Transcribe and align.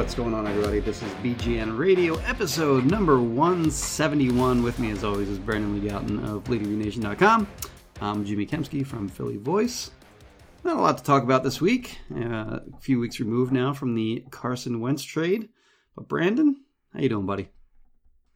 What's 0.00 0.14
going 0.14 0.32
on, 0.32 0.46
everybody? 0.46 0.80
This 0.80 1.02
is 1.02 1.12
BGN 1.16 1.76
Radio, 1.76 2.16
episode 2.20 2.86
number 2.86 3.20
171. 3.20 4.62
With 4.62 4.78
me, 4.78 4.92
as 4.92 5.04
always, 5.04 5.28
is 5.28 5.38
Brandon 5.38 5.74
Lee 5.74 5.90
Gowton 5.90 6.24
of 6.26 6.42
BleedingGreenNation.com. 6.44 7.46
I'm 8.00 8.24
Jimmy 8.24 8.46
Kempski 8.46 8.84
from 8.84 9.10
Philly 9.10 9.36
Voice. 9.36 9.90
Not 10.64 10.78
a 10.78 10.80
lot 10.80 10.96
to 10.96 11.04
talk 11.04 11.22
about 11.22 11.44
this 11.44 11.60
week. 11.60 11.98
Uh, 12.10 12.60
a 12.72 12.80
few 12.80 12.98
weeks 12.98 13.20
removed 13.20 13.52
now 13.52 13.74
from 13.74 13.94
the 13.94 14.24
Carson 14.30 14.80
Wentz 14.80 15.02
trade. 15.02 15.50
But 15.94 16.08
Brandon, 16.08 16.56
how 16.94 17.00
you 17.00 17.10
doing, 17.10 17.26
buddy? 17.26 17.50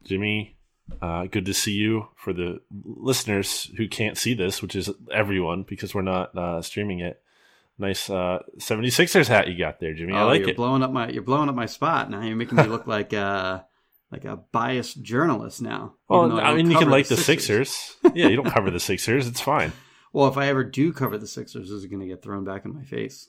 Jimmy, 0.03 0.57
uh, 1.01 1.25
good 1.25 1.47
to 1.47 1.53
see 1.55 1.73
you. 1.73 2.09
For 2.15 2.31
the 2.31 2.61
listeners 2.69 3.71
who 3.75 3.87
can't 3.87 4.19
see 4.19 4.35
this, 4.35 4.61
which 4.61 4.75
is 4.75 4.91
everyone 5.11 5.63
because 5.63 5.95
we're 5.95 6.03
not 6.03 6.37
uh, 6.37 6.61
streaming 6.61 6.99
it, 6.99 7.23
nice 7.77 8.09
uh, 8.09 8.39
76ers 8.59 9.27
hat 9.27 9.47
you 9.47 9.57
got 9.57 9.79
there, 9.79 9.93
Jimmy. 9.93 10.13
I 10.13 10.23
Oh, 10.23 10.27
like 10.27 10.41
you're 10.41 10.49
it. 10.49 10.55
blowing 10.57 10.83
up 10.83 10.91
my 10.91 11.09
you're 11.09 11.23
blowing 11.23 11.49
up 11.49 11.55
my 11.55 11.65
spot 11.65 12.09
now. 12.09 12.21
You're 12.21 12.35
making 12.35 12.57
me 12.57 12.63
look 12.63 12.87
like 12.95 13.13
uh 13.13 13.61
like 14.11 14.25
a 14.25 14.37
biased 14.51 15.01
journalist 15.01 15.61
now. 15.61 15.95
well, 16.07 16.29
though 16.29 16.39
I 16.39 16.53
mean, 16.55 16.69
you 16.71 16.77
can 16.77 16.89
like 16.89 17.07
the 17.07 17.17
Sixers. 17.17 17.95
yeah, 18.13 18.27
you 18.27 18.35
don't 18.35 18.51
cover 18.51 18.71
the 18.71 18.79
Sixers. 18.91 19.27
It's 19.27 19.41
fine. 19.41 19.71
Well, 20.13 20.27
if 20.27 20.37
I 20.37 20.47
ever 20.47 20.63
do 20.63 20.93
cover 20.93 21.17
the 21.17 21.27
Sixers, 21.27 21.69
this 21.69 21.71
is 21.77 21.87
going 21.87 21.99
to 22.01 22.07
get 22.07 22.21
thrown 22.23 22.45
back 22.45 22.63
in 22.65 22.73
my 22.73 22.83
face. 22.83 23.27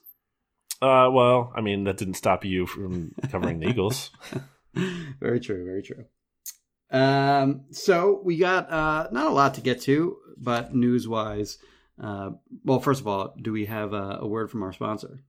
Uh, 0.81 1.09
well, 1.11 1.53
I 1.57 1.63
mean, 1.63 1.85
that 1.85 1.97
didn't 1.97 2.15
stop 2.15 2.45
you 2.45 2.67
from 2.67 3.13
covering 3.31 3.59
the 3.59 3.69
Eagles. 3.69 4.11
very 4.75 5.41
true, 5.41 5.65
very 5.65 5.83
true. 5.83 6.05
Um, 6.91 7.65
so 7.73 8.21
we 8.23 8.37
got 8.37 8.71
uh, 8.71 9.09
not 9.11 9.27
a 9.27 9.31
lot 9.35 9.55
to 9.55 9.61
get 9.63 9.81
to, 9.83 10.19
but 10.37 10.75
news 10.75 11.09
wise, 11.09 11.59
uh, 12.03 12.31
well, 12.65 12.81
first 12.81 13.01
of 13.01 13.09
all, 13.09 13.35
do 13.41 13.53
we 13.53 13.67
have 13.67 13.93
a, 13.93 14.19
a 14.21 14.27
word 14.27 14.51
from 14.51 14.63
our 14.63 14.73
sponsor? 14.73 15.21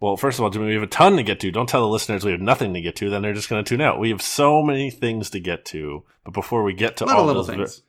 Well, 0.00 0.16
first 0.16 0.38
of 0.38 0.44
all, 0.44 0.50
Jimmy, 0.50 0.66
we 0.66 0.74
have 0.74 0.82
a 0.82 0.86
ton 0.86 1.16
to 1.16 1.24
get 1.24 1.40
to. 1.40 1.50
Don't 1.50 1.68
tell 1.68 1.80
the 1.80 1.88
listeners 1.88 2.24
we 2.24 2.30
have 2.30 2.40
nothing 2.40 2.72
to 2.74 2.80
get 2.80 2.96
to, 2.96 3.10
then 3.10 3.22
they're 3.22 3.34
just 3.34 3.48
going 3.48 3.64
to 3.64 3.68
tune 3.68 3.80
out. 3.80 3.98
We 3.98 4.10
have 4.10 4.22
so 4.22 4.62
many 4.62 4.90
things 4.90 5.30
to 5.30 5.40
get 5.40 5.64
to. 5.66 6.04
But 6.24 6.34
before 6.34 6.62
we 6.62 6.72
get 6.72 6.96
to 6.98 7.04
A 7.04 7.06
lot 7.06 7.18
of 7.18 7.26
all 7.28 7.34
those, 7.34 7.48
things. 7.48 7.82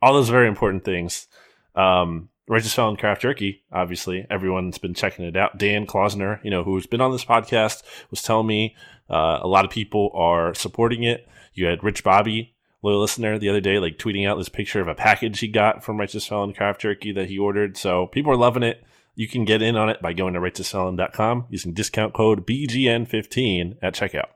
all 0.00 0.14
those 0.14 0.28
very 0.28 0.46
important 0.46 0.84
things, 0.84 1.26
um, 1.74 2.28
Righteous 2.48 2.72
Felon 2.72 2.96
Craft 2.96 3.22
Jerky, 3.22 3.64
obviously, 3.72 4.24
everyone's 4.30 4.78
been 4.78 4.94
checking 4.94 5.24
it 5.24 5.36
out. 5.36 5.58
Dan 5.58 5.86
Klausner, 5.86 6.40
you 6.44 6.50
know, 6.50 6.62
who's 6.62 6.86
been 6.86 7.00
on 7.00 7.10
this 7.10 7.24
podcast, 7.24 7.82
was 8.10 8.22
telling 8.22 8.46
me 8.46 8.76
uh, 9.10 9.40
a 9.42 9.48
lot 9.48 9.64
of 9.64 9.70
people 9.72 10.12
are 10.14 10.54
supporting 10.54 11.02
it. 11.02 11.28
You 11.54 11.66
had 11.66 11.82
Rich 11.82 12.04
Bobby, 12.04 12.54
loyal 12.82 13.00
listener, 13.00 13.38
the 13.38 13.48
other 13.48 13.60
day, 13.60 13.78
like 13.78 13.98
tweeting 13.98 14.28
out 14.28 14.36
this 14.36 14.48
picture 14.48 14.80
of 14.80 14.88
a 14.88 14.94
package 14.94 15.40
he 15.40 15.48
got 15.48 15.84
from 15.84 15.98
Righteous 15.98 16.26
Felon 16.26 16.52
Craft 16.52 16.80
Jerky 16.80 17.12
that 17.12 17.28
he 17.28 17.38
ordered. 17.38 17.76
So 17.76 18.06
people 18.06 18.32
are 18.32 18.36
loving 18.36 18.62
it. 18.62 18.84
You 19.14 19.28
can 19.28 19.44
get 19.44 19.62
in 19.62 19.76
on 19.76 19.88
it 19.88 20.02
by 20.02 20.12
going 20.12 20.34
to 20.34 20.40
righteousfelon.com 20.40 21.46
using 21.48 21.72
discount 21.72 22.12
code 22.12 22.46
BGN15 22.46 23.78
at 23.82 23.94
checkout. 23.94 24.28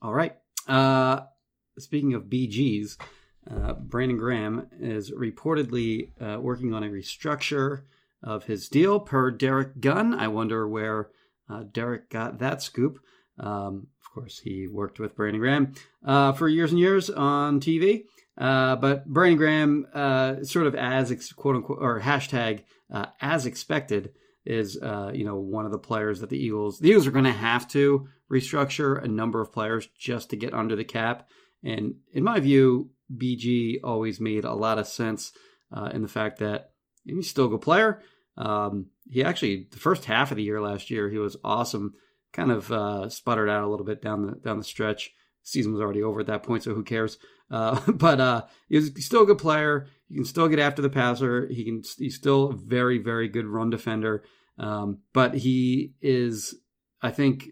All 0.00 0.14
right. 0.14 0.36
Uh, 0.68 1.22
speaking 1.78 2.14
of 2.14 2.24
BGs, 2.24 2.96
uh, 3.50 3.72
Brandon 3.74 4.16
Graham 4.16 4.68
is 4.80 5.10
reportedly 5.10 6.10
uh, 6.20 6.40
working 6.40 6.72
on 6.72 6.84
a 6.84 6.88
restructure 6.88 7.82
of 8.22 8.44
his 8.44 8.68
deal 8.68 9.00
per 9.00 9.32
Derrick 9.32 9.80
Gunn. 9.80 10.14
I 10.14 10.28
wonder 10.28 10.68
where 10.68 11.10
uh, 11.50 11.64
Derrick 11.70 12.10
got 12.10 12.38
that 12.38 12.62
scoop. 12.62 12.98
Um, 13.38 13.88
of 14.12 14.20
course, 14.20 14.40
he 14.40 14.68
worked 14.68 15.00
with 15.00 15.16
Brandon 15.16 15.40
Graham 15.40 15.72
uh, 16.04 16.32
for 16.32 16.46
years 16.46 16.70
and 16.70 16.78
years 16.78 17.08
on 17.08 17.60
TV. 17.60 18.04
Uh, 18.36 18.76
but 18.76 19.06
Brandon 19.06 19.38
Graham, 19.38 19.86
uh, 19.94 20.44
sort 20.44 20.66
of 20.66 20.74
as 20.74 21.10
ex- 21.10 21.32
quote 21.32 21.56
unquote 21.56 21.78
or 21.80 21.98
hashtag 21.98 22.64
uh, 22.92 23.06
as 23.22 23.46
expected, 23.46 24.12
is 24.44 24.76
uh, 24.76 25.12
you 25.14 25.24
know 25.24 25.36
one 25.36 25.64
of 25.64 25.72
the 25.72 25.78
players 25.78 26.20
that 26.20 26.28
the 26.28 26.36
Eagles 26.36 26.78
the 26.78 26.90
Eagles 26.90 27.06
are 27.06 27.12
going 27.12 27.24
to 27.24 27.32
have 27.32 27.66
to 27.68 28.06
restructure 28.30 29.02
a 29.02 29.08
number 29.08 29.40
of 29.40 29.52
players 29.52 29.88
just 29.98 30.28
to 30.30 30.36
get 30.36 30.52
under 30.52 30.76
the 30.76 30.84
cap. 30.84 31.28
And 31.64 31.94
in 32.12 32.22
my 32.22 32.38
view, 32.38 32.90
BG 33.14 33.78
always 33.82 34.20
made 34.20 34.44
a 34.44 34.52
lot 34.52 34.78
of 34.78 34.86
sense 34.86 35.32
uh, 35.74 35.90
in 35.94 36.02
the 36.02 36.08
fact 36.08 36.38
that 36.40 36.72
he's 37.04 37.30
still 37.30 37.46
a 37.46 37.50
good 37.50 37.62
player. 37.62 38.02
Um, 38.36 38.88
he 39.10 39.24
actually 39.24 39.68
the 39.70 39.78
first 39.78 40.04
half 40.04 40.30
of 40.30 40.36
the 40.36 40.42
year 40.42 40.60
last 40.60 40.90
year 40.90 41.08
he 41.08 41.18
was 41.18 41.38
awesome. 41.42 41.94
Kind 42.32 42.50
of 42.50 42.72
uh, 42.72 43.08
sputtered 43.08 43.50
out 43.50 43.64
a 43.64 43.68
little 43.68 43.84
bit 43.84 44.00
down 44.02 44.26
the 44.26 44.32
down 44.32 44.58
the 44.58 44.64
stretch. 44.64 45.12
Season 45.42 45.72
was 45.72 45.80
already 45.80 46.02
over 46.02 46.20
at 46.20 46.26
that 46.28 46.44
point, 46.44 46.62
so 46.62 46.72
who 46.72 46.84
cares? 46.84 47.18
Uh, 47.50 47.80
but 47.92 48.20
uh, 48.20 48.42
he's 48.68 49.04
still 49.04 49.22
a 49.22 49.26
good 49.26 49.38
player. 49.38 49.88
He 50.08 50.14
can 50.14 50.24
still 50.24 50.48
get 50.48 50.58
after 50.58 50.82
the 50.82 50.90
passer. 50.90 51.46
He 51.48 51.64
can. 51.64 51.82
He's 51.98 52.16
still 52.16 52.50
a 52.50 52.56
very 52.56 52.98
very 52.98 53.28
good 53.28 53.46
run 53.46 53.70
defender. 53.70 54.24
Um, 54.58 54.98
but 55.12 55.34
he 55.34 55.94
is, 56.00 56.54
I 57.00 57.10
think, 57.10 57.50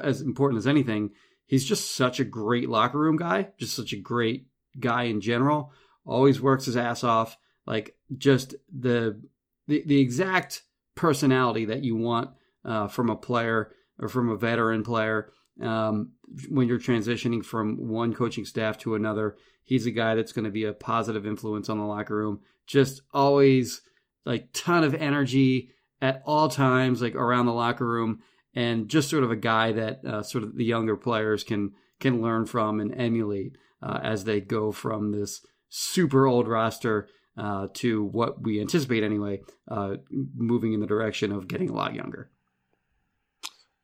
as 0.00 0.20
important 0.20 0.58
as 0.58 0.66
anything, 0.66 1.10
he's 1.46 1.64
just 1.64 1.94
such 1.94 2.20
a 2.20 2.24
great 2.24 2.68
locker 2.68 2.98
room 2.98 3.16
guy. 3.16 3.48
Just 3.58 3.74
such 3.74 3.92
a 3.92 3.96
great 3.96 4.46
guy 4.78 5.04
in 5.04 5.20
general. 5.20 5.72
Always 6.04 6.40
works 6.40 6.66
his 6.66 6.76
ass 6.76 7.04
off. 7.04 7.36
Like 7.66 7.96
just 8.16 8.54
the 8.72 9.22
the, 9.66 9.82
the 9.86 10.00
exact 10.00 10.62
personality 10.94 11.66
that 11.66 11.84
you 11.84 11.96
want 11.96 12.30
uh, 12.64 12.88
from 12.88 13.10
a 13.10 13.16
player 13.16 13.72
or 14.00 14.08
from 14.08 14.28
a 14.28 14.36
veteran 14.36 14.82
player 14.82 15.30
um, 15.62 16.12
when 16.48 16.66
you're 16.66 16.78
transitioning 16.78 17.44
from 17.44 17.88
one 17.88 18.14
coaching 18.14 18.44
staff 18.44 18.78
to 18.78 18.94
another. 18.94 19.36
He's 19.64 19.86
a 19.86 19.90
guy 19.90 20.14
that's 20.14 20.32
going 20.32 20.46
to 20.46 20.50
be 20.50 20.64
a 20.64 20.72
positive 20.72 21.26
influence 21.26 21.68
on 21.68 21.78
the 21.78 21.84
locker 21.84 22.16
room. 22.16 22.40
Just 22.66 23.02
always 23.12 23.82
like 24.24 24.48
ton 24.52 24.84
of 24.84 24.94
energy 24.94 25.70
at 26.00 26.22
all 26.24 26.48
times, 26.48 27.02
like 27.02 27.14
around 27.14 27.46
the 27.46 27.52
locker 27.52 27.86
room, 27.86 28.20
and 28.54 28.88
just 28.88 29.10
sort 29.10 29.22
of 29.22 29.30
a 29.30 29.36
guy 29.36 29.72
that 29.72 30.04
uh, 30.04 30.22
sort 30.22 30.44
of 30.44 30.56
the 30.56 30.64
younger 30.64 30.96
players 30.96 31.44
can 31.44 31.72
can 32.00 32.22
learn 32.22 32.46
from 32.46 32.80
and 32.80 32.98
emulate 32.98 33.56
uh, 33.82 34.00
as 34.02 34.24
they 34.24 34.40
go 34.40 34.72
from 34.72 35.12
this 35.12 35.44
super 35.68 36.26
old 36.26 36.48
roster 36.48 37.08
uh, 37.36 37.68
to 37.74 38.04
what 38.04 38.42
we 38.42 38.60
anticipate 38.60 39.02
anyway, 39.02 39.40
uh, 39.70 39.96
moving 40.10 40.72
in 40.72 40.80
the 40.80 40.86
direction 40.86 41.30
of 41.30 41.46
getting 41.46 41.70
a 41.70 41.74
lot 41.74 41.94
younger. 41.94 42.30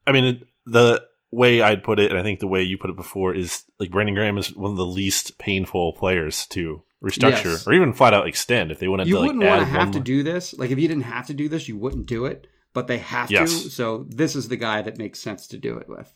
I 0.06 0.12
mean, 0.12 0.24
it- 0.24 0.42
the 0.66 1.02
way 1.30 1.60
I'd 1.62 1.84
put 1.84 1.98
it, 2.00 2.10
and 2.10 2.18
I 2.18 2.22
think 2.22 2.40
the 2.40 2.46
way 2.48 2.62
you 2.62 2.76
put 2.78 2.90
it 2.90 2.96
before, 2.96 3.34
is 3.34 3.64
like 3.78 3.90
Brandon 3.90 4.14
Graham 4.14 4.38
is 4.38 4.54
one 4.54 4.70
of 4.72 4.76
the 4.76 4.86
least 4.86 5.38
painful 5.38 5.92
players 5.92 6.46
to 6.48 6.82
restructure 7.04 7.44
Yes. 7.44 7.66
or 7.66 7.72
even 7.74 7.92
flat 7.92 8.14
out 8.14 8.26
extend 8.26 8.72
if 8.72 8.78
they 8.78 8.88
wanted 8.88 9.06
You 9.06 9.14
to 9.14 9.20
like 9.20 9.26
wouldn't 9.28 9.44
add 9.44 9.48
want 9.58 9.60
to 9.60 9.66
have 9.66 9.90
to 9.92 10.00
do 10.00 10.22
this. 10.22 10.54
Like 10.58 10.70
if 10.70 10.78
you 10.78 10.88
didn't 10.88 11.04
have 11.04 11.26
to 11.26 11.34
do 11.34 11.48
this, 11.48 11.68
you 11.68 11.76
wouldn't 11.76 12.06
do 12.06 12.24
it. 12.26 12.46
But 12.72 12.88
they 12.88 12.98
have 12.98 13.30
Yes. 13.30 13.62
to. 13.64 13.70
So 13.70 14.06
this 14.08 14.34
is 14.36 14.48
the 14.48 14.56
guy 14.56 14.82
that 14.82 14.98
makes 14.98 15.18
sense 15.20 15.46
to 15.48 15.58
do 15.58 15.76
it 15.78 15.88
with. 15.88 16.12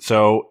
So 0.00 0.50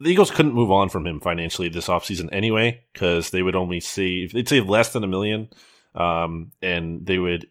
the 0.00 0.10
Eagles 0.10 0.30
couldn't 0.30 0.54
move 0.54 0.70
on 0.70 0.88
from 0.88 1.06
him 1.06 1.20
financially 1.20 1.68
this 1.68 1.88
offseason 1.88 2.28
anyway, 2.32 2.80
because 2.92 3.30
they 3.30 3.42
would 3.42 3.56
only 3.56 3.80
save 3.80 4.32
they'd 4.32 4.48
save 4.48 4.68
less 4.68 4.92
than 4.92 5.04
a 5.04 5.08
million, 5.08 5.48
um, 5.94 6.52
and 6.62 7.04
they 7.06 7.18
would 7.18 7.48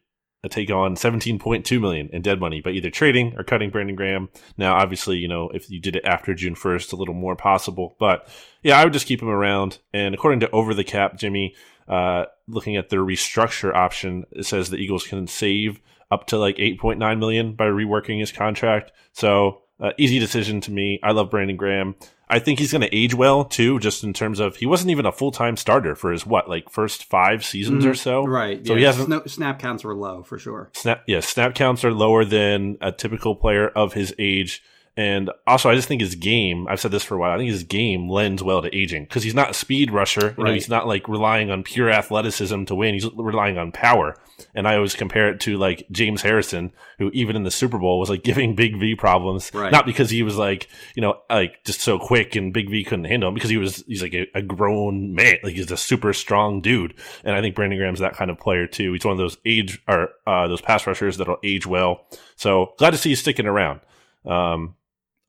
take 0.50 0.70
on 0.70 0.96
seventeen 0.96 1.40
point 1.40 1.66
two 1.66 1.80
million 1.80 2.10
in 2.14 2.22
dead 2.22 2.40
money 2.40 2.62
by 2.62 2.72
either 2.72 2.90
trading 2.90 3.34
or 3.38 3.44
cutting 3.44 3.70
Brandon 3.70 3.96
Graham. 3.96 4.30
Now, 4.58 4.76
obviously, 4.76 5.18
you 5.18 5.28
know 5.28 5.50
if 5.50 5.70
you 5.70 5.80
did 5.80 5.96
it 5.96 6.06
after 6.06 6.34
June 6.34 6.56
first, 6.56 6.94
a 6.94 6.96
little 6.96 7.14
more 7.14 7.36
possible, 7.36 7.96
but 8.00 8.28
yeah, 8.64 8.80
I 8.80 8.84
would 8.84 8.94
just 8.94 9.08
keep 9.08 9.22
him 9.22 9.30
around. 9.30 9.80
And 9.94 10.16
according 10.16 10.40
to 10.42 10.50
Over 10.52 10.74
the 10.74 10.84
Cap, 10.84 11.18
Jimmy, 11.18 11.56
uh, 11.88 12.26
looking 12.48 12.76
at 12.78 12.90
their 12.90 13.02
restructure 13.02 13.74
option, 13.74 14.26
it 14.32 14.46
says 14.46 14.70
the 14.70 14.78
Eagles 14.78 15.08
can 15.08 15.28
save 15.28 15.80
up 16.12 16.28
to 16.28 16.38
like 16.38 16.60
eight 16.60 16.80
point 16.80 17.00
nine 17.00 17.20
million 17.20 17.54
by 17.54 17.66
reworking 17.66 18.20
his 18.20 18.32
contract. 18.32 18.92
So 19.12 19.62
uh, 19.80 19.92
easy 19.98 20.20
decision 20.20 20.62
to 20.62 20.72
me. 20.72 21.00
I 21.04 21.12
love 21.12 21.30
Brandon 21.30 21.58
Graham. 21.58 21.96
I 22.28 22.40
think 22.40 22.60
he's 22.60 22.72
going 22.72 22.82
to 22.82 22.96
age 22.96 23.14
well 23.14 23.46
too, 23.46 23.80
just 23.80 24.04
in 24.04 24.14
terms 24.14 24.40
of 24.40 24.56
he 24.56 24.66
wasn't 24.66 24.92
even 24.92 25.06
a 25.06 25.12
full 25.12 25.32
time 25.32 25.58
starter 25.58 25.96
for 25.96 26.12
his 26.12 26.26
what 26.26 26.50
like 26.50 26.70
first 26.70 27.04
five 27.06 27.46
seasons 27.46 27.86
or 27.86 27.94
so. 27.94 28.24
Mm-hmm. 28.24 28.32
Right. 28.32 28.66
So 28.66 28.74
yeah, 28.74 28.78
he 28.80 28.84
hasn't. 28.86 29.10
sna- 29.10 29.30
snap 29.30 29.60
counts 29.60 29.84
were 29.84 29.96
low 29.96 30.24
for 30.24 30.40
sure. 30.40 30.70
Snap, 30.74 31.04
yeah, 31.08 31.20
snap 31.20 31.56
counts 31.56 31.84
are 31.86 31.94
lower 31.94 32.26
than 32.26 32.78
a 32.82 32.92
typical 32.92 33.36
player 33.36 33.68
of 33.68 33.94
his 33.94 34.14
age. 34.18 34.64
And 34.98 35.30
also, 35.46 35.70
I 35.70 35.76
just 35.76 35.90
think 35.90 36.00
his 36.00 36.16
game, 36.16 36.68
I've 36.70 36.80
said 36.80 36.92
this 36.92 37.04
for 37.04 37.16
a 37.16 37.18
while, 37.18 37.32
I 37.34 37.38
think 37.38 37.50
his 37.52 37.64
game 37.64 38.10
lends 38.10 38.42
well 38.42 38.62
to 38.62 38.74
aging 38.74 39.04
because 39.04 39.24
he's 39.24 39.36
not 39.36 39.50
a 39.50 39.54
speed 39.54 39.92
rusher. 39.92 40.28
You 40.38 40.44
know, 40.44 40.44
Right. 40.46 40.54
he's 40.54 40.70
not 40.70 40.88
like 40.88 41.10
relying 41.10 41.52
on 41.52 41.64
pure 41.64 41.90
athleticism 41.90 42.64
to 42.64 42.76
win. 42.76 42.94
He's 42.94 43.10
relying 43.14 43.58
on 43.58 43.74
power. 43.74 44.16
And 44.54 44.66
I 44.66 44.76
always 44.76 44.96
compare 44.96 45.28
it 45.30 45.42
to 45.42 45.58
like 45.58 45.86
James 45.92 46.22
Harrison, 46.22 46.72
who 46.98 47.10
even 47.12 47.36
in 47.36 47.44
the 47.44 47.52
Super 47.52 47.78
Bowl 47.78 48.00
was 48.00 48.10
like 48.10 48.24
giving 48.24 48.56
Big 48.56 48.80
V 48.80 48.96
problems. 48.96 49.52
Right. 49.54 49.70
Not 49.72 49.86
because 49.86 50.10
he 50.10 50.24
was 50.24 50.38
like, 50.38 50.70
you 50.96 51.02
know, 51.02 51.20
like 51.30 51.66
just 51.66 51.82
so 51.82 52.00
quick 52.00 52.38
and 52.38 52.54
Big 52.54 52.70
V 52.70 52.86
couldn't 52.86 53.04
handle 53.06 53.28
him 53.28 53.36
because 53.36 53.50
he 53.50 53.58
was, 53.58 53.84
he's 53.88 54.02
like 54.02 54.14
a, 54.14 54.28
a 54.34 54.42
grown 54.42 55.14
man. 55.14 55.40
Like 55.44 55.56
he's 55.56 55.72
a 55.72 55.78
super 55.78 56.14
strong 56.14 56.62
dude. 56.62 56.94
And 57.26 57.36
I 57.36 57.42
think 57.42 57.54
Brandon 57.56 57.78
Graham's 57.78 58.00
that 58.00 58.16
kind 58.16 58.32
of 58.32 58.40
player 58.40 58.66
too. 58.66 58.94
He's 58.94 59.04
one 59.04 59.12
of 59.12 59.18
those 59.18 59.38
age 59.46 59.82
or, 59.90 60.10
uh, 60.26 60.48
those 60.48 60.62
pass 60.62 60.88
rushers 60.88 61.18
that'll 61.18 61.40
age 61.44 61.66
well. 61.68 62.06
So 62.38 62.74
glad 62.78 62.92
to 62.92 62.98
see 62.98 63.10
he's 63.10 63.20
sticking 63.20 63.46
around. 63.46 63.82
Um, 64.26 64.76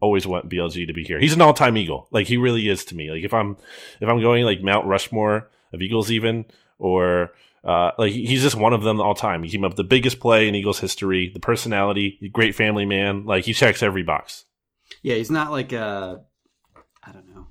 always 0.01 0.27
want 0.27 0.49
BLG 0.49 0.87
to 0.87 0.93
be 0.93 1.05
here. 1.05 1.19
He's 1.19 1.33
an 1.33 1.41
all-time 1.41 1.77
Eagle. 1.77 2.09
Like 2.11 2.27
he 2.27 2.37
really 2.37 2.69
is 2.69 2.85
to 2.87 2.97
me. 2.97 3.11
Like 3.11 3.25
if 3.25 3.33
I'm 3.33 3.57
if 4.01 4.09
I'm 4.09 4.21
going 4.21 4.45
like 4.45 4.63
Mount 4.63 4.87
Rushmore 4.87 5.51
of 5.73 5.83
Eagles 5.83 6.11
even 6.11 6.45
or 6.79 7.33
uh, 7.65 7.91
like 7.99 8.13
he's 8.13 8.43
just 8.43 8.55
one 8.55 8.73
of 8.73 8.83
them 8.83 9.01
all 9.01 9.15
time. 9.15 9.43
He 9.43 9.51
came 9.51 9.65
up 9.65 9.73
with 9.73 9.77
the 9.77 9.85
biggest 9.85 10.21
play 10.21 10.47
in 10.47 10.55
Eagles 10.55 10.79
history, 10.79 11.31
the 11.33 11.41
personality, 11.41 12.31
great 12.33 12.55
family 12.55 12.87
man. 12.87 13.25
Like 13.25 13.45
he 13.45 13.53
checks 13.53 13.83
every 13.83 14.03
box. 14.03 14.45
Yeah, 15.03 15.17
he's 15.17 15.33
not 15.33 15.51
like 15.51 15.73
a, 15.73 16.23
I 17.03 17.13
don't 17.13 17.29
know, 17.29 17.49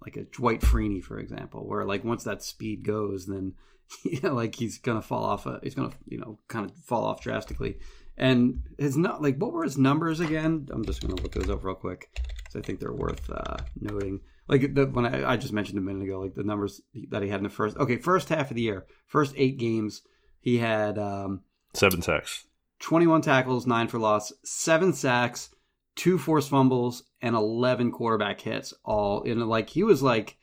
like 0.00 0.16
a 0.16 0.24
Dwight 0.24 0.62
Freeney, 0.62 1.02
for 1.02 1.18
example, 1.18 1.66
where 1.66 1.84
like 1.84 2.02
once 2.02 2.24
that 2.24 2.42
speed 2.42 2.84
goes, 2.84 3.26
then 3.26 3.54
you 4.02 4.20
know, 4.20 4.34
like 4.34 4.56
he's 4.56 4.78
gonna 4.78 5.02
fall 5.02 5.24
off. 5.24 5.46
A, 5.46 5.60
he's 5.62 5.76
gonna 5.76 5.92
you 6.06 6.18
know 6.18 6.38
kind 6.48 6.68
of 6.68 6.76
fall 6.78 7.04
off 7.04 7.22
drastically. 7.22 7.78
And 8.16 8.62
his 8.78 8.96
not 8.96 9.22
like 9.22 9.36
what 9.36 9.52
were 9.52 9.64
his 9.64 9.78
numbers 9.78 10.20
again? 10.20 10.68
I'm 10.70 10.84
just 10.84 11.00
gonna 11.00 11.20
look 11.20 11.32
those 11.32 11.50
up 11.50 11.64
real 11.64 11.74
quick 11.74 12.10
because 12.14 12.56
I 12.56 12.60
think 12.60 12.80
they're 12.80 12.92
worth 12.92 13.30
uh, 13.30 13.56
noting. 13.80 14.20
Like 14.48 14.74
the, 14.74 14.86
when 14.86 15.06
I, 15.06 15.32
I 15.32 15.36
just 15.36 15.52
mentioned 15.52 15.78
a 15.78 15.82
minute 15.82 16.02
ago, 16.02 16.20
like 16.20 16.34
the 16.34 16.42
numbers 16.42 16.82
that 17.10 17.22
he 17.22 17.28
had 17.28 17.38
in 17.38 17.44
the 17.44 17.50
first. 17.50 17.76
Okay, 17.76 17.96
first 17.96 18.28
half 18.28 18.50
of 18.50 18.56
the 18.56 18.62
year, 18.62 18.86
first 19.06 19.34
eight 19.36 19.58
games, 19.58 20.02
he 20.40 20.58
had 20.58 20.98
um, 20.98 21.42
Seven 21.74 22.02
sacks. 22.02 22.44
21 22.80 23.22
tackles, 23.22 23.66
nine 23.66 23.88
for 23.88 23.98
loss, 23.98 24.32
seven 24.44 24.92
sacks, 24.92 25.50
two 25.94 26.18
forced 26.18 26.50
fumbles, 26.50 27.04
and 27.22 27.34
11 27.34 27.92
quarterback 27.92 28.40
hits. 28.40 28.74
All 28.84 29.22
in 29.22 29.40
like 29.48 29.70
he 29.70 29.82
was 29.82 30.02
like, 30.02 30.36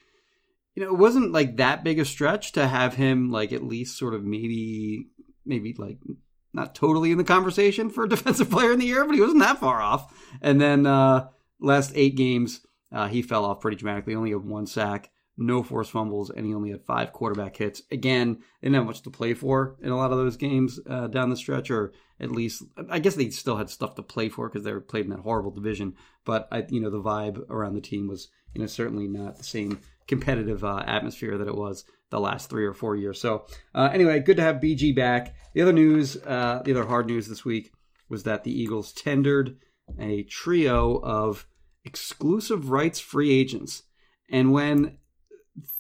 you 0.73 0.83
know, 0.83 0.89
it 0.89 0.97
wasn't 0.97 1.31
like 1.31 1.57
that 1.57 1.83
big 1.83 1.99
a 1.99 2.05
stretch 2.05 2.53
to 2.53 2.67
have 2.67 2.95
him 2.95 3.29
like 3.29 3.51
at 3.51 3.63
least 3.63 3.97
sort 3.97 4.13
of 4.13 4.23
maybe 4.23 5.07
maybe 5.45 5.75
like 5.77 5.97
not 6.53 6.75
totally 6.75 7.11
in 7.11 7.17
the 7.17 7.23
conversation 7.23 7.89
for 7.89 8.07
defensive 8.07 8.49
player 8.49 8.71
in 8.71 8.79
the 8.79 8.85
year, 8.85 9.05
but 9.05 9.15
he 9.15 9.21
wasn't 9.21 9.39
that 9.39 9.59
far 9.59 9.81
off. 9.81 10.13
And 10.41 10.59
then 10.59 10.85
uh 10.85 11.29
last 11.59 11.91
eight 11.95 12.15
games, 12.15 12.61
uh, 12.91 13.07
he 13.07 13.21
fell 13.21 13.45
off 13.45 13.61
pretty 13.61 13.77
dramatically. 13.77 14.15
Only 14.15 14.31
had 14.31 14.43
one 14.43 14.65
sack, 14.65 15.11
no 15.37 15.63
forced 15.63 15.91
fumbles, 15.91 16.29
and 16.29 16.45
he 16.45 16.53
only 16.53 16.71
had 16.71 16.83
five 16.83 17.13
quarterback 17.13 17.55
hits. 17.57 17.81
Again, 17.91 18.35
they 18.61 18.67
didn't 18.67 18.75
have 18.75 18.85
much 18.85 19.01
to 19.03 19.09
play 19.09 19.33
for 19.33 19.77
in 19.81 19.89
a 19.89 19.97
lot 19.97 20.11
of 20.11 20.17
those 20.17 20.37
games 20.37 20.79
uh, 20.89 21.07
down 21.07 21.29
the 21.29 21.35
stretch, 21.35 21.69
or 21.69 21.93
at 22.19 22.31
least 22.31 22.63
I 22.89 22.99
guess 22.99 23.15
they 23.15 23.29
still 23.29 23.57
had 23.57 23.69
stuff 23.69 23.95
to 23.95 24.03
play 24.03 24.29
for 24.29 24.49
because 24.49 24.63
they 24.63 24.73
were 24.73 24.81
played 24.81 25.05
in 25.05 25.11
that 25.11 25.19
horrible 25.19 25.51
division. 25.51 25.95
But 26.25 26.47
I, 26.51 26.65
you 26.69 26.81
know, 26.81 26.89
the 26.89 27.01
vibe 27.01 27.49
around 27.49 27.75
the 27.75 27.81
team 27.81 28.07
was, 28.07 28.29
you 28.53 28.61
know, 28.61 28.67
certainly 28.67 29.07
not 29.07 29.37
the 29.37 29.43
same 29.43 29.79
competitive 30.07 30.63
uh, 30.63 30.83
atmosphere 30.87 31.37
that 31.37 31.47
it 31.47 31.55
was 31.55 31.85
the 32.09 32.19
last 32.19 32.49
three 32.49 32.65
or 32.65 32.73
four 32.73 32.95
years. 32.95 33.19
So 33.19 33.45
uh, 33.73 33.89
anyway, 33.93 34.19
good 34.19 34.37
to 34.37 34.43
have 34.43 34.57
BG 34.57 34.95
back. 34.95 35.35
The 35.53 35.61
other 35.61 35.73
news, 35.73 36.17
uh, 36.17 36.61
the 36.63 36.71
other 36.71 36.85
hard 36.85 37.07
news 37.07 37.27
this 37.27 37.45
week 37.45 37.71
was 38.09 38.23
that 38.23 38.43
the 38.43 38.51
Eagles 38.51 38.91
tendered 38.91 39.57
a 39.99 40.23
trio 40.23 40.97
of 40.97 41.47
exclusive 41.85 42.69
rights 42.69 42.99
free 42.99 43.31
agents, 43.31 43.83
and 44.29 44.51
when 44.51 44.97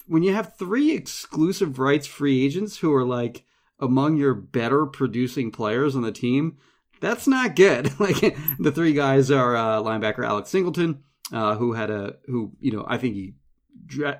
when 0.07 0.23
you 0.23 0.33
have 0.33 0.57
three 0.57 0.91
exclusive 0.91 1.79
rights 1.79 2.07
free 2.07 2.43
agents 2.43 2.77
who 2.77 2.93
are 2.93 3.05
like 3.05 3.45
among 3.79 4.17
your 4.17 4.33
better 4.33 4.85
producing 4.85 5.51
players 5.51 5.95
on 5.95 6.01
the 6.01 6.11
team, 6.11 6.57
that's 6.99 7.27
not 7.27 7.55
good. 7.55 7.99
like 7.99 8.37
the 8.59 8.71
three 8.71 8.93
guys 8.93 9.31
are 9.31 9.55
uh, 9.55 9.81
linebacker 9.81 10.25
Alex 10.25 10.49
Singleton, 10.49 11.03
uh, 11.31 11.55
who 11.55 11.73
had 11.73 11.89
a 11.89 12.15
who 12.25 12.51
you 12.59 12.71
know 12.71 12.85
I 12.87 12.97
think 12.97 13.15
he 13.15 13.35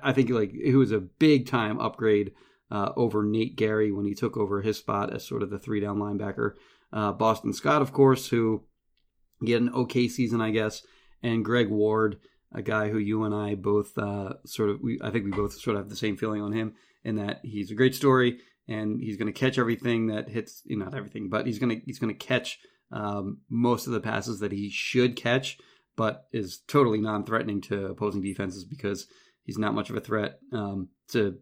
I 0.02 0.12
think 0.12 0.30
like 0.30 0.52
who 0.52 0.78
was 0.78 0.92
a 0.92 1.00
big 1.00 1.46
time 1.46 1.78
upgrade 1.78 2.32
uh, 2.70 2.92
over 2.96 3.24
Nate 3.24 3.56
Gerry 3.56 3.90
when 3.92 4.04
he 4.04 4.14
took 4.14 4.36
over 4.36 4.62
his 4.62 4.78
spot 4.78 5.12
as 5.12 5.26
sort 5.26 5.42
of 5.42 5.50
the 5.50 5.58
three 5.58 5.80
down 5.80 5.98
linebacker. 5.98 6.52
Uh, 6.92 7.12
Boston 7.12 7.52
Scott, 7.52 7.82
of 7.82 7.92
course, 7.92 8.28
who 8.28 8.64
get 9.44 9.60
an 9.60 9.70
okay 9.70 10.08
season, 10.08 10.40
I 10.40 10.50
guess, 10.50 10.82
and 11.22 11.44
Greg 11.44 11.68
Ward, 11.68 12.18
a 12.52 12.62
guy 12.62 12.90
who 12.90 12.98
you 12.98 13.24
and 13.24 13.34
I 13.34 13.54
both 13.54 13.96
uh, 13.96 14.34
sort 14.44 14.70
of, 14.70 14.80
we, 14.82 14.98
I 15.02 15.10
think 15.10 15.24
we 15.24 15.30
both 15.30 15.54
sort 15.54 15.76
of 15.76 15.82
have 15.82 15.90
the 15.90 15.96
same 15.96 16.16
feeling 16.16 16.42
on 16.42 16.52
him 16.52 16.74
in 17.04 17.16
that 17.16 17.40
he's 17.42 17.70
a 17.70 17.76
great 17.76 17.94
story 17.94 18.38
and 18.68 19.00
he's 19.00 19.16
going 19.16 19.32
to 19.32 19.38
catch 19.38 19.58
everything 19.58 20.08
that 20.08 20.28
hits, 20.28 20.62
you 20.64 20.76
know, 20.76 20.84
not 20.84 20.94
everything, 20.94 21.28
but 21.28 21.46
he's 21.46 21.58
going 21.58 21.80
to 21.80 21.84
he's 21.86 21.98
going 21.98 22.14
to 22.14 22.26
catch 22.26 22.58
um, 22.92 23.38
most 23.48 23.86
of 23.86 23.92
the 23.92 24.00
passes 24.00 24.40
that 24.40 24.52
he 24.52 24.68
should 24.68 25.16
catch, 25.16 25.58
but 25.96 26.26
is 26.32 26.60
totally 26.66 27.00
non-threatening 27.00 27.60
to 27.62 27.86
opposing 27.86 28.20
defenses 28.20 28.64
because 28.64 29.06
he's 29.50 29.58
not 29.58 29.74
much 29.74 29.90
of 29.90 29.96
a 29.96 30.00
threat 30.00 30.38
um, 30.52 30.88
to 31.08 31.36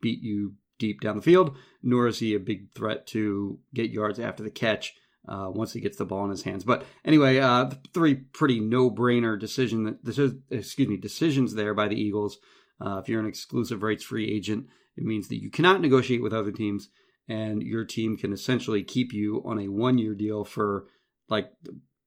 beat 0.00 0.20
you 0.20 0.54
deep 0.80 1.00
down 1.00 1.14
the 1.14 1.22
field, 1.22 1.56
nor 1.80 2.08
is 2.08 2.18
he 2.18 2.34
a 2.34 2.40
big 2.40 2.72
threat 2.74 3.06
to 3.06 3.60
get 3.72 3.92
yards 3.92 4.18
after 4.18 4.42
the 4.42 4.50
catch 4.50 4.94
uh, 5.28 5.46
once 5.48 5.72
he 5.72 5.80
gets 5.80 5.96
the 5.96 6.04
ball 6.04 6.24
in 6.24 6.30
his 6.30 6.42
hands. 6.42 6.64
But 6.64 6.84
anyway, 7.04 7.38
uh, 7.38 7.70
three 7.94 8.16
pretty 8.16 8.58
no-brainer 8.58 9.38
decision. 9.38 9.84
that 9.84 10.04
This 10.04 10.18
is, 10.18 10.32
excuse 10.50 10.88
me, 10.88 10.96
decisions 10.96 11.54
there 11.54 11.72
by 11.72 11.86
the 11.86 11.94
Eagles. 11.94 12.38
Uh, 12.84 12.98
if 12.98 13.08
you're 13.08 13.20
an 13.20 13.28
exclusive 13.28 13.84
rights 13.84 14.02
free 14.02 14.28
agent, 14.28 14.66
it 14.96 15.04
means 15.04 15.28
that 15.28 15.40
you 15.40 15.48
cannot 15.48 15.80
negotiate 15.80 16.20
with 16.20 16.32
other 16.32 16.50
teams, 16.50 16.88
and 17.28 17.62
your 17.62 17.84
team 17.84 18.16
can 18.16 18.32
essentially 18.32 18.82
keep 18.82 19.12
you 19.12 19.40
on 19.44 19.60
a 19.60 19.68
one-year 19.68 20.16
deal 20.16 20.44
for 20.44 20.86
like 21.28 21.48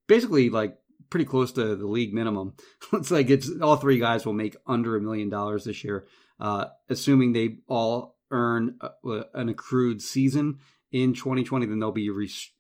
basically 0.05 0.49
like 0.49 0.75
pretty 1.09 1.25
close 1.25 1.51
to 1.53 1.75
the 1.75 1.87
league 1.87 2.13
minimum. 2.13 2.53
it's 2.93 3.11
like 3.11 3.29
it's 3.29 3.49
all 3.61 3.75
three 3.75 3.99
guys 3.99 4.25
will 4.25 4.33
make 4.33 4.55
under 4.67 4.95
a 4.95 5.01
million 5.01 5.29
dollars 5.29 5.65
this 5.65 5.83
year, 5.83 6.05
uh, 6.39 6.65
assuming 6.89 7.33
they 7.33 7.57
all 7.67 8.17
earn 8.31 8.77
uh, 8.81 9.23
an 9.33 9.49
accrued 9.49 10.01
season 10.01 10.59
in 10.91 11.13
2020. 11.13 11.65
Then 11.65 11.79
they'll 11.79 11.91
be 11.91 12.09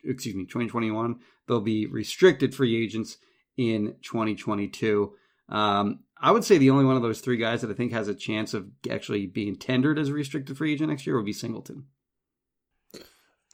excuse 0.03 0.35
me 0.35 0.43
2021. 0.43 1.19
They'll 1.47 1.61
be 1.61 1.85
restricted 1.85 2.55
free 2.55 2.81
agents 2.81 3.17
in 3.57 3.95
2022. 4.03 5.13
Um, 5.49 5.99
I 6.19 6.31
would 6.31 6.43
say 6.43 6.57
the 6.57 6.69
only 6.69 6.85
one 6.85 6.95
of 6.95 7.01
those 7.01 7.19
three 7.19 7.37
guys 7.37 7.61
that 7.61 7.69
I 7.69 7.73
think 7.73 7.91
has 7.91 8.07
a 8.07 8.15
chance 8.15 8.53
of 8.53 8.67
actually 8.89 9.27
being 9.27 9.57
tendered 9.57 9.99
as 9.99 10.09
a 10.09 10.13
restricted 10.13 10.57
free 10.57 10.73
agent 10.73 10.89
next 10.89 11.05
year 11.05 11.17
would 11.17 11.25
be 11.25 11.33
Singleton. 11.33 11.85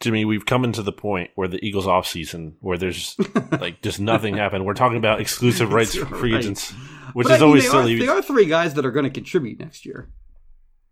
Jimmy, 0.01 0.25
we've 0.25 0.45
come 0.45 0.63
into 0.65 0.81
the 0.83 0.91
point 0.91 1.29
where 1.35 1.47
the 1.47 1.63
Eagles 1.65 1.87
off 1.87 2.07
season 2.07 2.55
where 2.59 2.77
there's 2.77 3.15
like 3.59 3.81
just 3.81 3.99
nothing 3.99 4.35
happened. 4.35 4.65
We're 4.65 4.73
talking 4.73 4.97
about 4.97 5.21
exclusive 5.21 5.71
rights 5.71 5.95
for 5.95 6.05
free 6.07 6.33
Right. 6.33 6.39
agents, 6.43 6.71
which 7.13 7.27
But 7.27 7.33
is 7.35 7.37
I 7.37 7.39
mean, 7.39 7.47
always 7.47 7.69
silly. 7.71 7.95
Are, 7.95 7.99
they 7.99 8.07
are 8.07 8.21
three 8.21 8.45
guys 8.45 8.73
that 8.73 8.85
are 8.85 8.91
going 8.91 9.05
to 9.05 9.09
contribute 9.11 9.59
next 9.59 9.85
year. 9.85 10.09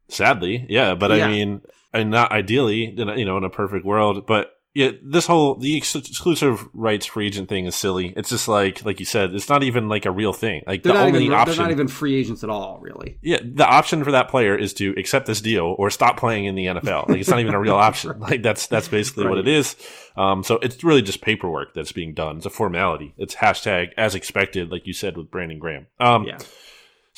Sadly, 0.08 0.66
yeah, 0.70 0.96
but 0.96 1.12
Yeah. 1.12 1.26
I 1.26 1.30
mean, 1.30 1.62
and 1.94 2.12
not 2.12 2.32
ideally, 2.32 2.94
you 2.96 3.26
know, 3.26 3.38
in 3.38 3.44
a 3.44 3.50
perfect 3.50 3.86
world, 3.86 4.26
but 4.28 4.52
yeah, 4.76 4.92
this 5.04 5.26
whole 5.26 5.56
the 5.56 5.76
ex- 5.78 5.96
exclusive 5.96 6.68
rights 6.74 7.06
free 7.08 7.26
agent 7.28 7.50
thing 7.50 7.66
is 7.66 7.76
silly. 7.76 8.14
It's 8.16 8.30
just 8.30 8.48
like, 8.48 8.86
like 8.86 9.00
you 9.00 9.06
said, 9.06 9.34
it's 9.34 9.50
not 9.50 9.64
even 9.64 9.90
like 9.90 10.06
a 10.06 10.12
real 10.12 10.32
thing. 10.32 10.62
Like 10.68 10.84
They're 10.84 10.94
the 10.94 11.00
only 11.02 11.26
even 11.26 11.34
option, 11.38 11.56
they're 11.58 11.66
not 11.66 11.72
even 11.72 11.88
free 11.88 12.16
agents 12.16 12.44
at 12.44 12.50
all, 12.52 12.78
really. 12.80 13.18
yeah, 13.22 13.40
the 13.44 13.66
option 13.66 14.04
for 14.04 14.12
that 14.12 14.30
player 14.30 14.56
is 14.56 14.74
to 14.76 14.92
accept 14.98 15.26
this 15.26 15.42
deal 15.42 15.76
or 15.80 15.90
stop 15.90 16.18
playing 16.18 16.46
in 16.46 16.56
the 16.56 16.68
NFL. 16.68 17.10
Like 17.10 17.20
it's 17.20 17.30
not 17.30 17.40
even 17.40 17.56
a 17.56 17.60
real 17.60 17.76
option. 17.90 18.20
Like 18.20 18.44
that's 18.44 18.68
that's 18.68 18.88
basically 18.88 19.28
what 19.28 19.40
it 19.40 19.48
is. 19.48 19.76
Um, 20.16 20.44
so 20.44 20.56
it's 20.62 20.84
really 20.84 21.02
just 21.02 21.22
paperwork 21.22 21.74
that's 21.74 21.92
being 21.92 22.14
done. 22.14 22.38
It's 22.38 22.46
a 22.46 22.50
formality. 22.52 23.14
It's 23.18 23.36
hashtag 23.36 23.90
as 23.98 24.14
expected, 24.16 24.72
like 24.72 24.86
you 24.86 24.94
said 24.94 25.18
with 25.18 25.32
Brandon 25.32 25.58
Graham. 25.60 25.88
Um, 26.00 26.26
Yeah. 26.26 26.38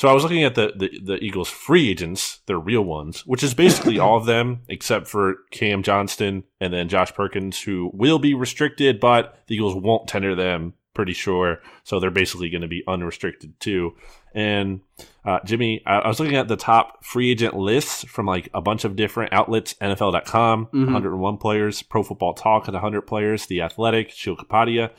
So 0.02 0.08
I 0.08 0.14
was 0.14 0.24
looking 0.24 0.44
at 0.44 0.56
the, 0.56 0.74
the, 0.76 1.00
the 1.04 1.24
Eagles 1.24 1.48
free 1.48 1.92
agents, 1.92 2.40
their 2.48 2.58
real 2.58 2.82
ones, 2.82 3.24
which 3.28 3.44
is 3.44 3.54
basically 3.54 4.00
all 4.00 4.18
of 4.18 4.26
them 4.26 4.62
except 4.68 5.08
for 5.08 5.36
Cam 5.52 5.84
Johnston 5.84 6.44
and 6.60 6.74
then 6.74 6.90
Josh 6.90 7.14
Perkins, 7.14 7.62
who 7.62 7.92
will 7.94 8.18
be 8.18 8.34
restricted, 8.34 9.00
but 9.00 9.38
the 9.46 9.54
Eagles 9.54 9.76
won't 9.76 10.08
tender 10.08 10.34
them, 10.34 10.74
pretty 10.96 11.14
sure. 11.14 11.60
So 11.84 12.00
they're 12.00 12.10
basically 12.10 12.50
going 12.50 12.64
to 12.64 12.68
be 12.68 12.82
unrestricted 12.88 13.60
too. 13.60 13.92
And 14.34 14.82
uh, 15.24 15.38
Jimmy, 15.46 15.84
I, 15.86 16.00
I 16.00 16.08
was 16.08 16.20
looking 16.20 16.36
at 16.36 16.48
the 16.48 16.56
top 16.58 17.06
free 17.06 17.30
agent 17.30 17.54
lists 17.54 18.04
from 18.06 18.26
like 18.26 18.50
a 18.56 18.62
bunch 18.62 18.86
of 18.86 18.96
different 18.96 19.34
outlets 19.34 19.76
NFL.com, 19.76 20.66
Mhm. 20.74 20.86
101 20.86 21.38
players, 21.38 21.84
Pro 21.84 22.02
Football 22.02 22.34
Talk 22.34 22.68
at 22.68 22.74
100 22.74 23.02
players, 23.04 23.46
The 23.46 23.62
Athletic, 23.62 24.10
Kapadia, 24.10 24.90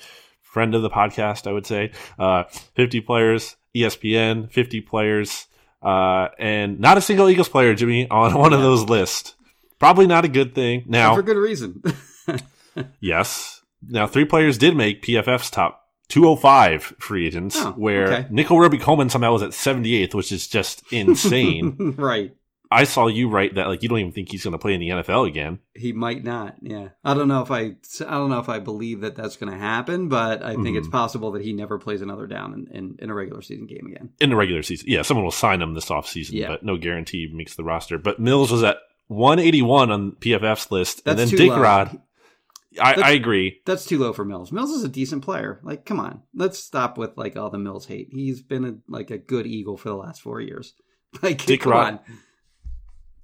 friend 0.42 0.76
of 0.76 0.82
the 0.82 0.90
podcast, 0.90 1.48
I 1.48 1.52
would 1.52 1.66
say, 1.66 1.90
uh, 2.20 2.44
50 2.76 3.00
players. 3.00 3.56
ESPN, 3.74 4.50
50 4.50 4.80
players, 4.82 5.46
uh, 5.82 6.28
and 6.38 6.78
not 6.80 6.98
a 6.98 7.00
single 7.00 7.28
Eagles 7.28 7.48
player, 7.48 7.74
Jimmy, 7.74 8.08
on 8.10 8.34
one 8.38 8.52
of 8.52 8.60
those 8.60 8.84
lists. 8.84 9.34
Probably 9.78 10.06
not 10.06 10.24
a 10.24 10.28
good 10.28 10.54
thing. 10.54 10.84
Now, 10.86 11.14
And 11.14 11.16
for 11.18 11.22
good 11.22 11.36
reason. 11.36 11.82
yes. 13.00 13.62
Now, 13.88 14.06
three 14.06 14.24
players 14.24 14.58
did 14.58 14.76
make 14.76 15.02
PFF's 15.02 15.50
top 15.50 15.80
205 16.08 16.94
free 17.00 17.26
agents, 17.26 17.56
Oh, 17.58 17.72
where 17.72 18.12
okay. 18.12 18.26
Nickell 18.30 18.58
Robey-Coleman 18.60 19.08
somehow 19.10 19.32
was 19.32 19.42
at 19.42 19.50
78th, 19.50 20.14
which 20.14 20.30
is 20.30 20.46
just 20.46 20.82
insane. 20.92 21.94
right. 21.96 22.34
I 22.72 22.84
saw 22.84 23.06
you 23.06 23.28
write 23.28 23.54
that 23.56 23.68
like 23.68 23.82
you 23.82 23.88
don't 23.88 23.98
even 23.98 24.12
think 24.12 24.30
he's 24.30 24.42
going 24.44 24.52
to 24.52 24.58
play 24.58 24.74
in 24.74 24.80
the 24.80 24.88
NFL 24.88 25.28
again. 25.28 25.58
He 25.74 25.92
might 25.92 26.24
not. 26.24 26.56
Yeah, 26.62 26.88
I 27.04 27.14
don't 27.14 27.28
know 27.28 27.42
if 27.42 27.50
I. 27.50 27.76
I 28.06 28.10
don't 28.14 28.30
know 28.30 28.38
if 28.40 28.48
I 28.48 28.58
believe 28.58 29.00
that 29.02 29.14
that's 29.16 29.36
going 29.36 29.52
to 29.52 29.58
happen, 29.58 30.08
but 30.08 30.42
I 30.42 30.52
think 30.54 30.66
Mm-hmm. 30.68 30.76
it's 30.78 30.88
possible 30.88 31.32
that 31.32 31.42
he 31.42 31.52
never 31.52 31.78
plays 31.78 32.02
another 32.02 32.26
down 32.26 32.54
in, 32.54 32.76
in, 32.76 32.96
in 32.98 33.10
a 33.10 33.14
regular 33.14 33.42
season 33.42 33.66
game 33.66 33.86
again. 33.86 34.10
in 34.20 34.30
the 34.30 34.36
regular 34.36 34.62
season. 34.62 34.86
Yeah, 34.88 35.02
someone 35.02 35.24
will 35.24 35.30
sign 35.30 35.60
him 35.62 35.74
this 35.74 35.88
offseason, 35.90 36.32
Yeah. 36.32 36.48
but 36.48 36.62
no 36.64 36.76
guarantee 36.76 37.28
he 37.28 37.34
makes 37.36 37.54
the 37.56 37.64
roster. 37.64 37.98
But 37.98 38.18
Mills 38.20 38.50
was 38.50 38.62
at 38.62 38.78
181 39.08 39.90
on 39.90 40.12
PFF's 40.12 40.70
list, 40.70 41.02
and 41.06 41.18
then 41.18 41.28
too 41.28 41.36
Dick 41.36 41.50
low. 41.50 41.60
Rod. 41.60 42.00
I, 42.80 42.94
I 42.94 43.10
agree. 43.10 43.60
That's 43.66 43.84
too 43.84 43.98
low 43.98 44.14
for 44.14 44.24
Mills. 44.24 44.50
Mills 44.50 44.70
is 44.70 44.82
a 44.82 44.88
decent 44.88 45.22
player. 45.22 45.60
Like, 45.62 45.84
come 45.84 46.00
on, 46.00 46.22
let's 46.34 46.58
stop 46.58 46.96
with 46.96 47.18
like 47.18 47.36
all 47.36 47.50
the 47.50 47.58
Mills 47.58 47.84
hate. 47.84 48.08
He's 48.10 48.40
been 48.40 48.64
a, 48.64 48.74
like 48.88 49.10
a 49.10 49.18
good 49.18 49.46
Eagle 49.46 49.76
for 49.76 49.90
the 49.90 49.94
last 49.96 50.22
four 50.22 50.40
years. 50.40 50.72
Like, 51.20 51.44
Dick 51.44 51.60
come 51.60 51.72
Rod- 51.72 51.92
on. 51.92 52.00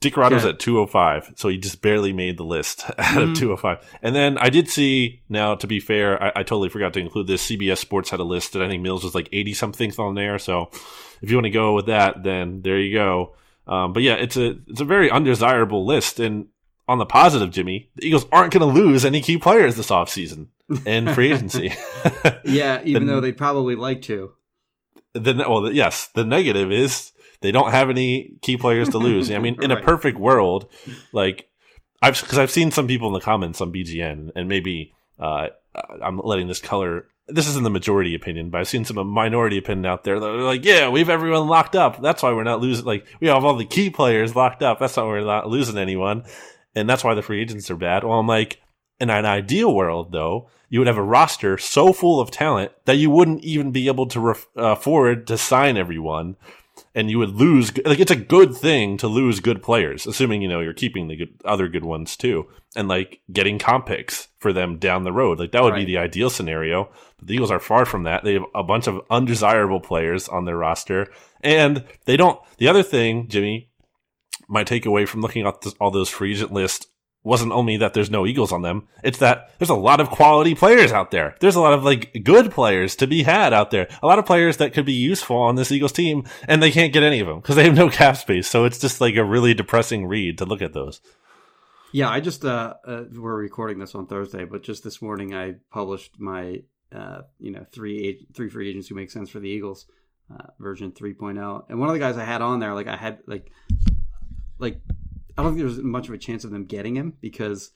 Dick 0.01 0.17
Rod 0.17 0.33
was 0.33 0.45
at 0.45 0.61
205, 0.61 1.33
so 1.37 1.49
he 1.49 1.59
just 1.59 1.83
barely 1.83 2.13
made 2.13 2.37
the 2.37 2.45
list 2.45 2.85
out 2.99 3.21
of 3.23 3.31
Mhm. 3.31 3.37
205. 3.37 3.99
And 4.03 4.15
then 4.15 4.39
I 4.39 4.49
did 4.49 4.69
see, 4.69 5.23
now 5.29 5.57
to 5.57 5.67
be 5.67 5.81
fair, 5.81 6.23
I, 6.23 6.29
I 6.37 6.43
totally 6.45 6.69
forgot 6.69 6.93
to 6.95 7.01
include 7.01 7.27
this. 7.27 7.45
CBS 7.49 7.79
Sports 7.79 8.11
had 8.11 8.21
a 8.21 8.25
list, 8.25 8.55
and 8.55 8.63
I 8.63 8.69
think 8.69 8.83
Mills 8.83 9.03
was 9.03 9.15
like 9.15 9.29
80 9.33 9.55
something 9.55 9.93
on 9.99 10.15
there. 10.15 10.39
So 10.39 10.71
if 11.21 11.31
you 11.31 11.37
want 11.37 11.47
to 11.47 11.51
go 11.51 11.75
with 11.75 11.87
that, 11.87 12.23
then 12.23 12.63
there 12.63 12.79
you 12.79 12.95
go. 12.95 13.35
Um, 13.67 13.93
but 13.93 14.03
yeah, 14.05 14.15
it's 14.15 14.37
a 14.37 14.57
it's 14.69 14.81
a 14.81 14.85
very 14.85 15.11
undesirable 15.11 15.85
list. 15.85 16.21
And 16.21 16.47
on 16.87 16.99
the 16.99 17.05
positive, 17.07 17.51
Jimmy, 17.51 17.91
the 17.97 18.07
Eagles 18.07 18.25
aren't 18.33 18.53
going 18.53 18.61
to 18.73 18.81
lose 18.81 19.05
any 19.05 19.21
key 19.21 19.37
players 19.37 19.75
this 19.77 19.91
offseason 19.91 20.47
in 20.87 21.13
free 21.13 21.33
agency. 21.35 21.73
Yeah, 22.45 22.81
even 22.85 23.05
The- 23.07 23.13
though 23.15 23.21
they'd 23.21 23.37
probably 23.37 23.75
like 23.75 24.03
to. 24.03 24.33
the 25.13 25.35
well, 25.49 25.71
yes, 25.73 26.07
the 26.15 26.25
negative 26.25 26.71
is 26.73 27.13
they 27.41 27.53
don't 27.53 27.71
have 27.71 27.91
any 27.91 28.37
key 28.43 28.57
players 28.57 28.89
to 28.91 28.99
lose. 28.99 29.31
I 29.31 29.39
mean, 29.39 29.57
in 29.63 29.71
a 29.71 29.81
perfect 29.81 30.19
world, 30.19 30.69
like 31.13 31.49
I've 32.03 32.21
because 32.21 32.39
I've 32.39 32.51
seen 32.51 32.71
some 32.71 32.87
people 32.87 33.09
in 33.09 33.15
the 33.15 33.21
comments 33.21 33.61
on 33.61 33.73
BGN, 33.73 34.33
and 34.35 34.49
maybe 34.49 34.93
uh, 35.19 35.49
I'm 36.03 36.19
letting 36.19 36.49
this 36.49 36.61
color. 36.61 37.07
This 37.31 37.47
isn't 37.49 37.65
the 37.65 37.71
majority 37.71 38.15
opinion, 38.15 38.49
but 38.49 38.61
I've 38.61 38.69
seen 38.69 38.87
some 38.87 39.07
minority 39.07 39.59
opinion 39.59 39.85
out 39.85 40.03
there. 40.05 40.19
They're 40.19 40.33
like, 40.33 40.65
"Yeah, 40.65 40.89
we 40.89 41.01
have 41.01 41.11
everyone 41.11 41.47
locked 41.47 41.77
up. 41.77 42.01
That's 42.01 42.23
why 42.23 42.33
we're 42.33 42.45
not 42.45 42.61
losing. 42.61 42.87
Like, 42.87 43.07
we 43.21 43.29
have 43.29 43.45
all 43.45 43.57
the 43.57 43.67
key 43.67 43.91
players 43.91 44.35
locked 44.35 44.63
up. 44.63 44.79
That's 44.79 44.97
why 44.97 45.05
we're 45.05 45.21
not 45.21 45.49
losing 45.49 45.77
anyone, 45.77 46.25
and 46.75 46.89
that's 46.89 47.05
why 47.05 47.15
the 47.15 47.23
free 47.23 47.43
agents 47.43 47.71
are 47.71 47.77
bad." 47.77 48.05
Well, 48.05 48.19
I'm 48.19 48.27
like, 48.27 48.61
in 49.01 49.11
an 49.11 49.27
ideal 49.27 49.75
world, 49.75 50.13
though, 50.13 50.49
you 50.69 50.81
would 50.81 50.87
have 50.87 50.97
a 50.99 51.03
roster 51.03 51.59
so 51.59 51.93
full 51.93 52.21
of 52.21 52.31
talent 52.31 52.73
that 52.85 52.97
you 52.97 53.11
wouldn't 53.11 53.45
even 53.45 53.73
be 53.73 53.89
able 53.89 54.07
to 54.07 54.21
ref- 54.21 54.49
uh, 54.57 54.73
afford 54.73 55.27
to 55.27 55.39
sign 55.39 55.77
everyone, 55.77 56.37
and 56.99 57.09
you 57.09 57.19
would 57.21 57.37
lose. 57.37 57.71
Like 57.87 58.01
it's 58.01 58.11
a 58.11 58.17
good 58.17 58.57
thing 58.57 58.97
to 58.97 59.07
lose 59.07 59.39
good 59.39 59.63
players, 59.63 60.05
assuming 60.05 60.43
you 60.43 60.49
know 60.49 60.59
you're 60.59 60.73
keeping 60.73 61.07
the 61.07 61.15
good 61.15 61.41
other 61.45 61.69
good 61.69 61.85
ones 61.85 62.17
too, 62.17 62.49
and 62.75 62.89
like 62.89 63.21
getting 63.33 63.61
comp 63.61 63.87
picks 63.87 64.27
for 64.41 64.53
them 64.53 64.79
down 64.79 65.05
the 65.05 65.13
road. 65.13 65.39
Like 65.39 65.53
that 65.53 65.63
would 65.63 65.77
be 65.77 65.85
the 65.85 65.99
ideal 65.99 66.29
scenario. 66.29 66.91
But 67.19 67.29
the 67.29 67.35
Eagles 67.35 67.53
are 67.53 67.61
far 67.61 67.87
from 67.87 68.03
that. 68.03 68.25
They 68.25 68.35
have 68.35 68.47
a 68.53 68.65
bunch 68.65 68.89
of 68.89 69.01
undesirable 69.11 69.79
players 69.81 70.29
on 70.29 70.45
their 70.45 70.57
roster, 70.57 71.07
and 71.41 71.85
they 72.05 72.17
don't. 72.17 72.41
The 72.57 72.67
other 72.67 72.83
thing, 72.83 73.29
Jimmy, 73.29 73.71
my 74.49 74.65
takeaway 74.65 75.07
from 75.07 75.21
looking 75.21 75.47
at 75.47 75.61
this, 75.61 75.75
all 75.81 75.93
those 75.93 76.09
free 76.09 76.33
agent 76.33 76.53
lists 76.53 76.89
wasn't 77.25 77.53
only 77.53 77.77
that 77.77 77.95
there's 77.95 78.11
no 78.11 78.27
Eagles 78.27 78.53
on 78.53 78.63
them, 78.63 78.89
it's 79.03 79.19
that 79.19 79.51
there's 79.59 79.71
a 79.71 79.75
lot 79.75 80.01
of 80.01 80.11
quality 80.11 80.55
players 80.55 80.93
out 80.93 81.11
there. 81.11 81.35
There's 81.41 81.57
a 81.57 81.61
lot 81.61 81.75
of 81.75 81.85
like 81.85 82.23
good 82.25 82.51
players 82.51 82.97
to 82.97 83.07
be 83.07 83.23
had 83.23 83.53
out 83.53 83.71
there. 83.71 83.89
A 84.03 84.07
lot 84.07 84.19
of 84.19 84.27
players 84.27 84.59
that 84.59 84.73
could 84.73 84.87
be 84.87 84.93
useful 84.93 85.37
on 85.37 85.57
this 85.57 85.73
Eagles 85.73 85.93
team, 85.93 86.25
and 86.47 86.63
they 86.63 86.71
can't 86.71 86.93
get 86.93 87.03
any 87.03 87.21
of 87.21 87.27
them 87.27 87.41
because 87.41 87.57
they 87.57 87.65
have 87.65 87.75
no 87.75 87.91
cap 87.91 88.17
space. 88.17 88.49
So 88.49 88.65
it's 88.65 88.79
just 88.79 89.01
like 89.01 89.17
a 89.17 89.25
really 89.25 89.55
depressing 89.55 90.07
read 90.07 90.39
to 90.39 90.47
look 90.47 90.63
at 90.63 90.73
those. 90.73 91.01
Yeah, 91.93 92.09
I 92.09 92.21
just 92.21 92.45
uh, 92.45 92.75
uh 92.85 93.05
we're 93.13 93.37
recording 93.37 93.79
this 93.79 93.95
on 93.95 94.07
Thursday, 94.07 94.45
but 94.45 94.63
just 94.63 94.85
this 94.85 95.03
morning 95.03 95.35
I 95.35 95.57
published 95.71 96.19
my 96.19 96.63
uh 96.95 97.23
you 97.39 97.51
know 97.51 97.67
three 97.73 98.27
three 98.33 98.49
free 98.49 98.71
agents 98.71 98.89
who 98.89 98.95
make 98.95 99.11
sense 99.11 99.31
for 99.31 99.41
the 99.41 99.49
Eagles 99.49 99.87
uh, 100.31 100.49
version 100.59 100.93
3.0, 100.93 101.65
and 101.69 101.79
one 101.79 101.89
of 101.89 101.95
the 101.95 101.99
guys 101.99 102.17
I 102.17 102.25
had 102.25 102.43
on 102.43 102.61
there 102.61 102.75
like 102.75 102.87
I 102.87 102.97
had 102.97 103.21
like 103.27 103.51
like 104.59 104.81
I 105.39 105.43
don't 105.43 105.55
think 105.55 105.67
there's 105.67 105.79
much 105.79 106.09
of 106.09 106.15
a 106.15 106.19
chance 106.19 106.43
of 106.43 106.51
them 106.51 106.65
getting 106.65 106.97
him 106.97 107.15
because 107.21 107.71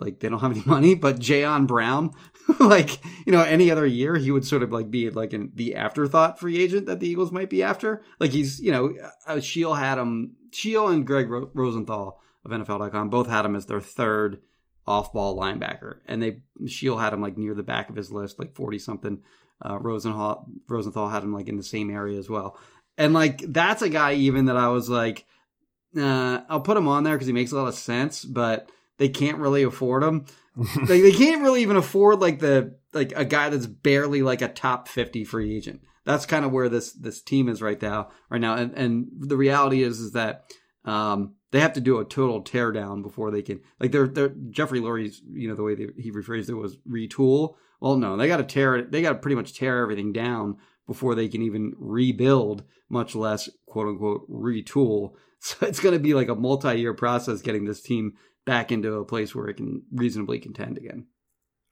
like 0.00 0.18
they 0.18 0.28
don't 0.28 0.40
have 0.40 0.50
any 0.50 0.62
money. 0.66 0.94
But 0.94 1.20
Jayon 1.20 1.66
Brown, 1.66 2.10
like 2.58 2.98
you 3.24 3.32
know, 3.32 3.42
any 3.42 3.70
other 3.70 3.86
year 3.86 4.16
he 4.16 4.32
would 4.32 4.44
sort 4.44 4.64
of 4.64 4.72
like 4.72 4.90
be 4.90 5.08
like 5.10 5.32
an, 5.32 5.52
the 5.54 5.76
afterthought 5.76 6.40
free 6.40 6.60
agent 6.60 6.86
that 6.86 6.98
the 6.98 7.08
Eagles 7.08 7.30
might 7.30 7.48
be 7.48 7.62
after. 7.62 8.02
Like 8.18 8.32
he's 8.32 8.60
you 8.60 8.72
know, 8.72 8.92
uh, 9.26 9.40
Sheil 9.40 9.74
had 9.74 9.98
him. 9.98 10.36
Sheil 10.52 10.88
and 10.88 11.06
Greg 11.06 11.30
Ro- 11.30 11.50
Rosenthal 11.54 12.20
of 12.44 12.50
NFL.com 12.50 13.08
both 13.08 13.28
had 13.28 13.44
him 13.44 13.54
as 13.54 13.66
their 13.66 13.80
third 13.80 14.40
off-ball 14.84 15.38
linebacker, 15.38 15.98
and 16.06 16.20
they 16.20 16.42
Sheil 16.66 16.98
had 16.98 17.12
him 17.12 17.22
like 17.22 17.38
near 17.38 17.54
the 17.54 17.62
back 17.62 17.88
of 17.88 17.94
his 17.94 18.10
list, 18.10 18.38
like 18.38 18.54
forty 18.54 18.78
something. 18.78 19.20
Uh, 19.64 19.78
Rosenthal 19.78 20.46
Rosenthal 20.68 21.08
had 21.08 21.22
him 21.22 21.32
like 21.32 21.48
in 21.48 21.56
the 21.56 21.62
same 21.62 21.90
area 21.90 22.18
as 22.18 22.28
well, 22.28 22.58
and 22.98 23.12
like 23.12 23.42
that's 23.52 23.82
a 23.82 23.88
guy 23.88 24.14
even 24.14 24.46
that 24.46 24.56
I 24.56 24.68
was 24.68 24.88
like, 24.88 25.26
uh, 25.96 26.42
I'll 26.48 26.60
put 26.60 26.76
him 26.76 26.88
on 26.88 27.04
there 27.04 27.14
because 27.14 27.26
he 27.26 27.32
makes 27.32 27.52
a 27.52 27.56
lot 27.56 27.68
of 27.68 27.74
sense, 27.74 28.24
but 28.24 28.70
they 28.98 29.08
can't 29.08 29.38
really 29.38 29.62
afford 29.62 30.02
him. 30.02 30.26
like 30.56 30.88
they 30.88 31.12
can't 31.12 31.42
really 31.42 31.62
even 31.62 31.76
afford 31.76 32.20
like 32.20 32.40
the 32.40 32.76
like 32.92 33.12
a 33.16 33.24
guy 33.24 33.48
that's 33.48 33.66
barely 33.66 34.22
like 34.22 34.42
a 34.42 34.48
top 34.48 34.88
fifty 34.88 35.24
free 35.24 35.56
agent. 35.56 35.80
That's 36.04 36.26
kind 36.26 36.44
of 36.44 36.52
where 36.52 36.68
this 36.68 36.92
this 36.92 37.22
team 37.22 37.48
is 37.48 37.62
right 37.62 37.80
now. 37.80 38.10
Right 38.28 38.40
now, 38.40 38.54
and 38.54 38.72
and 38.74 39.08
the 39.16 39.36
reality 39.36 39.82
is 39.82 40.00
is 40.00 40.12
that 40.12 40.52
um, 40.84 41.34
they 41.52 41.60
have 41.60 41.72
to 41.74 41.80
do 41.80 41.98
a 41.98 42.04
total 42.04 42.42
teardown 42.42 43.02
before 43.02 43.30
they 43.30 43.42
can 43.42 43.60
like 43.78 43.92
they're 43.92 44.08
they're 44.08 44.34
Jeffrey 44.50 44.80
Lurie's 44.80 45.22
you 45.32 45.48
know 45.48 45.54
the 45.54 45.62
way 45.62 45.74
they, 45.74 45.88
he 45.96 46.10
rephrased 46.10 46.48
it 46.48 46.54
was 46.54 46.76
retool. 46.88 47.54
Well, 47.80 47.96
no, 47.96 48.16
they 48.16 48.28
got 48.28 48.38
to 48.38 48.44
tear 48.44 48.76
it. 48.76 48.92
They 48.92 49.02
got 49.02 49.12
to 49.12 49.18
pretty 49.18 49.36
much 49.36 49.54
tear 49.54 49.82
everything 49.82 50.12
down 50.12 50.58
before 50.86 51.14
they 51.14 51.28
can 51.28 51.40
even 51.40 51.72
rebuild, 51.78 52.64
much 52.88 53.14
less 53.14 53.48
quote 53.66 53.88
unquote 53.88 54.30
retool. 54.30 55.12
So 55.42 55.66
it's 55.66 55.80
going 55.80 55.94
to 55.94 55.98
be 55.98 56.12
like 56.12 56.28
a 56.28 56.34
multi 56.34 56.78
year 56.78 56.92
process 56.92 57.40
getting 57.40 57.64
this 57.64 57.80
team 57.80 58.14
back 58.44 58.70
into 58.70 58.94
a 58.94 59.04
place 59.06 59.34
where 59.34 59.48
it 59.48 59.54
can 59.56 59.82
reasonably 59.90 60.38
contend 60.38 60.76
again. 60.76 61.06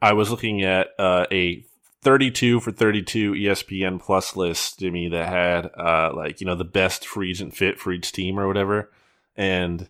I 0.00 0.14
was 0.14 0.30
looking 0.30 0.62
at 0.62 0.88
uh, 0.98 1.26
a 1.30 1.64
32 2.02 2.60
for 2.60 2.70
32 2.72 3.32
ESPN 3.32 4.00
Plus 4.00 4.36
list, 4.36 4.78
Jimmy, 4.78 5.08
that 5.08 5.28
had 5.28 5.66
uh, 5.78 6.12
like 6.14 6.40
you 6.40 6.46
know 6.46 6.54
the 6.54 6.64
best 6.64 7.06
free 7.06 7.30
agent 7.30 7.54
fit 7.54 7.78
for 7.78 7.92
each 7.92 8.12
team 8.12 8.38
or 8.38 8.46
whatever, 8.46 8.90
and 9.36 9.88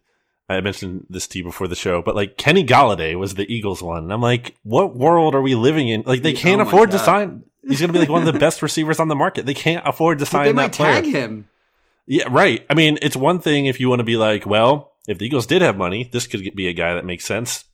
I 0.49 0.61
mentioned 0.61 1.07
this 1.11 1.29
to 1.29 1.39
you 1.39 1.45
before 1.45 1.69
the 1.69 1.77
show, 1.77 2.01
but 2.01 2.17
like 2.17 2.39
Kenny 2.39 2.65
Golladay 2.65 3.19
was 3.19 3.35
the 3.35 3.53
Eagles 3.53 3.83
one, 3.83 4.05
and 4.05 4.13
I'm 4.13 4.23
like, 4.23 4.57
what 4.63 4.97
world 4.97 5.35
are 5.35 5.43
we 5.43 5.55
living 5.55 5.89
in? 5.89 6.03
Like 6.07 6.23
they 6.23 6.33
can't 6.33 6.61
oh 6.63 6.67
afford 6.67 6.91
to 6.93 6.99
sign. 6.99 7.45
He's 7.63 7.81
going 7.81 7.89
to 7.89 7.93
be 7.93 7.99
like 7.99 8.09
one 8.09 8.27
of 8.27 8.33
the 8.33 8.39
best 8.47 8.63
receivers 8.63 8.99
on 8.99 9.09
the 9.09 9.15
market. 9.15 9.45
They 9.45 9.53
can't 9.55 9.87
afford 9.87 10.21
to 10.21 10.27
sign 10.27 10.31
But 10.31 10.39
sign 10.39 10.45
they 10.47 10.53
that 10.53 10.55
might 10.55 10.73
player. 10.73 11.03
tag 11.03 11.05
him. 11.05 11.48
Yeah, 12.11 12.25
right. 12.31 12.65
I 12.71 12.75
mean, 12.75 12.99
it's 13.03 13.17
one 13.17 13.39
thing 13.39 13.67
if 13.67 13.79
you 13.81 13.89
want 13.91 14.01
to 14.01 14.05
be 14.05 14.17
like, 14.17 14.47
well, 14.47 14.95
if 15.07 15.19
the 15.19 15.27
Eagles 15.27 15.47
did 15.47 15.61
have 15.63 15.77
money, 15.77 16.09
this 16.11 16.27
could 16.27 16.55
be 16.55 16.67
a 16.69 16.73
guy 16.73 16.95
that 16.95 17.05
makes 17.05 17.25
sense. 17.27 17.65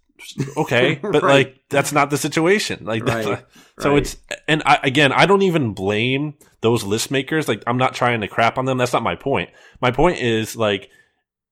Okay, 0.57 0.95
but 1.03 1.23
Right. 1.23 1.47
like 1.47 1.61
that's 1.71 1.93
not 1.93 2.11
the 2.11 2.17
situation. 2.19 2.85
Like, 2.85 3.05
that's 3.05 3.27
Right, 3.27 3.45
so 3.79 3.91
right. 3.91 3.99
it's 3.99 4.17
and 4.49 4.63
I, 4.67 4.81
again, 4.83 5.13
I 5.13 5.27
don't 5.27 5.43
even 5.43 5.73
blame 5.75 6.35
those 6.63 6.83
list 6.85 7.11
makers. 7.11 7.47
Like, 7.49 7.63
I'm 7.67 7.77
not 7.79 7.95
trying 7.95 8.21
to 8.23 8.29
crap 8.29 8.59
on 8.59 8.65
them. 8.65 8.79
That's 8.79 8.93
not 8.93 9.03
my 9.03 9.15
point. 9.17 9.51
My 9.81 9.91
point 9.91 10.19
is 10.19 10.57
like 10.57 10.91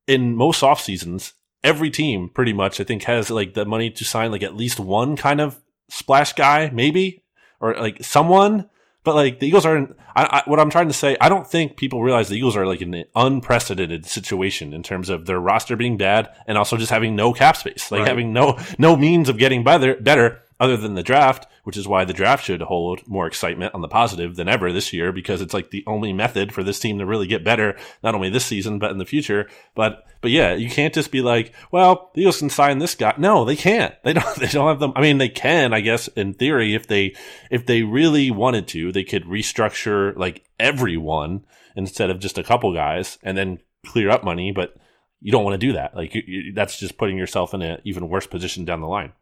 in 0.09 0.35
most 0.37 0.62
off 0.62 0.81
seasons, 0.81 1.35
every 1.62 1.91
team 1.91 2.29
pretty 2.29 2.53
much 2.53 2.81
I 2.81 2.85
think 2.85 3.05
has 3.05 3.31
like 3.31 3.55
the 3.55 3.65
money 3.65 3.91
to 3.91 4.05
sign 4.05 4.33
like 4.33 4.43
at 4.43 4.57
least 4.57 4.81
one 4.81 5.17
kind 5.17 5.41
of 5.41 5.61
splash 5.89 6.33
guy, 6.33 6.71
maybe 6.73 7.23
or 7.61 7.75
like 7.75 8.03
someone. 8.05 8.69
But 9.04 9.14
like 9.16 9.40
the 9.40 9.47
Eagles 9.49 9.66
are, 9.66 9.76
in, 9.76 9.94
I, 10.14 10.25
I, 10.25 10.42
what 10.49 10.61
I'm 10.61 10.71
trying 10.71 10.87
to 10.88 10.94
say, 10.94 11.16
I 11.21 11.28
don't 11.28 11.47
think 11.47 11.76
people 11.76 12.02
realize 12.02 12.28
the 12.28 12.37
Eagles 12.37 12.56
are 12.56 12.66
like 12.66 12.80
in 12.80 12.94
an 12.94 13.04
unprecedented 13.16 14.06
situation 14.06 14.73
in 14.73 14.82
terms 14.82 15.09
of 15.09 15.26
their 15.26 15.40
roster 15.40 15.76
being 15.76 15.97
bad 15.97 16.30
and 16.47 16.56
also 16.56 16.76
just 16.76 16.90
having 16.90 17.16
no 17.16 17.32
cap 17.32 17.56
space, 17.56 17.90
like 17.90 18.00
Right. 18.00 18.09
having 18.09 18.32
no 18.32 18.59
no 18.78 18.97
means 18.97 19.28
of 19.28 19.38
getting 19.38 19.64
better, 19.64 19.97
better 19.97 20.42
other 20.62 20.76
than 20.76 20.95
the 20.95 21.02
draft, 21.02 21.49
which 21.64 21.76
is 21.76 21.88
why 21.88 22.04
the 22.04 22.12
draft 22.12 22.45
should 22.45 22.62
hold 22.62 23.04
more 23.09 23.26
excitement 23.26 23.75
on 23.75 23.81
the 23.81 23.88
positive 23.88 24.37
than 24.37 24.49
ever 24.49 24.73
this 24.73 24.92
year 24.92 25.11
because 25.11 25.40
it's 25.40 25.52
like 25.52 25.73
the 25.73 25.83
only 25.88 26.12
method 26.12 26.52
for 26.52 26.62
this 26.62 26.78
team 26.78 27.00
to 27.00 27.04
really 27.04 27.26
get 27.26 27.42
better, 27.42 27.76
not 28.00 28.14
only 28.14 28.31
this 28.31 28.45
season, 28.45 28.78
but 28.78 28.92
in 28.92 28.99
the 28.99 29.04
future. 29.04 29.49
But, 29.75 30.04
but 30.21 30.31
yeah, 30.31 30.54
you 30.54 30.71
can't 30.71 30.95
just 30.95 31.11
be 31.11 31.21
like, 31.21 31.52
well, 31.73 32.12
the 32.14 32.21
Eagles 32.21 32.38
can 32.38 32.49
sign 32.49 32.78
this 32.78 32.95
guy. 32.95 33.12
No, 33.19 33.45
they 33.45 33.57
can't. 33.57 33.92
They 34.04 34.12
don't, 34.12 34.37
they 34.38 34.47
don't 34.47 34.69
have 34.69 34.78
them. 34.78 34.92
I 34.95 35.00
mean, 35.00 35.19
they 35.19 35.28
can, 35.28 35.75
I 35.75 35.81
guess, 35.81 36.07
in 36.07 36.33
theory, 36.35 36.76
if 36.76 36.87
they, 36.87 37.16
if 37.50 37.66
they 37.66 37.83
really 37.83 38.31
wanted 38.31 38.69
to, 38.69 38.92
they 38.92 39.02
could 39.02 39.25
restructure 39.25 40.16
like 40.16 40.45
everyone 40.61 41.45
instead 41.75 42.09
of 42.09 42.21
just 42.21 42.38
a 42.38 42.45
couple 42.45 42.73
guys 42.73 43.19
and 43.25 43.37
then 43.37 43.59
clear 43.85 44.11
up 44.11 44.23
money. 44.23 44.52
But 44.52 44.76
you 45.21 45.33
don't 45.33 45.42
want 45.42 45.61
to 45.61 45.66
do 45.66 45.73
that. 45.73 45.97
Like 45.97 46.14
you, 46.14 46.23
you, 46.25 46.52
that's 46.52 46.78
just 46.78 46.99
putting 46.99 47.19
yourself 47.19 47.52
in 47.52 47.62
an 47.62 47.81
even 47.83 48.09
worse 48.09 48.28
position 48.28 48.64
down 48.64 48.81
the 48.81 48.87
line. 48.87 49.12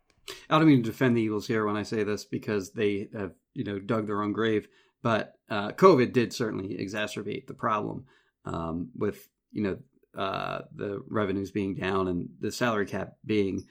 I 0.49 0.59
don't 0.59 0.69
mean 0.69 0.83
to 0.83 0.91
defend 0.91 1.17
the 1.17 1.23
Eagles 1.23 1.47
here 1.47 1.67
when 1.67 1.77
I 1.77 1.83
say 1.83 2.03
this 2.03 2.25
because 2.25 2.73
they 2.73 3.09
have, 3.17 3.33
you 3.55 3.65
know, 3.65 3.79
dug 3.79 4.07
their 4.07 4.23
own 4.23 4.33
grave. 4.33 4.69
But 5.03 5.35
uh, 5.49 5.71
COVID 5.73 6.13
did 6.13 6.33
certainly 6.33 6.77
exacerbate 6.77 7.47
the 7.47 7.55
problem 7.55 8.05
um, 8.45 8.91
with, 8.97 9.29
you 9.53 9.63
know, 9.63 9.79
uh, 10.17 10.63
the 10.75 11.03
revenues 11.09 11.51
being 11.51 11.75
down 11.75 12.09
and 12.09 12.29
the 12.41 12.51
salary 12.51 12.87
cap 12.87 13.15
being, 13.25 13.65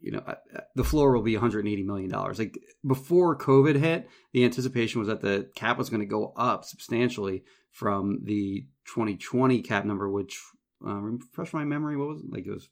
you 0.00 0.12
know, 0.12 0.22
uh, 0.26 0.34
the 0.74 0.84
floor 0.84 1.12
will 1.12 1.22
be 1.22 1.36
180 1.36 1.82
million 1.82 2.10
dollars. 2.10 2.38
Like 2.38 2.58
before 2.86 3.38
COVID 3.38 3.76
hit, 3.76 4.08
the 4.32 4.44
anticipation 4.44 5.00
was 5.00 5.08
that 5.08 5.20
the 5.20 5.48
cap 5.54 5.78
was 5.78 5.90
going 5.90 6.00
to 6.00 6.06
go 6.06 6.32
up 6.36 6.64
substantially 6.64 7.44
from 7.70 8.20
the 8.24 8.66
2020 8.86 9.62
cap 9.62 9.84
number, 9.84 10.10
which 10.10 10.40
uh, 10.86 10.94
refresh 10.94 11.52
my 11.52 11.64
memory, 11.64 11.96
what 11.96 12.08
was 12.08 12.20
it? 12.20 12.32
like 12.32 12.46
it 12.46 12.52
was 12.52 12.68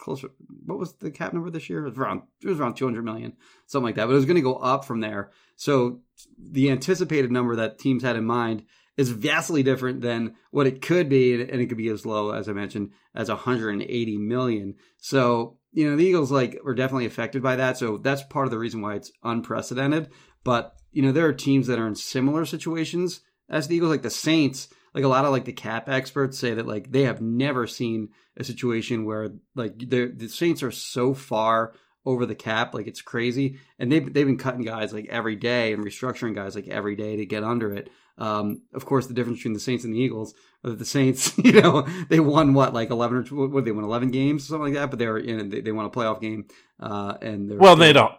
closer. 0.00 0.28
What 0.66 0.78
was 0.78 0.94
the 0.94 1.10
cap 1.10 1.32
number 1.32 1.50
this 1.50 1.68
year? 1.70 1.86
It 1.86 1.90
was 1.90 1.98
around 1.98 2.22
it 2.42 2.48
was 2.48 2.60
around 2.60 2.76
200 2.76 3.04
million, 3.04 3.34
something 3.66 3.84
like 3.84 3.94
that. 3.96 4.06
But 4.06 4.12
it 4.12 4.16
was 4.16 4.26
going 4.26 4.36
to 4.36 4.42
go 4.42 4.56
up 4.56 4.84
from 4.84 5.00
there. 5.00 5.30
So 5.56 6.00
the 6.38 6.70
anticipated 6.70 7.30
number 7.30 7.56
that 7.56 7.78
teams 7.78 8.02
had 8.02 8.16
in 8.16 8.24
mind 8.24 8.64
is 8.96 9.10
vastly 9.10 9.62
different 9.62 10.00
than 10.00 10.34
what 10.50 10.66
it 10.66 10.80
could 10.80 11.08
be, 11.08 11.34
and 11.42 11.60
it 11.60 11.66
could 11.66 11.78
be 11.78 11.88
as 11.88 12.06
low 12.06 12.30
as 12.30 12.48
I 12.48 12.52
mentioned 12.52 12.92
as 13.14 13.28
180 13.28 14.18
million. 14.18 14.74
So 14.98 15.58
you 15.72 15.88
know 15.88 15.96
the 15.96 16.04
Eagles 16.04 16.30
like 16.30 16.60
were 16.64 16.74
definitely 16.74 17.06
affected 17.06 17.42
by 17.42 17.56
that. 17.56 17.76
So 17.78 17.98
that's 17.98 18.22
part 18.22 18.46
of 18.46 18.50
the 18.50 18.58
reason 18.58 18.80
why 18.80 18.94
it's 18.94 19.12
unprecedented. 19.22 20.10
But 20.44 20.74
you 20.92 21.02
know 21.02 21.12
there 21.12 21.26
are 21.26 21.32
teams 21.32 21.66
that 21.66 21.78
are 21.78 21.88
in 21.88 21.96
similar 21.96 22.44
situations 22.46 23.20
as 23.48 23.68
the 23.68 23.76
Eagles, 23.76 23.90
like 23.90 24.02
the 24.02 24.10
Saints 24.10 24.68
like 24.94 25.04
a 25.04 25.08
lot 25.08 25.24
of 25.24 25.32
like 25.32 25.44
the 25.44 25.52
cap 25.52 25.88
experts 25.88 26.38
say 26.38 26.54
that 26.54 26.66
like 26.66 26.90
they 26.90 27.02
have 27.02 27.20
never 27.20 27.66
seen 27.66 28.10
a 28.36 28.44
situation 28.44 29.04
where 29.04 29.30
like 29.54 29.78
the 29.78 30.12
the 30.14 30.28
Saints 30.28 30.62
are 30.62 30.70
so 30.70 31.14
far 31.14 31.74
over 32.06 32.26
the 32.26 32.34
cap, 32.34 32.74
like 32.74 32.86
it's 32.86 33.00
crazy, 33.00 33.58
and 33.78 33.90
they've 33.90 34.12
they've 34.12 34.26
been 34.26 34.38
cutting 34.38 34.62
guys 34.62 34.92
like 34.92 35.06
every 35.08 35.36
day 35.36 35.72
and 35.72 35.84
restructuring 35.84 36.34
guys 36.34 36.54
like 36.54 36.68
every 36.68 36.96
day 36.96 37.16
to 37.16 37.26
get 37.26 37.42
under 37.42 37.72
it. 37.72 37.90
Um, 38.16 38.62
of 38.72 38.86
course, 38.86 39.06
the 39.06 39.14
difference 39.14 39.38
between 39.40 39.54
the 39.54 39.60
Saints 39.60 39.84
and 39.84 39.92
the 39.92 39.98
Eagles, 39.98 40.34
the 40.62 40.84
Saints, 40.84 41.36
you 41.44 41.60
know, 41.60 41.86
they 42.08 42.20
won 42.20 42.54
what 42.54 42.74
like 42.74 42.90
eleven 42.90 43.26
or 43.32 43.48
what 43.48 43.64
they 43.64 43.72
won 43.72 43.84
eleven 43.84 44.10
games, 44.10 44.46
something 44.46 44.72
like 44.72 44.74
that, 44.74 44.90
but 44.90 44.98
they're 44.98 45.18
in 45.18 45.48
they, 45.48 45.60
they 45.60 45.72
won 45.72 45.86
a 45.86 45.90
playoff 45.90 46.20
game, 46.20 46.46
uh, 46.78 47.14
and 47.20 47.58
well, 47.58 47.76
they 47.76 47.92
don't 47.92 48.14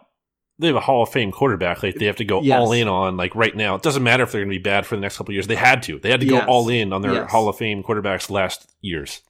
they 0.58 0.68
have 0.68 0.76
a 0.76 0.80
Hall 0.80 1.02
of 1.02 1.10
Fame 1.10 1.32
quarterback. 1.32 1.82
Like 1.82 1.96
they 1.96 2.06
have 2.06 2.16
to 2.16 2.24
go 2.24 2.40
yes. 2.40 2.58
all 2.58 2.72
in 2.72 2.88
on. 2.88 3.16
Like 3.16 3.34
right 3.34 3.54
now, 3.54 3.74
it 3.74 3.82
doesn't 3.82 4.02
matter 4.02 4.22
if 4.22 4.32
they're 4.32 4.40
going 4.40 4.50
to 4.50 4.58
be 4.58 4.62
bad 4.62 4.86
for 4.86 4.96
the 4.96 5.00
next 5.00 5.16
couple 5.16 5.34
years. 5.34 5.46
They 5.46 5.56
had 5.56 5.82
to. 5.84 5.98
They 5.98 6.10
had 6.10 6.20
to 6.20 6.26
yes. 6.26 6.44
go 6.44 6.50
all 6.50 6.68
in 6.68 6.92
on 6.92 7.02
their 7.02 7.14
yes. 7.14 7.30
Hall 7.30 7.48
of 7.48 7.56
Fame 7.56 7.82
quarterbacks 7.82 8.30
last 8.30 8.70
years. 8.80 9.20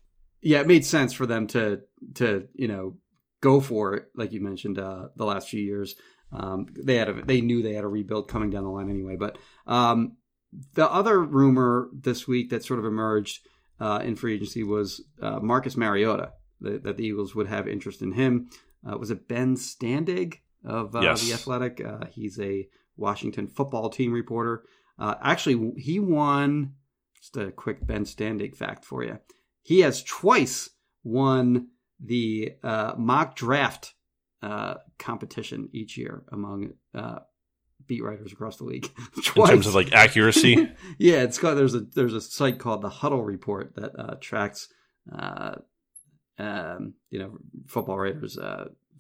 Yeah, 0.42 0.60
it 0.60 0.66
made 0.66 0.84
sense 0.84 1.12
for 1.12 1.26
them 1.26 1.46
to 1.48 1.80
to 2.14 2.46
you 2.54 2.68
know 2.68 2.96
go 3.40 3.60
for 3.60 3.94
it, 3.94 4.06
like 4.14 4.32
you 4.32 4.40
mentioned 4.40 4.78
uh, 4.78 5.08
the 5.16 5.24
last 5.24 5.48
few 5.48 5.62
years. 5.62 5.96
Um, 6.32 6.66
they 6.76 6.96
had 6.96 7.08
a, 7.08 7.22
they 7.24 7.40
knew 7.40 7.62
they 7.62 7.74
had 7.74 7.84
a 7.84 7.88
rebuild 7.88 8.28
coming 8.28 8.50
down 8.50 8.64
the 8.64 8.70
line 8.70 8.90
anyway. 8.90 9.16
But 9.16 9.38
um, 9.66 10.16
the 10.74 10.90
other 10.90 11.22
rumor 11.22 11.88
this 11.92 12.26
week 12.26 12.50
that 12.50 12.64
sort 12.64 12.78
of 12.78 12.84
emerged 12.84 13.46
uh, 13.80 14.00
in 14.02 14.16
free 14.16 14.34
agency 14.34 14.62
was 14.62 15.04
uh, 15.20 15.40
Marcus 15.40 15.76
Mariota 15.76 16.32
that, 16.60 16.82
that, 16.84 16.96
the 16.96 17.04
Eagles 17.04 17.34
would 17.34 17.46
have 17.46 17.68
interest 17.68 18.02
in 18.02 18.12
him. 18.12 18.48
Uh, 18.86 18.96
was 18.96 19.10
it 19.10 19.28
Ben 19.28 19.56
Standig? 19.56 20.40
Of 20.66 20.94
uh, 20.96 21.00
yes. 21.00 21.24
the 21.24 21.32
Athletic. 21.32 21.80
Uh, 21.84 22.06
he's 22.10 22.38
a 22.40 22.66
Washington 22.96 23.46
football 23.46 23.88
team 23.88 24.12
reporter. 24.12 24.64
Uh, 24.98 25.14
actually, 25.22 25.72
he 25.80 25.98
won. 26.00 26.72
Just 27.20 27.36
a 27.36 27.50
quick 27.50 27.86
Ben 27.86 28.04
Standig 28.04 28.56
fact 28.56 28.84
for 28.84 29.02
you. 29.02 29.18
He 29.62 29.80
has 29.80 30.02
twice 30.02 30.70
won 31.02 31.68
the 31.98 32.52
uh, 32.62 32.92
mock 32.98 33.34
draft 33.36 33.94
uh, 34.42 34.74
competition 34.98 35.68
each 35.72 35.96
year 35.96 36.24
among 36.30 36.74
uh, 36.94 37.20
beat 37.86 38.02
writers 38.04 38.32
across 38.32 38.58
the 38.58 38.64
league. 38.64 38.90
In 39.36 39.46
terms 39.46 39.66
of 39.66 39.74
like 39.74 39.92
accuracy, 39.92 40.70
yeah, 40.98 41.22
it's 41.22 41.38
got 41.38 41.54
there's 41.54 41.74
a 41.74 41.80
there's 41.80 42.14
a 42.14 42.20
site 42.20 42.58
called 42.58 42.82
the 42.82 42.90
Huddle 42.90 43.24
Report 43.24 43.74
that 43.76 44.20
tracks. 44.20 44.68
uh, 45.12 45.56
Um, 46.38 46.94
you 47.08 47.18
know, 47.18 47.38
football 47.66 47.98
writers' 47.98 48.38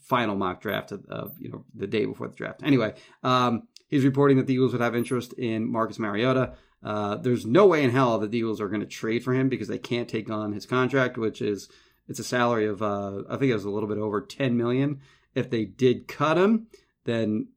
final 0.06 0.36
mock 0.36 0.60
draft 0.60 0.92
of, 0.92 1.34
you 1.38 1.50
know 1.50 1.64
the 1.74 1.86
day 1.86 2.04
before 2.04 2.28
the 2.28 2.36
draft. 2.36 2.62
Anyway, 2.64 2.94
um, 3.22 3.66
he's 3.88 4.04
reporting 4.04 4.36
that 4.36 4.46
the 4.46 4.54
Eagles 4.54 4.72
would 4.72 4.80
have 4.80 4.96
interest 4.96 5.32
in 5.34 5.70
Marcus 5.70 5.98
Mariota. 5.98 6.54
Uh, 6.82 7.16
there's 7.16 7.44
no 7.44 7.66
way 7.66 7.82
in 7.82 7.90
hell 7.90 8.18
that 8.18 8.30
the 8.30 8.38
Eagles 8.38 8.60
are 8.60 8.68
going 8.68 8.80
to 8.80 8.86
trade 8.86 9.24
for 9.24 9.34
him 9.34 9.48
because 9.48 9.68
they 9.68 9.78
can't 9.78 10.08
take 10.08 10.30
on 10.30 10.52
his 10.52 10.66
contract, 10.66 11.18
which 11.18 11.42
is 11.42 11.68
it's 12.08 12.20
a 12.20 12.24
salary 12.24 12.66
of 12.66 12.82
uh, 12.82 13.22
I 13.28 13.36
think 13.36 13.50
it 13.50 13.54
was 13.54 13.64
a 13.64 13.70
little 13.70 13.88
bit 13.88 13.98
over 13.98 14.20
10 14.20 14.56
million. 14.56 15.00
If 15.34 15.50
they 15.50 15.64
did 15.64 16.08
cut 16.08 16.38
him, 16.38 16.68
then 17.04 17.48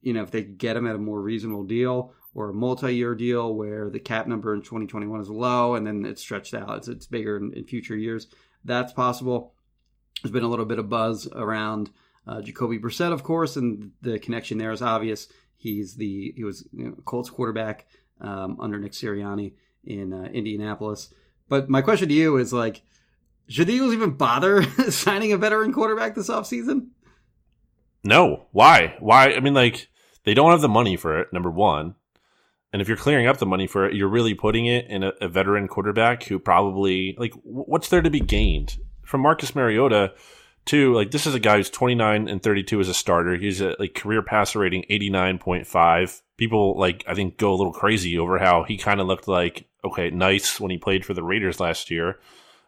you 0.00 0.12
know 0.12 0.22
if 0.22 0.30
they 0.30 0.42
could 0.42 0.58
get 0.58 0.76
him 0.76 0.86
at 0.86 0.94
a 0.94 0.98
more 0.98 1.20
reasonable 1.20 1.64
deal 1.64 2.14
or 2.34 2.50
a 2.50 2.54
multi-year 2.54 3.16
deal 3.16 3.52
where 3.52 3.90
the 3.90 3.98
cap 3.98 4.28
number 4.28 4.54
in 4.54 4.62
2021 4.62 5.20
is 5.20 5.28
low 5.28 5.74
and 5.74 5.84
then 5.86 6.04
it's 6.04 6.22
stretched 6.22 6.54
out, 6.54 6.76
it's, 6.78 6.88
it's 6.88 7.06
bigger 7.06 7.36
in, 7.36 7.52
in 7.54 7.64
future 7.64 7.96
years. 7.96 8.28
That's 8.64 8.92
possible. 8.92 9.54
There's 10.22 10.32
been 10.32 10.44
a 10.44 10.48
little 10.48 10.64
bit 10.64 10.78
of 10.78 10.88
buzz 10.88 11.28
around 11.32 11.90
uh, 12.26 12.42
Jacoby 12.42 12.78
Brissett, 12.78 13.12
of 13.12 13.22
course, 13.22 13.56
and 13.56 13.92
the 14.02 14.18
connection 14.18 14.58
there 14.58 14.72
is 14.72 14.82
obvious. 14.82 15.28
He's 15.56 15.94
the 15.94 16.32
he 16.36 16.44
was 16.44 16.66
you 16.72 16.86
know, 16.86 16.94
Colts 17.04 17.30
quarterback 17.30 17.86
um, 18.20 18.58
under 18.60 18.78
Nick 18.78 18.92
Sirianni 18.92 19.54
in 19.84 20.12
uh, 20.12 20.28
Indianapolis. 20.32 21.12
But 21.48 21.68
my 21.68 21.82
question 21.82 22.08
to 22.08 22.14
you 22.14 22.36
is 22.36 22.52
like, 22.52 22.82
should 23.48 23.66
the 23.66 23.72
Eagles 23.72 23.94
even 23.94 24.10
bother 24.10 24.62
signing 24.90 25.32
a 25.32 25.38
veteran 25.38 25.72
quarterback 25.72 26.14
this 26.14 26.28
offseason? 26.28 26.88
No. 28.04 28.46
Why? 28.52 28.96
Why? 29.00 29.32
I 29.32 29.40
mean, 29.40 29.54
like, 29.54 29.88
they 30.24 30.34
don't 30.34 30.50
have 30.50 30.60
the 30.60 30.68
money 30.68 30.96
for 30.96 31.18
it, 31.18 31.32
number 31.32 31.50
one. 31.50 31.94
And 32.72 32.82
if 32.82 32.88
you're 32.88 32.98
clearing 32.98 33.26
up 33.26 33.38
the 33.38 33.46
money 33.46 33.66
for 33.66 33.86
it, 33.86 33.94
you're 33.94 34.08
really 34.08 34.34
putting 34.34 34.66
it 34.66 34.86
in 34.88 35.02
a, 35.02 35.12
a 35.22 35.28
veteran 35.28 35.68
quarterback 35.68 36.24
who 36.24 36.38
probably, 36.38 37.16
like, 37.18 37.32
what's 37.42 37.88
there 37.88 38.02
to 38.02 38.10
be 38.10 38.20
gained? 38.20 38.76
From 39.08 39.22
Marcus 39.22 39.54
Mariota 39.54 40.12
to 40.66 40.94
like 40.94 41.10
this 41.10 41.26
is 41.26 41.34
a 41.34 41.40
guy 41.40 41.56
who's 41.56 41.70
29 41.70 42.28
and 42.28 42.42
32 42.42 42.78
as 42.78 42.88
a 42.88 42.94
starter. 42.94 43.36
He's 43.36 43.62
a 43.62 43.74
like 43.78 43.94
career 43.94 44.20
passer 44.20 44.58
rating 44.58 44.84
89.5. 44.90 46.20
People 46.36 46.78
like 46.78 47.04
I 47.08 47.14
think 47.14 47.38
go 47.38 47.52
a 47.52 47.56
little 47.56 47.72
crazy 47.72 48.18
over 48.18 48.38
how 48.38 48.64
he 48.64 48.76
kind 48.76 49.00
of 49.00 49.06
looked 49.06 49.26
like 49.26 49.66
okay, 49.82 50.10
nice 50.10 50.60
when 50.60 50.70
he 50.70 50.76
played 50.76 51.06
for 51.06 51.14
the 51.14 51.22
Raiders 51.22 51.58
last 51.58 51.90
year. 51.90 52.18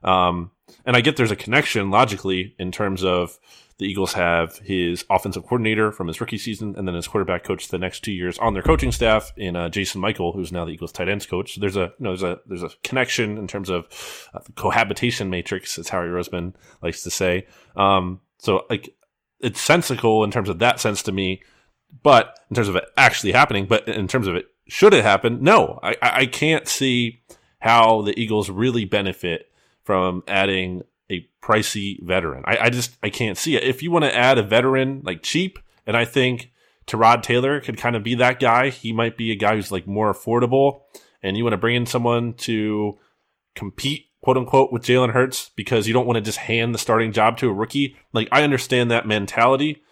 Um, 0.02 0.50
and 0.86 0.96
I 0.96 1.02
get 1.02 1.18
there's 1.18 1.30
a 1.30 1.36
connection 1.36 1.90
logically 1.90 2.54
in 2.58 2.72
terms 2.72 3.04
of 3.04 3.38
the 3.80 3.86
Eagles 3.86 4.12
have 4.12 4.58
his 4.58 5.06
offensive 5.08 5.42
coordinator 5.42 5.90
from 5.90 6.06
his 6.06 6.20
rookie 6.20 6.36
season, 6.36 6.74
and 6.76 6.86
then 6.86 6.94
his 6.94 7.08
quarterback 7.08 7.44
coach 7.44 7.68
the 7.68 7.78
next 7.78 8.00
two 8.00 8.12
years 8.12 8.38
on 8.38 8.52
their 8.52 8.62
coaching 8.62 8.92
staff 8.92 9.32
in 9.38 9.56
uh, 9.56 9.70
Jason 9.70 10.02
Michael, 10.02 10.32
who's 10.32 10.52
now 10.52 10.66
the 10.66 10.72
Eagles 10.72 10.92
tight 10.92 11.08
ends 11.08 11.24
coach. 11.24 11.54
So 11.54 11.62
there's 11.62 11.76
a 11.76 11.92
you 11.98 12.04
know, 12.04 12.10
there's 12.10 12.22
a 12.22 12.40
there's 12.44 12.62
a 12.62 12.70
connection 12.84 13.38
in 13.38 13.48
terms 13.48 13.70
of 13.70 14.28
uh, 14.34 14.40
cohabitation 14.54 15.30
matrix, 15.30 15.78
as 15.78 15.88
Howie 15.88 16.08
Roseman 16.08 16.52
likes 16.82 17.02
to 17.04 17.10
say. 17.10 17.46
Um, 17.74 18.20
so 18.36 18.66
like 18.68 18.94
it's 19.40 19.60
sensical 19.62 20.24
in 20.24 20.30
terms 20.30 20.50
of 20.50 20.58
that 20.58 20.78
sense 20.78 21.02
to 21.04 21.12
me, 21.12 21.42
but 22.02 22.38
in 22.50 22.56
terms 22.56 22.68
of 22.68 22.76
it 22.76 22.84
actually 22.98 23.32
happening, 23.32 23.64
but 23.64 23.88
in 23.88 24.06
terms 24.06 24.28
of 24.28 24.36
it 24.36 24.44
should 24.68 24.92
it 24.92 25.04
happen, 25.04 25.42
no, 25.42 25.80
I 25.82 25.96
I 26.02 26.26
can't 26.26 26.68
see 26.68 27.22
how 27.60 28.02
the 28.02 28.18
Eagles 28.20 28.50
really 28.50 28.84
benefit 28.84 29.50
from 29.84 30.22
adding 30.28 30.82
a 31.10 31.28
pricey 31.42 32.02
veteran. 32.02 32.44
I, 32.46 32.58
I 32.58 32.70
just 32.70 32.96
I 33.02 33.10
can't 33.10 33.36
see 33.36 33.56
it. 33.56 33.64
If 33.64 33.82
you 33.82 33.90
want 33.90 34.04
to 34.04 34.16
add 34.16 34.38
a 34.38 34.42
veteran 34.42 35.02
like 35.04 35.22
cheap, 35.22 35.58
and 35.86 35.96
I 35.96 36.04
think 36.04 36.52
Tyrod 36.86 37.22
Taylor 37.22 37.60
could 37.60 37.76
kind 37.76 37.96
of 37.96 38.02
be 38.02 38.14
that 38.16 38.40
guy. 38.40 38.70
He 38.70 38.92
might 38.92 39.16
be 39.16 39.32
a 39.32 39.36
guy 39.36 39.56
who's 39.56 39.72
like 39.72 39.86
more 39.86 40.12
affordable, 40.12 40.82
and 41.22 41.36
you 41.36 41.44
want 41.44 41.52
to 41.52 41.58
bring 41.58 41.76
in 41.76 41.86
someone 41.86 42.34
to 42.34 42.98
compete, 43.54 44.06
quote 44.22 44.36
unquote, 44.36 44.72
with 44.72 44.82
Jalen 44.82 45.12
Hurts 45.12 45.50
because 45.56 45.86
you 45.86 45.92
don't 45.92 46.06
want 46.06 46.16
to 46.16 46.22
just 46.22 46.38
hand 46.38 46.74
the 46.74 46.78
starting 46.78 47.12
job 47.12 47.36
to 47.38 47.48
a 47.48 47.52
rookie. 47.52 47.96
Like 48.12 48.28
I 48.32 48.42
understand 48.42 48.90
that 48.90 49.06
mentality. 49.06 49.82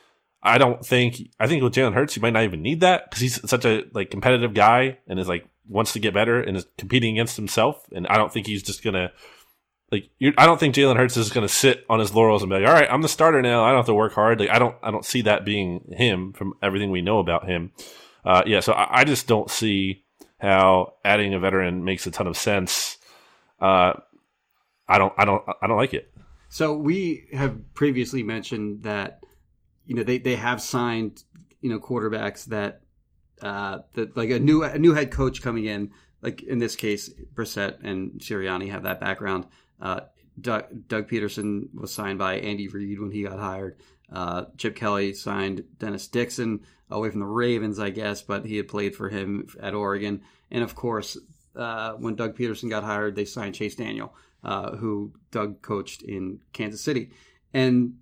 I 0.43 0.59
don't 0.59 0.85
think 0.85 1.31
I 1.41 1.49
think 1.49 1.63
with 1.63 1.75
Jalen 1.75 1.95
Hurts 1.95 2.17
you 2.17 2.23
might 2.23 2.33
not 2.33 2.45
even 2.45 2.63
need 2.63 2.81
that 2.81 3.11
because 3.11 3.21
he's 3.21 3.51
such 3.51 3.65
a 3.65 3.85
like 3.93 4.11
competitive 4.11 4.55
guy 4.55 4.99
and 5.09 5.19
is 5.19 5.29
like 5.29 5.49
wants 5.69 5.93
to 5.93 5.99
get 5.99 6.15
better 6.15 6.41
and 6.41 6.57
is 6.57 6.67
competing 6.79 7.17
against 7.17 7.37
himself. 7.37 7.87
And 7.93 8.07
I 8.07 8.17
don't 8.17 8.33
think 8.33 8.47
he's 8.47 8.63
just 8.63 8.83
gonna 8.83 9.13
like 9.91 10.11
I 10.37 10.45
don't 10.45 10.61
think 10.61 10.75
Jalen 10.75 10.97
Hurts 10.97 11.17
is 11.17 11.31
going 11.31 11.47
to 11.47 11.53
sit 11.53 11.85
on 11.89 11.99
his 11.99 12.15
laurels 12.15 12.43
and 12.43 12.51
be 12.51 12.57
like, 12.57 12.69
all 12.69 12.75
right, 12.75 12.89
I'm 12.91 13.01
the 13.01 13.09
starter 13.09 13.41
now. 13.41 13.65
I 13.65 13.69
don't 13.69 13.79
have 13.79 13.87
to 13.87 13.95
work 13.95 14.13
hard. 14.13 14.39
Like 14.39 14.51
I 14.51 14.59
don't 14.59 14.77
I 14.83 14.91
don't 14.91 15.05
see 15.05 15.23
that 15.23 15.45
being 15.45 15.93
him 15.93 16.33
from 16.35 16.55
everything 16.63 16.91
we 16.91 17.01
know 17.01 17.19
about 17.19 17.49
him. 17.49 17.73
Uh, 18.25 18.43
yeah, 18.47 18.61
so 18.61 18.73
I, 18.73 19.01
I, 19.01 19.05
just 19.05 19.27
don't 19.27 19.51
see 19.51 20.05
how 20.39 20.95
adding 21.05 21.33
a 21.33 21.39
veteran 21.39 21.85
makes 21.85 22.07
a 22.07 22.11
ton 22.11 22.27
of 22.27 22.37
sense. 22.37 22.99
Uh, 23.61 23.95
I 24.87 24.99
don't 24.99 25.13
I 25.17 25.25
don't 25.25 25.43
I 25.63 25.67
don't 25.67 25.77
like 25.77 25.95
it. 25.95 26.13
So 26.51 26.75
we 26.75 27.29
have 27.33 27.75
previously 27.75 28.23
mentioned 28.23 28.83
that 28.83 29.21
you 29.87 29.95
know 29.95 30.03
they, 30.03 30.19
they 30.19 30.37
have 30.37 30.61
signed 30.61 31.23
you 31.61 31.71
know 31.71 31.79
quarterbacks 31.79 32.47
that 32.47 32.83
uh 33.41 33.79
that 33.95 34.17
like 34.17 34.31
a 34.31 34.39
new 34.39 34.63
a 34.65 34.79
new 34.79 34.93
head 34.93 35.11
coach 35.11 35.41
coming 35.41 35.65
in 35.65 35.93
like 36.21 36.43
in 36.43 36.59
this 36.59 36.77
case 36.77 37.11
Brissett 37.35 37.83
and 37.83 38.21
Sirianni 38.21 38.71
have 38.71 38.83
that 38.83 39.01
background. 39.01 39.47
Uh, 39.81 40.01
Doug, 40.41 40.89
Doug 40.89 41.09
Pederson 41.09 41.69
was 41.75 41.93
signed 41.93 42.19
by 42.19 42.35
Andy 42.35 42.69
Reid 42.69 43.01
when 43.01 43.11
he 43.11 43.23
got 43.23 43.39
hired. 43.39 43.77
Uh, 44.11 44.47
Chip 44.57 44.77
Kelly 44.77 45.13
signed 45.13 45.65
Dennis 45.79 46.09
Dixon 46.09 46.61
away 46.91 47.11
from 47.11 47.21
the 47.21 47.27
Ravens, 47.27 47.79
I 47.79 47.91
guess, 47.91 48.23
but 48.23 48.47
he 48.47 48.57
had 48.57 48.69
played 48.69 48.95
for 48.95 49.09
him 49.09 49.47
at 49.61 49.75
Oregon. 49.75 50.23
And 50.51 50.65
of 50.65 50.75
course, 50.75 51.19
uh, 51.55 51.93
when 51.95 52.15
Doug 52.15 52.37
Pederson 52.37 52.71
got 52.71 52.85
hired, 52.85 53.17
they 53.17 53.25
signed 53.25 53.55
Chase 53.55 53.75
Daniel, 53.75 54.15
uh, 54.43 54.77
who 54.77 55.13
Doug 55.31 55.61
coached 55.61 56.03
in 56.03 56.41
Kansas 56.53 56.81
City. 56.81 57.11
And 57.53 57.99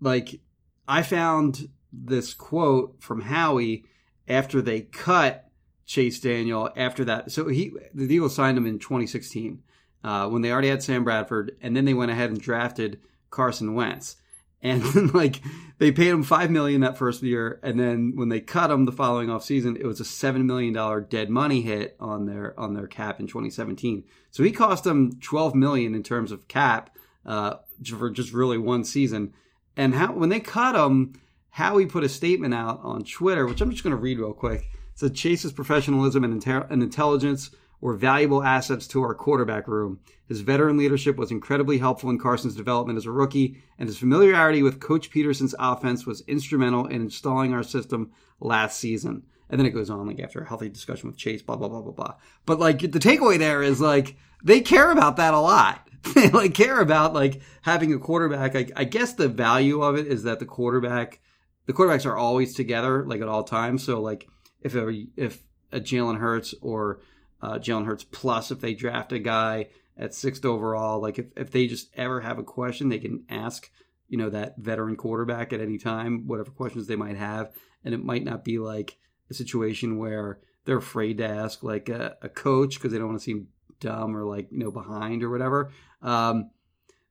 like, 0.00 0.40
I 0.88 1.02
found 1.02 1.68
this 1.92 2.34
quote 2.34 2.96
from 3.00 3.22
Howie 3.22 3.84
after 4.26 4.62
they 4.62 4.82
cut 4.82 5.50
Chase 5.84 6.20
Daniel 6.20 6.70
after 6.76 7.04
that. 7.04 7.30
So 7.30 7.48
he, 7.48 7.72
the 7.92 8.12
Eagles 8.12 8.34
signed 8.34 8.56
him 8.56 8.66
in 8.66 8.78
2016 8.78 9.62
uh, 10.04 10.28
when 10.28 10.42
they 10.42 10.52
already 10.52 10.68
had 10.68 10.82
Sam 10.82 11.02
Bradford, 11.02 11.56
and 11.62 11.74
then 11.74 11.86
they 11.86 11.94
went 11.94 12.10
ahead 12.10 12.30
and 12.30 12.40
drafted 12.40 13.00
Carson 13.30 13.74
Wentz. 13.74 14.16
And 14.62 15.14
like 15.14 15.40
they 15.78 15.90
paid 15.90 16.08
him 16.08 16.22
five 16.22 16.50
million 16.50 16.82
that 16.82 16.98
first 16.98 17.22
year, 17.22 17.58
and 17.62 17.80
then 17.80 18.12
when 18.14 18.28
they 18.28 18.40
cut 18.40 18.70
him 18.70 18.84
the 18.84 18.92
following 18.92 19.30
off 19.30 19.44
season, 19.44 19.76
it 19.76 19.86
was 19.86 20.00
a 20.00 20.04
seven 20.04 20.46
million 20.46 20.74
dollar 20.74 21.00
dead 21.00 21.30
money 21.30 21.62
hit 21.62 21.96
on 21.98 22.26
their 22.26 22.58
on 22.60 22.74
their 22.74 22.86
cap 22.86 23.18
in 23.18 23.26
2017. 23.26 24.04
So 24.30 24.42
he 24.42 24.52
cost 24.52 24.84
them 24.84 25.18
12 25.20 25.54
million 25.54 25.94
in 25.94 26.02
terms 26.02 26.32
of 26.32 26.48
cap 26.48 26.90
uh, 27.24 27.56
for 27.86 28.10
just 28.10 28.32
really 28.32 28.58
one 28.58 28.84
season. 28.84 29.32
And 29.76 29.94
how 29.94 30.12
when 30.12 30.28
they 30.28 30.40
cut 30.40 30.76
him, 30.76 31.14
Howie 31.50 31.86
put 31.86 32.04
a 32.04 32.08
statement 32.08 32.52
out 32.54 32.80
on 32.82 33.04
Twitter, 33.04 33.46
which 33.46 33.60
I'm 33.60 33.70
just 33.70 33.84
going 33.84 33.96
to 33.96 34.00
read 34.00 34.18
real 34.18 34.32
quick. 34.32 34.60
It 34.60 34.98
said 34.98 35.14
Chase's 35.14 35.52
professionalism 35.52 36.24
and, 36.24 36.34
inter- 36.34 36.66
and 36.70 36.82
intelligence 36.82 37.50
were 37.84 37.94
valuable 37.94 38.42
assets 38.42 38.86
to 38.86 39.02
our 39.02 39.14
quarterback 39.14 39.68
room. 39.68 40.00
His 40.26 40.40
veteran 40.40 40.78
leadership 40.78 41.16
was 41.18 41.30
incredibly 41.30 41.76
helpful 41.76 42.08
in 42.08 42.18
Carson's 42.18 42.56
development 42.56 42.96
as 42.96 43.04
a 43.04 43.10
rookie, 43.10 43.62
and 43.78 43.86
his 43.86 43.98
familiarity 43.98 44.62
with 44.62 44.80
Coach 44.80 45.10
Pederson's 45.10 45.54
offense 45.58 46.06
was 46.06 46.22
instrumental 46.22 46.86
in 46.86 47.02
installing 47.02 47.52
our 47.52 47.62
system 47.62 48.10
last 48.40 48.78
season. 48.78 49.24
And 49.50 49.60
then 49.60 49.66
it 49.66 49.74
goes 49.74 49.90
on 49.90 50.06
like 50.06 50.18
after 50.18 50.40
a 50.40 50.48
healthy 50.48 50.70
discussion 50.70 51.10
with 51.10 51.18
Chase, 51.18 51.42
blah 51.42 51.56
blah 51.56 51.68
blah 51.68 51.82
blah 51.82 51.92
blah. 51.92 52.14
But 52.46 52.58
like 52.58 52.78
the 52.78 52.98
takeaway 52.98 53.38
there 53.38 53.62
is 53.62 53.82
like 53.82 54.16
they 54.42 54.62
care 54.62 54.90
about 54.90 55.18
that 55.18 55.34
a 55.34 55.38
lot. 55.38 55.86
they 56.14 56.30
like 56.30 56.54
care 56.54 56.80
about 56.80 57.12
like 57.12 57.42
having 57.60 57.92
a 57.92 57.98
quarterback. 57.98 58.56
I, 58.56 58.66
I 58.74 58.84
guess 58.84 59.12
the 59.12 59.28
value 59.28 59.82
of 59.82 59.96
it 59.96 60.06
is 60.06 60.22
that 60.22 60.38
the 60.38 60.46
quarterback, 60.46 61.20
the 61.66 61.74
quarterbacks 61.74 62.06
are 62.06 62.16
always 62.16 62.54
together 62.54 63.04
like 63.04 63.20
at 63.20 63.28
all 63.28 63.44
times. 63.44 63.84
So 63.84 64.00
like 64.00 64.26
if 64.62 64.74
a, 64.74 65.04
if 65.18 65.42
a 65.70 65.80
Jalen 65.80 66.18
Hurts 66.18 66.54
or 66.62 67.00
uh, 67.44 67.58
Jalen 67.58 67.84
Hurts 67.84 68.04
plus 68.04 68.50
if 68.50 68.60
they 68.60 68.72
draft 68.72 69.12
a 69.12 69.18
guy 69.18 69.68
at 69.98 70.14
sixth 70.14 70.46
overall. 70.46 71.00
Like 71.00 71.18
if, 71.18 71.26
if 71.36 71.50
they 71.50 71.66
just 71.66 71.90
ever 71.94 72.22
have 72.22 72.38
a 72.38 72.42
question, 72.42 72.88
they 72.88 72.98
can 72.98 73.24
ask, 73.28 73.70
you 74.08 74.16
know, 74.16 74.30
that 74.30 74.56
veteran 74.56 74.96
quarterback 74.96 75.52
at 75.52 75.60
any 75.60 75.76
time, 75.76 76.26
whatever 76.26 76.50
questions 76.50 76.86
they 76.86 76.96
might 76.96 77.18
have. 77.18 77.52
And 77.84 77.92
it 77.92 78.02
might 78.02 78.24
not 78.24 78.44
be 78.44 78.58
like 78.58 78.96
a 79.30 79.34
situation 79.34 79.98
where 79.98 80.40
they're 80.64 80.78
afraid 80.78 81.18
to 81.18 81.28
ask 81.28 81.62
like 81.62 81.90
a, 81.90 82.16
a 82.22 82.30
coach 82.30 82.76
because 82.76 82.92
they 82.92 82.98
don't 82.98 83.08
want 83.08 83.18
to 83.20 83.24
seem 83.24 83.48
dumb 83.78 84.16
or 84.16 84.24
like, 84.24 84.50
you 84.50 84.58
know, 84.58 84.70
behind 84.70 85.22
or 85.22 85.28
whatever. 85.28 85.70
Um, 86.00 86.50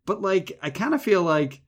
but 0.07 0.21
like, 0.21 0.57
I 0.63 0.71
kind 0.71 0.95
of 0.95 1.03
feel 1.03 1.21
like 1.21 1.61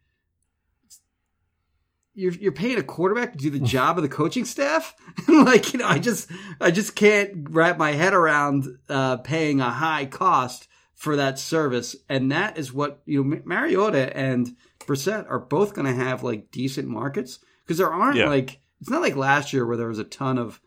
you're 2.15 2.33
you're 2.33 2.51
paying 2.51 2.77
a 2.77 2.83
quarterback 2.83 3.33
to 3.33 3.37
do 3.37 3.49
the 3.49 3.59
job 3.59 3.97
of 3.97 4.03
the 4.03 4.09
coaching 4.09 4.45
staff. 4.45 4.95
like 5.27 5.73
you 5.73 5.79
know, 5.79 5.87
I 5.87 5.99
just 5.99 6.31
I 6.59 6.71
just 6.71 6.95
can't 6.95 7.47
wrap 7.49 7.77
my 7.77 7.91
head 7.91 8.13
around 8.13 8.67
uh, 8.89 9.17
paying 9.17 9.61
a 9.61 9.69
high 9.69 10.05
cost 10.05 10.67
for 10.93 11.17
that 11.17 11.37
service, 11.37 11.95
and 12.09 12.31
that 12.31 12.57
is 12.57 12.73
what 12.73 13.01
you 13.05 13.23
know. 13.23 13.41
Mariota 13.43 14.15
and 14.15 14.55
Brissett 14.79 15.29
are 15.29 15.39
both 15.39 15.73
going 15.73 15.87
to 15.87 16.03
have 16.03 16.23
like 16.23 16.51
decent 16.51 16.87
markets 16.87 17.39
because 17.65 17.77
there 17.77 17.91
aren't 17.91 18.17
yeah. 18.17 18.29
like 18.29 18.61
it's 18.79 18.89
not 18.89 19.01
like 19.01 19.15
last 19.15 19.53
year 19.53 19.65
where 19.65 19.77
there 19.77 19.87
was 19.87 19.99
a 19.99 20.03
ton 20.03 20.37
of 20.37 20.61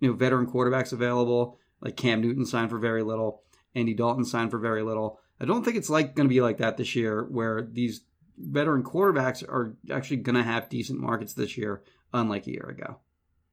you 0.00 0.08
know 0.08 0.14
veteran 0.14 0.46
quarterbacks 0.46 0.92
available. 0.92 1.58
Like 1.80 1.96
Cam 1.96 2.22
Newton 2.22 2.46
signed 2.46 2.70
for 2.70 2.78
very 2.78 3.02
little, 3.02 3.42
Andy 3.74 3.92
Dalton 3.92 4.24
signed 4.24 4.50
for 4.50 4.58
very 4.58 4.82
little. 4.82 5.20
I 5.38 5.44
don't 5.44 5.64
think 5.64 5.76
it's 5.76 5.90
like 5.90 6.14
going 6.14 6.28
to 6.28 6.34
be 6.34 6.40
like 6.40 6.58
that 6.58 6.78
this 6.78 6.96
year, 6.96 7.24
where 7.24 7.68
these 7.70 8.00
veteran 8.36 8.82
quarterbacks 8.82 9.42
are 9.42 9.76
actually 9.90 10.18
going 10.18 10.36
to 10.36 10.42
have 10.42 10.68
decent 10.68 11.00
markets 11.00 11.34
this 11.34 11.56
year, 11.56 11.82
unlike 12.12 12.46
a 12.46 12.52
year 12.52 12.66
ago. 12.68 12.98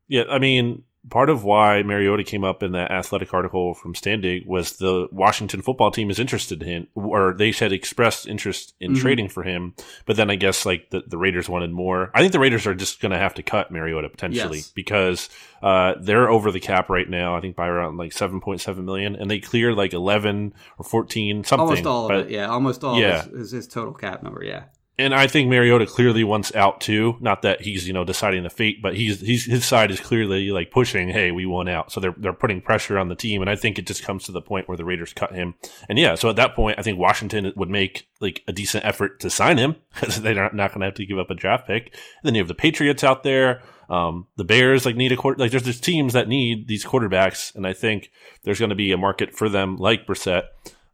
Yeah, 0.07 0.23
I 0.29 0.39
mean, 0.39 0.83
part 1.09 1.29
of 1.29 1.43
why 1.43 1.81
Mariota 1.83 2.23
came 2.23 2.43
up 2.43 2.61
in 2.61 2.73
that 2.73 2.91
athletic 2.91 3.33
article 3.33 3.73
from 3.73 3.93
Standig 3.93 4.45
was 4.45 4.77
the 4.77 5.07
Washington 5.11 5.61
football 5.61 5.91
team 5.91 6.09
is 6.09 6.19
interested 6.19 6.61
in 6.61 6.67
him, 6.67 6.87
or 6.93 7.33
they 7.33 7.51
had 7.51 7.71
expressed 7.71 8.27
interest 8.27 8.73
in 8.79 8.91
mm-hmm. 8.91 9.01
trading 9.01 9.29
for 9.29 9.43
him. 9.43 9.73
But 10.05 10.15
then 10.17 10.29
I 10.29 10.35
guess 10.35 10.65
like 10.65 10.89
the, 10.91 11.01
the 11.05 11.17
Raiders 11.17 11.49
wanted 11.49 11.71
more. 11.71 12.11
I 12.13 12.19
think 12.19 12.33
the 12.33 12.39
Raiders 12.39 12.67
are 12.67 12.75
just 12.75 13.01
going 13.01 13.11
to 13.11 13.17
have 13.17 13.33
to 13.35 13.43
cut 13.43 13.71
Mariota 13.71 14.09
potentially 14.09 14.59
yes. 14.59 14.69
because 14.69 15.29
uh, 15.63 15.95
they're 15.99 16.29
over 16.29 16.51
the 16.51 16.59
cap 16.59 16.89
right 16.89 17.09
now. 17.09 17.35
I 17.35 17.41
think 17.41 17.55
by 17.55 17.67
around 17.67 17.97
like 17.97 18.13
seven 18.13 18.39
point 18.39 18.61
seven 18.61 18.85
million, 18.85 19.15
and 19.15 19.29
they 19.29 19.39
cleared 19.39 19.75
like 19.75 19.93
eleven 19.93 20.53
or 20.77 20.85
fourteen 20.85 21.43
something. 21.43 21.67
Almost 21.67 21.85
all 21.85 22.07
but, 22.07 22.17
of 22.17 22.25
it, 22.27 22.31
yeah. 22.31 22.47
Almost 22.47 22.83
all 22.83 22.99
yeah. 22.99 23.25
is 23.33 23.51
his 23.51 23.67
total 23.67 23.93
cap 23.93 24.21
number, 24.21 24.43
yeah 24.43 24.65
and 24.97 25.15
I 25.15 25.27
think 25.27 25.49
Mariota 25.49 25.85
clearly 25.85 26.23
wants 26.23 26.53
out 26.53 26.81
too. 26.81 27.17
Not 27.21 27.41
that 27.41 27.61
he's 27.61 27.87
you 27.87 27.93
know 27.93 28.03
deciding 28.03 28.43
the 28.43 28.49
fate, 28.49 28.81
but 28.81 28.95
he's 28.95 29.21
he's 29.21 29.45
his 29.45 29.65
side 29.65 29.89
is 29.89 29.99
clearly 29.99 30.51
like 30.51 30.69
pushing. 30.69 31.09
Hey, 31.09 31.31
we 31.31 31.45
want 31.45 31.69
out, 31.69 31.91
so 31.91 31.99
they're 31.99 32.15
they're 32.17 32.33
putting 32.33 32.61
pressure 32.61 32.99
on 32.99 33.07
the 33.07 33.15
team, 33.15 33.41
and 33.41 33.49
I 33.49 33.55
think 33.55 33.79
it 33.79 33.87
just 33.87 34.03
comes 34.03 34.25
to 34.25 34.31
the 34.31 34.41
point 34.41 34.67
where 34.67 34.77
the 34.77 34.85
Raiders 34.85 35.13
cut 35.13 35.33
him. 35.33 35.55
And 35.89 35.97
yeah, 35.97 36.15
so 36.15 36.29
at 36.29 36.35
that 36.35 36.55
point, 36.55 36.77
I 36.77 36.83
think 36.83 36.99
Washington 36.99 37.51
would 37.55 37.69
make 37.69 38.07
like 38.19 38.43
a 38.47 38.53
decent 38.53 38.85
effort 38.85 39.19
to 39.21 39.29
sign 39.29 39.57
him 39.57 39.77
because 39.93 40.21
they're 40.21 40.35
not, 40.35 40.53
not 40.53 40.71
going 40.71 40.81
to 40.81 40.87
have 40.87 40.95
to 40.95 41.05
give 41.05 41.19
up 41.19 41.31
a 41.31 41.35
draft 41.35 41.67
pick. 41.67 41.85
And 41.85 42.23
then 42.23 42.35
you 42.35 42.41
have 42.41 42.47
the 42.47 42.53
Patriots 42.53 43.03
out 43.03 43.23
there. 43.23 43.61
Um, 43.89 44.27
the 44.37 44.45
Bears 44.45 44.85
like 44.85 44.95
need 44.95 45.11
a 45.11 45.17
quarter. 45.17 45.39
Like 45.39 45.51
there's 45.51 45.63
there's 45.63 45.81
teams 45.81 46.13
that 46.13 46.27
need 46.27 46.67
these 46.67 46.85
quarterbacks, 46.85 47.55
and 47.55 47.65
I 47.65 47.73
think 47.73 48.11
there's 48.43 48.59
going 48.59 48.69
to 48.69 48.75
be 48.75 48.91
a 48.91 48.97
market 48.97 49.33
for 49.33 49.49
them, 49.49 49.77
like 49.77 50.05
Brissett, 50.05 50.43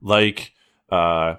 like 0.01 0.53
uh, 0.91 1.35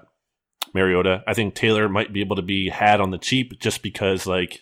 Mariota. 0.73 1.23
I 1.27 1.33
think 1.33 1.55
Taylor 1.55 1.89
might 1.89 2.13
be 2.13 2.21
able 2.21 2.35
to 2.35 2.41
be 2.41 2.69
had 2.69 3.01
on 3.01 3.11
the 3.11 3.17
cheap 3.17 3.59
just 3.59 3.81
because, 3.81 4.25
like, 4.25 4.61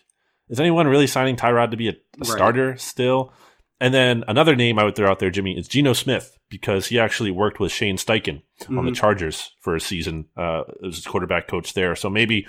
is 0.49 0.59
anyone 0.59 0.87
really 0.87 1.07
signing 1.07 1.35
Tyrod 1.35 1.71
to 1.71 1.77
be 1.77 1.89
a, 1.89 1.91
a 1.91 1.95
right. 2.19 2.27
starter 2.27 2.77
still? 2.77 3.33
And 3.79 3.93
then 3.93 4.23
another 4.27 4.55
name 4.55 4.79
I 4.79 4.83
would 4.83 4.95
throw 4.95 5.09
out 5.09 5.19
there, 5.19 5.29
Jimmy, 5.29 5.57
is 5.57 5.67
Geno 5.67 5.93
Smith 5.93 6.37
because 6.49 6.87
he 6.87 6.99
actually 6.99 7.31
worked 7.31 7.59
with 7.59 7.71
Shane 7.71 7.97
Steichen 7.97 8.41
mm-hmm. 8.61 8.77
on 8.77 8.85
the 8.85 8.91
mm-hmm. 8.91 8.99
Chargers 8.99 9.51
for 9.61 9.75
a 9.75 9.81
season 9.81 10.25
uh, 10.35 10.63
as 10.85 10.95
his 10.95 11.05
quarterback 11.05 11.47
coach 11.47 11.73
there. 11.73 11.95
So 11.95 12.09
maybe 12.09 12.47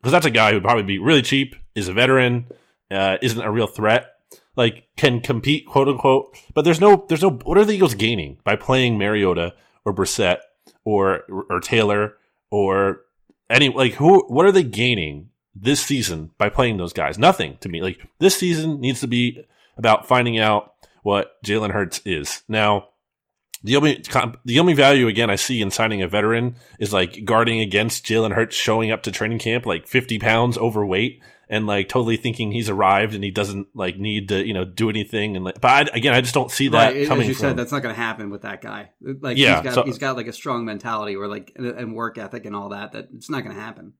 because 0.00 0.12
that's 0.12 0.26
a 0.26 0.30
guy 0.30 0.52
who'd 0.52 0.62
probably 0.62 0.84
be 0.84 0.98
really 0.98 1.22
cheap, 1.22 1.54
is 1.74 1.88
a 1.88 1.92
veteran, 1.92 2.46
uh, 2.90 3.18
isn't 3.20 3.40
a 3.40 3.50
real 3.50 3.66
threat, 3.66 4.06
like 4.56 4.84
can 4.96 5.20
compete, 5.20 5.66
quote 5.66 5.88
unquote. 5.88 6.34
But 6.54 6.62
there's 6.62 6.80
no, 6.80 7.04
there's 7.08 7.22
no. 7.22 7.30
What 7.30 7.58
are 7.58 7.64
the 7.64 7.74
Eagles 7.74 7.94
gaining 7.94 8.38
by 8.44 8.56
playing 8.56 8.96
Mariota 8.96 9.54
or 9.84 9.92
Brissett 9.92 10.38
or 10.84 11.24
or 11.50 11.60
Taylor 11.60 12.14
or 12.50 13.02
any 13.48 13.68
like 13.68 13.94
who 13.94 14.24
what 14.28 14.46
are 14.46 14.52
they 14.52 14.62
gaining 14.62 15.30
this 15.54 15.80
season 15.80 16.30
by 16.38 16.48
playing 16.48 16.76
those 16.76 16.92
guys? 16.92 17.18
Nothing 17.18 17.58
to 17.60 17.68
me. 17.68 17.82
Like 17.82 18.00
this 18.18 18.36
season 18.36 18.80
needs 18.80 19.00
to 19.00 19.06
be 19.06 19.44
about 19.76 20.06
finding 20.06 20.38
out 20.38 20.74
what 21.02 21.42
Jalen 21.44 21.72
Hurts 21.72 22.00
is. 22.04 22.42
Now, 22.48 22.88
the 23.62 23.76
only 23.76 24.02
the 24.44 24.58
only 24.58 24.72
value 24.72 25.08
again 25.08 25.30
I 25.30 25.36
see 25.36 25.60
in 25.60 25.70
signing 25.70 26.02
a 26.02 26.08
veteran 26.08 26.56
is 26.78 26.92
like 26.92 27.24
guarding 27.24 27.60
against 27.60 28.06
Jalen 28.06 28.34
Hurts 28.34 28.56
showing 28.56 28.90
up 28.90 29.02
to 29.04 29.12
training 29.12 29.38
camp 29.38 29.66
like 29.66 29.86
50 29.86 30.18
pounds 30.18 30.56
overweight 30.56 31.20
and 31.50 31.66
like 31.66 31.88
totally 31.88 32.16
thinking 32.16 32.52
he's 32.52 32.70
arrived 32.70 33.12
and 33.12 33.22
he 33.22 33.32
doesn't 33.32 33.66
like 33.74 33.98
need 33.98 34.28
to 34.28 34.46
you 34.46 34.54
know 34.54 34.64
do 34.64 34.88
anything 34.88 35.34
and 35.34 35.44
like 35.44 35.60
but 35.60 35.68
I, 35.68 35.96
again 35.96 36.14
I 36.14 36.20
just 36.20 36.32
don't 36.32 36.50
see 36.50 36.68
that 36.68 36.94
right. 36.94 37.08
coming. 37.08 37.22
As 37.24 37.28
you 37.28 37.34
from, 37.34 37.40
said, 37.40 37.56
that's 37.56 37.72
not 37.72 37.82
going 37.82 37.94
to 37.94 38.00
happen 38.00 38.30
with 38.30 38.42
that 38.42 38.62
guy. 38.62 38.90
Like 39.02 39.36
yeah, 39.36 39.56
he's 39.56 39.64
got 39.64 39.74
so, 39.74 39.82
he's 39.82 39.98
got 39.98 40.16
like 40.16 40.28
a 40.28 40.32
strong 40.32 40.64
mentality 40.64 41.16
or 41.16 41.26
like 41.26 41.52
and 41.56 41.94
work 41.94 42.16
ethic 42.16 42.46
and 42.46 42.56
all 42.56 42.70
that. 42.70 42.92
That 42.92 43.08
it's 43.14 43.28
not 43.28 43.42
going 43.42 43.54
to 43.54 43.60
happen. 43.60 43.94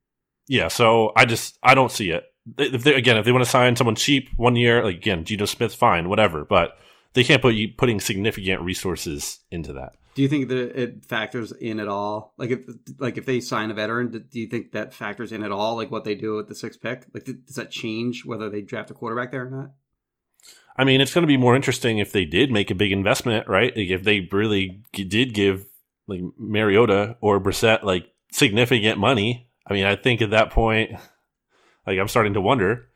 Yeah, 0.46 0.68
so 0.68 1.12
I 1.16 1.26
just 1.26 1.58
I 1.62 1.74
don't 1.74 1.92
see 1.92 2.10
it. 2.10 2.24
If 2.56 2.84
they, 2.84 2.94
again, 2.94 3.18
if 3.18 3.24
they 3.24 3.32
want 3.32 3.44
to 3.44 3.50
sign 3.50 3.76
someone 3.76 3.96
cheap 3.96 4.30
one 4.36 4.56
year, 4.56 4.82
like 4.82 4.96
again, 4.96 5.24
Geno 5.24 5.44
Smith, 5.44 5.74
fine, 5.74 6.08
whatever, 6.08 6.44
but 6.44 6.78
they 7.12 7.24
can't 7.24 7.42
put 7.42 7.54
you 7.54 7.68
putting 7.76 8.00
significant 8.00 8.62
resources 8.62 9.40
into 9.50 9.72
that. 9.74 9.92
Do 10.20 10.24
you 10.24 10.28
think 10.28 10.48
that 10.48 10.78
it 10.78 11.06
factors 11.06 11.50
in 11.50 11.80
at 11.80 11.88
all? 11.88 12.34
Like 12.36 12.50
if 12.50 12.60
like 12.98 13.16
if 13.16 13.24
they 13.24 13.40
sign 13.40 13.70
a 13.70 13.74
veteran, 13.74 14.10
do 14.10 14.38
you 14.38 14.48
think 14.48 14.72
that 14.72 14.92
factors 14.92 15.32
in 15.32 15.42
at 15.42 15.50
all? 15.50 15.76
Like 15.76 15.90
what 15.90 16.04
they 16.04 16.14
do 16.14 16.36
with 16.36 16.46
the 16.46 16.54
sixth 16.54 16.82
pick? 16.82 17.06
Like 17.14 17.24
does 17.24 17.54
that 17.54 17.70
change 17.70 18.26
whether 18.26 18.50
they 18.50 18.60
draft 18.60 18.90
a 18.90 18.92
quarterback 18.92 19.30
there 19.30 19.46
or 19.46 19.50
not? 19.50 19.70
I 20.76 20.84
mean, 20.84 21.00
it's 21.00 21.14
going 21.14 21.22
to 21.22 21.26
be 21.26 21.38
more 21.38 21.56
interesting 21.56 21.96
if 21.96 22.12
they 22.12 22.26
did 22.26 22.52
make 22.52 22.70
a 22.70 22.74
big 22.74 22.92
investment, 22.92 23.48
right? 23.48 23.74
Like 23.74 23.88
if 23.88 24.04
they 24.04 24.28
really 24.30 24.82
did 24.92 25.32
give 25.32 25.64
like 26.06 26.20
Mariota 26.36 27.16
or 27.22 27.40
Brissett 27.40 27.82
like 27.82 28.12
significant 28.30 28.98
money. 28.98 29.48
I 29.66 29.72
mean, 29.72 29.86
I 29.86 29.96
think 29.96 30.20
at 30.20 30.32
that 30.32 30.50
point, 30.50 30.90
like 31.86 31.98
I'm 31.98 32.08
starting 32.08 32.34
to 32.34 32.42
wonder. 32.42 32.90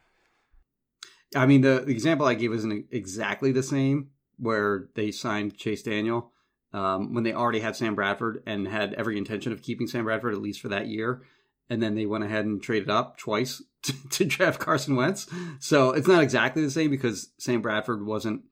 I 1.34 1.46
mean, 1.46 1.62
the, 1.62 1.84
the 1.86 1.92
example 1.92 2.26
I 2.26 2.34
gave 2.34 2.52
isn't 2.52 2.88
exactly 2.90 3.50
the 3.50 3.62
same, 3.62 4.10
where 4.36 4.90
they 4.94 5.10
signed 5.10 5.56
Chase 5.56 5.82
Daniel 5.82 6.33
um, 6.74 7.14
when 7.14 7.22
they 7.22 7.32
already 7.32 7.60
had 7.60 7.76
Sam 7.76 7.94
Bradford 7.94 8.42
and 8.46 8.66
had 8.66 8.94
every 8.94 9.16
intention 9.16 9.52
of 9.52 9.62
keeping 9.62 9.86
Sam 9.86 10.04
Bradford 10.04 10.34
at 10.34 10.42
least 10.42 10.60
for 10.60 10.68
that 10.68 10.88
year. 10.88 11.22
And 11.70 11.80
then 11.80 11.94
they 11.94 12.04
went 12.04 12.24
ahead 12.24 12.44
and 12.44 12.60
traded 12.60 12.90
up 12.90 13.16
twice 13.16 13.62
to, 13.84 14.08
to 14.10 14.24
draft 14.24 14.58
Carson 14.58 14.96
Wentz. 14.96 15.26
So 15.60 15.92
it's 15.92 16.08
not 16.08 16.22
exactly 16.22 16.62
the 16.62 16.70
same 16.70 16.90
because 16.90 17.30
Sam 17.38 17.62
Bradford 17.62 18.04
wasn't, 18.04 18.42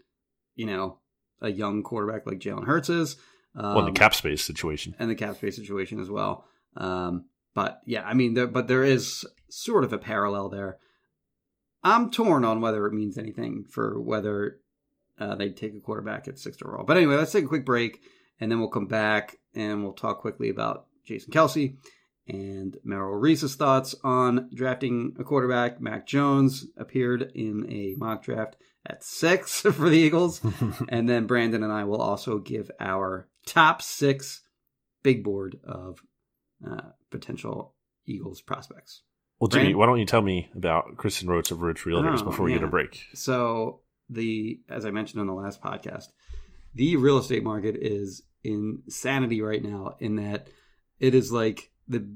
you 0.55 0.67
know, 0.67 1.01
a 1.41 1.51
young 1.51 1.83
quarterback 1.83 2.25
like 2.25 2.39
Jalen 2.39 2.65
Hurts 2.65 2.89
is. 2.89 3.17
Um, 3.57 3.75
well, 3.75 3.85
the 3.85 3.93
cap 3.93 4.15
space 4.15 4.43
situation. 4.43 4.95
And 5.01 5.11
the 5.11 5.17
cap 5.17 5.37
space 5.37 5.57
situation 5.57 5.99
as 6.01 6.09
well. 6.09 6.45
Um, 6.77 7.25
but 7.55 7.81
yeah, 7.85 8.05
I 8.05 8.15
mean, 8.15 8.35
there, 8.35 8.47
but 8.47 8.69
there 8.69 8.85
is 8.85 9.27
sort 9.51 9.83
of 9.83 9.93
a 9.93 9.99
parallel 9.99 10.49
there. 10.49 10.79
I'm 11.83 12.13
torn 12.13 12.45
on 12.45 12.61
whether 12.61 12.87
it 12.87 12.93
means 12.93 13.19
anything 13.19 13.65
for 13.69 14.01
whether 14.01 14.61
uh, 15.19 15.35
they 15.35 15.51
take 15.51 15.75
a 15.75 15.81
quarterback 15.81 16.29
at 16.29 16.39
sixth 16.39 16.63
overall. 16.63 16.85
But 16.85 16.97
anyway, 16.97 17.17
let's 17.17 17.33
take 17.33 17.45
a 17.45 17.49
quick 17.49 17.65
break, 17.65 18.01
and 18.41 18.51
then 18.51 18.59
we'll 18.59 18.69
come 18.69 18.87
back 18.87 19.37
and 19.55 19.83
we'll 19.83 19.93
talk 19.93 20.21
quickly 20.21 20.49
about 20.49 20.87
Jason 21.05 21.33
Kelce 21.33 21.77
and 22.29 22.77
Merrill 22.85 23.15
Reese's 23.15 23.57
thoughts 23.57 23.95
on 24.05 24.49
drafting 24.55 25.15
a 25.19 25.25
quarterback. 25.25 25.81
Mac 25.81 26.07
Jones 26.07 26.67
appeared 26.77 27.33
in 27.35 27.67
a 27.71 27.95
mock 27.97 28.23
draft 28.23 28.57
at 28.87 29.05
six 29.05 29.61
for 29.61 29.89
the 29.89 29.97
Eagles, 29.97 30.41
and 30.89 31.09
then 31.09 31.27
Brandon 31.27 31.63
and 31.63 31.73
I 31.73 31.85
will 31.85 32.01
also 32.01 32.39
give 32.39 32.71
our 32.81 33.29
top 33.47 33.83
six 33.83 34.43
big 35.03 35.25
board 35.25 35.59
of 35.65 35.99
uh, 36.67 36.91
potential 37.11 37.75
Eagles 38.07 38.41
prospects. 38.41 39.03
Well, 39.41 39.49
Jimmy, 39.49 39.65
Brandon? 39.65 39.79
why 39.79 39.87
don't 39.87 39.99
you 39.99 40.07
tell 40.07 40.23
me 40.23 40.49
about 40.55 40.97
Kristen 40.97 41.29
Roach 41.29 41.51
of 41.51 41.63
Roach 41.63 41.85
Realtors 41.85 42.21
oh, 42.21 42.25
before 42.25 42.45
we 42.45 42.53
yeah. 42.53 42.59
get 42.59 42.69
a 42.69 42.71
break? 42.71 43.05
So 43.15 43.81
the 44.13 44.61
as 44.69 44.85
I 44.85 44.91
mentioned 44.91 45.21
on 45.21 45.27
the 45.27 45.33
last 45.33 45.63
podcast, 45.63 46.09
the 46.75 46.97
real 46.97 47.19
estate 47.19 47.45
market 47.45 47.77
is 47.77 48.23
insanity 48.45 49.41
right 49.41 49.63
now 49.63 49.97
in 50.01 50.17
that 50.17 50.49
it 50.99 51.15
is 51.15 51.33
like 51.33 51.71
the 51.89 52.09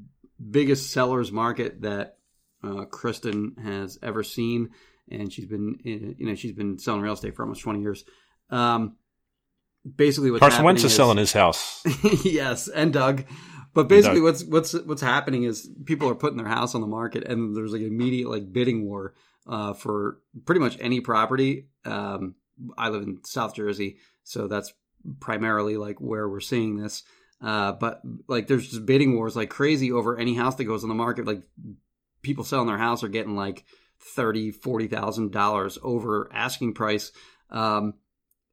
biggest 0.50 0.92
sellers 0.92 1.32
market 1.32 1.82
that 1.82 2.18
uh, 2.62 2.84
Kristen 2.84 3.56
has 3.62 3.98
ever 4.02 4.22
seen, 4.22 4.70
and 5.10 5.32
she's 5.32 5.46
been 5.46 5.78
in, 5.84 6.16
you 6.18 6.26
know 6.26 6.34
she's 6.34 6.52
been 6.52 6.78
selling 6.78 7.00
real 7.00 7.14
estate 7.14 7.36
for 7.36 7.42
almost 7.42 7.62
twenty 7.62 7.80
years. 7.80 8.04
Um, 8.50 8.96
basically, 9.96 10.30
what's 10.30 10.40
Carson 10.40 10.64
Wentz 10.64 10.84
is, 10.84 10.92
is 10.92 10.96
selling 10.96 11.18
his 11.18 11.32
house. 11.32 11.82
yes, 12.24 12.68
and 12.68 12.92
Doug. 12.92 13.24
But 13.74 13.88
basically, 13.88 14.22
what's 14.22 14.42
what's 14.42 14.72
what's 14.72 15.02
happening 15.02 15.42
is 15.42 15.68
people 15.84 16.08
are 16.08 16.14
putting 16.14 16.38
their 16.38 16.46
house 16.46 16.74
on 16.74 16.80
the 16.80 16.86
market, 16.86 17.24
and 17.24 17.54
there's 17.54 17.72
like 17.72 17.82
immediate 17.82 18.30
like 18.30 18.50
bidding 18.50 18.86
war 18.86 19.14
uh, 19.46 19.74
for 19.74 20.18
pretty 20.46 20.60
much 20.60 20.78
any 20.80 21.00
property. 21.00 21.68
Um, 21.86 22.34
I 22.76 22.88
live 22.88 23.02
in 23.02 23.20
South 23.24 23.54
Jersey, 23.54 23.98
so 24.24 24.48
that's 24.48 24.72
primarily 25.20 25.76
like 25.76 26.00
where 26.00 26.28
we're 26.28 26.40
seeing 26.40 26.76
this. 26.76 27.02
Uh, 27.40 27.72
but 27.72 28.00
like, 28.28 28.46
there's 28.46 28.68
just 28.68 28.86
bidding 28.86 29.14
wars 29.14 29.36
like 29.36 29.50
crazy 29.50 29.92
over 29.92 30.16
any 30.16 30.34
house 30.34 30.56
that 30.56 30.64
goes 30.64 30.82
on 30.82 30.88
the 30.88 30.94
market. 30.94 31.26
Like, 31.26 31.42
people 32.22 32.44
selling 32.44 32.66
their 32.66 32.78
house 32.78 33.04
are 33.04 33.08
getting 33.08 33.36
like 33.36 33.64
thirty, 34.14 34.50
forty 34.50 34.88
thousand 34.88 35.32
dollars 35.32 35.78
over 35.82 36.28
asking 36.32 36.74
price. 36.74 37.12
Um, 37.50 37.94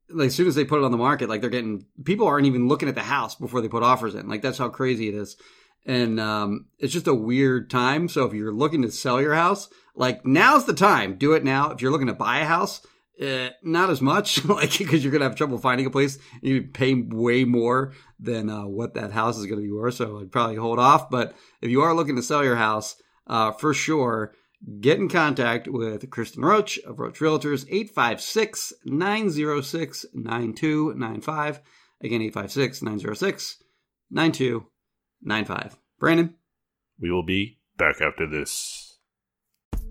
like 0.10 0.28
as 0.28 0.36
soon 0.36 0.48
as 0.48 0.56
they 0.56 0.66
put 0.66 0.80
it 0.80 0.86
on 0.86 0.92
the 0.92 0.98
market, 0.98 1.30
like 1.30 1.42
they're 1.42 1.50
getting 1.50 1.86
people 2.04 2.28
aren't 2.28 2.46
even 2.46 2.68
looking 2.68 2.90
at 2.90 2.96
the 2.96 3.02
house 3.02 3.36
before 3.36 3.62
they 3.62 3.68
put 3.68 3.84
offers 3.84 4.16
in. 4.16 4.28
Like 4.28 4.42
that's 4.42 4.58
how 4.58 4.70
crazy 4.70 5.08
it 5.08 5.16
is, 5.16 5.38
and 5.86 6.20
um, 6.20 6.68
it's 6.78 6.94
just 6.94 7.08
a 7.08 7.16
weird 7.16 7.70
time. 7.70 8.08
So 8.08 8.26
if 8.26 8.34
you're 8.34 8.54
looking 8.54 8.84
to 8.84 8.92
sell 8.92 9.22
your 9.22 9.34
house, 9.34 9.70
like 9.96 10.26
now's 10.26 10.66
the 10.66 10.74
time. 10.74 11.16
Do 11.16 11.34
it 11.34 11.44
now. 11.44 11.72
If 11.72 11.82
you're 11.82 11.92
looking 11.92 12.08
to 12.08 12.14
buy 12.14 12.40
a 12.40 12.46
house, 12.46 12.86
uh, 13.22 13.50
not 13.62 13.90
as 13.90 14.02
much, 14.02 14.44
like 14.46 14.78
because 14.78 15.04
you're 15.04 15.12
gonna 15.12 15.26
have 15.26 15.36
trouble 15.36 15.58
finding 15.58 15.86
a 15.86 15.92
place. 15.92 16.18
You 16.42 16.64
pay 16.64 16.94
way 16.94 17.46
more 17.46 17.94
than 18.20 18.50
uh, 18.50 18.66
what 18.66 18.96
that 18.96 19.12
house 19.12 19.38
is 19.38 19.46
gonna 19.46 19.62
be 19.62 19.72
worth. 19.72 19.96
So 19.96 20.20
I'd 20.20 20.32
probably 20.32 20.56
hold 20.56 20.80
off. 20.80 21.10
But 21.10 21.36
if 21.62 21.70
you 21.70 21.82
are 21.82 21.94
looking 21.94 22.16
to 22.16 22.24
sell 22.24 22.44
your 22.44 22.56
house, 22.56 22.96
uh, 23.28 23.52
for 23.52 23.74
sure, 23.74 24.34
get 24.80 25.00
in 25.00 25.10
contact 25.10 25.68
with 25.68 26.10
Kristen 26.10 26.44
Roach 26.44 26.80
of 26.80 27.00
Roach 27.00 27.20
Realtors, 27.20 27.66
856 27.70 28.74
906 28.86 30.06
9295. 30.14 31.62
Again, 32.02 32.22
856 32.22 32.82
906 32.82 33.64
9295. 34.12 35.78
Brandon? 36.00 36.36
We 37.00 37.12
will 37.12 37.26
be 37.26 37.60
back 37.78 38.02
after 38.02 38.28
this. 38.28 38.73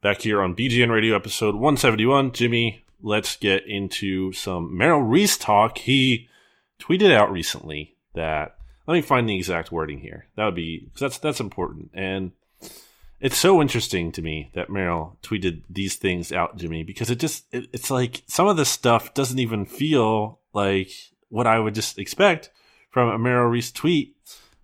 Back 0.00 0.22
here 0.22 0.40
on 0.40 0.54
BGN 0.54 0.92
Radio 0.92 1.16
episode 1.16 1.56
171, 1.56 2.30
Jimmy, 2.30 2.84
let's 3.02 3.34
get 3.34 3.66
into 3.66 4.32
some 4.32 4.76
Merrill 4.78 5.02
Reese 5.02 5.36
talk. 5.36 5.78
He 5.78 6.28
tweeted 6.78 7.12
out 7.12 7.32
recently 7.32 7.96
that 8.14 8.56
let 8.86 8.94
me 8.94 9.00
find 9.00 9.28
the 9.28 9.34
exact 9.34 9.72
wording 9.72 9.98
here. 9.98 10.28
That 10.36 10.44
would 10.44 10.54
be 10.54 10.84
because 10.84 11.00
that's 11.00 11.18
that's 11.18 11.40
important. 11.40 11.90
And 11.94 12.30
it's 13.20 13.36
so 13.36 13.60
interesting 13.60 14.12
to 14.12 14.22
me 14.22 14.52
that 14.54 14.70
Merrill 14.70 15.18
tweeted 15.20 15.62
these 15.68 15.96
things 15.96 16.30
out, 16.30 16.56
Jimmy, 16.56 16.84
because 16.84 17.10
it 17.10 17.18
just 17.18 17.52
it, 17.52 17.66
it's 17.72 17.90
like 17.90 18.22
some 18.28 18.46
of 18.46 18.56
this 18.56 18.68
stuff 18.68 19.14
doesn't 19.14 19.40
even 19.40 19.66
feel 19.66 20.38
like 20.52 20.92
what 21.28 21.48
I 21.48 21.58
would 21.58 21.74
just 21.74 21.98
expect 21.98 22.50
from 22.90 23.08
a 23.08 23.18
Merrill 23.18 23.50
Reese 23.50 23.72
tweet, 23.72 24.14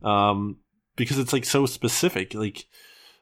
um, 0.01 0.59
because 0.95 1.19
it's 1.19 1.33
like 1.33 1.45
so 1.45 1.67
specific. 1.67 2.35
Like 2.35 2.67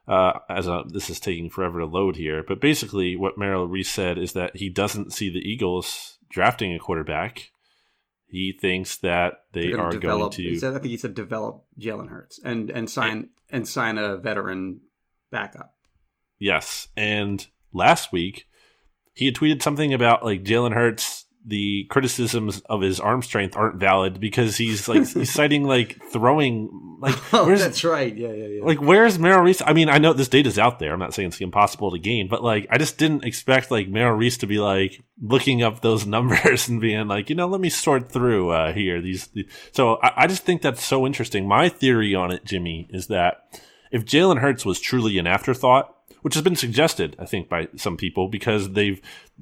uh, 0.08 0.32
as 0.48 0.66
a, 0.66 0.82
this 0.88 1.10
is 1.10 1.20
taking 1.20 1.50
forever 1.50 1.80
to 1.80 1.86
load 1.86 2.16
here, 2.16 2.44
but 2.46 2.60
basically 2.60 3.16
what 3.16 3.38
Merrill 3.38 3.68
Reese 3.68 3.90
said 3.90 4.18
is 4.18 4.32
that 4.32 4.56
he 4.56 4.68
doesn't 4.68 5.12
see 5.12 5.30
the 5.30 5.38
Eagles 5.40 6.18
drafting 6.28 6.74
a 6.74 6.78
quarterback. 6.78 7.50
He 8.26 8.56
thinks 8.58 8.96
that 8.98 9.44
they 9.52 9.72
are 9.72 9.90
develop, 9.90 10.32
going 10.32 10.52
to. 10.54 10.58
Said, 10.58 10.74
I 10.74 10.78
think 10.78 10.90
he 10.90 10.96
said 10.96 11.14
develop 11.14 11.64
Jalen 11.78 12.08
Hurts 12.08 12.40
and 12.42 12.70
and 12.70 12.88
sign 12.88 13.10
and, 13.10 13.28
and 13.50 13.68
sign 13.68 13.98
a 13.98 14.16
veteran 14.16 14.80
backup. 15.30 15.74
Yes. 16.38 16.88
And 16.96 17.46
last 17.74 18.10
week, 18.10 18.46
he 19.12 19.26
had 19.26 19.34
tweeted 19.34 19.60
something 19.62 19.92
about 19.92 20.24
like 20.24 20.44
Jalen 20.44 20.72
Hurts 20.72 21.26
the 21.44 21.84
criticisms 21.90 22.60
of 22.66 22.80
his 22.80 23.00
arm 23.00 23.22
strength 23.22 23.56
aren't 23.56 23.76
valid 23.76 24.20
because 24.20 24.56
he's 24.56 24.88
like 24.88 25.06
he's 25.14 25.32
citing 25.32 25.64
like 25.64 26.00
throwing 26.10 26.91
like 27.02 27.16
Oh, 27.34 27.46
where's 27.46 27.60
that's 27.60 27.82
right. 27.84 28.14
Yeah, 28.16 28.32
yeah, 28.32 28.46
yeah. 28.46 28.64
like 28.64 28.80
where's 28.80 29.18
Merrill 29.18 29.42
Reese? 29.42 29.60
I 29.66 29.72
mean, 29.72 29.88
I 29.88 29.98
know 29.98 30.12
this 30.12 30.28
data's 30.28 30.58
out 30.58 30.78
there. 30.78 30.92
I'm 30.92 31.00
not 31.00 31.12
saying 31.12 31.28
it's 31.28 31.40
impossible 31.40 31.90
to 31.90 31.98
gain, 31.98 32.28
but 32.28 32.42
like 32.42 32.66
I 32.70 32.78
just 32.78 32.96
didn't 32.96 33.24
expect 33.24 33.70
like 33.70 33.88
Merrill 33.88 34.16
Reese 34.16 34.38
to 34.38 34.46
be 34.46 34.58
like 34.58 35.02
looking 35.20 35.62
up 35.62 35.82
those 35.82 36.06
numbers 36.16 36.68
and 36.68 36.80
being 36.80 37.08
like, 37.08 37.28
you 37.28 37.36
know, 37.36 37.48
let 37.48 37.60
me 37.60 37.68
sort 37.68 38.10
through 38.10 38.50
uh, 38.50 38.72
here 38.72 39.02
these. 39.02 39.28
So 39.72 39.96
I, 39.96 40.24
I 40.24 40.26
just 40.28 40.44
think 40.44 40.62
that's 40.62 40.84
so 40.84 41.04
interesting. 41.04 41.46
My 41.46 41.68
theory 41.68 42.14
on 42.14 42.30
it, 42.30 42.44
Jimmy, 42.44 42.88
is 42.90 43.08
that 43.08 43.60
if 43.90 44.04
Jalen 44.04 44.38
Hurts 44.38 44.64
was 44.64 44.80
truly 44.80 45.18
an 45.18 45.26
afterthought, 45.26 45.94
which 46.22 46.34
has 46.34 46.44
been 46.44 46.56
suggested, 46.56 47.16
I 47.18 47.26
think, 47.26 47.48
by 47.48 47.68
some 47.76 47.96
people 47.96 48.28
because 48.28 48.70
they've 48.70 49.00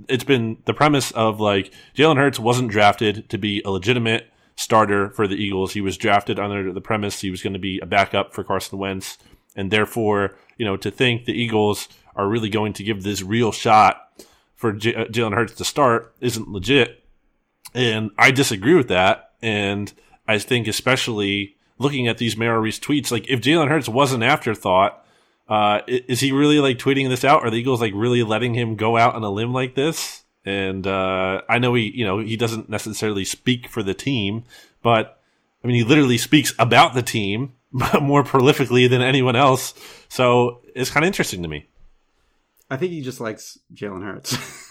it's 0.09 0.25
been 0.25 0.57
the 0.65 0.73
premise 0.73 1.11
of 1.11 1.41
like 1.41 1.73
Jalen 1.95 2.17
Hurts 2.17 2.41
wasn't 2.41 2.71
drafted 2.71 3.29
to 3.29 3.37
be 3.37 3.61
a 3.65 3.71
legitimate 3.71 4.27
starter 4.57 5.11
for 5.11 5.27
the 5.27 5.37
Eagles. 5.37 5.73
He 5.73 5.81
was 5.81 5.97
drafted 5.97 6.39
under 6.39 6.73
the 6.73 6.81
premise 6.81 7.21
he 7.21 7.31
was 7.31 7.43
going 7.43 7.53
to 7.53 7.59
be 7.59 7.79
a 7.81 7.87
backup 7.87 8.33
for 8.35 8.45
Carson 8.45 8.79
Wentz, 8.79 9.19
and 9.57 9.71
therefore, 9.71 10.37
you 10.57 10.65
know, 10.65 10.77
to 10.77 10.91
think 10.91 11.25
the 11.25 11.33
Eagles 11.33 11.89
are 12.17 12.29
really 12.29 12.49
going 12.49 12.73
to 12.75 12.85
give 12.85 13.03
this 13.03 13.23
real 13.23 13.53
shot 13.53 14.25
for 14.55 14.73
J- 14.73 14.95
uh, 14.95 15.05
Jalen 15.07 15.35
Hurts 15.35 15.55
to 15.55 15.65
start 15.65 16.15
isn't 16.21 16.49
legit. 16.49 17.03
And 17.75 18.11
I 18.19 18.31
disagree 18.31 18.75
with 18.75 18.89
that. 18.89 19.33
And 19.41 19.93
I 20.29 20.39
think, 20.39 20.69
especially 20.69 21.57
looking 21.79 22.09
at 22.09 22.19
these 22.19 22.37
Merrill 22.37 22.63
tweets, 22.65 23.11
like 23.11 23.29
if 23.29 23.41
Jalen 23.41 23.69
Hurts 23.69 23.89
was 23.89 24.13
an 24.13 24.23
afterthought, 24.23 25.05
uh, 25.49 25.81
is 25.87 26.21
he 26.21 26.31
really 26.31 26.61
like 26.61 26.79
tweeting 26.79 27.09
this 27.09 27.25
out? 27.25 27.43
Are 27.43 27.51
the 27.51 27.57
Eagles 27.57 27.81
like 27.81 27.93
really 27.95 28.23
letting 28.23 28.55
him 28.55 28.77
go 28.77 28.97
out 28.97 29.15
on 29.15 29.25
a 29.25 29.31
limb 29.31 29.53
like 29.53 29.75
this? 29.75 30.20
And 30.45 30.87
uh, 30.87 31.43
I 31.49 31.59
know 31.59 31.75
he, 31.75 31.93
you 31.95 32.05
know, 32.05 32.19
he 32.19 32.37
doesn't 32.37 32.69
necessarily 32.69 33.25
speak 33.25 33.69
for 33.69 33.83
the 33.83 33.95
team, 33.95 34.45
but 34.83 35.21
I 35.63 35.67
mean, 35.67 35.77
he 35.77 35.85
literally 35.85 36.19
speaks 36.19 36.55
about 36.59 36.95
the 36.95 37.03
team 37.03 37.55
more 38.01 38.25
prolifically 38.25 38.89
than 38.89 39.03
anyone 39.03 39.37
else. 39.37 39.75
So 40.09 40.63
it's 40.75 40.91
kind 40.91 41.05
of 41.05 41.09
interesting 41.09 41.43
to 41.43 41.49
me. 41.49 41.67
I 42.71 42.77
think 42.77 42.93
he 42.93 43.03
just 43.03 43.21
likes 43.21 43.59
Jalen 43.75 44.05
Hurts. 44.05 44.37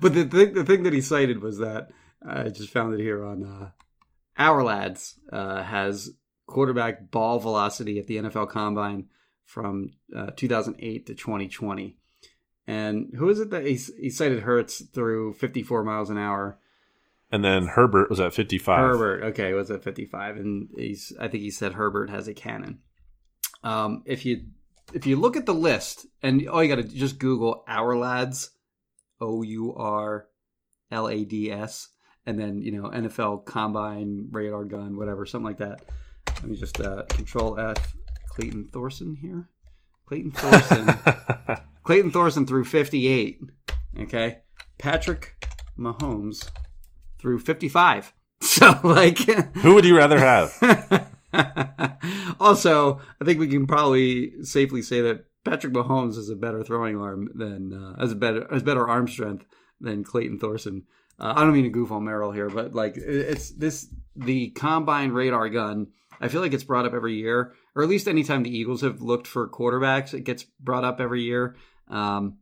but 0.00 0.14
the 0.14 0.24
thing, 0.24 0.54
the 0.54 0.64
thing 0.64 0.82
that 0.82 0.92
he 0.92 1.00
cited 1.00 1.42
was 1.42 1.58
that 1.58 1.90
I 2.26 2.50
just 2.50 2.70
found 2.70 2.94
it 2.94 3.00
here 3.00 3.24
on 3.24 3.44
uh, 3.44 3.70
Our 4.36 4.62
Lads 4.62 5.18
uh, 5.32 5.62
has 5.62 6.10
quarterback 6.46 7.10
ball 7.10 7.38
velocity 7.38 7.98
at 7.98 8.06
the 8.06 8.16
NFL 8.16 8.50
Combine 8.50 9.06
from 9.46 9.92
uh, 10.14 10.30
2008 10.36 11.06
to 11.06 11.14
2020. 11.14 11.96
And 12.70 13.10
who 13.16 13.28
is 13.28 13.40
it 13.40 13.50
that 13.50 13.66
he, 13.66 13.74
he 14.00 14.10
cited 14.10 14.44
Hurts 14.44 14.80
through 14.80 15.32
54 15.32 15.82
miles 15.82 16.08
an 16.08 16.18
hour? 16.18 16.56
And 17.32 17.44
then 17.44 17.66
Herbert 17.66 18.08
was 18.08 18.20
at 18.20 18.32
55. 18.32 18.78
Herbert, 18.78 19.24
okay, 19.24 19.52
was 19.54 19.72
at 19.72 19.82
55, 19.82 20.36
and 20.36 20.68
he's. 20.76 21.12
I 21.18 21.26
think 21.26 21.42
he 21.42 21.50
said 21.50 21.72
Herbert 21.72 22.10
has 22.10 22.28
a 22.28 22.34
cannon. 22.34 22.78
Um, 23.64 24.04
if 24.06 24.24
you 24.24 24.44
if 24.94 25.04
you 25.04 25.16
look 25.16 25.36
at 25.36 25.46
the 25.46 25.54
list, 25.54 26.06
and 26.22 26.48
all 26.48 26.62
you 26.62 26.68
got 26.68 26.80
to 26.80 26.88
just 26.88 27.18
Google 27.18 27.64
"Our 27.66 27.96
Lads," 27.96 28.50
O 29.20 29.42
U 29.42 29.74
R 29.74 30.28
L 30.92 31.08
A 31.08 31.24
D 31.24 31.50
S, 31.50 31.88
and 32.24 32.38
then 32.38 32.62
you 32.62 32.70
know 32.70 32.88
NFL 32.88 33.46
Combine 33.46 34.28
radar 34.30 34.64
gun, 34.64 34.96
whatever, 34.96 35.26
something 35.26 35.46
like 35.46 35.58
that. 35.58 35.82
Let 36.28 36.44
me 36.44 36.56
just 36.56 36.80
uh, 36.80 37.02
Control 37.08 37.58
F. 37.58 37.96
Clayton 38.28 38.68
Thorson 38.72 39.16
here. 39.16 39.48
Clayton 40.06 40.30
Thorson. 40.30 41.58
Clayton 41.90 42.12
Thorson 42.12 42.46
through 42.46 42.66
58. 42.66 43.40
Okay. 44.02 44.42
Patrick 44.78 45.44
Mahomes 45.76 46.48
through 47.18 47.40
55. 47.40 48.14
So, 48.42 48.78
like, 48.84 49.18
Who 49.58 49.74
would 49.74 49.84
you 49.84 49.96
rather 49.96 50.18
have? 50.18 50.56
also, 52.40 53.00
I 53.20 53.24
think 53.24 53.40
we 53.40 53.48
can 53.48 53.66
probably 53.66 54.44
safely 54.44 54.82
say 54.82 55.00
that 55.02 55.26
Patrick 55.44 55.74
Mahomes 55.74 56.14
has 56.14 56.30
a 56.30 56.36
better 56.36 56.62
throwing 56.62 56.96
arm 56.96 57.28
than, 57.34 57.72
uh, 57.72 58.00
has 58.00 58.12
a 58.12 58.16
better, 58.16 58.46
has 58.50 58.62
better 58.62 58.88
arm 58.88 59.08
strength 59.08 59.44
than 59.80 60.04
Clayton 60.04 60.38
Thorson. 60.38 60.84
Uh, 61.18 61.34
I 61.36 61.40
don't 61.40 61.52
mean 61.52 61.64
to 61.64 61.70
goof 61.70 61.90
on 61.90 62.04
Merrill 62.04 62.32
here, 62.32 62.48
but 62.48 62.72
like, 62.72 62.94
it's 62.96 63.50
this, 63.50 63.92
the 64.14 64.50
combine 64.50 65.10
radar 65.10 65.48
gun. 65.48 65.88
I 66.20 66.28
feel 66.28 66.40
like 66.40 66.54
it's 66.54 66.64
brought 66.64 66.86
up 66.86 66.94
every 66.94 67.14
year, 67.16 67.52
or 67.74 67.82
at 67.82 67.88
least 67.88 68.08
anytime 68.08 68.42
the 68.42 68.56
Eagles 68.56 68.82
have 68.82 69.02
looked 69.02 69.26
for 69.26 69.48
quarterbacks, 69.48 70.14
it 70.14 70.24
gets 70.24 70.44
brought 70.60 70.84
up 70.84 71.00
every 71.00 71.22
year. 71.22 71.56
Um, 71.90 72.38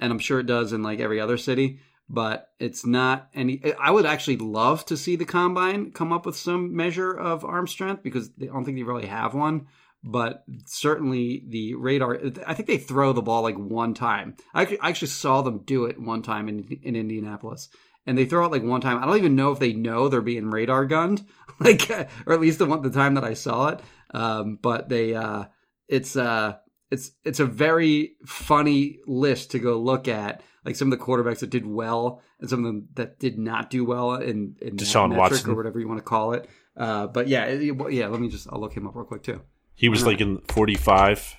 and 0.00 0.12
I'm 0.12 0.18
sure 0.18 0.40
it 0.40 0.46
does 0.46 0.72
in 0.72 0.82
like 0.82 1.00
every 1.00 1.20
other 1.20 1.36
city, 1.36 1.80
but 2.08 2.48
it's 2.58 2.84
not 2.84 3.28
any. 3.34 3.62
I 3.78 3.90
would 3.90 4.06
actually 4.06 4.38
love 4.38 4.84
to 4.86 4.96
see 4.96 5.16
the 5.16 5.24
combine 5.24 5.92
come 5.92 6.12
up 6.12 6.26
with 6.26 6.36
some 6.36 6.74
measure 6.74 7.12
of 7.12 7.44
arm 7.44 7.66
strength 7.66 8.02
because 8.02 8.30
I 8.40 8.46
don't 8.46 8.64
think 8.64 8.76
they 8.76 8.82
really 8.82 9.06
have 9.06 9.34
one. 9.34 9.66
But 10.02 10.44
certainly 10.64 11.44
the 11.46 11.74
radar. 11.74 12.18
I 12.46 12.54
think 12.54 12.66
they 12.66 12.78
throw 12.78 13.12
the 13.12 13.20
ball 13.20 13.42
like 13.42 13.58
one 13.58 13.92
time. 13.92 14.36
I 14.54 14.78
actually, 14.80 15.08
saw 15.08 15.42
them 15.42 15.62
do 15.64 15.84
it 15.84 16.00
one 16.00 16.22
time 16.22 16.48
in 16.48 16.64
in 16.82 16.96
Indianapolis, 16.96 17.68
and 18.06 18.16
they 18.16 18.24
throw 18.24 18.46
it 18.46 18.52
like 18.52 18.62
one 18.62 18.80
time. 18.80 19.02
I 19.02 19.06
don't 19.06 19.18
even 19.18 19.36
know 19.36 19.52
if 19.52 19.58
they 19.58 19.74
know 19.74 20.08
they're 20.08 20.22
being 20.22 20.50
radar 20.50 20.86
gunned, 20.86 21.26
like 21.60 21.90
or 22.26 22.32
at 22.32 22.40
least 22.40 22.58
the 22.58 22.66
one 22.66 22.80
the 22.80 22.90
time 22.90 23.14
that 23.14 23.24
I 23.24 23.34
saw 23.34 23.68
it. 23.68 23.80
Um, 24.12 24.58
but 24.60 24.88
they, 24.88 25.14
uh, 25.14 25.44
it's 25.86 26.16
uh, 26.16 26.56
it's 26.90 27.12
it's 27.24 27.40
a 27.40 27.46
very 27.46 28.14
funny 28.26 28.98
list 29.06 29.50
to 29.52 29.58
go 29.58 29.78
look 29.80 30.08
at. 30.08 30.42
Like 30.64 30.76
some 30.76 30.92
of 30.92 30.98
the 30.98 31.02
quarterbacks 31.04 31.38
that 31.38 31.48
did 31.50 31.64
well 31.66 32.20
and 32.38 32.50
some 32.50 32.58
of 32.60 32.66
them 32.66 32.88
that 32.94 33.18
did 33.18 33.38
not 33.38 33.70
do 33.70 33.82
well 33.84 34.14
in, 34.16 34.56
in 34.60 34.76
Deshaun 34.76 35.08
metric 35.08 35.30
Watson. 35.30 35.50
or 35.52 35.54
whatever 35.56 35.80
you 35.80 35.88
want 35.88 35.98
to 36.00 36.04
call 36.04 36.34
it. 36.34 36.50
Uh, 36.76 37.06
but 37.06 37.28
yeah, 37.28 37.44
it- 37.46 37.92
yeah. 37.92 38.08
Let 38.08 38.20
me 38.20 38.28
just 38.28 38.46
I'll 38.52 38.60
look 38.60 38.74
him 38.76 38.86
up 38.86 38.94
real 38.94 39.04
quick 39.06 39.22
too. 39.22 39.40
He 39.74 39.88
was 39.88 40.04
like 40.04 40.20
in 40.20 40.38
45, 40.48 41.34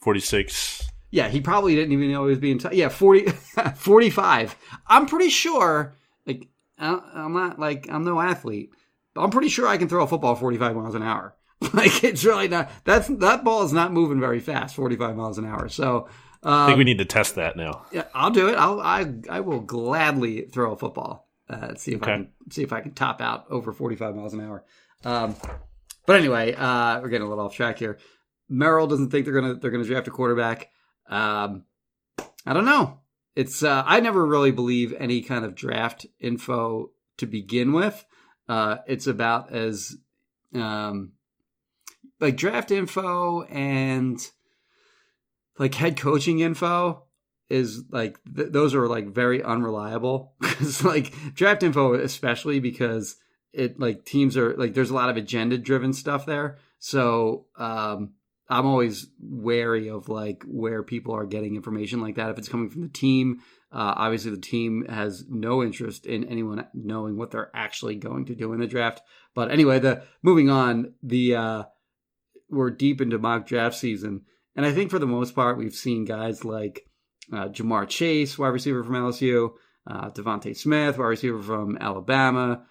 46. 0.00 0.90
Yeah, 1.10 1.28
he 1.28 1.40
probably 1.40 1.74
didn't 1.74 1.92
even 1.92 2.12
know 2.12 2.24
he 2.26 2.30
was 2.30 2.38
being. 2.38 2.58
T- 2.58 2.68
yeah, 2.76 2.90
40, 2.90 3.30
45. 3.76 4.56
I'm 4.86 5.06
pretty 5.06 5.30
sure. 5.30 5.94
Like 6.26 6.48
I'm 6.78 7.32
not 7.32 7.58
like 7.58 7.88
I'm 7.90 8.04
no 8.04 8.20
athlete, 8.20 8.70
but 9.14 9.22
I'm 9.22 9.30
pretty 9.30 9.48
sure 9.48 9.66
I 9.66 9.78
can 9.78 9.88
throw 9.88 10.04
a 10.04 10.06
football 10.06 10.34
45 10.34 10.76
miles 10.76 10.94
an 10.94 11.02
hour. 11.02 11.34
Like 11.74 12.04
it's 12.04 12.24
really 12.24 12.48
not. 12.48 12.70
That's 12.84 13.08
that 13.08 13.42
ball 13.44 13.62
is 13.64 13.72
not 13.72 13.92
moving 13.92 14.20
very 14.20 14.40
fast, 14.40 14.76
45 14.76 15.16
miles 15.16 15.38
an 15.38 15.44
hour. 15.46 15.68
So. 15.68 16.08
I 16.42 16.62
Um, 16.62 16.66
think 16.68 16.78
we 16.78 16.84
need 16.84 16.98
to 16.98 17.04
test 17.04 17.34
that 17.34 17.56
now. 17.56 17.84
Yeah, 17.90 18.04
I'll 18.14 18.30
do 18.30 18.48
it. 18.48 18.54
I'll, 18.54 18.80
I 18.80 19.12
I 19.28 19.40
will 19.40 19.58
gladly 19.60 20.42
throw 20.42 20.72
a 20.72 20.76
football. 20.76 21.28
Uh, 21.50 21.74
see 21.74 21.94
if 21.94 22.02
I 22.02 22.06
Okay. 22.06 22.14
can 22.14 22.32
see 22.50 22.62
if 22.62 22.72
I 22.72 22.80
can 22.80 22.92
top 22.92 23.20
out 23.20 23.46
over 23.50 23.72
forty 23.72 23.96
five 23.96 24.14
miles 24.14 24.34
an 24.34 24.40
hour. 24.40 24.64
Um, 25.04 25.34
but 26.06 26.14
anyway, 26.16 26.54
uh, 26.54 27.00
we're 27.00 27.08
getting 27.08 27.26
a 27.26 27.28
little 27.28 27.44
off 27.44 27.56
track 27.56 27.78
here. 27.80 27.98
Merrill 28.48 28.86
doesn't 28.86 29.10
think 29.10 29.24
they're 29.24 29.34
gonna 29.34 29.54
they're 29.54 29.72
gonna 29.72 29.82
draft 29.84 30.06
a 30.06 30.12
quarterback. 30.12 30.68
Um, 31.08 31.64
I 32.46 32.52
don't 32.52 32.64
know. 32.66 33.00
It's 33.34 33.64
uh, 33.64 33.82
I 33.84 33.98
never 33.98 34.24
really 34.24 34.52
believe 34.52 34.94
any 34.96 35.22
kind 35.22 35.44
of 35.44 35.56
draft 35.56 36.06
info 36.20 36.90
to 37.16 37.26
begin 37.26 37.72
with. 37.72 38.04
Uh, 38.48 38.76
it's 38.86 39.08
about 39.08 39.52
as 39.52 39.96
um, 40.54 41.12
like 42.20 42.36
draft 42.36 42.70
info 42.70 43.42
and 43.42 44.18
like 45.58 45.74
head 45.74 45.96
coaching 45.96 46.40
info 46.40 47.04
is 47.48 47.84
like 47.90 48.18
th- 48.34 48.52
those 48.52 48.74
are 48.74 48.86
like 48.86 49.08
very 49.08 49.42
unreliable. 49.42 50.34
Because 50.40 50.82
like 50.82 51.12
draft 51.34 51.62
info 51.62 51.94
especially 51.94 52.58
because 52.58 53.16
it 53.52 53.78
like 53.78 54.04
teams 54.04 54.36
are 54.36 54.56
like 54.56 54.74
there's 54.74 54.90
a 54.90 54.94
lot 54.94 55.08
of 55.08 55.16
agenda 55.16 55.56
driven 55.56 55.92
stuff 55.92 56.26
there. 56.26 56.58
So 56.78 57.46
um 57.56 58.14
i'm 58.50 58.64
always 58.64 59.08
wary 59.20 59.90
of 59.90 60.08
like 60.08 60.42
where 60.46 60.82
people 60.82 61.14
are 61.14 61.26
getting 61.26 61.54
information 61.54 62.00
like 62.00 62.16
that. 62.16 62.30
If 62.30 62.38
it's 62.38 62.48
coming 62.48 62.70
from 62.70 62.82
the 62.82 62.88
team 62.88 63.40
uh, 63.70 63.92
obviously 63.96 64.30
the 64.30 64.40
team 64.40 64.86
has 64.88 65.24
no 65.28 65.62
interest 65.62 66.06
in 66.06 66.24
anyone 66.24 66.66
knowing 66.72 67.18
what 67.18 67.30
they're 67.30 67.50
actually 67.54 67.94
going 67.96 68.24
to 68.24 68.34
do 68.34 68.54
in 68.54 68.60
the 68.60 68.66
draft. 68.66 69.02
But 69.34 69.50
anyway 69.50 69.78
the 69.78 70.02
moving 70.22 70.50
on 70.50 70.94
the 71.02 71.36
uh 71.36 71.62
we're 72.50 72.70
deep 72.70 73.00
into 73.00 73.18
mock 73.18 73.46
draft 73.46 73.76
season 73.76 74.22
and 74.58 74.66
I 74.66 74.72
think 74.72 74.90
for 74.90 74.98
the 74.98 75.06
most 75.06 75.36
part, 75.36 75.56
we've 75.56 75.72
seen 75.72 76.04
guys 76.04 76.44
like 76.44 76.84
uh, 77.32 77.46
Ja'Marr 77.46 77.88
Chase, 77.88 78.36
wide 78.36 78.48
receiver 78.48 78.82
from 78.82 78.94
LSU, 78.94 79.52
uh, 79.86 80.10
DeVonta 80.10 80.56
Smith, 80.56 80.98
wide 80.98 81.04
receiver 81.04 81.40
from 81.40 81.78
Alabama, 81.80 82.64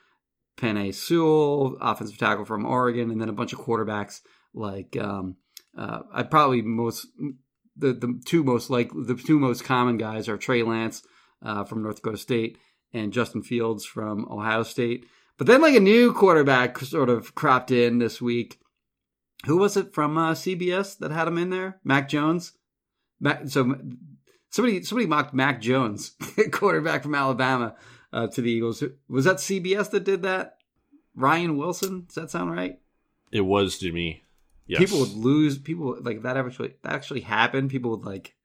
Penei 0.58 0.94
Sewell, 0.94 1.78
offensive 1.80 2.18
tackle 2.18 2.44
from 2.44 2.66
Oregon, 2.66 3.10
and 3.10 3.22
then 3.22 3.30
a 3.30 3.34
bunch 3.34 3.54
of 3.54 3.60
quarterbacks 3.60 4.20
like 4.54 4.98
um, 4.98 5.38
uh, 5.78 6.02
I 6.12 6.24
probably 6.24 6.62
most 6.62 7.08
the 7.78 7.94
the 7.94 8.22
two 8.26 8.44
most 8.44 8.70
like 8.70 8.92
the 8.92 9.16
two 9.16 9.40
most 9.40 9.64
common 9.64 9.98
guys 9.98 10.28
are 10.28 10.36
Trey 10.36 10.64
Lance 10.64 11.04
uh, 11.42 11.64
from 11.64 11.84
North 11.84 11.98
Dakota 11.98 12.18
State 12.18 12.58
and 12.92 13.14
Justin 13.14 13.44
Fields 13.44 13.86
from 13.86 14.28
Ohio 14.30 14.64
State. 14.64 15.06
But 15.38 15.48
then 15.48 15.62
like 15.62 15.76
a 15.76 15.80
new 15.80 16.12
quarterback 16.12 16.80
sort 16.80 17.10
of 17.10 17.34
cropped 17.34 17.72
in 17.72 18.00
this 18.00 18.22
week 18.22 18.60
who 19.46 19.58
was 19.58 19.78
it 19.78 19.94
from 19.94 20.18
uh, 20.18 20.34
CBS 20.34 20.98
that 20.98 21.12
had 21.12 21.28
him 21.28 21.38
in 21.38 21.50
there? 21.50 21.80
Mac 21.84 22.10
Jones. 22.10 22.54
Mac, 23.20 23.48
so 23.48 23.76
somebody 24.50 24.84
somebody 24.84 25.08
mocked 25.08 25.34
Mac 25.34 25.62
Jones, 25.62 26.16
quarterback 26.52 27.04
from 27.04 27.16
Alabama, 27.16 27.76
uh, 28.12 28.28
to 28.28 28.42
the 28.42 28.52
Eagles. 28.52 28.84
Was 29.08 29.26
that 29.26 29.38
CBS 29.38 29.92
that 29.92 30.04
did 30.04 30.24
that? 30.24 30.58
Ryan 31.16 31.58
Wilson? 31.58 32.06
Does 32.06 32.16
that 32.16 32.32
sound 32.32 32.52
right? 32.52 32.80
It 33.32 33.42
was 33.42 33.80
Jimmy. 33.80 34.24
Yes. 34.68 34.80
People 34.80 35.00
would 35.00 35.14
lose. 35.14 35.58
People 35.58 35.98
like 36.02 36.24
that 36.24 36.38
actually 36.38 36.76
that 36.84 36.94
actually 36.94 37.22
happened. 37.22 37.70
People 37.70 37.92
would 37.92 38.06
like 38.06 38.36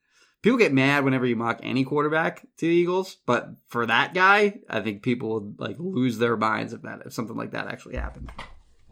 people 0.42 0.58
get 0.58 0.72
mad 0.72 1.04
whenever 1.04 1.26
you 1.26 1.36
mock 1.36 1.60
any 1.62 1.84
quarterback 1.84 2.42
to 2.58 2.66
the 2.66 2.72
Eagles, 2.72 3.16
but 3.26 3.50
for 3.68 3.86
that 3.86 4.14
guy, 4.14 4.60
I 4.68 4.80
think 4.80 5.02
people 5.02 5.34
would 5.34 5.60
like 5.60 5.76
lose 5.78 6.18
their 6.18 6.36
minds 6.36 6.72
if 6.72 6.82
that 6.82 7.02
if 7.06 7.12
something 7.12 7.36
like 7.36 7.52
that 7.52 7.68
actually 7.68 7.96
happened. 7.96 8.30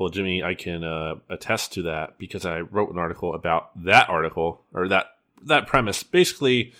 Well, 0.00 0.08
Jimmy, 0.08 0.42
I 0.42 0.54
can 0.54 0.82
uh, 0.82 1.16
attest 1.28 1.74
to 1.74 1.82
that 1.82 2.16
because 2.16 2.46
I 2.46 2.60
wrote 2.60 2.90
an 2.90 2.96
article 2.96 3.34
about 3.34 3.70
that 3.84 4.08
article 4.08 4.62
or 4.72 4.88
that 4.88 5.08
that 5.42 5.66
premise. 5.66 6.02
Basically, 6.02 6.72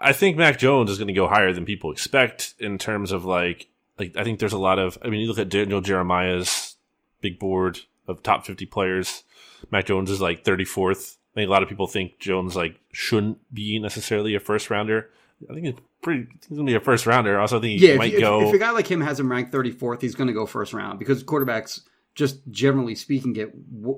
I 0.00 0.12
think 0.12 0.36
Mac 0.36 0.60
Jones 0.60 0.88
is 0.88 0.98
going 0.98 1.08
to 1.08 1.14
go 1.14 1.26
higher 1.26 1.52
than 1.52 1.64
people 1.64 1.90
expect 1.90 2.54
in 2.60 2.78
terms 2.78 3.10
of 3.10 3.24
like 3.24 3.66
like 3.98 4.16
I 4.16 4.22
think 4.22 4.38
there's 4.38 4.52
a 4.52 4.58
lot 4.58 4.78
of 4.78 4.98
I 5.02 5.08
mean 5.08 5.20
you 5.20 5.26
look 5.26 5.40
at 5.40 5.48
Daniel 5.48 5.80
Jeremiah's 5.80 6.76
big 7.20 7.40
board 7.40 7.80
of 8.06 8.22
top 8.22 8.46
50 8.46 8.64
players. 8.66 9.24
Mac 9.72 9.86
Jones 9.86 10.12
is 10.12 10.20
like 10.20 10.44
34th. 10.44 11.16
I 11.34 11.40
think 11.40 11.48
a 11.48 11.50
lot 11.50 11.64
of 11.64 11.68
people 11.68 11.88
think 11.88 12.20
Jones 12.20 12.54
like 12.54 12.78
shouldn't 12.92 13.52
be 13.52 13.80
necessarily 13.80 14.36
a 14.36 14.40
first 14.40 14.70
rounder. 14.70 15.10
I 15.50 15.54
think 15.54 15.66
it's 15.66 15.80
pretty. 16.02 16.26
He's 16.48 16.56
gonna 16.58 16.66
be 16.66 16.74
a 16.74 16.80
first 16.80 17.06
rounder. 17.06 17.38
Also, 17.38 17.56
I 17.56 17.58
also 17.58 17.60
think 17.60 17.80
he 17.80 17.88
Yeah, 17.90 17.96
might 17.96 18.14
if, 18.14 18.20
go. 18.20 18.42
if, 18.42 18.48
if 18.48 18.54
a 18.54 18.58
guy 18.58 18.70
like 18.70 18.86
him 18.86 19.00
has 19.00 19.18
him 19.20 19.30
ranked 19.30 19.52
34th, 19.52 20.00
he's 20.00 20.14
going 20.14 20.28
to 20.28 20.32
go 20.34 20.46
first 20.46 20.72
round 20.72 20.98
because 20.98 21.22
quarterbacks, 21.24 21.80
just 22.14 22.40
generally 22.50 22.94
speaking, 22.94 23.32
get. 23.32 23.52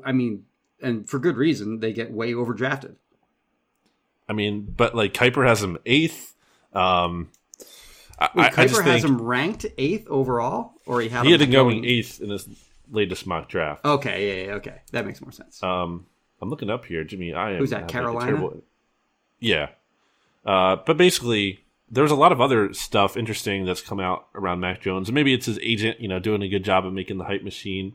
I 0.05 0.13
mean, 0.13 0.45
and 0.83 1.09
for 1.09 1.19
good 1.19 1.37
reason, 1.37 1.81
they 1.81 1.93
get 1.93 2.11
way 2.13 2.33
overdrafted. 2.33 2.95
I 4.29 4.33
mean, 4.33 4.73
but 4.77 4.95
like 4.95 5.13
Kiper 5.13 5.47
has 5.47 5.63
him 5.63 5.79
eighth. 5.87 6.35
Um, 6.73 7.31
Wait, 8.35 8.45
I, 8.45 8.47
I 8.47 8.51
Kiper 8.67 8.85
has 8.85 9.03
him 9.05 9.21
ranked 9.21 9.67
eighth 9.79 10.07
overall, 10.09 10.75
or 10.87 11.01
he 11.01 11.09
had 11.09 11.25
he 11.25 11.33
him 11.33 11.41
had 11.41 11.49
him 11.49 11.53
going 11.53 11.85
eighth 11.85 12.21
in 12.21 12.31
his 12.31 12.47
latest 12.91 13.27
mock 13.27 13.49
draft. 13.49 13.85
Okay, 13.85 14.43
yeah, 14.43 14.47
yeah, 14.49 14.53
okay, 14.55 14.83
that 14.93 15.07
makes 15.07 15.21
more 15.21 15.33
sense. 15.33 15.63
Um, 15.63 16.07
I'm 16.41 16.49
looking 16.51 16.71
up 16.71 16.85
here, 16.85 17.03
Jimmy. 17.05 17.33
I 17.35 17.53
am. 17.53 17.59
Who's 17.59 17.71
that, 17.71 17.89
Carolina? 17.89 18.27
terrible- 18.31 18.63
yeah. 19.41 19.69
Uh, 20.45 20.77
but 20.87 20.97
basically, 20.97 21.65
there's 21.91 22.11
a 22.11 22.17
lot 22.17 22.33
of 22.33 22.41
other 22.41 22.73
stuff 22.73 23.17
interesting 23.17 23.65
that's 23.65 23.81
come 23.81 24.01
out 24.01 24.29
around 24.35 24.61
Mac 24.61 24.81
Jones, 24.81 25.11
maybe 25.11 25.35
it's 25.35 25.47
his 25.47 25.59
agent, 25.61 26.01
you 26.01 26.09
know, 26.09 26.19
doing 26.19 26.43
a 26.43 26.49
good 26.49 26.65
job 26.65 26.87
of 26.87 26.93
making 26.93 27.19
the 27.19 27.25
hype 27.25 27.43
machine. 27.43 27.95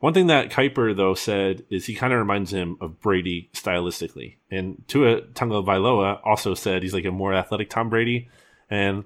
One 0.00 0.12
thing 0.12 0.26
that 0.26 0.50
Kiper 0.50 0.94
though 0.96 1.14
said 1.14 1.64
is 1.70 1.86
he 1.86 1.94
kind 1.94 2.12
of 2.12 2.18
reminds 2.18 2.52
him 2.52 2.76
of 2.80 3.00
Brady 3.00 3.50
stylistically, 3.54 4.36
and 4.50 4.82
Tua 4.88 5.22
Tagovailoa 5.22 6.20
also 6.24 6.54
said 6.54 6.82
he's 6.82 6.94
like 6.94 7.04
a 7.04 7.10
more 7.10 7.32
athletic 7.34 7.70
Tom 7.70 7.88
Brady. 7.88 8.28
And 8.68 9.04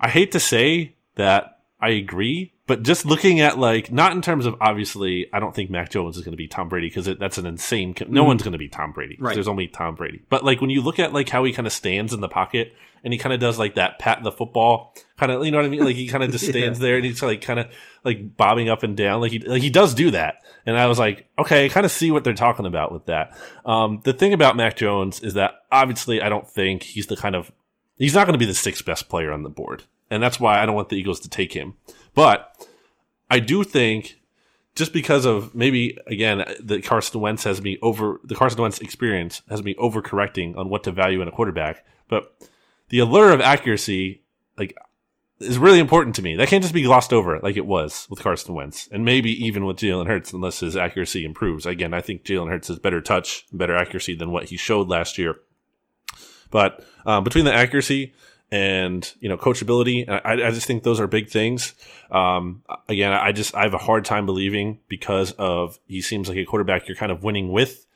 I 0.00 0.08
hate 0.08 0.32
to 0.32 0.40
say 0.40 0.96
that 1.16 1.60
I 1.80 1.90
agree, 1.90 2.52
but 2.70 2.84
just 2.84 3.04
looking 3.04 3.40
at 3.40 3.58
like 3.58 3.90
not 3.90 4.12
in 4.12 4.22
terms 4.22 4.46
of 4.46 4.54
obviously, 4.60 5.26
I 5.32 5.40
don't 5.40 5.52
think 5.52 5.70
Mac 5.70 5.90
Jones 5.90 6.16
is 6.16 6.22
going 6.22 6.34
to 6.34 6.36
be 6.36 6.46
Tom 6.46 6.68
Brady 6.68 6.86
because 6.86 7.06
that's 7.18 7.36
an 7.36 7.44
insane. 7.44 7.96
No 8.06 8.22
one's 8.22 8.44
going 8.44 8.52
to 8.52 8.58
be 8.58 8.68
Tom 8.68 8.92
Brady. 8.92 9.16
Right. 9.18 9.34
There's 9.34 9.48
only 9.48 9.66
Tom 9.66 9.96
Brady. 9.96 10.22
But 10.28 10.44
like 10.44 10.60
when 10.60 10.70
you 10.70 10.80
look 10.80 11.00
at 11.00 11.12
like 11.12 11.28
how 11.28 11.42
he 11.42 11.52
kind 11.52 11.66
of 11.66 11.72
stands 11.72 12.12
in 12.12 12.20
the 12.20 12.28
pocket 12.28 12.72
and 13.02 13.12
he 13.12 13.18
kind 13.18 13.32
of 13.32 13.40
does 13.40 13.58
like 13.58 13.74
that 13.74 13.98
pat 13.98 14.22
the 14.22 14.30
football 14.30 14.94
kind 15.18 15.32
of, 15.32 15.44
you 15.44 15.50
know 15.50 15.58
what 15.58 15.66
I 15.66 15.68
mean? 15.68 15.84
Like 15.84 15.96
he 15.96 16.06
kind 16.06 16.22
of 16.22 16.30
just 16.30 16.46
stands 16.48 16.78
there 16.78 16.94
and 16.94 17.04
he's 17.04 17.20
like 17.24 17.40
kind 17.40 17.58
of 17.58 17.66
like 18.04 18.36
bobbing 18.36 18.68
up 18.68 18.84
and 18.84 18.96
down. 18.96 19.20
Like 19.20 19.32
he 19.32 19.40
like 19.40 19.62
he 19.62 19.70
does 19.70 19.92
do 19.92 20.12
that. 20.12 20.44
And 20.64 20.78
I 20.78 20.86
was 20.86 21.00
like, 21.00 21.26
okay, 21.40 21.64
I 21.64 21.70
kind 21.70 21.84
of 21.84 21.90
see 21.90 22.12
what 22.12 22.22
they're 22.22 22.34
talking 22.34 22.66
about 22.66 22.92
with 22.92 23.06
that. 23.06 23.36
Um, 23.64 24.00
the 24.04 24.12
thing 24.12 24.32
about 24.32 24.56
Mac 24.56 24.76
Jones 24.76 25.18
is 25.18 25.34
that 25.34 25.54
obviously 25.72 26.22
I 26.22 26.28
don't 26.28 26.48
think 26.48 26.84
he's 26.84 27.08
the 27.08 27.16
kind 27.16 27.34
of 27.34 27.50
he's 27.96 28.14
not 28.14 28.28
going 28.28 28.34
to 28.34 28.38
be 28.38 28.46
the 28.46 28.54
sixth 28.54 28.86
best 28.86 29.08
player 29.08 29.32
on 29.32 29.42
the 29.42 29.50
board. 29.50 29.82
And 30.08 30.22
that's 30.22 30.38
why 30.38 30.60
I 30.60 30.66
don't 30.66 30.76
want 30.76 30.88
the 30.88 30.96
Eagles 30.96 31.18
to 31.20 31.28
take 31.28 31.52
him. 31.52 31.74
But 32.14 32.66
I 33.30 33.38
do 33.38 33.64
think 33.64 34.20
just 34.74 34.92
because 34.92 35.24
of 35.26 35.54
maybe 35.54 35.98
again 36.06 36.44
the 36.62 36.80
Carson 36.80 37.20
Wentz 37.20 37.44
has 37.44 37.60
me 37.60 37.78
over 37.82 38.20
the 38.24 38.34
Carson 38.34 38.62
Wentz 38.62 38.78
experience 38.78 39.42
has 39.48 39.62
me 39.62 39.74
overcorrecting 39.74 40.56
on 40.56 40.68
what 40.68 40.84
to 40.84 40.92
value 40.92 41.20
in 41.22 41.28
a 41.28 41.32
quarterback, 41.32 41.84
but 42.08 42.34
the 42.88 42.98
allure 42.98 43.32
of 43.32 43.40
accuracy 43.40 44.22
like 44.56 44.76
is 45.40 45.58
really 45.58 45.78
important 45.78 46.14
to 46.16 46.22
me. 46.22 46.36
That 46.36 46.48
can't 46.48 46.62
just 46.62 46.74
be 46.74 46.82
glossed 46.82 47.12
over 47.12 47.38
like 47.40 47.56
it 47.56 47.66
was 47.66 48.06
with 48.10 48.22
Carson 48.22 48.54
Wentz, 48.54 48.88
and 48.92 49.04
maybe 49.04 49.32
even 49.44 49.64
with 49.64 49.78
Jalen 49.78 50.06
Hurts, 50.06 50.32
unless 50.32 50.60
his 50.60 50.76
accuracy 50.76 51.24
improves. 51.24 51.66
Again, 51.66 51.94
I 51.94 52.00
think 52.00 52.24
Jalen 52.24 52.50
Hurts 52.50 52.68
has 52.68 52.78
better 52.78 53.00
touch, 53.00 53.46
better 53.52 53.74
accuracy 53.74 54.14
than 54.14 54.30
what 54.30 54.50
he 54.50 54.56
showed 54.56 54.88
last 54.88 55.18
year. 55.18 55.36
But 56.50 56.84
um, 57.06 57.24
between 57.24 57.44
the 57.44 57.54
accuracy 57.54 58.12
and 58.52 59.12
you 59.20 59.28
know 59.28 59.36
coachability, 59.36 60.08
I, 60.08 60.48
I 60.48 60.50
just 60.50 60.66
think 60.66 60.82
those 60.82 61.00
are 61.00 61.06
big 61.06 61.28
things. 61.28 61.74
Um, 62.10 62.62
again, 62.88 63.12
I 63.12 63.32
just 63.32 63.54
I 63.54 63.62
have 63.62 63.74
a 63.74 63.78
hard 63.78 64.04
time 64.04 64.26
believing 64.26 64.80
because 64.88 65.32
of 65.32 65.78
he 65.86 66.00
seems 66.00 66.28
like 66.28 66.38
a 66.38 66.44
quarterback 66.44 66.88
you're 66.88 66.96
kind 66.96 67.12
of 67.12 67.22
winning 67.22 67.52
with, 67.52 67.86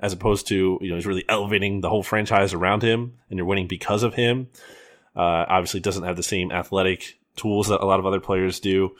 as 0.00 0.12
opposed 0.12 0.48
to 0.48 0.78
you 0.80 0.88
know 0.88 0.96
he's 0.96 1.06
really 1.06 1.24
elevating 1.28 1.80
the 1.80 1.88
whole 1.88 2.02
franchise 2.02 2.52
around 2.54 2.82
him, 2.82 3.18
and 3.28 3.36
you're 3.36 3.46
winning 3.46 3.68
because 3.68 4.02
of 4.02 4.14
him. 4.14 4.48
Uh, 5.14 5.44
obviously, 5.48 5.80
doesn't 5.80 6.04
have 6.04 6.16
the 6.16 6.22
same 6.22 6.50
athletic 6.50 7.18
tools 7.36 7.68
that 7.68 7.80
a 7.80 7.86
lot 7.86 8.00
of 8.00 8.06
other 8.06 8.20
players 8.20 8.60
do. 8.60 8.96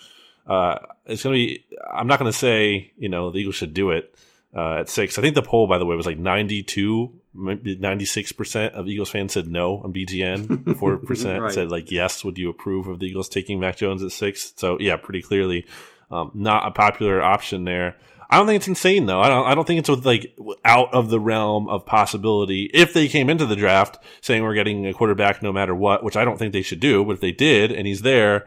Uh, 0.47 0.79
it's 1.07 1.23
to 1.23 1.31
be. 1.31 1.65
I'm 1.93 2.07
not 2.07 2.19
to 2.33 2.39
say 2.39 2.93
you 2.97 3.09
know 3.09 3.31
the 3.31 3.39
Eagles 3.39 3.57
should 3.57 3.75
do 3.75 3.91
it 3.91 4.15
uh, 4.55 4.81
at 4.81 4.89
six. 4.89 5.19
I 5.19 5.23
think 5.23 5.35
the 5.35 5.43
poll, 5.43 5.67
by 5.67 5.79
the 5.79 5.87
way, 5.87 5.97
was 5.97 6.07
like 6.07 6.19
92, 6.19 7.13
maybe 7.35 7.77
96 7.77 8.33
percent 8.33 8.75
of 8.75 8.89
Eagles 8.89 9.11
fans 9.11 9.33
said 9.33 9.49
no 9.49 9.79
on 9.85 9.93
BGN. 9.93 10.77
Four 10.79 10.97
percent 10.99 11.43
Right. 11.43 11.53
said 11.53 11.71
like 11.71 11.91
yes. 11.91 12.25
Would 12.25 12.39
you 12.39 12.51
approve 12.51 12.87
of 12.87 12.99
the 13.01 13.07
Eagles 13.07 13.29
taking 13.29 13.61
Mac 13.61 13.77
Jones 13.77 14.03
at 14.03 14.13
six? 14.13 14.53
So 14.57 14.79
yeah, 14.81 14.97
pretty 14.97 15.23
clearly, 15.23 15.67
um, 16.11 16.31
not 16.35 16.67
a 16.67 16.71
popular 16.71 17.23
option 17.23 17.65
there. 17.65 17.97
I 18.33 18.37
don't 18.37 18.47
think 18.47 18.59
it's 18.59 18.69
insane 18.69 19.07
though. 19.07 19.21
I 19.21 19.29
don't. 19.29 19.47
I 19.47 19.55
don't 19.57 19.67
think 19.67 19.81
it's 19.89 20.05
like 20.07 20.37
out 20.65 20.95
of 20.95 21.11
the 21.11 21.19
realm 21.19 21.69
of 21.69 21.85
possibility. 21.85 22.71
If 22.73 22.95
they 22.95 23.09
came 23.09 23.29
into 23.29 23.45
the 23.45 23.57
draft 23.57 23.99
saying 24.21 24.45
we're 24.45 24.55
getting 24.55 24.87
a 24.87 24.93
quarterback 24.95 25.43
no 25.43 25.53
matter 25.53 25.75
what, 25.75 26.05
which 26.05 26.17
I 26.17 26.25
don't 26.25 26.39
think 26.39 26.53
they 26.53 26.63
should 26.63 26.79
do, 26.79 27.05
but 27.05 27.13
if 27.15 27.21
they 27.21 27.33
did 27.33 27.73
and 27.73 27.89
he's 27.89 28.03
there, 28.03 28.47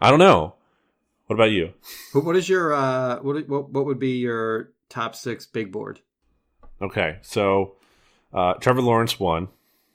I 0.00 0.10
don't 0.10 0.20
know. 0.20 0.54
What 1.26 1.34
about 1.34 1.50
you? 1.50 1.72
What 2.12 2.36
is 2.36 2.48
your 2.48 2.74
uh, 2.74 3.18
what 3.22 3.48
what 3.48 3.70
what 3.70 3.86
would 3.86 3.98
be 3.98 4.18
your 4.18 4.70
top 4.88 5.16
six 5.16 5.46
big 5.46 5.72
board? 5.72 6.00
Okay, 6.80 7.18
so 7.22 7.74
uh, 8.34 8.54
Trevor 8.54 8.82
Lawrence 8.82 9.18
one. 9.18 9.48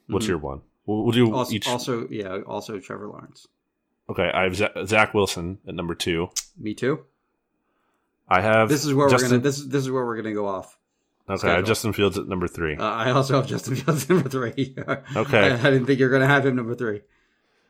What's 0.08 0.26
your 0.26 0.38
one? 0.38 0.62
We'll, 0.86 1.04
we'll 1.04 1.12
do. 1.12 1.32
Also, 1.32 1.52
each. 1.54 1.68
also, 1.68 2.08
yeah, 2.08 2.38
also 2.46 2.80
Trevor 2.80 3.06
Lawrence. 3.06 3.46
okay, 4.08 4.28
I 4.32 4.42
have 4.44 4.56
Zach, 4.88 5.14
Wilson 5.14 5.58
at 5.68 5.74
number 5.74 5.94
two. 5.94 6.30
Me 6.58 6.74
too. 6.74 7.04
I 8.28 8.40
have 8.40 8.68
This 8.68 8.84
is 8.84 8.94
where 8.94 9.08
Justin, 9.08 9.28
we're 9.28 9.30
gonna. 9.34 9.42
This 9.42 9.58
is 9.58 9.68
this 9.68 9.82
is 9.84 9.90
where 9.90 10.04
we're 10.04 10.16
gonna 10.16 10.34
go 10.34 10.46
off. 10.48 10.76
Okay, 11.28 11.48
I 11.48 11.56
have. 11.56 11.64
Justin 11.66 11.92
Fields 11.92 12.18
at 12.18 12.26
number 12.26 12.48
three. 12.48 12.76
Uh, 12.76 12.84
I 12.84 13.10
also 13.12 13.36
have 13.36 13.46
Justin 13.46 13.76
Fields 13.76 14.04
at 14.04 14.10
number 14.10 14.28
three. 14.28 14.74
Okay. 15.16 15.38
I, 15.38 15.54
I 15.54 15.70
didn't 15.70 15.86
think 15.86 16.00
you're 16.00 16.10
gonna 16.10 16.26
have 16.26 16.46
him 16.46 16.56
number 16.56 16.74
three. 16.74 17.02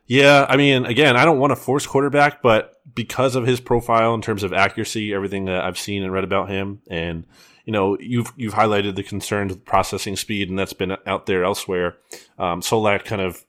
Yeah, 0.07 0.45
I 0.49 0.57
mean, 0.57 0.87
again, 0.87 1.17
I 1.17 1.25
don't 1.25 1.39
want 1.39 1.53
to 1.53 1.57
force 1.57 1.87
quarterback, 1.87 2.43
but 2.43 2.73
because 2.95 3.37
of 3.37 3.47
his 3.47 3.61
profile 3.61 4.13
in 4.15 4.23
terms 4.23 4.43
of 4.43 4.53
accuracy, 4.53 5.15
everything 5.15 5.45
that 5.45 5.63
I've 5.63 5.79
seen 5.79 6.03
and 6.03 6.13
read 6.13 6.25
about 6.25 6.49
him, 6.49 6.81
and 6.91 7.27
you 7.71 7.73
know, 7.73 7.97
you've 8.01 8.33
you've 8.37 8.55
highlighted 8.55 8.97
the 8.97 9.05
concerns 9.05 9.53
with 9.53 9.65
processing 9.65 10.17
speed, 10.17 10.49
and 10.51 10.59
that's 10.59 10.73
been 10.73 10.97
out 11.07 11.27
there 11.27 11.45
elsewhere. 11.45 11.99
Um, 12.37 12.63
Solak 12.63 13.05
kind 13.05 13.23
of 13.23 13.45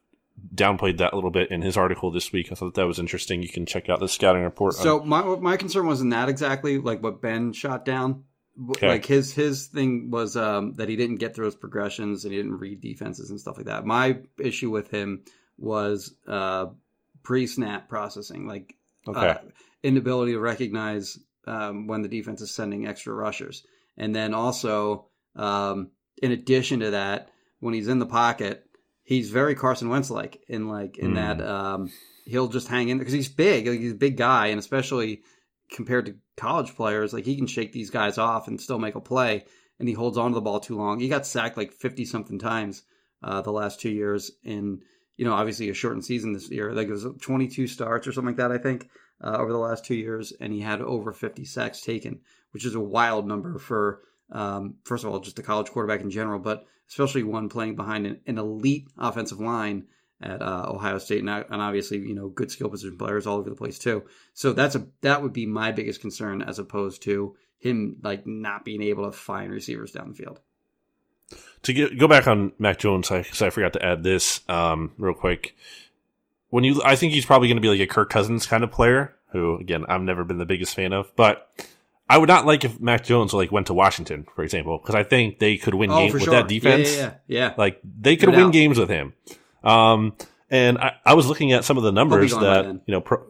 downplayed 0.54 1.00
that 1.00 1.14
a 1.14 1.16
little 1.16 1.32
bit 1.32 1.50
in 1.50 1.64
his 1.64 1.76
article 1.76 2.12
this 2.12 2.32
week. 2.32 2.52
I 2.52 2.56
thought 2.56 2.76
that 2.76 2.86
was 2.86 3.00
interesting. 3.00 3.42
You 3.42 3.50
can 3.50 3.66
check 3.66 3.90
out 3.90 4.00
the 4.00 4.08
scouting 4.08 4.44
report. 4.44 4.76
on- 4.76 4.84
So 4.84 5.00
my 5.04 5.24
my 5.38 5.58
concern 5.58 5.88
wasn't 5.88 6.12
that 6.12 6.30
exactly 6.30 6.78
like 6.78 7.02
what 7.02 7.20
Ben 7.20 7.52
shot 7.52 7.84
down. 7.84 8.24
Okay. 8.70 8.90
Like 8.90 9.08
his 9.08 9.34
his 9.34 9.66
thing 9.66 10.12
was 10.12 10.38
um, 10.38 10.74
that 10.76 10.88
he 10.88 10.96
didn't 10.96 11.16
get 11.16 11.34
through 11.34 11.46
his 11.46 11.56
progressions 11.56 12.24
and 12.24 12.32
he 12.32 12.38
didn't 12.38 12.60
read 12.60 12.80
defenses 12.80 13.32
and 13.32 13.40
stuff 13.40 13.58
like 13.58 13.66
that. 13.66 13.88
My 13.88 14.20
issue 14.38 14.70
with 14.70 14.92
him 14.92 15.24
was 15.58 16.14
uh, 16.28 16.68
pre 17.24 17.48
snap 17.48 17.90
processing, 17.90 18.46
like 18.46 18.76
okay, 19.08 19.20
uh, 19.30 19.38
inability 19.82 20.34
to 20.34 20.40
recognize 20.40 21.18
um, 21.48 21.88
when 21.88 22.04
the 22.04 22.08
defense 22.08 22.40
is 22.42 22.52
sending 22.52 22.86
extra 22.86 23.16
rushers, 23.16 23.64
and 24.02 24.14
then 24.16 24.34
also 24.34 25.06
um, 25.36 25.92
in 26.22 26.32
addition 26.32 26.80
to 26.82 26.92
that, 26.92 27.30
when 27.60 27.74
he's 27.74 27.88
in 27.88 28.00
the 28.00 28.06
pocket, 28.06 28.66
he's 29.04 29.30
very 29.30 29.56
Carson 29.56 29.90
Wentz 29.90 30.10
like 30.10 30.44
in 30.50 30.68
like 30.68 30.98
in 30.98 31.12
Mm. 31.12 31.16
that 31.16 31.48
um, 31.48 31.92
he'll 32.26 32.48
just 32.48 32.68
hang 32.68 32.90
in 32.90 32.98
because 32.98 33.14
he's 33.14 33.30
big, 33.30 33.68
like, 33.68 33.80
he's 33.80 33.94
a 33.94 34.06
big 34.08 34.18
guy, 34.18 34.48
and 34.48 34.60
especially 34.60 35.22
compared 35.72 36.06
to 36.08 36.16
college 36.36 36.76
players, 36.76 37.14
like 37.14 37.26
he 37.26 37.38
can 37.38 37.48
shake 37.48 37.72
these 37.72 37.90
guys 37.92 38.18
off 38.18 38.48
and 38.48 38.60
still 38.60 38.80
make 38.80 38.96
a 38.96 39.02
play, 39.14 39.46
and 39.80 39.88
he 39.88 39.94
holds 39.94 40.18
on 40.18 40.32
to 40.32 40.36
the 40.36 40.42
ball 40.42 40.60
too 40.60 40.78
long. 40.78 41.00
He 41.00 41.08
got 41.08 41.26
sacked 41.26 41.58
like 41.58 41.72
fifty 41.72 42.04
something 42.06 42.40
times 42.40 42.84
uh, 43.24 43.42
the 43.42 43.52
last 43.52 43.80
two 43.80 43.92
years 43.92 44.32
in 44.44 44.82
you 45.18 45.26
know 45.26 45.34
obviously 45.34 45.70
a 45.70 45.74
shortened 45.74 46.06
season 46.06 46.34
this 46.34 46.50
year. 46.50 46.74
Like 46.74 46.88
it 46.88 46.92
was 46.92 47.06
twenty 47.22 47.48
two 47.48 47.68
starts 47.68 48.08
or 48.08 48.12
something 48.12 48.34
like 48.36 48.38
that, 48.38 48.52
I 48.52 48.58
think, 48.58 48.90
uh, 49.24 49.38
over 49.38 49.52
the 49.52 49.66
last 49.68 49.86
two 49.86 49.96
years, 49.96 50.34
and 50.42 50.52
he 50.52 50.62
had 50.62 50.82
over 50.82 51.12
fifty 51.14 51.46
sacks 51.46 51.82
taken, 51.82 52.22
which 52.52 52.66
is 52.66 52.76
a 52.76 52.80
wild 52.80 53.28
number 53.28 53.58
for 53.58 54.02
Um, 54.32 54.76
first 54.86 55.04
of 55.04 55.12
all, 55.12 55.20
just 55.20 55.40
a 55.40 55.44
college 55.44 55.70
quarterback 55.70 56.02
in 56.02 56.10
general, 56.10 56.40
but 56.40 56.66
especially 56.88 57.24
one 57.24 57.50
playing 57.50 57.76
behind 57.76 58.08
an, 58.08 58.22
an 58.26 58.38
elite 58.38 58.88
offensive 58.98 59.40
line 59.40 59.88
at 60.22 60.42
uh, 60.42 60.66
Ohio 60.68 60.98
State, 61.00 61.20
and, 61.20 61.30
and 61.30 61.62
obviously 61.62 61.98
you 61.98 62.14
know 62.14 62.30
good 62.30 62.52
skill 62.52 62.70
position 62.70 62.98
players 62.98 63.28
all 63.28 63.38
over 63.38 63.50
the 63.50 63.56
place 63.56 63.80
too. 63.80 64.04
So 64.34 64.54
that's 64.54 64.76
a 64.76 64.88
that 65.02 65.22
would 65.22 65.34
be 65.34 65.46
my 65.46 65.72
biggest 65.72 66.02
concern 66.02 66.42
as 66.42 66.60
opposed 66.60 67.04
to 67.04 67.36
him 67.60 67.98
like 68.04 68.26
not 68.26 68.66
being 68.66 68.82
able 68.82 69.06
to 69.06 69.12
find 69.12 69.52
receivers 69.52 69.92
down 69.92 70.10
the 70.10 70.16
field. 70.16 70.40
To 71.64 71.74
get, 71.74 71.98
go 71.98 72.08
back 72.08 72.28
on 72.28 72.52
Mac 72.58 72.80
Jones, 72.80 73.12
I, 73.12 73.20
I, 73.20 73.50
forgot 73.52 73.74
to 73.74 73.86
add 73.86 74.04
this 74.04 74.42
um, 74.50 74.92
real 74.98 75.14
quick. 75.14 75.56
When 76.50 76.64
you, 76.64 76.82
I 76.84 76.96
think 76.96 77.14
he's 77.14 77.26
probably 77.26 77.48
going 77.48 77.58
to 77.58 77.62
be 77.62 77.70
like 77.70 77.80
a 77.80 77.88
Kirk 77.88 78.10
Cousins 78.10 78.46
kind 78.46 78.64
of 78.64 78.72
player, 78.72 79.16
who 79.32 79.58
again 79.58 79.86
I've 79.88 80.02
never 80.02 80.24
been 80.24 80.40
the 80.40 80.46
biggest 80.46 80.76
fan 80.76 80.92
of, 80.92 81.16
but 81.16 81.50
I 82.12 82.18
would 82.18 82.28
not 82.28 82.46
like 82.46 82.66
if 82.66 82.78
Mac 82.82 83.06
Jones 83.06 83.34
like 83.34 83.54
went 83.54 83.68
to 83.68 83.74
Washington, 83.74 84.28
for 84.36 84.44
example, 84.44 84.78
because 84.78 84.96
I 84.96 85.04
think 85.04 85.40
they 85.40 85.56
could 85.56 85.74
win 85.74 85.90
oh, 85.90 85.98
games 85.98 86.14
with 86.14 86.24
sure. 86.24 86.34
that 86.34 86.50
defense. 86.50 86.94
Yeah, 86.94 87.14
yeah, 87.26 87.48
yeah. 87.48 87.54
Like 87.58 87.80
they 87.84 88.18
could 88.18 88.28
win 88.30 88.52
games 88.52 88.78
with 88.78 88.90
him. 88.90 89.14
Um, 89.64 90.18
and 90.50 90.78
I, 90.78 90.96
I, 91.06 91.14
was 91.14 91.28
looking 91.28 91.54
at 91.54 91.64
some 91.64 91.78
of 91.78 91.84
the 91.84 91.92
numbers 91.94 92.32
that 92.32 92.66
you 92.86 92.92
know. 92.92 93.00
Pro, 93.00 93.24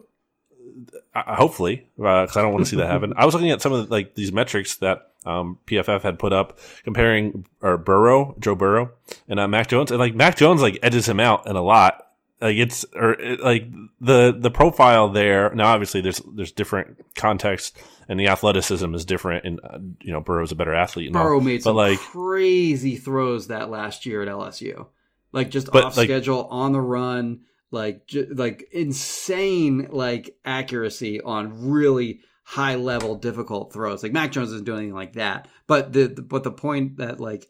uh, 1.14 1.36
hopefully, 1.36 1.86
because 1.96 2.36
uh, 2.36 2.40
I 2.40 2.42
don't 2.42 2.52
want 2.52 2.64
to 2.64 2.70
see 2.70 2.76
that 2.78 2.90
happen. 2.90 3.12
I 3.16 3.24
was 3.24 3.34
looking 3.34 3.52
at 3.52 3.62
some 3.62 3.72
of 3.72 3.86
the, 3.86 3.92
like 3.92 4.16
these 4.16 4.32
metrics 4.32 4.78
that 4.78 5.12
um, 5.24 5.58
PFF 5.66 6.02
had 6.02 6.18
put 6.18 6.32
up 6.32 6.58
comparing 6.82 7.46
or 7.60 7.78
Burrow, 7.78 8.34
Joe 8.40 8.56
Burrow, 8.56 8.90
and 9.28 9.38
uh, 9.38 9.46
Mac 9.46 9.68
Jones, 9.68 9.92
and 9.92 10.00
like 10.00 10.16
Mac 10.16 10.34
Jones 10.34 10.60
like 10.60 10.80
edges 10.82 11.08
him 11.08 11.20
out 11.20 11.46
in 11.46 11.54
a 11.54 11.62
lot. 11.62 12.04
Like 12.42 12.56
it's 12.56 12.84
or 12.94 13.12
it, 13.12 13.40
like 13.40 13.70
the 14.00 14.36
the 14.36 14.50
profile 14.50 15.08
there. 15.08 15.54
Now, 15.54 15.68
obviously, 15.68 16.00
there's 16.00 16.20
there's 16.34 16.52
different 16.52 17.14
context, 17.14 17.78
and 18.08 18.18
the 18.18 18.26
athleticism 18.28 18.92
is 18.94 19.04
different. 19.04 19.44
And 19.44 19.60
uh, 19.62 19.78
you 20.00 20.12
know, 20.12 20.20
Burrow's 20.20 20.52
a 20.52 20.56
better 20.56 20.74
athlete. 20.74 21.06
And 21.06 21.14
Burrow 21.14 21.34
all, 21.34 21.40
made 21.40 21.62
some 21.62 21.76
like, 21.76 21.98
crazy 22.00 22.96
throws 22.96 23.46
that 23.46 23.70
last 23.70 24.04
year 24.04 24.22
at 24.22 24.28
LSU, 24.28 24.88
like 25.30 25.50
just 25.50 25.68
off 25.68 25.96
like, 25.96 26.08
schedule, 26.08 26.46
on 26.50 26.72
the 26.72 26.80
run 26.80 27.42
like 27.72 28.06
j- 28.06 28.26
like 28.26 28.68
insane 28.70 29.88
like 29.90 30.36
accuracy 30.44 31.20
on 31.20 31.70
really 31.70 32.20
high 32.44 32.76
level 32.76 33.16
difficult 33.16 33.72
throws. 33.72 34.02
Like 34.02 34.12
Mac 34.12 34.30
Jones 34.30 34.52
isn't 34.52 34.64
doing 34.64 34.80
anything 34.80 34.94
like 34.94 35.14
that, 35.14 35.48
but 35.66 35.92
the, 35.92 36.08
the 36.08 36.22
but 36.22 36.44
the 36.44 36.52
point 36.52 36.98
that 36.98 37.18
like 37.18 37.48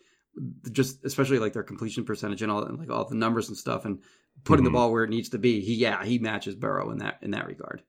just 0.71 1.05
especially 1.05 1.41
like 1.41 1.53
their 1.53 1.65
completion 1.65 2.05
percentage 2.05 2.41
and 2.41 2.51
all 2.51 2.63
and 2.63 2.79
like 2.79 2.89
all 2.89 3.05
the 3.05 3.17
numbers 3.17 3.49
and 3.49 3.59
stuff 3.59 3.85
and 3.85 3.99
putting 4.45 4.65
mm-hmm. 4.65 4.73
the 4.73 4.79
ball 4.79 4.93
where 4.93 5.05
it 5.05 5.11
needs 5.11 5.31
to 5.31 5.39
be. 5.39 5.61
He 5.61 5.75
yeah 5.75 6.05
he 6.05 6.19
matches 6.19 6.55
Burrow 6.55 6.91
in 6.91 6.99
that 6.99 7.19
in 7.23 7.33
that 7.33 7.47
regard. 7.47 7.83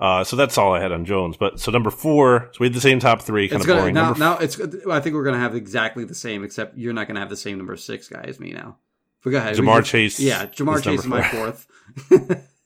Uh, 0.00 0.22
so 0.22 0.36
that's 0.36 0.56
all 0.56 0.72
I 0.72 0.80
had 0.80 0.92
on 0.92 1.04
Jones. 1.04 1.36
But 1.36 1.58
so 1.58 1.72
number 1.72 1.90
four, 1.90 2.50
so 2.52 2.58
we 2.60 2.66
had 2.66 2.74
the 2.74 2.80
same 2.80 3.00
top 3.00 3.22
three, 3.22 3.48
kind 3.48 3.60
it's 3.60 3.64
of 3.64 3.68
gonna, 3.68 3.80
boring. 3.80 3.94
Now, 3.94 4.04
number 4.04 4.20
now 4.20 4.38
it's. 4.38 4.60
I 4.60 5.00
think 5.00 5.14
we're 5.14 5.24
going 5.24 5.34
to 5.34 5.40
have 5.40 5.56
exactly 5.56 6.04
the 6.04 6.14
same, 6.14 6.44
except 6.44 6.78
you're 6.78 6.92
not 6.92 7.08
going 7.08 7.16
to 7.16 7.20
have 7.20 7.30
the 7.30 7.36
same 7.36 7.58
number 7.58 7.76
six 7.76 8.08
guy 8.08 8.22
as 8.22 8.38
me 8.38 8.52
now. 8.52 8.76
But 9.24 9.30
go 9.30 9.38
ahead. 9.38 9.56
Ja'Marr 9.56 9.84
Chase. 9.84 10.20
Yeah, 10.20 10.46
Ja'Marr 10.46 10.82
Chase 10.82 11.00
is 11.00 11.06
my 11.06 11.26
fourth. 11.28 11.66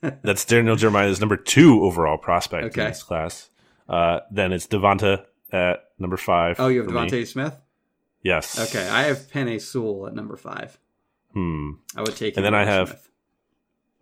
That's 0.23 0.45
Daniel 0.45 0.77
Jeremiah's 0.77 1.21
number 1.21 1.37
two 1.37 1.83
overall 1.85 2.19
prospect 2.19 2.67
okay. 2.67 2.83
in 2.83 2.89
this 2.89 3.03
class. 3.03 3.49
Uh, 3.89 4.21
then 4.31 4.53
it's 4.53 4.67
Devonta 4.67 5.25
at 5.51 5.85
number 5.99 6.17
five. 6.17 6.57
Oh, 6.59 6.69
you 6.69 6.83
have 6.83 6.91
DeVonta 6.91 7.27
Smith? 7.27 7.57
Yes. 8.23 8.59
Okay, 8.59 8.87
I 8.87 9.05
have 9.05 9.19
Penei 9.31 9.61
Sewell 9.61 10.07
at 10.07 10.15
number 10.15 10.37
five. 10.37 10.79
Hmm. 11.33 11.71
I 11.97 12.01
would 12.01 12.17
take 12.17 12.35
it. 12.35 12.37
And 12.37 12.45
then 12.45 12.55
I 12.55 12.65
have. 12.65 12.89
Smith. 12.89 13.09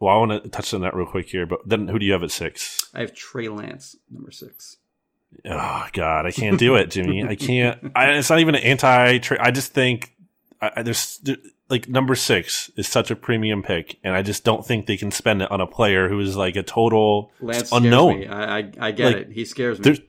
Well, 0.00 0.14
I 0.14 0.18
want 0.18 0.42
to 0.42 0.48
touch 0.48 0.72
on 0.72 0.80
that 0.80 0.94
real 0.94 1.06
quick 1.06 1.28
here, 1.28 1.44
but 1.44 1.60
then 1.68 1.86
who 1.86 1.98
do 1.98 2.06
you 2.06 2.12
have 2.12 2.22
at 2.22 2.30
six? 2.30 2.88
I 2.94 3.00
have 3.00 3.14
Trey 3.14 3.48
Lance, 3.48 3.96
number 4.10 4.30
six. 4.30 4.78
Oh 5.44 5.86
God, 5.92 6.26
I 6.26 6.30
can't 6.30 6.58
do 6.58 6.74
it, 6.76 6.90
Jimmy. 6.90 7.22
I 7.22 7.36
can't. 7.36 7.92
I, 7.94 8.12
it's 8.12 8.30
not 8.30 8.40
even 8.40 8.54
an 8.54 8.62
anti. 8.62 9.20
I 9.38 9.50
just 9.50 9.72
think 9.72 10.14
I, 10.60 10.82
there's 10.82 11.18
there, 11.18 11.36
like 11.68 11.88
number 11.88 12.14
six 12.14 12.70
is 12.76 12.88
such 12.88 13.10
a 13.10 13.16
premium 13.16 13.62
pick, 13.62 13.98
and 14.02 14.14
I 14.14 14.22
just 14.22 14.42
don't 14.42 14.66
think 14.66 14.86
they 14.86 14.96
can 14.96 15.10
spend 15.10 15.42
it 15.42 15.50
on 15.50 15.60
a 15.60 15.66
player 15.66 16.08
who 16.08 16.18
is 16.20 16.36
like 16.36 16.56
a 16.56 16.62
total 16.62 17.30
Lance 17.40 17.70
unknown. 17.70 18.26
I, 18.26 18.58
I, 18.58 18.72
I 18.80 18.90
get 18.90 19.04
like, 19.04 19.16
it. 19.16 19.32
He 19.32 19.44
scares 19.44 19.78
me. 19.78 19.84
There's, 19.84 20.00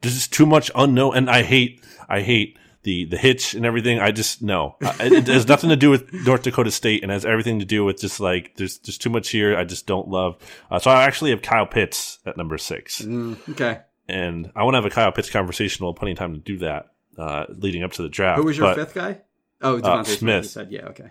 there's 0.00 0.14
just 0.14 0.32
too 0.32 0.46
much 0.46 0.70
unknown, 0.74 1.16
and 1.16 1.28
I 1.28 1.42
hate 1.42 1.84
I 2.08 2.22
hate 2.22 2.56
the 2.82 3.04
the 3.04 3.16
hitch 3.16 3.54
and 3.54 3.66
everything. 3.66 3.98
I 3.98 4.10
just 4.10 4.42
no, 4.42 4.76
it, 4.80 5.12
it, 5.12 5.26
has 5.28 5.46
nothing 5.46 5.70
to 5.70 5.76
do 5.76 5.90
with 5.90 6.12
North 6.12 6.42
Dakota 6.42 6.70
State, 6.70 7.02
and 7.02 7.12
has 7.12 7.24
everything 7.24 7.58
to 7.58 7.64
do 7.64 7.84
with 7.84 8.00
just 8.00 8.20
like 8.20 8.56
there's 8.56 8.78
there's 8.78 8.98
too 8.98 9.10
much 9.10 9.30
here. 9.30 9.56
I 9.56 9.64
just 9.64 9.86
don't 9.86 10.08
love. 10.08 10.36
Uh, 10.70 10.78
so 10.78 10.90
I 10.90 11.04
actually 11.04 11.30
have 11.30 11.42
Kyle 11.42 11.66
Pitts 11.66 12.18
at 12.26 12.36
number 12.36 12.58
six. 12.58 13.02
Mm, 13.02 13.36
okay, 13.50 13.80
and 14.08 14.50
I 14.56 14.64
want 14.64 14.74
to 14.74 14.78
have 14.78 14.86
a 14.86 14.90
Kyle 14.90 15.12
Pitts 15.12 15.30
conversation. 15.30 15.84
We'll 15.84 15.94
plenty 15.94 16.12
of 16.12 16.18
time 16.18 16.34
to 16.34 16.40
do 16.40 16.58
that 16.58 16.92
uh, 17.18 17.46
leading 17.48 17.82
up 17.82 17.92
to 17.92 18.02
the 18.02 18.08
draft. 18.08 18.38
Who 18.38 18.46
was 18.46 18.56
your 18.56 18.68
but, 18.68 18.76
fifth 18.76 18.94
guy? 18.94 19.20
Oh, 19.62 19.76
DeVonta 19.76 19.84
uh, 19.84 20.04
Smith. 20.04 20.18
Smith. 20.18 20.46
said, 20.46 20.72
yeah, 20.72 20.86
okay. 20.86 21.10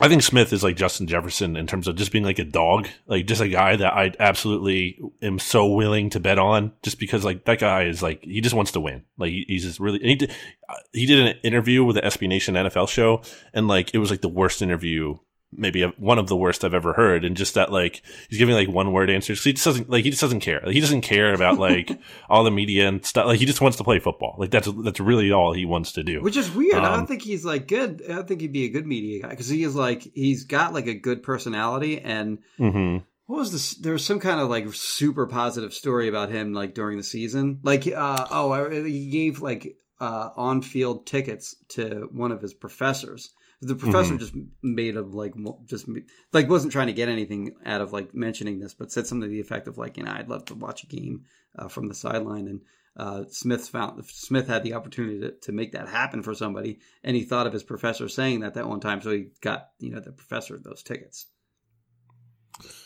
I 0.00 0.08
think 0.08 0.22
Smith 0.22 0.52
is 0.52 0.64
like 0.64 0.76
Justin 0.76 1.06
Jefferson 1.06 1.56
in 1.56 1.68
terms 1.68 1.86
of 1.86 1.94
just 1.94 2.10
being 2.10 2.24
like 2.24 2.40
a 2.40 2.44
dog, 2.44 2.88
like 3.06 3.26
just 3.26 3.40
a 3.40 3.48
guy 3.48 3.76
that 3.76 3.92
I 3.92 4.12
absolutely 4.18 4.98
am 5.22 5.38
so 5.38 5.68
willing 5.68 6.10
to 6.10 6.20
bet 6.20 6.38
on, 6.38 6.72
just 6.82 6.98
because 6.98 7.24
like 7.24 7.44
that 7.44 7.60
guy 7.60 7.84
is 7.84 8.02
like 8.02 8.24
he 8.24 8.40
just 8.40 8.56
wants 8.56 8.72
to 8.72 8.80
win. 8.80 9.04
Like 9.18 9.32
he's 9.32 9.62
just 9.62 9.78
really. 9.78 10.00
he 10.00 10.16
did, 10.16 10.32
uh, 10.68 10.74
he 10.92 11.06
did 11.06 11.20
an 11.20 11.36
interview 11.44 11.84
with 11.84 11.94
the 11.94 12.02
SB 12.02 12.26
Nation 12.26 12.56
NFL 12.56 12.88
show, 12.88 13.22
and 13.52 13.68
like 13.68 13.94
it 13.94 13.98
was 13.98 14.10
like 14.10 14.20
the 14.20 14.28
worst 14.28 14.62
interview 14.62 15.16
maybe 15.56 15.82
a, 15.82 15.88
one 15.96 16.18
of 16.18 16.28
the 16.28 16.36
worst 16.36 16.64
I've 16.64 16.74
ever 16.74 16.92
heard. 16.92 17.24
And 17.24 17.36
just 17.36 17.54
that, 17.54 17.72
like, 17.72 18.02
he's 18.28 18.38
giving 18.38 18.54
like 18.54 18.68
one 18.68 18.92
word 18.92 19.10
answers. 19.10 19.40
So 19.40 19.50
he 19.50 19.54
just 19.54 19.64
doesn't, 19.64 19.90
like, 19.90 20.04
he 20.04 20.10
just 20.10 20.22
doesn't 20.22 20.40
care. 20.40 20.60
Like, 20.64 20.74
he 20.74 20.80
doesn't 20.80 21.02
care 21.02 21.34
about 21.34 21.58
like 21.58 21.90
all 22.28 22.44
the 22.44 22.50
media 22.50 22.88
and 22.88 23.04
stuff. 23.04 23.26
Like, 23.26 23.38
he 23.38 23.46
just 23.46 23.60
wants 23.60 23.76
to 23.78 23.84
play 23.84 23.98
football. 23.98 24.36
Like, 24.38 24.50
that's, 24.50 24.68
that's 24.82 25.00
really 25.00 25.32
all 25.32 25.52
he 25.52 25.64
wants 25.64 25.92
to 25.92 26.02
do. 26.02 26.22
Which 26.22 26.36
is 26.36 26.50
weird. 26.50 26.74
Um, 26.74 26.84
I 26.84 26.88
don't 26.90 27.00
um, 27.00 27.06
think 27.06 27.22
he's 27.22 27.44
like 27.44 27.68
good. 27.68 28.02
I 28.08 28.14
don't 28.14 28.28
think 28.28 28.40
he'd 28.40 28.52
be 28.52 28.64
a 28.64 28.70
good 28.70 28.86
media 28.86 29.22
guy 29.22 29.28
because 29.28 29.48
he 29.48 29.62
is 29.62 29.74
like, 29.74 30.02
he's 30.14 30.44
got 30.44 30.74
like 30.74 30.86
a 30.86 30.94
good 30.94 31.22
personality 31.22 32.00
and, 32.00 32.38
mm-hmm. 32.58 32.98
What 33.26 33.38
was 33.38 33.52
this? 33.52 33.74
There 33.76 33.94
was 33.94 34.04
some 34.04 34.20
kind 34.20 34.38
of 34.38 34.50
like 34.50 34.70
super 34.74 35.26
positive 35.26 35.72
story 35.72 36.08
about 36.08 36.30
him, 36.30 36.52
like 36.52 36.74
during 36.74 36.98
the 36.98 37.02
season. 37.02 37.60
Like, 37.62 37.86
uh, 37.86 38.26
oh, 38.30 38.68
he 38.68 39.08
gave 39.08 39.40
like 39.40 39.78
uh, 40.00 40.30
on 40.36 40.60
field 40.62 41.06
tickets 41.06 41.56
to 41.68 42.08
one 42.12 42.32
of 42.32 42.42
his 42.42 42.52
professors 42.52 43.30
the 43.64 43.74
professor 43.74 44.14
mm-hmm. 44.14 44.18
just 44.18 44.34
made 44.62 44.96
of 44.96 45.14
like 45.14 45.34
just 45.66 45.88
like 46.32 46.48
wasn't 46.48 46.72
trying 46.72 46.88
to 46.88 46.92
get 46.92 47.08
anything 47.08 47.54
out 47.64 47.80
of 47.80 47.92
like 47.92 48.14
mentioning 48.14 48.58
this, 48.58 48.74
but 48.74 48.92
said 48.92 49.06
something 49.06 49.28
to 49.28 49.32
the 49.32 49.40
effect 49.40 49.68
of 49.68 49.78
like, 49.78 49.96
you 49.96 50.04
know, 50.04 50.12
I'd 50.12 50.28
love 50.28 50.44
to 50.46 50.54
watch 50.54 50.82
a 50.82 50.86
game 50.86 51.24
uh, 51.58 51.68
from 51.68 51.88
the 51.88 51.94
sideline. 51.94 52.48
And 52.48 52.60
uh, 52.96 53.24
Smith 53.28 53.68
found 53.68 54.04
Smith 54.06 54.46
had 54.46 54.62
the 54.62 54.74
opportunity 54.74 55.20
to, 55.20 55.32
to 55.32 55.52
make 55.52 55.72
that 55.72 55.88
happen 55.88 56.22
for 56.22 56.34
somebody, 56.34 56.78
and 57.02 57.16
he 57.16 57.24
thought 57.24 57.46
of 57.46 57.52
his 57.52 57.64
professor 57.64 58.08
saying 58.08 58.40
that 58.40 58.54
that 58.54 58.68
one 58.68 58.80
time, 58.80 59.00
so 59.00 59.10
he 59.10 59.26
got 59.40 59.70
you 59.78 59.90
know 59.90 60.00
the 60.00 60.12
professor 60.12 60.58
those 60.62 60.82
tickets. 60.82 61.26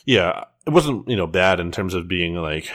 Yeah, 0.06 0.44
it 0.66 0.70
wasn't 0.70 1.08
you 1.08 1.16
know 1.16 1.26
bad 1.26 1.60
in 1.60 1.72
terms 1.72 1.94
of 1.94 2.08
being 2.08 2.34
like 2.34 2.70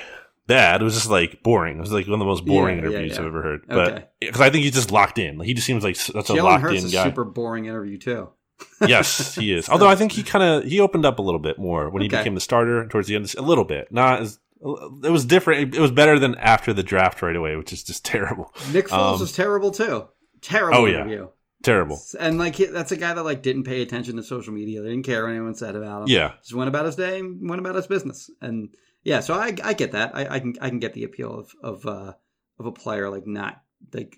bad. 0.47 0.81
It 0.81 0.83
was 0.83 0.93
just 0.93 1.09
like 1.09 1.43
boring. 1.43 1.77
It 1.77 1.81
was 1.81 1.91
like 1.91 2.05
one 2.05 2.13
of 2.13 2.19
the 2.19 2.25
most 2.25 2.45
boring 2.45 2.77
yeah, 2.77 2.83
interviews 2.83 3.11
yeah, 3.11 3.15
yeah. 3.15 3.21
I've 3.21 3.27
ever 3.27 3.41
heard. 3.41 3.61
But 3.67 4.13
because 4.19 4.41
I 4.41 4.49
think 4.49 4.63
he's 4.63 4.73
just 4.73 4.91
locked 4.91 5.17
in. 5.17 5.37
Like, 5.37 5.47
he 5.47 5.53
just 5.53 5.67
seems 5.67 5.83
like 5.83 5.95
such 5.95 6.29
a 6.29 6.33
locked 6.33 6.63
Hurts 6.63 6.83
in 6.83 6.89
guy. 6.89 7.03
super 7.03 7.23
boring 7.23 7.65
interview 7.65 7.97
too. 7.97 8.29
yes, 8.87 9.35
he 9.35 9.53
is. 9.53 9.67
Although 9.69 9.89
I 9.89 9.95
think 9.95 10.11
he 10.11 10.23
kind 10.23 10.43
of 10.43 10.69
he 10.69 10.79
opened 10.79 11.05
up 11.05 11.19
a 11.19 11.21
little 11.21 11.39
bit 11.39 11.57
more 11.57 11.89
when 11.89 12.01
he 12.01 12.07
became 12.07 12.35
the 12.35 12.41
starter 12.41 12.87
towards 12.87 13.07
the 13.07 13.15
end. 13.15 13.33
A 13.37 13.41
little 13.41 13.65
bit, 13.65 13.91
not 13.91 14.21
as 14.21 14.39
it 14.61 15.11
was 15.11 15.25
different. 15.25 15.75
It 15.75 15.79
was 15.79 15.91
better 15.91 16.19
than 16.19 16.35
after 16.35 16.71
the 16.71 16.83
draft 16.83 17.21
right 17.21 17.35
away, 17.35 17.55
which 17.55 17.73
is 17.73 17.83
just 17.83 18.05
terrible. 18.05 18.53
Nick 18.71 18.87
Foles 18.87 19.15
um, 19.15 19.19
was 19.19 19.31
terrible 19.31 19.71
too. 19.71 20.07
Terrible 20.41 20.79
oh, 20.79 20.87
interview. 20.87 21.29
Terrible. 21.63 22.01
And 22.19 22.37
like 22.37 22.57
that's 22.57 22.91
a 22.91 22.97
guy 22.97 23.13
that 23.13 23.23
like 23.23 23.41
didn't 23.41 23.63
pay 23.63 23.81
attention 23.81 24.17
to 24.17 24.23
social 24.23 24.53
media. 24.53 24.81
They 24.81 24.89
didn't 24.89 25.05
care 25.05 25.23
what 25.23 25.31
anyone 25.31 25.55
said 25.55 25.75
about 25.75 26.03
him. 26.03 26.07
Yeah. 26.09 26.33
Just 26.41 26.53
went 26.53 26.67
about 26.67 26.85
his 26.85 26.97
day, 26.97 27.21
went 27.21 27.59
about 27.59 27.75
his 27.75 27.87
business, 27.87 28.29
and 28.41 28.69
yeah, 29.04 29.20
so 29.20 29.34
I 29.34 29.56
I 29.64 29.74
get 29.74 29.91
that. 29.91 30.16
I, 30.16 30.36
I 30.36 30.39
can 30.39 30.56
I 30.62 30.70
can 30.70 30.80
get 30.80 30.93
the 30.93 31.04
appeal 31.04 31.39
of 31.39 31.51
of 31.62 31.86
uh, 31.86 32.14
of 32.60 32.66
a 32.66 32.72
player 32.72 33.10
like 33.10 33.28
not 33.28 33.62
like 33.93 34.18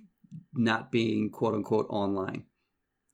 not 0.54 0.92
being 0.92 1.30
quote 1.32 1.56
unquote 1.56 1.88
online. 1.90 2.46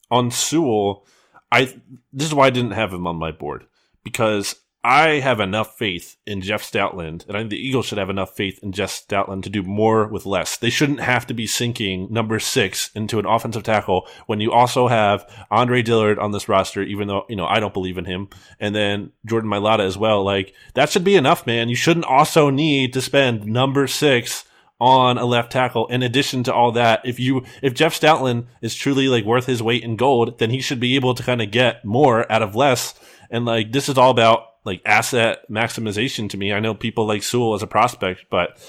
On 0.10 0.32
Sewell, 0.32 1.06
I 1.52 1.74
this 2.12 2.28
is 2.28 2.34
why 2.34 2.48
I 2.48 2.52
didn't 2.52 2.72
have 2.72 2.94
him 2.94 3.08
on 3.08 3.16
my 3.16 3.32
board 3.32 3.66
because 4.04 4.56
I 4.84 5.20
have 5.20 5.40
enough 5.40 5.78
faith 5.78 6.18
in 6.26 6.42
Jeff 6.42 6.64
Stoutland, 6.64 7.28
and 7.28 7.38
I 7.38 7.42
think 7.42 7.52
the 7.52 7.68
Eagles 7.68 7.86
should 7.86 8.00
have 8.00 8.10
enough 8.10 8.36
faith 8.36 8.60
in 8.64 8.72
Jeff 8.72 8.90
Stoutland 8.90 9.44
to 9.44 9.50
do 9.52 9.62
more 9.62 10.08
with 10.08 10.26
less. 10.26 10.58
They 10.58 10.72
shouldn't 10.72 11.02
have 11.02 11.28
to 11.28 11.36
be 11.36 11.46
sinking 11.46 12.08
number 12.10 12.40
six 12.40 12.90
into 12.96 13.20
an 13.20 13.28
offensive 13.28 13.62
tackle 13.62 14.08
when 14.26 14.40
you 14.40 14.52
also 14.52 14.88
have 14.88 15.32
Andre 15.52 15.84
Dillard 15.84 16.18
on 16.18 16.32
this 16.32 16.50
roster, 16.50 16.82
even 16.82 17.08
though, 17.08 17.26
you 17.30 17.36
know, 17.36 17.46
I 17.46 17.60
don't 17.60 17.76
believe 17.76 18.00
in 18.00 18.06
him. 18.06 18.30
And 18.60 18.74
then 18.74 19.12
Jordan 19.24 19.52
Mailata 19.52 19.86
as 19.86 20.00
well. 20.00 20.24
Like, 20.24 20.56
that 20.74 20.90
should 20.90 21.04
be 21.04 21.16
enough, 21.16 21.46
man. 21.46 21.70
You 21.70 21.76
shouldn't 21.76 22.06
also 22.06 22.50
need 22.50 22.94
to 22.94 23.02
spend 23.02 23.46
number 23.46 23.86
six 23.86 24.46
on 24.80 25.20
a 25.20 25.26
left 25.26 25.52
tackle. 25.52 25.86
In 25.90 26.02
addition 26.02 26.42
to 26.46 26.54
all 26.54 26.72
that, 26.72 27.02
if 27.06 27.20
you, 27.20 27.46
if 27.62 27.76
Jeff 27.76 28.00
Stoutland 28.00 28.48
is 28.64 28.74
truly 28.74 29.08
like 29.08 29.26
worth 29.26 29.46
his 29.46 29.62
weight 29.62 29.84
in 29.84 29.96
gold, 29.96 30.40
then 30.40 30.50
he 30.50 30.60
should 30.60 30.80
be 30.80 30.96
able 30.96 31.14
to 31.14 31.22
kind 31.22 31.40
of 31.40 31.52
get 31.52 31.86
more 31.86 32.30
out 32.32 32.42
of 32.42 32.56
less. 32.56 32.96
And 33.30 33.46
like, 33.46 33.72
this 33.72 33.88
is 33.88 34.00
all 34.00 34.10
about 34.10 34.46
like 34.64 34.82
asset 34.86 35.40
maximization 35.50 36.30
to 36.30 36.38
me. 36.38 36.54
I 36.54 36.60
know 36.60 36.74
people 36.74 37.06
like 37.08 37.24
Sewell 37.24 37.54
as 37.54 37.64
a 37.64 37.68
prospect, 37.68 38.26
but 38.30 38.60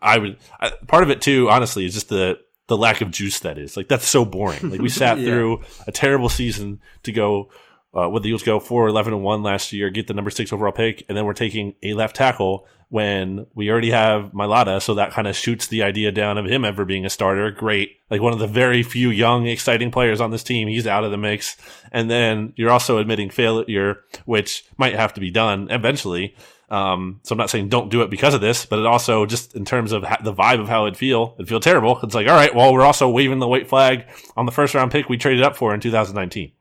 I 0.00 0.18
would 0.18 0.36
I, 0.60 0.70
part 0.86 1.02
of 1.02 1.10
it 1.10 1.20
too. 1.20 1.48
Honestly, 1.50 1.84
is 1.84 1.94
just 1.94 2.08
the 2.08 2.38
the 2.68 2.76
lack 2.76 3.00
of 3.00 3.10
juice 3.10 3.40
that 3.40 3.58
is. 3.58 3.76
Like 3.76 3.88
that's 3.88 4.06
so 4.06 4.24
boring. 4.24 4.70
Like 4.70 4.80
we 4.80 4.88
sat 5.02 5.18
Yeah. 5.18 5.24
through 5.26 5.62
a 5.86 5.92
terrible 5.92 6.28
season 6.28 6.80
to 7.02 7.12
go 7.12 7.50
uh, 7.96 8.08
with 8.08 8.22
the 8.22 8.28
Eagles 8.28 8.42
go 8.42 8.60
4 8.60 8.88
11 8.88 9.12
and 9.12 9.22
1 9.22 9.42
last 9.42 9.72
year, 9.72 9.90
get 9.90 10.06
the 10.06 10.14
number 10.14 10.30
6 10.30 10.52
overall 10.52 10.72
pick 10.72 11.04
and 11.08 11.16
then 11.16 11.24
we're 11.24 11.32
taking 11.32 11.74
a 11.82 11.94
left 11.94 12.16
tackle 12.16 12.66
when 12.90 13.46
we 13.54 13.70
already 13.70 13.90
have 13.90 14.32
Mailata, 14.32 14.82
so 14.82 14.94
that 14.94 15.12
kind 15.12 15.28
of 15.28 15.36
shoots 15.36 15.68
the 15.68 15.84
idea 15.84 16.10
down 16.10 16.36
of 16.38 16.46
him 16.46 16.64
ever 16.64 16.84
being 16.84 17.06
a 17.06 17.10
starter. 17.10 17.52
Great. 17.52 17.96
Like 18.10 18.20
one 18.20 18.32
of 18.32 18.40
the 18.40 18.48
very 18.48 18.82
few 18.82 19.10
young 19.10 19.46
exciting 19.46 19.92
players 19.92 20.20
on 20.20 20.32
this 20.32 20.42
team, 20.42 20.66
he's 20.66 20.88
out 20.88 21.04
of 21.04 21.12
the 21.12 21.16
mix. 21.16 21.56
And 21.92 22.10
then 22.10 22.52
you're 22.56 22.70
also 22.70 22.98
admitting 22.98 23.30
failure, 23.30 24.00
which 24.24 24.64
might 24.76 24.96
have 24.96 25.14
to 25.14 25.20
be 25.20 25.30
done 25.30 25.68
eventually. 25.70 26.34
Um, 26.68 27.20
so 27.22 27.32
I'm 27.32 27.38
not 27.38 27.50
saying 27.50 27.68
don't 27.68 27.90
do 27.90 28.02
it 28.02 28.10
because 28.10 28.34
of 28.34 28.40
this, 28.40 28.66
but 28.66 28.80
it 28.80 28.86
also 28.86 29.24
just 29.24 29.54
in 29.54 29.64
terms 29.64 29.92
of 29.92 30.02
the 30.22 30.34
vibe 30.34 30.60
of 30.60 30.68
how 30.68 30.86
it'd 30.86 30.96
feel, 30.96 31.34
it'd 31.38 31.48
feel 31.48 31.60
terrible. 31.60 32.00
It's 32.02 32.14
like, 32.14 32.26
all 32.26 32.34
right, 32.34 32.54
well, 32.54 32.72
we're 32.72 32.82
also 32.82 33.08
waving 33.08 33.38
the 33.38 33.48
white 33.48 33.68
flag 33.68 34.06
on 34.36 34.46
the 34.46 34.52
first 34.52 34.74
round 34.74 34.90
pick 34.90 35.08
we 35.08 35.16
traded 35.16 35.44
up 35.44 35.56
for 35.56 35.72
in 35.74 35.80
2019. 35.80 36.52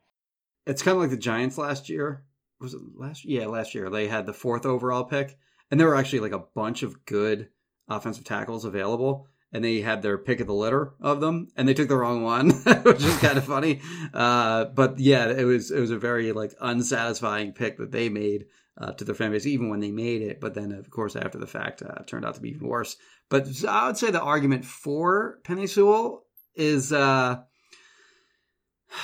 It's 0.70 0.84
kind 0.84 0.96
of 0.96 1.02
like 1.02 1.10
the 1.10 1.18
Giants 1.18 1.58
last 1.58 1.90
year. 1.90 2.24
Was 2.62 2.76
it 2.76 2.82
last? 2.96 3.26
Yeah, 3.26 3.48
last 3.48 3.74
year 3.74 3.90
they 3.90 4.08
had 4.08 4.28
the 4.28 4.34
fourth 4.34 4.68
overall 4.68 5.04
pick, 5.04 5.36
and 5.72 5.80
there 5.80 5.88
were 5.88 5.96
actually 5.96 6.20
like 6.20 6.32
a 6.32 6.46
bunch 6.54 6.84
of 6.84 7.06
good 7.06 7.50
offensive 7.88 8.24
tackles 8.24 8.66
available, 8.66 9.28
and 9.52 9.64
they 9.64 9.82
had 9.82 10.04
their 10.04 10.20
pick 10.20 10.40
of 10.42 10.46
the 10.46 10.54
litter 10.54 10.94
of 11.02 11.22
them, 11.22 11.48
and 11.56 11.68
they 11.68 11.74
took 11.74 11.88
the 11.88 11.98
wrong 11.98 12.22
one, 12.22 12.52
which 12.84 13.04
is 13.04 13.18
kind 13.18 13.40
of 13.40 13.46
funny. 13.46 13.82
Uh, 14.14 14.66
but 14.66 15.00
yeah, 15.00 15.28
it 15.32 15.44
was 15.44 15.72
it 15.72 15.80
was 15.80 15.90
a 15.90 15.98
very 15.98 16.34
like 16.34 16.54
unsatisfying 16.62 17.54
pick 17.54 17.78
that 17.78 17.92
they 17.92 18.08
made 18.08 18.46
uh, 18.78 18.92
to 18.92 19.04
their 19.04 19.16
fan 19.16 19.32
base, 19.32 19.48
even 19.48 19.70
when 19.70 19.80
they 19.80 19.92
made 19.92 20.22
it. 20.22 20.40
But 20.40 20.54
then, 20.54 20.72
of 20.72 20.92
course, 20.92 21.16
after 21.16 21.40
the 21.40 21.48
fact, 21.48 21.82
uh, 21.82 22.04
turned 22.06 22.26
out 22.26 22.36
to 22.36 22.42
be 22.42 22.50
even 22.50 22.68
worse. 22.68 22.96
But 23.30 23.48
I 23.68 23.88
would 23.88 23.98
say 23.98 24.12
the 24.12 24.22
argument 24.22 24.66
for 24.66 25.40
Penei 25.44 25.68
Sewell 25.68 26.26
is. 26.54 26.94
Uh, 26.94 27.40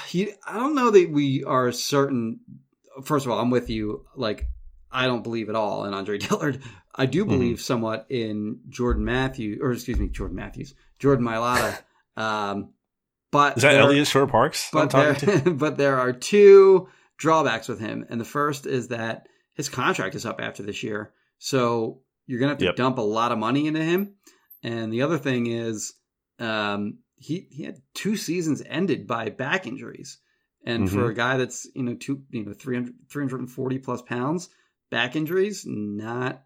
he, 0.08 0.32
I 0.48 0.54
don't 0.56 0.76
know 0.76 0.92
that 0.92 1.10
we 1.12 1.44
are 1.44 1.72
certain. 1.72 2.40
First 3.04 3.26
of 3.26 3.32
all, 3.32 3.40
I'm 3.40 3.50
with 3.50 3.70
you. 3.70 4.06
Like, 4.16 4.48
I 4.92 5.06
don't 5.08 5.24
believe 5.24 5.50
at 5.50 5.56
all 5.56 5.86
in 5.86 5.94
Andre 5.94 6.18
Dillard. 6.20 6.62
I 6.96 7.06
do 7.06 7.26
believe 7.26 7.60
somewhat 7.60 8.06
in 8.10 8.62
Jordan 8.70 9.04
Matthews, 9.04 9.60
or 9.62 9.74
excuse 9.74 10.00
me, 10.00 10.08
Jordan 10.08 10.38
Matthews, 10.38 10.74
Jordan 11.00 11.26
Mailata. 11.26 11.78
um, 12.18 12.70
but 13.32 13.58
Is 13.58 13.64
that 13.64 13.74
there- 13.74 13.82
Elliot 13.82 14.08
Shore 14.08 14.28
Parks? 14.28 14.70
But 14.72 14.92
there, 14.92 15.14
but 15.46 15.78
there 15.78 16.00
are 16.00 16.14
two 16.14 16.88
drawbacks 17.18 17.68
with 17.68 17.80
him, 17.80 18.06
and 18.10 18.20
the 18.20 18.26
first 18.26 18.66
is 18.66 18.88
that 18.90 19.28
his 19.54 19.68
contract 19.70 20.16
is 20.16 20.26
up 20.26 20.40
after 20.42 20.64
this 20.64 20.84
year, 20.84 21.12
so 21.38 22.00
you're 22.28 22.40
gonna 22.40 22.50
have 22.52 22.58
to 22.60 22.66
Yep. 22.66 22.76
dump 22.78 22.98
a 22.98 23.02
lot 23.02 23.32
of 23.34 23.38
money 23.38 23.68
into 23.68 23.84
him. 23.84 24.16
And 24.64 24.92
the 24.92 25.02
other 25.04 25.18
thing 25.18 25.48
is, 25.48 25.94
um, 26.40 27.00
he 27.26 27.48
he 27.50 27.64
had 27.64 27.82
two 27.94 28.16
seasons 28.18 28.62
ended 28.68 29.08
by 29.08 29.30
back 29.30 29.66
injuries, 29.66 30.20
and 30.66 30.90
for 30.90 31.08
Mhm. 31.08 31.12
a 31.12 31.14
guy 31.14 31.38
that's 31.38 31.68
you 31.74 31.84
know 31.84 31.96
two 31.96 32.24
you 32.30 32.46
know 32.46 32.54
300, 32.54 32.94
340 33.10 33.80
plus 33.80 34.02
pounds, 34.04 34.50
back 34.92 35.16
injuries 35.16 35.64
not 35.66 36.44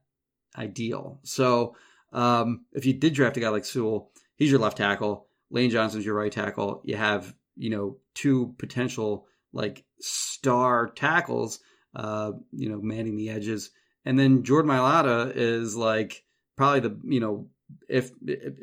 ideal. 0.58 1.20
So 1.24 1.76
um, 2.14 2.66
if 2.72 2.86
you 2.86 2.94
did 2.94 3.14
draft 3.14 3.38
a 3.38 3.40
guy 3.40 3.50
like 3.50 3.66
Sewell, 3.66 4.12
he's 4.36 4.52
your 4.52 4.60
left 4.60 4.78
tackle. 4.78 5.28
Lane 5.52 5.70
Johnson's 5.70 6.06
your 6.06 6.16
right 6.16 6.32
tackle. 6.32 6.82
You 6.86 6.96
have, 6.96 7.36
you 7.56 7.70
know, 7.70 7.98
two 8.16 8.56
potential 8.58 9.28
like 9.52 9.84
star 10.00 10.88
tackles, 10.88 11.60
uh, 11.96 12.32
you 12.52 12.70
know, 12.70 12.80
manning 12.82 13.18
the 13.18 13.30
edges. 13.30 13.72
And 14.06 14.18
then 14.18 14.44
Jordan 14.44 14.72
Mailata 14.72 15.32
is 15.36 15.76
like 15.76 16.24
probably 16.56 16.80
the, 16.82 17.00
you 17.04 17.20
know, 17.20 17.50
if 17.88 18.12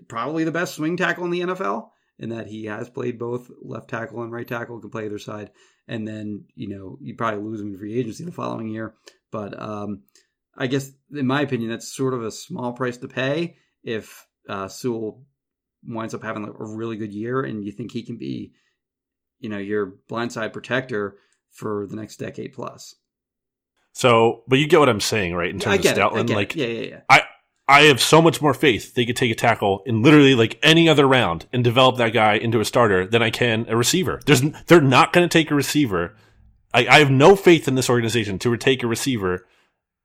probably 0.08 0.44
the 0.44 0.50
best 0.52 0.74
swing 0.74 0.96
tackle 0.96 1.24
in 1.24 1.30
the 1.30 1.40
NFL 1.40 1.90
in 2.18 2.30
that 2.30 2.46
he 2.46 2.64
has 2.66 2.88
played 2.88 3.18
both 3.18 3.50
left 3.62 3.88
tackle 3.88 4.22
and 4.22 4.32
right 4.32 4.46
tackle, 4.46 4.80
can 4.80 4.90
play 4.90 5.06
either 5.06 5.18
side. 5.18 5.50
And 5.88 6.06
then, 6.06 6.44
you 6.54 6.68
know, 6.68 6.98
you 7.00 7.14
probably 7.14 7.42
lose 7.42 7.60
him 7.60 7.72
in 7.72 7.78
free 7.78 7.98
agency 7.98 8.24
the 8.24 8.32
following 8.32 8.68
year. 8.68 8.94
But 9.30 9.60
um, 9.60 10.02
I 10.56 10.66
guess, 10.66 10.90
in 11.12 11.26
my 11.26 11.42
opinion, 11.42 11.70
that's 11.70 11.94
sort 11.94 12.14
of 12.14 12.22
a 12.22 12.30
small 12.30 12.72
price 12.72 12.96
to 12.98 13.08
pay 13.08 13.56
if 13.84 14.26
uh, 14.48 14.68
Sewell 14.68 15.24
winds 15.86 16.14
up 16.14 16.22
having 16.22 16.44
a 16.44 16.52
really 16.58 16.96
good 16.96 17.12
year 17.12 17.42
and 17.42 17.64
you 17.64 17.72
think 17.72 17.92
he 17.92 18.02
can 18.02 18.16
be, 18.16 18.52
you 19.38 19.48
know, 19.48 19.58
your 19.58 19.94
blindside 20.10 20.52
protector 20.52 21.18
for 21.50 21.86
the 21.86 21.96
next 21.96 22.16
decade 22.16 22.52
plus. 22.52 22.94
So, 23.92 24.42
but 24.46 24.58
you 24.58 24.66
get 24.66 24.80
what 24.80 24.88
I'm 24.88 25.00
saying, 25.00 25.34
right? 25.34 25.50
In 25.50 25.58
terms 25.58 25.84
of 25.86 25.96
Stoutland, 25.96 26.30
like 26.30 26.54
yeah, 26.54 26.66
yeah, 26.66 26.86
yeah. 26.88 27.00
I 27.08 27.22
I 27.68 27.82
have 27.82 28.00
so 28.00 28.22
much 28.22 28.40
more 28.40 28.54
faith 28.54 28.94
they 28.94 29.04
could 29.04 29.16
take 29.16 29.32
a 29.32 29.34
tackle 29.34 29.82
in 29.86 30.02
literally 30.02 30.34
like 30.36 30.58
any 30.62 30.88
other 30.88 31.06
round 31.06 31.46
and 31.52 31.64
develop 31.64 31.96
that 31.96 32.12
guy 32.12 32.34
into 32.34 32.60
a 32.60 32.64
starter 32.64 33.06
than 33.06 33.22
I 33.22 33.30
can 33.30 33.66
a 33.68 33.76
receiver. 33.76 34.20
There's 34.24 34.42
they're 34.66 34.80
not 34.80 35.12
going 35.12 35.28
to 35.28 35.32
take 35.32 35.50
a 35.50 35.54
receiver. 35.54 36.14
I, 36.72 36.86
I 36.86 36.98
have 37.00 37.10
no 37.10 37.34
faith 37.34 37.66
in 37.66 37.74
this 37.74 37.90
organization 37.90 38.38
to 38.40 38.56
take 38.56 38.82
a 38.82 38.86
receiver 38.86 39.46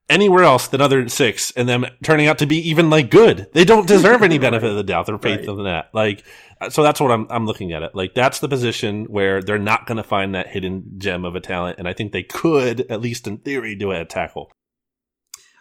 anywhere 0.09 0.43
else 0.43 0.67
than 0.67 0.81
other 0.81 0.99
than 0.99 1.09
six, 1.09 1.51
and 1.51 1.69
them 1.69 1.85
turning 2.03 2.27
out 2.27 2.39
to 2.39 2.45
be 2.45 2.57
even 2.69 2.89
like 2.89 3.09
good. 3.11 3.47
They 3.53 3.63
don't 3.63 3.87
deserve 3.87 4.23
any 4.23 4.37
benefit 4.39 4.69
of 4.69 4.75
the 4.75 4.83
doubt 4.83 5.09
or 5.09 5.17
faith 5.19 5.41
Right. 5.41 5.47
of 5.49 5.63
that. 5.63 5.89
Like, 5.93 6.23
so 6.69 6.81
that's 6.83 6.99
what 6.99 7.11
I'm 7.11 7.27
I'm 7.29 7.45
looking 7.45 7.73
at 7.73 7.83
it. 7.83 7.93
Like 7.93 8.13
that's 8.15 8.39
the 8.39 8.49
position 8.49 9.05
where 9.05 9.41
they're 9.41 9.59
not 9.59 9.85
going 9.85 9.97
to 9.97 10.03
find 10.03 10.33
that 10.33 10.47
hidden 10.47 10.93
gem 10.97 11.25
of 11.25 11.35
a 11.35 11.39
talent, 11.39 11.77
and 11.77 11.87
I 11.87 11.93
think 11.93 12.11
they 12.11 12.23
could 12.23 12.89
at 12.91 13.01
least 13.01 13.27
in 13.27 13.37
theory 13.37 13.75
do 13.75 13.91
it 13.91 13.99
at 13.99 14.09
tackle. 14.09 14.51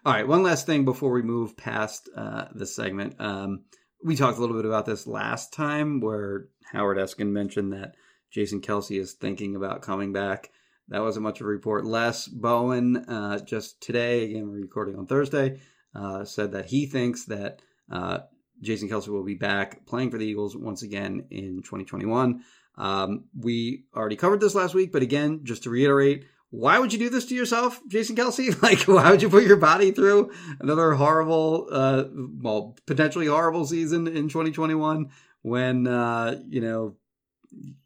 All 0.03 0.15
right, 0.15 0.27
one 0.27 0.43
last 0.43 0.65
thing 0.65 0.87
before 0.87 1.11
we 1.11 1.21
move 1.21 1.59
past 1.59 2.09
uh, 2.17 2.47
this 2.55 2.75
segment. 2.75 3.17
Um, 3.19 3.65
we 4.03 4.17
talked 4.17 4.39
a 4.39 4.41
little 4.41 4.57
bit 4.57 4.65
about 4.65 4.87
this 4.87 5.07
last 5.07 5.53
time, 5.53 6.01
where 6.01 6.47
Howard 6.73 6.97
Eskin 6.97 7.29
mentioned 7.29 7.75
that 7.75 7.97
Jason 8.31 8.63
Kelce 8.63 8.99
is 8.99 9.13
thinking 9.13 9.57
about 9.57 9.83
coming 9.83 10.15
back. 10.15 10.53
That 10.89 11.03
wasn't 11.03 11.25
much 11.25 11.43
of 11.43 11.47
a 11.47 11.51
report. 11.51 11.85
Les 11.85 12.27
Bowen, 12.29 12.97
uh, 12.97 13.41
just 13.41 13.83
today, 13.83 14.25
again, 14.25 14.49
we're 14.49 14.63
recording 14.63 14.97
on 14.97 15.07
Thursday, 15.07 15.61
uh, 15.95 16.25
said 16.25 16.53
that 16.53 16.65
he 16.65 16.87
thinks 16.87 17.27
that 17.27 17.61
uh, 17.93 18.21
Jason 18.63 18.89
Kelce 18.89 19.09
will 19.09 19.23
be 19.23 19.35
back 19.35 19.85
playing 19.85 20.11
for 20.11 20.17
the 20.17 20.27
Eagles 20.27 20.57
once 20.57 20.83
again 20.83 21.27
in 21.31 21.57
2021. 21.59 22.43
Um, 22.79 23.25
we 23.39 23.85
already 23.95 24.17
covered 24.17 24.41
this 24.41 24.55
last 24.55 24.73
week, 24.73 24.93
but 24.93 25.03
again, 25.03 25.41
just 25.45 25.65
to 25.65 25.71
reiterate, 25.71 26.25
why 26.51 26.79
would 26.79 26.93
you 26.93 26.99
do 26.99 27.11
this 27.11 27.27
to 27.27 27.35
yourself, 27.35 27.81
Jason 27.87 28.17
Kelce? 28.17 28.61
Like, 28.63 28.83
why 28.83 29.11
would 29.11 29.23
you 29.23 29.31
put 29.31 29.45
your 29.45 29.57
body 29.57 29.93
through 29.93 30.33
another 30.59 30.95
horrible, 30.95 31.69
uh, 31.71 32.05
well, 32.13 32.77
potentially 32.87 33.27
horrible 33.27 33.65
season 33.67 34.09
in 34.09 34.29
2021 34.29 35.11
when, 35.43 35.87
uh, 35.87 36.41
you 36.49 36.61
know, 36.61 36.97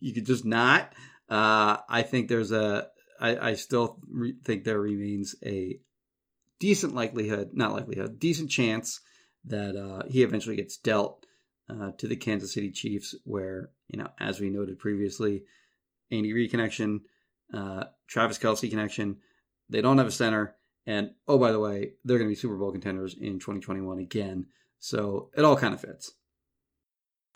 you 0.00 0.14
could 0.14 0.26
just 0.26 0.44
not? 0.44 0.92
Uh, 1.28 1.78
I 1.88 2.02
think 2.02 2.28
there's 2.28 2.52
a, 2.52 2.88
I, 3.20 3.50
I 3.50 3.54
still 3.54 3.98
re- 4.08 4.36
think 4.44 4.64
there 4.64 4.80
remains 4.80 5.34
a 5.44 5.78
decent 6.58 6.94
likelihood, 6.94 7.50
not 7.52 7.72
likelihood, 7.72 8.18
decent 8.18 8.50
chance 8.50 9.00
that 9.44 9.76
uh, 9.76 10.08
he 10.08 10.22
eventually 10.22 10.56
gets 10.56 10.78
dealt 10.78 11.26
uh, 11.68 11.90
to 11.98 12.08
the 12.08 12.16
Kansas 12.16 12.54
City 12.54 12.70
Chiefs, 12.70 13.14
where, 13.24 13.70
you 13.88 13.98
know, 13.98 14.08
as 14.18 14.40
we 14.40 14.48
noted 14.48 14.78
previously, 14.78 15.44
Andy 16.10 16.32
reconnection 16.32 16.50
connection, 16.50 17.00
uh, 17.54 17.84
Travis 18.08 18.38
Kelce 18.38 18.68
connection. 18.70 19.16
They 19.70 19.80
don't 19.80 19.98
have 19.98 20.06
a 20.06 20.10
center. 20.12 20.56
And 20.86 21.12
oh, 21.26 21.38
by 21.38 21.52
the 21.52 21.60
way, 21.60 21.92
they're 22.04 22.18
going 22.18 22.28
to 22.28 22.32
be 22.32 22.38
Super 22.38 22.56
Bowl 22.56 22.72
contenders 22.72 23.14
in 23.14 23.34
2021 23.38 23.98
again. 23.98 24.46
So 24.80 25.30
it 25.36 25.44
all 25.44 25.56
kind 25.56 25.72
of 25.72 25.80
fits. 25.80 26.12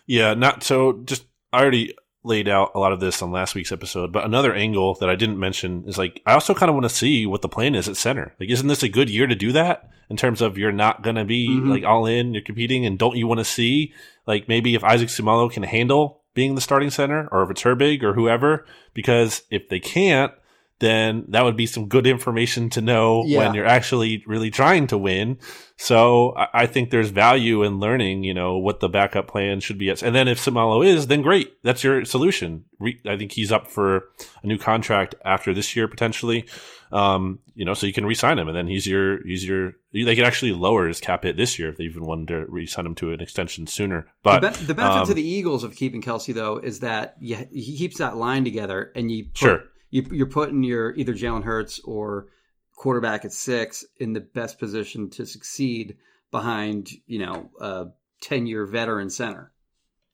Yeah, 0.06 0.34
not 0.34 0.62
so. 0.62 1.02
Just 1.04 1.24
I 1.52 1.60
already 1.60 1.94
laid 2.24 2.48
out 2.48 2.72
a 2.74 2.78
lot 2.78 2.92
of 2.92 3.00
this 3.00 3.22
on 3.22 3.30
last 3.30 3.54
week's 3.54 3.72
episode, 3.72 4.12
but 4.12 4.24
another 4.24 4.52
angle 4.54 4.94
that 4.96 5.08
I 5.08 5.14
didn't 5.16 5.38
mention 5.38 5.84
is 5.86 5.96
like 5.96 6.20
I 6.26 6.32
also 6.34 6.54
kind 6.54 6.68
of 6.68 6.74
want 6.74 6.84
to 6.84 6.94
see 6.94 7.24
what 7.26 7.42
the 7.42 7.48
plan 7.48 7.74
is 7.74 7.88
at 7.88 7.96
center. 7.96 8.34
Like, 8.40 8.50
isn't 8.50 8.68
this 8.68 8.82
a 8.82 8.88
good 8.88 9.08
year 9.08 9.26
to 9.26 9.34
do 9.34 9.52
that 9.52 9.88
in 10.10 10.16
terms 10.16 10.40
of 10.42 10.58
you're 10.58 10.72
not 10.72 11.02
going 11.02 11.16
to 11.16 11.24
be 11.24 11.48
Mhm. 11.48 11.68
like 11.68 11.84
all 11.84 12.06
in, 12.06 12.32
you're 12.34 12.42
competing, 12.42 12.84
and 12.86 12.98
don't 12.98 13.16
you 13.16 13.26
want 13.26 13.38
to 13.38 13.44
see 13.44 13.92
like 14.26 14.48
maybe 14.48 14.74
if 14.74 14.84
Isaac 14.84 15.08
Seumalo 15.08 15.50
can 15.50 15.62
handle 15.62 16.17
being 16.38 16.54
the 16.54 16.60
starting 16.60 16.88
center, 16.88 17.26
or 17.32 17.42
if 17.42 17.50
it's 17.50 17.64
Herbig 17.64 18.04
or 18.04 18.12
whoever? 18.12 18.64
Because 18.94 19.42
if 19.50 19.68
they 19.68 19.80
can't, 19.80 20.32
then 20.80 21.24
that 21.28 21.44
would 21.44 21.56
be 21.56 21.66
some 21.66 21.88
good 21.88 22.06
information 22.06 22.70
to 22.70 22.80
know 22.80 23.24
Yeah. 23.26 23.38
when 23.38 23.54
you're 23.54 23.66
actually 23.66 24.22
really 24.26 24.50
trying 24.50 24.86
to 24.88 24.98
win. 24.98 25.38
So 25.76 26.34
I, 26.36 26.48
I 26.54 26.66
think 26.66 26.90
there's 26.90 27.10
value 27.10 27.62
in 27.62 27.80
learning, 27.80 28.24
you 28.24 28.34
know, 28.34 28.58
what 28.58 28.80
the 28.80 28.88
backup 28.88 29.28
plan 29.28 29.60
should 29.60 29.78
be. 29.78 29.90
And 29.90 30.14
then 30.14 30.28
if 30.28 30.38
Seumalo 30.44 30.86
is, 30.86 31.06
then 31.08 31.22
great. 31.22 31.52
That's 31.64 31.82
your 31.82 32.04
solution. 32.04 32.64
Re- 32.78 33.00
I 33.06 33.16
think 33.16 33.32
he's 33.32 33.50
up 33.52 33.68
for 33.68 34.04
a 34.42 34.46
new 34.46 34.58
contract 34.58 35.14
after 35.24 35.52
this 35.52 35.74
year 35.74 35.88
potentially. 35.88 36.46
Um, 36.90 37.40
you 37.54 37.64
know, 37.66 37.74
so 37.74 37.86
you 37.86 37.92
can 37.92 38.06
re-sign 38.06 38.38
him, 38.38 38.48
and 38.48 38.56
then 38.56 38.66
he's 38.66 38.86
your 38.86 39.22
he's 39.26 39.46
your. 39.46 39.72
They 39.92 40.14
could 40.16 40.24
actually 40.24 40.52
lower 40.52 40.88
his 40.88 41.00
cap 41.00 41.22
hit 41.24 41.36
this 41.36 41.58
year 41.58 41.68
if 41.68 41.76
they 41.76 41.84
even 41.84 42.06
wanted 42.06 42.28
to 42.28 42.46
re-sign 42.48 42.86
him 42.86 42.94
to 42.94 43.12
an 43.12 43.20
extension 43.20 43.66
sooner. 43.66 44.06
But 44.22 44.40
the, 44.40 44.50
ben- 44.50 44.66
the 44.68 44.74
benefit 44.74 45.00
um, 45.02 45.06
to 45.08 45.12
the 45.12 45.22
Eagles 45.28 45.64
of 45.64 45.76
keeping 45.76 46.00
Kelce 46.00 46.32
though 46.32 46.56
is 46.56 46.80
that 46.80 47.16
you, 47.20 47.36
he 47.52 47.76
keeps 47.76 47.98
that 47.98 48.16
line 48.16 48.42
together, 48.44 48.90
and 48.96 49.10
you 49.12 49.24
put, 49.24 49.36
Sure. 49.36 49.62
You, 49.90 50.06
you're 50.10 50.26
putting 50.26 50.62
your 50.62 50.94
either 50.94 51.14
Jalen 51.14 51.44
Hurts 51.44 51.80
or 51.80 52.28
quarterback 52.74 53.24
at 53.24 53.32
six 53.32 53.84
in 53.98 54.12
the 54.12 54.20
best 54.20 54.58
position 54.58 55.10
to 55.10 55.26
succeed 55.26 55.96
behind 56.30 56.90
you 57.06 57.18
know 57.18 57.50
a 57.60 57.86
ten 58.20 58.46
year 58.46 58.66
veteran 58.66 59.10
center. 59.10 59.52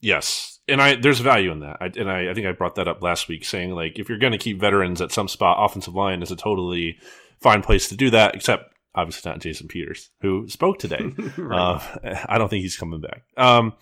Yes. 0.00 0.60
and 0.68 0.82
I 0.82 0.96
there's 0.96 1.20
value 1.20 1.50
in 1.50 1.60
that. 1.60 1.78
I, 1.80 1.86
and 1.86 2.10
I, 2.10 2.30
I 2.30 2.34
think 2.34 2.46
I 2.46 2.52
brought 2.52 2.74
that 2.74 2.88
up 2.88 3.02
last 3.02 3.28
week, 3.28 3.44
saying 3.44 3.70
like 3.70 3.98
if 3.98 4.08
you're 4.08 4.18
going 4.18 4.32
to 4.32 4.38
keep 4.38 4.60
veterans 4.60 5.00
at 5.00 5.12
some 5.12 5.28
spot, 5.28 5.56
offensive 5.58 5.94
line 5.94 6.22
is 6.22 6.30
a 6.30 6.36
totally 6.36 6.98
fine 7.40 7.62
place 7.62 7.88
to 7.88 7.96
do 7.96 8.10
that. 8.10 8.34
Except 8.34 8.74
obviously 8.94 9.30
not 9.30 9.40
Jason 9.40 9.66
Peters, 9.66 10.10
who 10.20 10.48
spoke 10.48 10.78
today. 10.78 11.10
Right. 11.36 11.58
uh, 12.04 12.24
I 12.28 12.38
don't 12.38 12.48
think 12.48 12.62
he's 12.62 12.76
coming 12.76 13.00
back. 13.00 13.22
Um, 13.36 13.72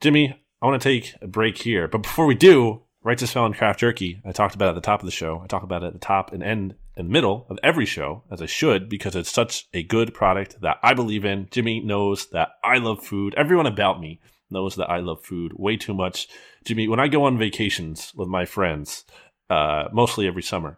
Jimmy, 0.00 0.40
I 0.60 0.66
want 0.66 0.80
to 0.80 0.88
take 0.88 1.14
a 1.20 1.26
break 1.26 1.58
here, 1.58 1.86
but 1.86 2.02
before 2.02 2.26
we 2.26 2.34
do, 2.34 2.82
Righteous 3.06 3.32
Felon 3.32 3.52
Craft 3.52 3.78
Jerky. 3.78 4.20
I 4.24 4.32
talked 4.32 4.56
about 4.56 4.70
at 4.70 4.74
the 4.74 4.80
top 4.80 4.98
of 4.98 5.06
the 5.06 5.12
show. 5.12 5.40
I 5.40 5.46
talk 5.46 5.62
about 5.62 5.84
it 5.84 5.86
at 5.86 5.92
the 5.92 6.00
top 6.00 6.32
and 6.32 6.42
end 6.42 6.74
and 6.96 7.08
middle 7.08 7.46
of 7.48 7.56
every 7.62 7.86
show, 7.86 8.24
as 8.32 8.42
I 8.42 8.46
should, 8.46 8.88
because 8.88 9.14
it's 9.14 9.30
such 9.30 9.68
a 9.72 9.84
good 9.84 10.12
product 10.12 10.60
that 10.62 10.78
I 10.82 10.92
believe 10.92 11.24
in. 11.24 11.46
Jimmy 11.52 11.78
knows 11.78 12.26
that 12.30 12.48
I 12.64 12.78
love 12.78 13.04
food. 13.04 13.32
Everyone 13.36 13.66
about 13.66 14.00
me 14.00 14.18
knows 14.50 14.74
that 14.74 14.90
I 14.90 14.98
love 14.98 15.22
food 15.22 15.52
way 15.54 15.76
too 15.76 15.94
much. 15.94 16.26
Jimmy, 16.64 16.88
when 16.88 16.98
I 16.98 17.06
go 17.06 17.22
on 17.26 17.38
vacations 17.38 18.12
with 18.16 18.26
my 18.26 18.44
friends, 18.44 19.04
uh, 19.48 19.84
mostly 19.92 20.26
every 20.26 20.42
summer, 20.42 20.76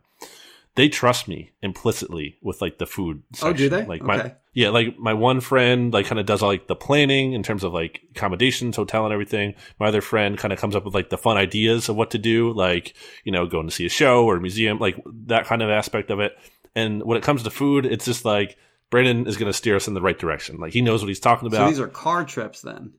they 0.79 0.89
trust 0.89 1.27
me 1.27 1.51
implicitly 1.61 2.37
with 2.41 2.63
like 2.63 2.79
the 2.79 2.87
food. 2.87 3.25
Oh, 3.43 3.53
do 3.53 3.69
they? 3.69 3.85
Like 3.85 4.01
Okay. 4.01 4.07
my 4.07 4.35
yeah, 4.53 4.69
like 4.69 4.97
my 4.97 5.13
one 5.13 5.41
friend 5.41 5.93
like 5.93 6.07
kind 6.07 6.21
of 6.21 6.27
does 6.27 6.41
like 6.41 6.69
the 6.69 6.77
planning 6.77 7.33
in 7.33 7.43
terms 7.43 7.65
of 7.65 7.73
like 7.73 8.01
accommodations, 8.13 8.77
hotel, 8.77 9.05
and 9.05 9.13
everything. 9.13 9.55
My 9.81 9.89
other 9.89 10.01
friend 10.01 10.39
kind 10.39 10.53
of 10.53 10.61
comes 10.61 10.77
up 10.77 10.85
with 10.85 10.95
like 10.95 11.11
the 11.11 11.19
fun 11.19 11.37
ideas 11.37 11.89
of 11.89 11.97
what 11.97 12.13
to 12.13 12.19
do, 12.19 12.53
like 12.53 12.95
you 13.25 13.33
know 13.33 13.45
going 13.49 13.67
to 13.67 13.75
see 13.75 13.87
a 13.87 13.89
show 13.89 14.25
or 14.25 14.37
a 14.37 14.41
museum, 14.41 14.79
like 14.79 14.97
that 15.27 15.47
kind 15.47 15.63
of 15.63 15.69
aspect 15.69 16.11
of 16.11 16.21
it. 16.21 16.39
And 16.77 17.03
when 17.03 17.19
it 17.19 17.25
comes 17.25 17.43
to 17.43 17.51
food, 17.51 17.85
it's 17.85 18.05
just 18.05 18.25
like 18.25 18.57
Brandon 18.89 19.27
is 19.27 19.37
going 19.37 19.51
to 19.51 19.59
steer 19.59 19.75
us 19.75 19.89
in 19.89 19.95
the 19.95 20.01
right 20.01 20.19
direction. 20.19 20.59
Like 20.59 20.73
he 20.73 20.81
knows 20.81 21.03
what 21.03 21.09
he's 21.09 21.19
talking 21.19 21.49
about. 21.49 21.67
So 21.67 21.71
these 21.71 21.81
are 21.81 21.89
car 21.89 22.25
trips 22.25 22.63
then. 22.63 22.93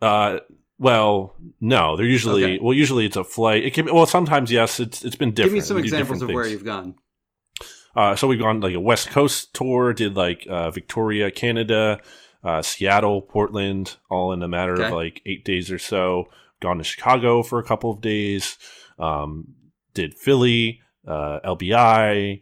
Uh, 0.00 0.38
well, 0.78 1.36
no, 1.60 1.96
they're 1.96 2.06
usually 2.06 2.44
Okay. 2.44 2.58
well. 2.62 2.74
Usually 2.74 3.06
it's 3.06 3.16
a 3.16 3.24
flight. 3.24 3.64
It 3.64 3.74
can 3.74 3.86
well 3.92 4.06
sometimes 4.06 4.50
yes. 4.50 4.80
It's 4.80 5.04
it's 5.04 5.16
been 5.16 5.30
different. 5.32 5.54
Give 5.54 5.62
me 5.62 5.66
some 5.66 5.78
examples 5.78 6.22
of 6.22 6.30
where 6.30 6.46
you've 6.46 6.64
gone. 6.64 6.94
Uh, 7.96 8.16
so 8.16 8.26
we've 8.26 8.40
gone 8.40 8.60
like 8.60 8.74
a 8.74 8.80
West 8.80 9.10
Coast 9.10 9.54
tour, 9.54 9.92
did 9.92 10.16
like 10.16 10.46
uh, 10.50 10.68
Victoria, 10.72 11.30
Canada, 11.30 12.00
uh, 12.42 12.60
Seattle, 12.60 13.22
Portland, 13.22 13.96
all 14.10 14.32
in 14.32 14.42
a 14.42 14.48
matter 14.48 14.74
Okay. 14.74 14.86
of 14.86 14.92
like 14.92 15.22
eight 15.26 15.44
days 15.44 15.70
or 15.70 15.78
so. 15.78 16.24
Gone 16.60 16.78
to 16.78 16.84
Chicago 16.84 17.42
for 17.44 17.60
a 17.60 17.64
couple 17.64 17.92
of 17.92 18.00
days. 18.00 18.58
Um, 18.98 19.54
did 19.92 20.14
Philly, 20.14 20.80
uh, 21.06 21.38
LBI. 21.44 22.40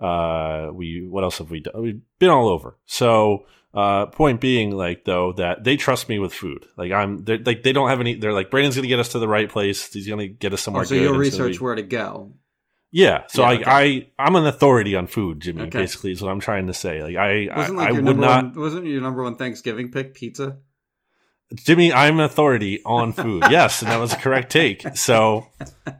Uh, 0.00 0.70
we 0.72 1.06
what 1.06 1.22
else 1.22 1.36
have 1.38 1.50
we 1.50 1.60
done? 1.60 1.82
We've 1.82 2.00
been 2.18 2.30
all 2.30 2.48
over. 2.48 2.78
So 2.86 3.44
uh, 3.74 4.06
point 4.06 4.40
being, 4.40 4.70
like 4.70 5.04
though, 5.04 5.32
that 5.32 5.64
they 5.64 5.76
trust 5.76 6.08
me 6.08 6.18
with 6.20 6.32
food. 6.32 6.64
Like 6.76 6.92
I'm, 6.92 7.24
they're, 7.24 7.38
like 7.38 7.62
they 7.64 7.72
don't 7.72 7.88
have 7.88 8.00
any. 8.00 8.14
They're 8.14 8.32
like 8.32 8.50
Brandon's 8.50 8.76
gonna 8.76 8.86
get 8.88 9.00
us 9.00 9.10
to 9.10 9.18
the 9.18 9.28
right 9.28 9.48
place. 9.50 9.92
He's 9.92 10.06
gonna 10.08 10.28
get 10.28 10.52
us 10.52 10.62
somewhere. 10.62 10.82
Oh, 10.82 10.84
so 10.84 10.94
good. 10.94 11.02
you'll 11.02 11.18
research 11.18 11.58
be- 11.58 11.64
where 11.64 11.74
to 11.74 11.82
go. 11.82 12.34
yeah, 12.92 13.24
so 13.28 13.42
Yeah, 13.42 13.48
like 13.48 13.60
okay. 13.62 13.70
I, 13.70 14.08
I'm 14.24 14.36
an 14.36 14.46
authority 14.46 14.94
on 14.94 15.08
food, 15.08 15.40
Jimmy. 15.40 15.62
Okay. 15.62 15.80
Basically, 15.80 16.12
is 16.12 16.22
what 16.22 16.30
I'm 16.30 16.38
trying 16.40 16.68
to 16.68 16.74
say. 16.74 17.02
Like 17.02 17.16
I, 17.16 17.48
I, 17.48 17.56
Wasn't 17.56 17.78
like 17.78 17.88
I 17.88 17.90
your 17.90 17.96
would 17.96 18.04
number 18.04 18.20
not, 18.26 18.44
one, 18.44 18.54
wasn't 18.54 18.86
your 18.86 19.00
number 19.00 19.22
one 19.24 19.34
Thanksgiving 19.36 19.90
pick 19.90 20.14
pizza? 20.14 20.58
Jimmy. 21.54 21.92
I'm 21.92 22.18
an 22.20 22.24
authority 22.24 22.80
on 22.84 23.12
food. 23.22 23.44
yes, 23.50 23.82
and 23.82 23.90
that 23.90 23.98
was 24.00 24.12
a 24.12 24.16
correct 24.16 24.50
take. 24.52 24.96
So 24.96 25.46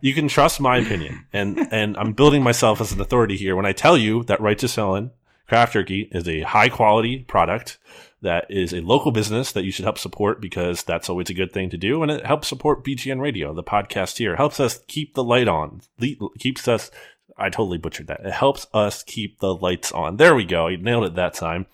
you 0.00 0.14
can 0.14 0.28
trust 0.28 0.60
my 0.60 0.78
opinion, 0.78 1.26
and 1.32 1.58
and 1.72 1.96
I'm 1.96 2.12
building 2.12 2.42
myself 2.42 2.80
as 2.80 2.92
an 2.92 3.00
authority 3.00 3.36
here 3.36 3.54
when 3.56 3.66
I 3.66 3.72
tell 3.72 3.96
you 3.98 4.22
that 4.24 4.40
Righteous 4.40 4.74
Felon 4.74 5.10
Craft 5.48 5.74
Jerky 5.74 6.08
is 6.12 6.28
a 6.28 6.40
high 6.42 6.68
quality 6.68 7.18
product 7.20 7.78
that 8.22 8.50
is 8.50 8.72
a 8.72 8.80
local 8.80 9.12
business 9.12 9.52
that 9.52 9.64
you 9.64 9.70
should 9.70 9.84
help 9.84 9.98
support 9.98 10.40
because 10.40 10.82
that's 10.82 11.10
always 11.10 11.28
a 11.28 11.34
good 11.34 11.52
thing 11.52 11.68
to 11.70 11.76
do, 11.76 12.02
and 12.02 12.10
it 12.10 12.24
helps 12.24 12.48
support 12.48 12.84
BGN 12.84 13.20
Radio, 13.20 13.52
the 13.52 13.62
podcast 13.62 14.16
here. 14.16 14.32
It 14.32 14.38
helps 14.38 14.58
us 14.58 14.80
keep 14.86 15.14
the 15.14 15.24
light 15.24 15.46
on, 15.46 15.82
keeps 16.38 16.66
us. 16.66 16.90
I 17.36 17.50
totally 17.50 17.78
butchered 17.78 18.06
that. 18.06 18.24
It 18.24 18.32
helps 18.32 18.66
us 18.72 19.02
keep 19.02 19.40
the 19.40 19.54
lights 19.54 19.92
on. 19.92 20.16
There 20.16 20.34
we 20.34 20.44
go. 20.44 20.68
You 20.68 20.78
nailed 20.78 21.04
it 21.04 21.14
that 21.16 21.34
time. 21.34 21.66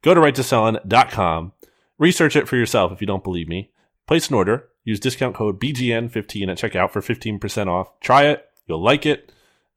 Go 0.00 0.14
to 0.14 0.20
righteousfelon.com. 0.20 1.52
Research 1.98 2.36
it 2.36 2.48
for 2.48 2.56
yourself 2.56 2.92
if 2.92 3.00
you 3.00 3.06
don't 3.06 3.24
believe 3.24 3.48
me. 3.48 3.70
Place 4.06 4.28
an 4.28 4.34
order. 4.34 4.68
Use 4.84 5.00
discount 5.00 5.34
code 5.34 5.60
BGN15 5.60 6.48
at 6.48 6.58
checkout 6.58 6.90
for 6.90 7.00
15% 7.00 7.66
off. 7.66 7.88
Try 8.00 8.24
it. 8.24 8.48
You'll 8.66 8.82
like 8.82 9.06
it. 9.06 9.32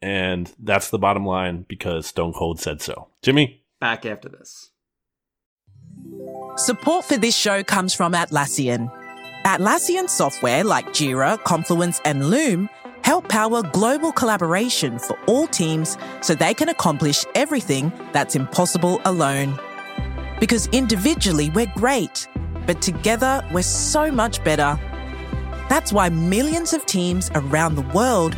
And 0.06 0.54
that's 0.60 0.92
the 0.92 1.00
bottom 1.00 1.26
line 1.26 1.66
because 1.68 2.06
Stone 2.06 2.34
Cold 2.34 2.60
said 2.60 2.80
so. 2.80 3.08
Jimmy? 3.24 3.64
Back 3.80 4.06
after 4.06 4.30
this. 4.30 4.70
Support 6.58 7.06
for 7.06 7.18
this 7.18 7.36
show 7.36 7.64
comes 7.64 7.96
from 7.96 8.14
Atlassian. 8.14 8.92
Atlassian 9.46 10.08
software 10.08 10.64
like 10.64 10.86
Jira, 10.90 11.44
Confluence, 11.44 12.02
and 12.06 12.30
Loom 12.30 12.70
help 13.04 13.28
power 13.30 13.64
global 13.64 14.12
collaboration 14.12 15.00
for 15.00 15.18
all 15.26 15.48
teams 15.48 15.98
so 16.22 16.36
they 16.36 16.54
can 16.54 16.70
accomplish 16.70 17.26
everything 17.34 17.92
that's 18.12 18.36
impossible 18.36 19.02
alone. 19.06 19.60
Because 20.40 20.68
individually 20.68 21.50
we're 21.50 21.72
great, 21.76 22.28
but 22.68 22.80
together 22.80 23.44
we're 23.52 23.64
so 23.64 24.12
much 24.12 24.44
better. 24.44 24.80
That's 25.68 25.92
why 25.92 26.10
millions 26.10 26.74
of 26.74 26.86
teams 26.86 27.32
around 27.34 27.74
the 27.74 27.90
world, 27.94 28.38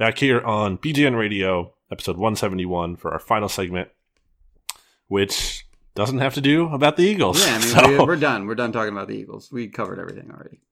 Back 0.00 0.18
here 0.18 0.40
on 0.40 0.78
BGN 0.78 1.14
Radio, 1.18 1.74
episode 1.92 2.16
171 2.16 2.96
for 2.96 3.12
our 3.12 3.18
final 3.18 3.50
segment, 3.50 3.90
which 5.08 5.66
doesn't 5.94 6.20
have 6.20 6.32
to 6.34 6.40
do 6.40 6.68
about 6.72 6.96
the 6.96 7.02
Eagles. 7.02 7.44
Yeah, 7.46 7.54
I 7.54 7.58
mean, 7.58 7.68
So- 7.68 7.88
we, 7.90 7.98
we're 8.06 8.16
done. 8.16 8.46
We're 8.46 8.54
done 8.54 8.72
talking 8.72 8.94
about 8.94 9.08
the 9.08 9.16
Eagles. 9.18 9.52
We 9.52 9.68
covered 9.68 9.98
everything 9.98 10.30
already. 10.30 10.62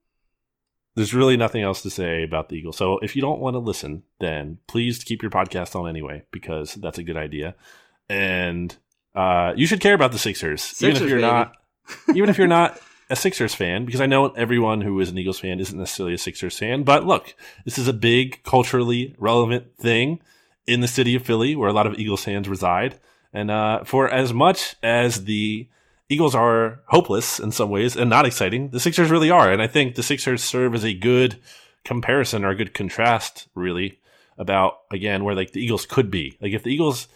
there's 0.97 1.13
really 1.13 1.37
nothing 1.37 1.63
else 1.63 1.83
to 1.83 1.91
say 1.91 2.25
about 2.25 2.49
the 2.49 2.57
Eagles. 2.57 2.79
So 2.79 3.01
if 3.01 3.15
you 3.15 3.21
don't 3.21 3.39
want 3.39 3.53
to 3.53 3.59
listen, 3.59 4.03
then 4.19 4.61
please 4.67 5.05
keep 5.05 5.21
your 5.21 5.31
podcast 5.31 5.77
on 5.79 5.87
anyway, 5.87 6.23
because 6.33 6.73
that's 6.77 6.97
a 6.99 7.03
good 7.05 7.19
idea. 7.19 7.55
And 8.09 8.75
uh, 9.15 9.53
you 9.55 9.67
should 9.67 9.81
care 9.81 9.93
about 9.95 10.13
the 10.13 10.19
Sixers, 10.19 10.83
even 10.83 10.97
if 10.97 11.01
you're 11.03 11.19
baby. 11.21 11.23
not, 11.23 11.53
even 12.15 12.31
if 12.31 12.39
you're 12.39 12.47
not 12.47 12.81
a 13.11 13.17
Sixers 13.17 13.55
fan, 13.55 13.85
because 13.85 14.01
I 14.01 14.07
know 14.07 14.29
everyone 14.31 14.81
who 14.81 14.99
is 15.01 15.11
an 15.11 15.19
Eagles 15.19 15.41
fan 15.41 15.61
isn't 15.61 15.79
necessarily 15.79 16.15
a 16.15 16.19
Sixers 16.19 16.59
fan. 16.59 16.83
But 16.83 17.07
look, 17.07 17.35
this 17.65 17.79
is 17.79 17.89
a 17.89 17.93
big 17.93 18.43
culturally 18.45 19.15
relevant 19.19 19.77
thing 19.79 20.21
in 20.67 20.81
the 20.81 20.89
city 20.89 21.15
of 21.15 21.25
Philly, 21.25 21.57
where 21.57 21.69
a 21.69 21.73
lot 21.73 21.87
of 21.87 21.99
Eagles 21.99 22.25
fans 22.25 22.49
reside. 22.49 22.99
And 23.33 23.51
uh, 23.51 23.85
for 23.85 24.09
as 24.09 24.33
much 24.33 24.77
as 24.83 25.25
the 25.25 25.69
Eagles 26.09 26.35
are 26.35 26.81
hopeless 26.87 27.39
in 27.39 27.53
some 27.53 27.69
ways 27.69 27.95
and 27.95 28.09
not 28.09 28.27
exciting. 28.27 28.71
The 28.71 28.81
Sixers 28.81 29.11
really 29.11 29.31
are. 29.31 29.53
And 29.53 29.61
I 29.61 29.67
think 29.67 29.95
the 29.95 30.03
Sixers 30.03 30.43
serve 30.43 30.75
as 30.75 30.85
a 30.85 30.95
good 30.95 31.39
comparison 31.85 32.45
or 32.45 32.51
a 32.51 32.57
good 32.57 32.73
contrast, 32.73 33.49
really, 33.55 34.01
about 34.39 34.79
again 34.91 35.25
where 35.25 35.35
like 35.35 35.53
the 35.53 35.63
Eagles 35.63 35.85
could 35.85 36.11
be. 36.11 36.39
Like 36.41 36.53
if 36.53 36.63
the 36.63 36.73
Eagles 36.73 37.09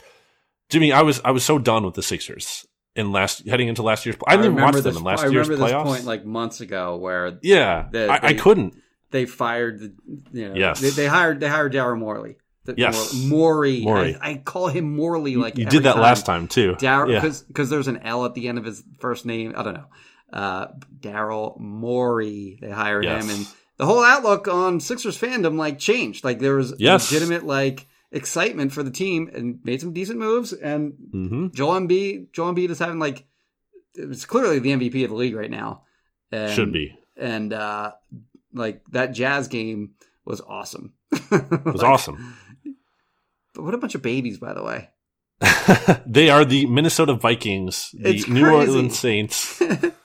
Jimmy, 0.69 0.93
I 0.93 1.03
was 1.03 1.21
I 1.25 1.31
was 1.31 1.45
so 1.45 1.59
done 1.59 1.85
with 1.85 1.95
the 1.95 2.03
Sixers 2.03 2.67
in 2.95 3.11
last 3.13 3.47
heading 3.49 3.69
into 3.69 3.83
last 3.83 4.05
year's 4.05 4.17
I 4.27 4.33
didn't 4.37 4.55
remember 4.57 4.63
watch 4.67 4.75
them 4.75 4.85
this, 4.85 4.97
in 4.99 5.03
last 5.05 5.25
I 5.25 5.29
year's 5.29 5.49
remember 5.49 5.73
playoffs. 5.73 5.85
this 5.85 5.93
point 5.95 6.05
like 6.07 6.25
months 6.25 6.61
ago 6.61 6.97
where 6.97 7.39
yeah. 7.43 7.89
the- 7.91 8.09
I, 8.11 8.29
I 8.29 8.35
couldn't. 8.35 8.75
they 9.11 9.25
fired 9.27 9.81
the 9.81 9.95
you 10.33 10.49
know 10.49 10.55
Yes. 10.55 10.81
they, 10.81 10.91
they 10.91 11.07
hired 11.07 11.41
they 11.41 11.49
hired 11.49 11.73
Daryl 11.73 11.99
Morley. 11.99 12.37
The- 12.65 12.75
Yes. 12.77 13.15
Mor- 13.15 13.29
Morey. 13.57 13.81
Morey. 13.83 14.17
I, 14.21 14.31
I 14.33 14.37
call 14.37 14.69
him 14.69 14.95
Morley 14.95 15.37
like 15.37 15.59
you 15.59 15.65
did 15.67 15.83
that 15.85 15.95
time. 15.95 16.03
last 16.03 16.27
time 16.27 16.49
too. 16.49 16.75
Daryl 16.75 17.09
yeah. 17.11 17.21
because 17.21 17.43
because 17.43 17.71
there's 17.71 17.89
an 17.89 17.99
L 18.03 18.25
at 18.25 18.35
the 18.35 18.47
end 18.49 18.59
of 18.59 18.65
his 18.65 18.85
first 19.01 19.25
name. 19.27 19.55
I 19.57 19.63
don't 19.63 19.75
know. 19.75 19.87
Uh, 20.33 20.67
Daryl 21.01 21.59
Morey. 21.59 22.59
They 22.61 22.71
hired 22.71 23.05
Yes. 23.05 23.25
him, 23.25 23.31
and 23.37 23.47
the 23.79 23.87
whole 23.87 24.03
outlook 24.05 24.49
on 24.49 24.81
Sixers 24.81 25.19
fandom 25.19 25.57
like 25.57 25.79
changed. 25.79 26.25
Like 26.25 26.39
there 26.39 26.55
was 26.57 26.75
Yes. 26.79 27.11
legitimate 27.11 27.45
like 27.45 27.87
excitement 28.13 28.73
for 28.73 28.83
the 28.83 28.91
team 28.91 29.31
and 29.35 29.59
made 29.65 29.81
some 29.81 29.93
decent 29.93 30.19
moves. 30.19 30.53
And 30.53 30.93
hmm 31.11 31.49
Joel 31.49 31.81
Embiid, 31.81 32.33
Joel 32.33 32.55
Embiid 32.55 32.71
is 32.71 32.79
having 32.79 32.99
like 32.99 33.25
it's 33.95 34.25
clearly 34.25 34.59
the 34.59 34.71
MVP 34.71 35.03
of 35.05 35.11
the 35.11 35.17
league 35.17 35.35
right 35.35 35.51
now. 35.51 35.83
And, 36.31 36.53
Should 36.53 36.73
be. 36.73 36.97
And 37.17 37.53
uh 37.53 37.93
like 38.55 38.83
that 38.91 39.13
Jazz 39.13 39.49
game 39.49 39.93
was 40.25 40.41
awesome. 40.41 40.95
It 41.11 41.65
was 41.65 41.83
awesome. 41.93 42.35
But 43.55 43.65
what 43.65 43.75
a 43.75 43.79
bunch 43.79 43.95
of 43.95 44.03
babies, 44.03 44.39
by 44.39 44.55
the 44.55 44.63
way. 44.63 44.89
they 46.07 46.31
are 46.31 46.45
the 46.45 46.67
Minnesota 46.67 47.15
Vikings, 47.15 47.91
the 47.93 48.11
It's 48.11 48.29
New 48.29 48.45
crazy. 48.45 48.71
Orleans 48.71 48.99
Saints. 48.99 49.61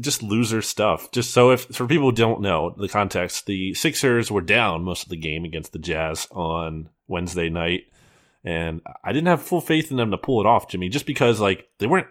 just 0.00 0.22
loser 0.22 0.62
stuff. 0.62 1.10
Just 1.12 1.32
so 1.32 1.50
if 1.50 1.66
for 1.66 1.86
people 1.86 2.10
who 2.10 2.16
don't 2.16 2.40
know 2.40 2.74
the 2.76 2.88
context, 2.88 3.46
the 3.46 3.74
Sixers 3.74 4.30
were 4.30 4.40
down 4.40 4.84
most 4.84 5.04
of 5.04 5.08
the 5.08 5.16
game 5.16 5.44
against 5.44 5.72
the 5.72 5.78
Jazz 5.78 6.26
on 6.30 6.88
Wednesday 7.08 7.48
night. 7.48 7.84
And 8.44 8.80
I 9.04 9.12
didn't 9.12 9.28
have 9.28 9.40
full 9.40 9.60
faith 9.60 9.92
in 9.92 9.98
them 9.98 10.10
to 10.10 10.18
pull 10.18 10.40
it 10.40 10.46
off, 10.46 10.68
Jimmy, 10.68 10.88
just 10.88 11.06
because 11.06 11.40
like 11.40 11.68
they 11.78 11.86
weren't 11.86 12.08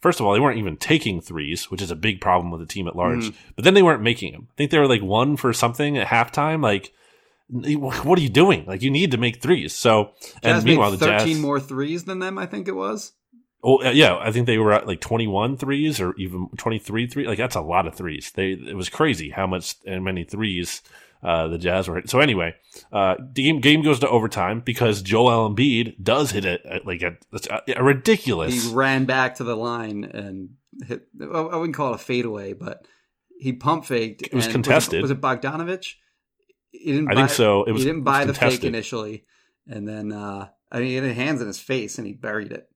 first 0.00 0.18
of 0.18 0.26
all, 0.26 0.32
they 0.32 0.40
weren't 0.40 0.58
even 0.58 0.76
taking 0.76 1.20
threes, 1.20 1.70
which 1.70 1.82
is 1.82 1.92
a 1.92 1.96
big 1.96 2.20
problem 2.20 2.50
with 2.50 2.60
the 2.60 2.66
team 2.66 2.88
at 2.88 2.96
large. 2.96 3.26
Mm. 3.26 3.34
But 3.54 3.64
then 3.64 3.74
they 3.74 3.82
weren't 3.82 4.02
making 4.02 4.32
them. 4.32 4.48
I 4.50 4.54
think 4.56 4.70
they 4.70 4.78
were 4.78 4.88
like 4.88 5.02
one 5.02 5.36
for 5.36 5.52
something 5.52 5.96
at 5.96 6.08
halftime. 6.08 6.62
Like 6.62 6.92
what 7.50 8.18
are 8.18 8.22
you 8.22 8.28
doing? 8.28 8.66
Like 8.66 8.82
you 8.82 8.90
need 8.90 9.12
to 9.12 9.18
make 9.18 9.40
threes. 9.40 9.74
So 9.74 10.12
Jazz 10.42 10.56
and 10.56 10.64
meanwhile 10.64 10.90
the 10.90 10.98
13 10.98 11.28
Jazz 11.28 11.38
more 11.38 11.60
threes 11.60 12.04
than 12.04 12.18
them, 12.18 12.38
I 12.38 12.46
think 12.46 12.68
it 12.68 12.74
was. 12.74 13.12
Oh 13.62 13.84
uh, 13.84 13.90
yeah, 13.90 14.16
I 14.16 14.30
think 14.30 14.46
they 14.46 14.58
were 14.58 14.72
at 14.72 14.86
like 14.86 15.00
21 15.00 15.56
threes 15.56 16.00
or 16.00 16.14
even 16.16 16.48
23 16.56 17.06
threes. 17.08 17.26
Like 17.26 17.38
that's 17.38 17.56
a 17.56 17.60
lot 17.60 17.86
of 17.86 17.94
threes. 17.94 18.30
They 18.34 18.52
it 18.52 18.76
was 18.76 18.88
crazy 18.88 19.30
how 19.30 19.46
much 19.46 19.74
and 19.84 20.04
many 20.04 20.24
threes 20.24 20.82
uh, 21.22 21.48
the 21.48 21.58
Jazz 21.58 21.88
were. 21.88 21.96
Hitting. 21.96 22.08
So 22.08 22.20
anyway, 22.20 22.54
uh, 22.92 23.16
the 23.18 23.42
game 23.42 23.60
game 23.60 23.82
goes 23.82 23.98
to 24.00 24.08
overtime 24.08 24.60
because 24.60 25.02
Joel 25.02 25.50
Embiid 25.50 26.02
does 26.02 26.30
hit 26.30 26.44
it 26.44 26.64
at 26.64 26.86
like 26.86 27.02
a, 27.02 27.16
a 27.74 27.82
ridiculous. 27.82 28.68
He 28.68 28.74
ran 28.74 29.04
back 29.06 29.36
to 29.36 29.44
the 29.44 29.56
line 29.56 30.04
and 30.04 30.50
hit. 30.86 31.08
I 31.20 31.56
wouldn't 31.56 31.74
call 31.74 31.92
it 31.92 31.96
a 31.96 31.98
fadeaway, 31.98 32.52
but 32.52 32.86
he 33.40 33.52
pump 33.52 33.84
faked. 33.84 34.22
It 34.22 34.34
was 34.34 34.46
and- 34.46 34.54
contested. 34.54 35.02
Was 35.02 35.10
it, 35.10 35.20
was 35.20 35.36
it 35.36 35.42
Bogdanovich? 35.42 35.94
He 36.70 36.92
didn't. 36.92 37.10
I 37.10 37.14
buy, 37.14 37.20
think 37.22 37.30
so. 37.30 37.64
It 37.64 37.72
was- 37.72 37.82
He 37.82 37.88
didn't 37.88 38.04
buy 38.04 38.24
the 38.24 38.34
fake 38.34 38.62
initially, 38.62 39.24
and 39.66 39.88
then 39.88 40.12
uh, 40.12 40.48
I 40.70 40.78
mean, 40.78 40.88
he 40.88 40.94
had 40.94 41.04
his 41.04 41.16
hands 41.16 41.40
in 41.40 41.46
his 41.46 41.58
face 41.58 41.98
and 41.98 42.06
he 42.06 42.12
buried 42.12 42.52
it. 42.52 42.68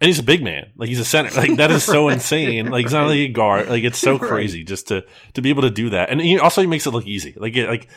And 0.00 0.08
he's 0.08 0.18
a 0.18 0.24
big 0.24 0.42
man. 0.42 0.70
Like 0.76 0.88
he's 0.88 1.00
a 1.00 1.04
center. 1.04 1.30
Like 1.30 1.56
that 1.56 1.70
is 1.70 1.84
so 1.84 2.08
insane. 2.10 2.70
Like 2.70 2.84
he's 2.84 2.92
not 2.92 3.06
like 3.06 3.18
a 3.18 3.28
guard. 3.28 3.68
Like 3.68 3.84
it's 3.84 3.98
so 3.98 4.18
crazy 4.30 4.64
just 4.64 4.88
to 4.88 5.04
to 5.34 5.42
be 5.42 5.50
able 5.50 5.62
to 5.62 5.70
do 5.70 5.90
that. 5.90 6.10
And 6.10 6.20
he 6.20 6.38
also 6.38 6.60
he 6.60 6.66
makes 6.66 6.86
it 6.86 6.90
look 6.90 7.06
easy. 7.06 7.34
Like 7.36 7.56
it, 7.56 7.68
like 7.68 7.88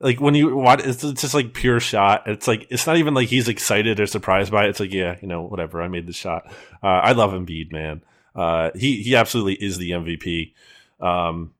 like 0.00 0.20
when 0.20 0.34
you 0.34 0.56
watch, 0.56 0.80
it's, 0.84 1.04
it's 1.04 1.22
just 1.22 1.34
like 1.34 1.54
pure 1.54 1.78
shot. 1.78 2.24
It's 2.26 2.48
like 2.48 2.66
it's 2.70 2.86
not 2.86 2.96
even 2.96 3.14
like 3.14 3.28
he's 3.28 3.48
excited 3.48 4.00
or 4.00 4.06
surprised 4.06 4.50
by 4.50 4.66
it. 4.66 4.70
It's 4.70 4.80
like 4.80 4.92
yeah, 4.92 5.16
you 5.22 5.28
know, 5.28 5.42
whatever. 5.42 5.80
I 5.82 5.88
made 5.88 6.06
the 6.06 6.12
shot. 6.12 6.46
Uh, 6.82 6.86
I 6.86 7.12
love 7.12 7.32
Embiid, 7.32 7.72
man. 7.72 8.02
Uh, 8.34 8.70
he 8.74 9.02
he 9.02 9.14
absolutely 9.14 9.54
is 9.54 9.78
the 9.78 9.90
MVP. 9.90 10.54
Um, 11.00 11.54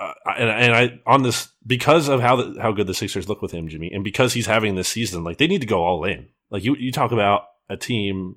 uh, 0.00 0.12
and 0.36 0.50
and 0.50 0.74
I 0.74 1.00
on 1.06 1.22
this 1.22 1.48
because 1.66 2.08
of 2.08 2.20
how 2.20 2.36
the, 2.36 2.60
how 2.60 2.72
good 2.72 2.86
the 2.86 2.94
Sixers 2.94 3.28
look 3.28 3.40
with 3.40 3.52
him, 3.52 3.68
Jimmy, 3.68 3.92
and 3.92 4.02
because 4.02 4.32
he's 4.32 4.46
having 4.46 4.74
this 4.74 4.88
season, 4.88 5.24
like 5.24 5.38
they 5.38 5.46
need 5.46 5.60
to 5.60 5.66
go 5.66 5.84
all 5.84 6.04
in. 6.04 6.28
Like 6.50 6.64
you 6.64 6.74
you 6.74 6.90
talk 6.90 7.12
about 7.12 7.44
a 7.68 7.76
team 7.76 8.36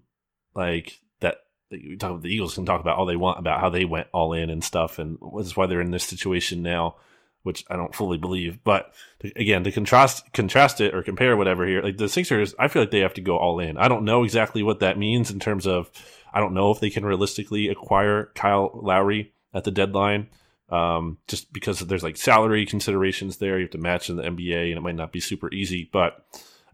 like 0.53 0.99
that. 1.19 1.37
You 1.69 1.97
talk 1.97 2.11
about 2.11 2.23
the 2.23 2.33
Eagles 2.33 2.55
can 2.55 2.65
talk 2.65 2.81
about 2.81 2.97
all 2.97 3.05
they 3.05 3.15
want 3.15 3.39
about 3.39 3.59
how 3.59 3.69
they 3.69 3.85
went 3.85 4.07
all 4.13 4.33
in 4.33 4.49
and 4.49 4.63
stuff, 4.63 4.99
and 4.99 5.17
this 5.37 5.47
is 5.47 5.57
why 5.57 5.65
they're 5.65 5.81
in 5.81 5.91
this 5.91 6.05
situation 6.05 6.61
now, 6.61 6.95
which 7.43 7.65
I 7.69 7.75
don't 7.75 7.95
fully 7.95 8.17
believe. 8.17 8.63
But 8.63 8.93
again, 9.35 9.63
to 9.63 9.71
contrast 9.71 10.31
contrast 10.33 10.81
it 10.81 10.93
or 10.93 11.03
compare 11.03 11.37
whatever 11.37 11.65
here, 11.65 11.81
like 11.81 11.97
the 11.97 12.09
Sixers, 12.09 12.55
I 12.57 12.67
feel 12.67 12.81
like 12.81 12.91
they 12.91 12.99
have 12.99 13.15
to 13.15 13.21
go 13.21 13.37
all 13.37 13.59
in. 13.59 13.77
I 13.77 13.87
don't 13.87 14.05
know 14.05 14.23
exactly 14.23 14.63
what 14.63 14.79
that 14.79 14.97
means 14.97 15.31
in 15.31 15.39
terms 15.39 15.67
of. 15.67 15.91
I 16.33 16.39
don't 16.39 16.53
know 16.53 16.71
if 16.71 16.79
they 16.79 16.89
can 16.89 17.05
realistically 17.05 17.69
acquire 17.69 18.31
Kyle 18.35 18.69
Lowry 18.73 19.33
at 19.53 19.63
the 19.63 19.71
deadline 19.71 20.27
um, 20.69 21.17
just 21.27 21.51
because 21.53 21.79
there's 21.79 22.03
like 22.03 22.17
salary 22.17 22.65
considerations 22.65 23.37
there. 23.37 23.57
You 23.57 23.65
have 23.65 23.71
to 23.71 23.77
match 23.77 24.09
in 24.09 24.17
the 24.17 24.23
NBA, 24.23 24.69
and 24.69 24.77
it 24.77 24.81
might 24.81 24.95
not 24.95 25.11
be 25.11 25.19
super 25.19 25.51
easy. 25.53 25.89
But 25.91 26.25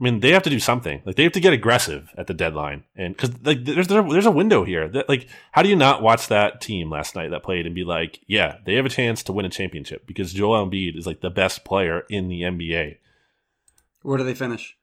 I 0.04 0.12
mean, 0.12 0.20
they 0.20 0.32
have 0.32 0.44
to 0.44 0.50
do 0.50 0.60
something. 0.60 1.02
Like 1.06 1.16
they 1.16 1.24
have 1.24 1.32
to 1.32 1.40
get 1.40 1.54
aggressive 1.54 2.14
at 2.18 2.28
the 2.28 2.34
deadline, 2.34 2.84
and 2.94 3.16
because 3.16 3.32
like 3.44 3.64
there's 3.64 3.88
there's 3.88 4.26
a 4.26 4.32
window 4.32 4.66
here. 4.66 4.90
That 4.90 5.08
like, 5.08 5.30
how 5.54 5.62
do 5.62 5.70
you 5.70 5.78
not 5.78 6.02
watch 6.02 6.28
that 6.28 6.60
team 6.60 6.90
last 6.90 7.16
night 7.16 7.32
that 7.32 7.42
played 7.44 7.66
and 7.66 7.74
be 7.74 7.86
like, 7.86 8.20
yeah, 8.28 8.58
they 8.66 8.74
have 8.76 8.86
a 8.86 8.90
chance 8.90 9.24
to 9.24 9.32
win 9.32 9.46
a 9.46 9.50
championship 9.50 10.06
because 10.06 10.34
Joel 10.34 10.68
Embiid 10.70 10.98
is 10.98 11.08
like 11.08 11.22
the 11.22 11.30
best 11.30 11.64
player 11.64 12.04
in 12.10 12.28
the 12.28 12.42
NBA 12.42 12.98
Where 14.02 14.18
do 14.18 14.26
they 14.26 14.34
finish? 14.36 14.76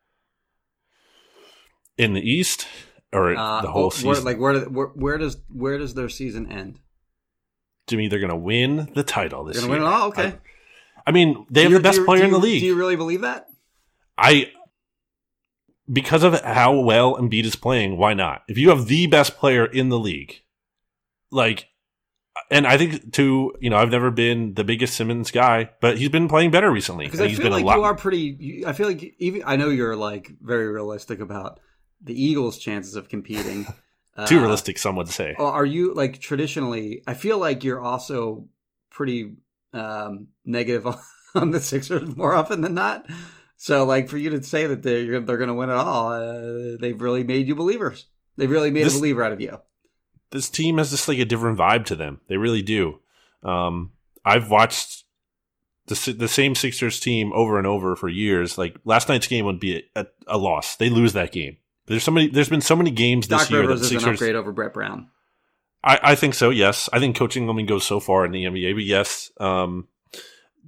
in 1.99 2.15
the 2.15 2.21
East 2.23 2.67
or 3.13 3.37
Uh, 3.37 3.61
the 3.61 3.71
whole 3.71 3.91
where- 3.91 4.15
season. 4.15 4.25
like 4.25 4.39
where, 4.39 4.59
where 4.71 4.87
where 4.87 5.19
does 5.19 5.37
where 5.53 5.77
does 5.77 5.93
their 5.95 6.09
season 6.09 6.51
end? 6.51 6.79
Jimmy, 7.89 8.09
they're 8.09 8.21
gonna 8.21 8.37
win 8.37 8.91
the 8.95 9.03
title 9.03 9.45
this 9.45 9.57
They're 9.59 9.67
gonna 9.69 9.81
year. 9.81 9.85
win 9.85 9.93
it 9.93 9.95
all. 10.01 10.09
Okay. 10.09 10.27
I, 10.27 10.39
I 11.09 11.11
mean, 11.13 11.45
they 11.51 11.61
Do 11.61 11.65
have 11.65 11.71
you- 11.73 11.79
the 11.79 11.83
best 11.83 11.99
you- 11.99 12.05
player 12.05 12.21
do 12.21 12.27
in 12.27 12.31
the 12.33 12.39
league. 12.39 12.61
Do 12.61 12.67
you 12.67 12.77
really 12.77 12.97
believe 12.97 13.21
that? 13.23 13.49
I 14.17 14.53
because 15.91 16.23
of 16.23 16.41
how 16.43 16.79
well 16.79 17.17
Embiid 17.17 17.45
is 17.45 17.57
playing, 17.57 17.97
why 17.97 18.15
not? 18.15 18.43
If 18.49 18.59
you 18.59 18.71
have 18.71 18.87
the 18.87 19.07
best 19.07 19.37
player 19.37 19.65
in 19.65 19.89
the 19.89 19.99
league, 19.99 20.43
like, 21.31 21.69
and 22.51 22.67
I 22.67 22.79
think 22.79 23.13
to 23.15 23.53
you 23.61 23.71
know, 23.71 23.77
I've 23.77 23.91
never 23.91 24.11
been 24.11 24.55
the 24.55 24.65
biggest 24.65 24.95
Simmons 24.95 25.31
guy, 25.31 25.71
but 25.81 25.99
he's 25.99 26.09
been 26.09 26.29
playing 26.29 26.51
better 26.51 26.71
recently. 26.71 27.07
Because 27.07 27.21
I 27.21 27.29
he's 27.29 27.39
feel 27.39 27.47
been 27.47 27.53
like 27.53 27.65
a 27.65 27.67
lot. 27.67 27.77
you 27.77 27.85
are 27.85 27.95
pretty. 27.95 28.65
I 28.67 28.73
feel 28.73 28.87
like 28.87 29.15
even 29.19 29.43
I 29.45 29.57
know 29.57 29.69
you're 29.69 29.97
like 29.97 30.33
very 30.41 30.69
realistic 30.69 31.21
about 31.21 31.61
the 32.01 32.21
Eagles' 32.21 32.59
chances 32.59 32.97
of 32.97 33.09
competing. 33.09 33.67
too 34.27 34.39
Uh, 34.39 34.43
realistic, 34.43 34.79
some 34.79 34.97
would 34.97 35.09
say. 35.09 35.35
Are 35.39 35.65
you 35.65 35.95
like 35.95 36.21
traditionally? 36.21 37.03
I 37.07 37.15
feel 37.15 37.39
like 37.39 37.65
you're 37.65 37.81
also 37.81 38.49
pretty 38.91 39.35
um, 39.73 40.29
negative 40.45 40.87
on, 40.87 40.99
on 41.35 41.51
the 41.51 41.61
Sixers 41.61 42.17
more 42.17 42.35
often 42.35 42.61
than 42.61 42.75
not. 42.75 43.07
So, 43.63 43.85
like, 43.85 44.09
for 44.09 44.17
you 44.17 44.31
to 44.31 44.43
say 44.43 44.67
that 44.69 44.83
they're 44.83 45.21
they're 45.21 45.37
going 45.37 45.49
to 45.49 45.55
win 45.55 45.69
it 45.69 45.75
all, 45.75 46.13
uh, 46.13 46.79
they've 46.81 46.99
really 46.99 47.25
made 47.25 47.47
you 47.47 47.55
believers. 47.55 48.07
They've 48.39 48.51
really 48.51 48.71
made 48.71 48.85
This- 48.87 48.97
a 48.97 48.99
believer 48.99 49.23
out 49.23 49.33
of 49.33 49.41
you. 49.43 49.59
this 50.31 50.49
team 50.49 50.79
has 50.79 50.91
just 50.91 51.07
like 51.09 51.19
a 51.19 51.27
different 51.27 51.59
vibe 51.59 51.85
to 51.87 51.95
them. 51.95 52.21
They 52.27 52.39
really 52.39 52.63
do. 52.63 53.01
Um, 53.43 53.93
I've 54.25 54.51
watched 54.51 55.05
the 55.89 56.13
the 56.15 56.27
same 56.29 56.55
Sixers 56.55 57.01
team 57.01 57.33
over 57.35 57.59
and 57.59 57.67
over 57.67 57.97
for 57.97 58.09
years. 58.09 58.57
Like 58.57 58.77
last 58.87 59.11
night's 59.11 59.27
game 59.27 59.45
would 59.45 59.61
be 59.61 59.83
a, 59.95 60.07
a 60.27 60.39
loss. 60.39 60.77
They 60.77 60.89
lose 60.89 61.13
that 61.13 61.31
game. 61.33 61.59
There's 61.87 62.03
so 62.05 62.13
many. 62.13 62.29
There's 62.29 62.49
been 62.49 62.61
so 62.63 62.77
many 62.77 62.91
games 62.91 63.29
this 63.29 63.41
Doc 63.43 63.51
year 63.51 63.61
Rivers 63.61 63.81
that 63.81 63.87
is 63.87 63.93
an 63.93 63.99
Sixers. 64.01 64.15
upgrade 64.23 64.37
over 64.37 64.53
Brett 64.53 64.73
Brown. 64.73 65.09
I, 65.85 65.99
I 66.03 66.15
think 66.15 66.33
so. 66.35 66.49
Yes, 66.49 66.89
I 66.95 66.99
think 66.99 67.15
coaching 67.17 67.47
only 67.51 67.65
goes 67.65 67.85
so 67.85 68.01
far 68.01 68.25
in 68.25 68.33
the 68.33 68.45
NBA, 68.45 68.75
but 68.75 68.85
yes, 68.85 69.31
um, 69.39 69.89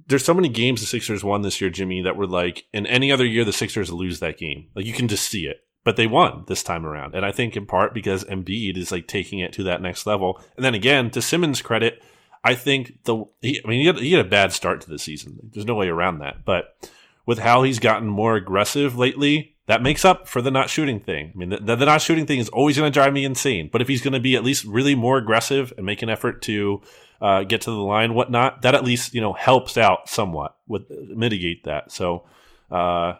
there's 0.07 0.25
so 0.25 0.33
many 0.33 0.49
games 0.49 0.81
the 0.81 0.87
Sixers 0.87 1.23
won 1.23 1.41
this 1.41 1.61
year, 1.61 1.69
Jimmy, 1.69 2.01
that 2.01 2.15
were 2.15 2.27
like 2.27 2.65
in 2.73 2.85
any 2.85 3.11
other 3.11 3.25
year 3.25 3.45
the 3.45 3.53
Sixers 3.53 3.91
lose 3.91 4.19
that 4.19 4.37
game. 4.37 4.67
Like 4.75 4.85
you 4.85 4.93
can 4.93 5.07
just 5.07 5.29
see 5.29 5.45
it, 5.45 5.63
but 5.83 5.95
they 5.95 6.07
won 6.07 6.43
this 6.47 6.63
time 6.63 6.85
around, 6.85 7.15
and 7.15 7.25
I 7.25 7.31
think 7.31 7.55
in 7.55 7.65
part 7.65 7.93
because 7.93 8.23
Embiid 8.25 8.77
is 8.77 8.91
like 8.91 9.07
taking 9.07 9.39
it 9.39 9.53
to 9.53 9.63
that 9.63 9.81
next 9.81 10.05
level. 10.05 10.41
And 10.55 10.65
then 10.65 10.73
again, 10.73 11.09
to 11.11 11.21
Simmons' 11.21 11.61
credit, 11.61 12.01
I 12.43 12.55
think 12.55 13.03
the 13.03 13.25
he, 13.41 13.61
I 13.63 13.67
mean 13.67 13.81
he 13.81 13.87
had, 13.87 13.97
he 13.97 14.11
had 14.13 14.25
a 14.25 14.29
bad 14.29 14.51
start 14.51 14.81
to 14.81 14.89
the 14.89 14.99
season. 14.99 15.51
There's 15.53 15.65
no 15.65 15.75
way 15.75 15.87
around 15.87 16.19
that, 16.19 16.45
but 16.45 16.89
with 17.25 17.39
how 17.39 17.63
he's 17.63 17.79
gotten 17.79 18.07
more 18.07 18.35
aggressive 18.35 18.97
lately, 18.97 19.55
that 19.67 19.81
makes 19.81 20.03
up 20.03 20.27
for 20.27 20.41
the 20.41 20.51
not 20.51 20.69
shooting 20.69 20.99
thing. 20.99 21.31
I 21.33 21.37
mean, 21.37 21.49
the, 21.49 21.75
the 21.75 21.85
not 21.85 22.01
shooting 22.01 22.25
thing 22.25 22.39
is 22.39 22.49
always 22.49 22.77
going 22.77 22.91
to 22.91 22.93
drive 22.93 23.13
me 23.13 23.23
insane. 23.23 23.69
But 23.71 23.81
if 23.81 23.87
he's 23.87 24.01
going 24.01 24.13
to 24.13 24.19
be 24.19 24.35
at 24.35 24.43
least 24.43 24.65
really 24.65 24.95
more 24.95 25.17
aggressive 25.17 25.71
and 25.77 25.85
make 25.85 26.01
an 26.01 26.09
effort 26.09 26.41
to 26.43 26.81
uh, 27.23 27.43
get 27.43 27.61
to 27.61 27.71
the 27.71 27.77
line, 27.77 28.13
whatnot, 28.13 28.63
that 28.63 28.75
at 28.75 28.83
least 28.83 29.13
you 29.13 29.21
know 29.21 29.31
helps 29.31 29.77
out 29.77 30.09
somewhat 30.09 30.57
with 30.67 30.83
mitigate 30.89 31.63
that. 31.63 31.89
So 31.89 32.25
uh, 32.69 33.13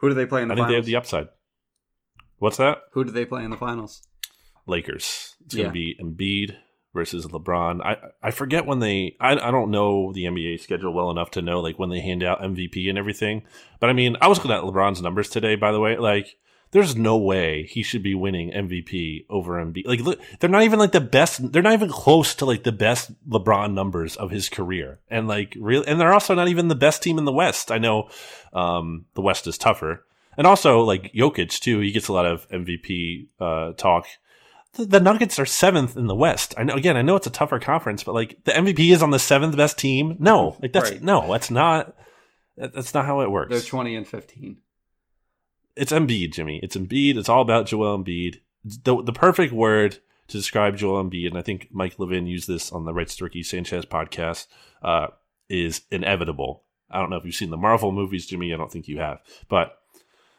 Who 0.00 0.10
do 0.10 0.14
they 0.14 0.26
play 0.26 0.42
in 0.42 0.48
the 0.48 0.54
I 0.54 0.56
think 0.56 0.68
they 0.68 0.74
have 0.74 0.84
the 0.84 0.96
upside. 0.96 1.28
What's 2.38 2.58
that? 2.58 2.82
Who 2.92 3.04
do 3.04 3.10
they 3.10 3.24
play 3.24 3.42
in 3.42 3.50
the 3.50 3.56
finals? 3.56 4.02
Lakers. 4.66 5.34
It's 5.46 5.54
going 5.54 5.68
to 5.68 5.72
be 5.72 5.96
Embiid 6.00 6.56
versus 6.92 7.26
LeBron. 7.26 7.80
I 7.82 7.96
I 8.22 8.30
forget 8.32 8.66
when 8.66 8.80
they. 8.80 9.16
I 9.18 9.32
I 9.32 9.50
don't 9.50 9.70
know 9.70 10.12
the 10.12 10.24
NBA 10.24 10.60
schedule 10.60 10.92
well 10.92 11.10
enough 11.10 11.30
to 11.32 11.42
know 11.42 11.60
like 11.60 11.78
when 11.78 11.88
they 11.88 12.00
hand 12.00 12.22
out 12.22 12.42
MVP 12.42 12.90
and 12.90 12.98
everything. 12.98 13.44
But 13.80 13.88
I 13.88 13.94
mean, 13.94 14.18
I 14.20 14.28
was 14.28 14.36
looking 14.36 14.52
at 14.52 14.62
LeBron's 14.62 15.00
numbers 15.00 15.30
today. 15.30 15.56
By 15.56 15.72
the 15.72 15.80
way, 15.80 15.96
like. 15.96 16.36
There's 16.72 16.94
no 16.94 17.16
way 17.16 17.64
he 17.64 17.82
should 17.82 18.02
be 18.02 18.14
winning 18.14 18.52
MVP 18.52 19.26
over 19.28 19.54
Embiid. 19.54 19.86
Like, 19.86 20.00
look, 20.00 20.20
they're 20.38 20.50
not 20.50 20.62
even 20.62 20.78
like 20.78 20.92
the 20.92 21.00
best. 21.00 21.52
They're 21.52 21.62
not 21.62 21.72
even 21.72 21.88
close 21.90 22.34
to 22.36 22.44
like 22.44 22.62
the 22.62 22.72
best 22.72 23.10
LeBron 23.28 23.72
numbers 23.72 24.16
of 24.16 24.30
his 24.30 24.48
career. 24.48 25.00
And 25.10 25.26
like, 25.26 25.56
real, 25.58 25.82
and 25.86 26.00
they're 26.00 26.14
also 26.14 26.34
not 26.34 26.48
even 26.48 26.68
the 26.68 26.74
best 26.76 27.02
team 27.02 27.18
in 27.18 27.24
the 27.24 27.32
West. 27.32 27.72
I 27.72 27.78
know, 27.78 28.08
um, 28.52 29.06
the 29.14 29.22
West 29.22 29.46
is 29.46 29.58
tougher. 29.58 30.04
And 30.36 30.46
also 30.46 30.80
like 30.82 31.12
Jokic 31.12 31.58
too. 31.58 31.80
He 31.80 31.90
gets 31.90 32.08
a 32.08 32.12
lot 32.12 32.26
of 32.26 32.48
MVP, 32.50 33.26
uh, 33.40 33.72
talk 33.72 34.06
the, 34.74 34.84
the 34.84 35.00
Nuggets 35.00 35.38
are 35.38 35.46
seventh 35.46 35.96
in 35.96 36.06
the 36.06 36.14
West. 36.14 36.54
I 36.56 36.62
know. 36.64 36.74
Again, 36.74 36.96
I 36.96 37.02
know 37.02 37.16
it's 37.16 37.26
a 37.26 37.30
tougher 37.30 37.58
conference, 37.58 38.04
but 38.04 38.14
like 38.14 38.44
the 38.44 38.52
MVP 38.52 38.92
is 38.92 39.02
on 39.02 39.10
the 39.10 39.18
seventh 39.18 39.56
best 39.56 39.78
team. 39.78 40.16
No, 40.18 40.56
like 40.62 40.72
that's 40.72 40.90
Right. 40.90 41.02
no, 41.02 41.32
that's 41.32 41.50
not. 41.50 41.94
That's 42.56 42.94
not 42.94 43.06
how 43.06 43.20
it 43.20 43.30
works. 43.30 43.50
They're 43.50 43.60
twenty 43.60 43.96
and 43.96 44.06
fifteen. 44.06 44.58
It's 45.76 45.92
Embiid, 45.92 46.32
Jimmy. 46.32 46.60
It's 46.62 46.76
Embiid. 46.76 47.16
It's 47.16 47.28
all 47.28 47.42
about 47.42 47.66
Joel 47.66 47.98
Embiid. 47.98 48.40
The 48.64 49.02
the 49.02 49.12
perfect 49.12 49.52
word 49.52 49.98
to 50.28 50.36
describe 50.36 50.76
Joel 50.76 51.02
Embiid, 51.02 51.28
and 51.28 51.38
I 51.38 51.42
think 51.42 51.68
Mike 51.70 51.98
Levin 51.98 52.26
used 52.26 52.48
this 52.48 52.70
on 52.70 52.84
the 52.84 52.94
Rights 52.94 53.16
to 53.16 53.24
Ricky 53.24 53.42
Sanchez 53.42 53.84
podcast, 53.84 54.46
uh, 54.82 55.08
is 55.48 55.82
inevitable. 55.90 56.64
I 56.90 57.00
don't 57.00 57.10
know 57.10 57.16
if 57.16 57.24
you've 57.24 57.34
seen 57.34 57.50
the 57.50 57.56
Marvel 57.56 57.92
movies, 57.92 58.26
Jimmy. 58.26 58.52
I 58.52 58.56
don't 58.56 58.70
think 58.70 58.88
you 58.88 58.98
have, 58.98 59.20
but 59.48 59.78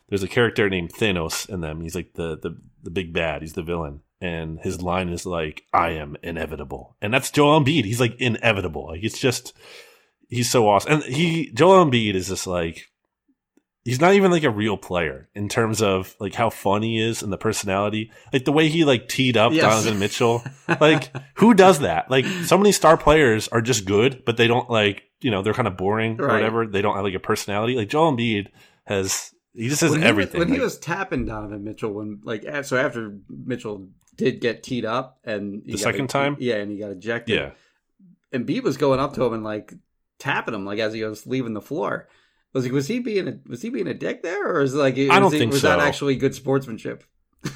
there's 0.10 0.24
a 0.24 0.28
character 0.28 0.70
named 0.70 0.94
Thanos 0.94 1.50
in 1.50 1.62
them. 1.62 1.82
He's 1.82 1.96
like 1.96 2.14
the 2.14 2.38
the 2.38 2.58
the 2.84 2.92
big 2.92 3.14
bad. 3.14 3.42
He's 3.42 3.54
the 3.54 3.64
villain, 3.64 4.02
and 4.20 4.60
his 4.60 4.82
line 4.82 5.10
is 5.10 5.26
like, 5.26 5.64
"I 5.74 5.92
am 5.92 6.18
inevitable," 6.22 6.96
and 7.02 7.14
that's 7.14 7.32
Joel 7.32 7.62
Embiid. 7.62 7.86
He's 7.86 8.02
like 8.02 8.20
inevitable. 8.20 8.88
Like 8.88 9.04
it's 9.04 9.20
just 9.20 9.54
he's 10.30 10.50
so 10.50 10.68
awesome, 10.68 10.94
and 10.94 11.04
he 11.04 11.52
Joel 11.52 11.86
Embiid 11.86 12.14
is 12.14 12.28
just 12.28 12.46
like 12.46 12.91
he's 13.84 14.00
not 14.00 14.14
even 14.14 14.32
like 14.32 14.44
a 14.44 14.50
real 14.50 14.78
player 14.78 15.30
in 15.34 15.50
terms 15.50 15.82
of 15.82 16.16
like 16.20 16.34
how 16.36 16.50
fun 16.50 16.82
he 16.84 17.00
is 17.02 17.24
and 17.24 17.32
the 17.34 17.38
personality. 17.38 18.12
Like 18.32 18.46
the 18.46 18.52
way 18.52 18.68
he 18.70 18.86
like 18.86 19.08
teed 19.08 19.38
up 19.38 19.54
Yes. 19.54 19.64
Donovan 19.64 20.00
Mitchell. 20.00 20.44
Like 20.80 21.12
who 21.36 21.54
does 21.54 21.80
that? 21.80 22.10
Like 22.10 22.26
so 22.46 22.58
many 22.58 22.72
star 22.72 22.96
players 22.98 23.48
are 23.50 23.62
just 23.62 23.86
good, 23.86 24.24
but 24.26 24.38
they 24.38 24.48
don't 24.48 24.70
like 24.70 25.04
you 25.22 25.30
know 25.32 25.42
they're 25.42 25.54
kind 25.54 25.68
of 25.68 25.78
boring 25.78 26.20
or 26.22 26.28
whatever. 26.28 26.66
They 26.66 26.82
don't 26.82 26.96
have 26.96 27.04
like 27.04 27.14
a 27.14 27.20
personality. 27.20 27.76
Like 27.76 27.90
Joel 27.90 28.14
Embiid 28.14 28.48
has. 28.86 29.34
He 29.54 29.68
just 29.68 29.82
has 29.82 29.92
when 29.92 30.00
he, 30.00 30.06
was- 30.06 30.10
everything. 30.10 30.40
when 30.40 30.52
he 30.54 30.60
was 30.60 30.80
tapping 30.80 31.26
Donovan 31.26 31.64
Mitchell, 31.66 31.92
when 31.92 32.22
like 32.24 32.46
so 32.64 32.78
after 32.78 33.18
Mitchell 33.30 33.90
did 34.16 34.40
get 34.40 34.64
teed 34.64 34.86
up 34.86 35.20
and 35.26 35.62
he 35.66 35.74
The 35.74 35.78
second 35.78 36.10
time? 36.10 36.38
yeah, 36.40 36.56
and 36.56 36.72
he 36.72 36.78
got 36.78 36.92
ejected. 36.92 37.36
yeah, 37.36 37.52
and 38.32 38.46
Embiid 38.48 38.64
was 38.64 38.78
going 38.78 39.00
up 39.02 39.14
to 39.16 39.24
him 39.26 39.34
and 39.34 39.44
like 39.44 39.74
tapping 40.20 40.54
him 40.54 40.66
like 40.66 40.80
as 40.80 40.94
he 40.94 41.04
was 41.04 41.28
leaving 41.28 41.54
the 41.54 41.62
floor. 41.62 42.08
Was 42.54 42.66
he 42.66 42.72
was 42.72 42.88
he 42.88 43.00
being 43.00 43.28
a 43.28 43.38
was 43.48 43.62
he 43.62 43.70
being 43.70 43.88
a 43.88 43.94
dick 43.94 44.24
there 44.24 44.46
or 44.56 44.62
is 44.62 44.74
like 44.76 44.96
was 44.98 45.08
don't 45.08 45.32
he- 45.32 45.40
think 45.40 45.52
was 45.54 45.62
that 45.62 45.80
actually 45.80 46.16
good 46.16 46.36
sportsmanship? 46.36 47.04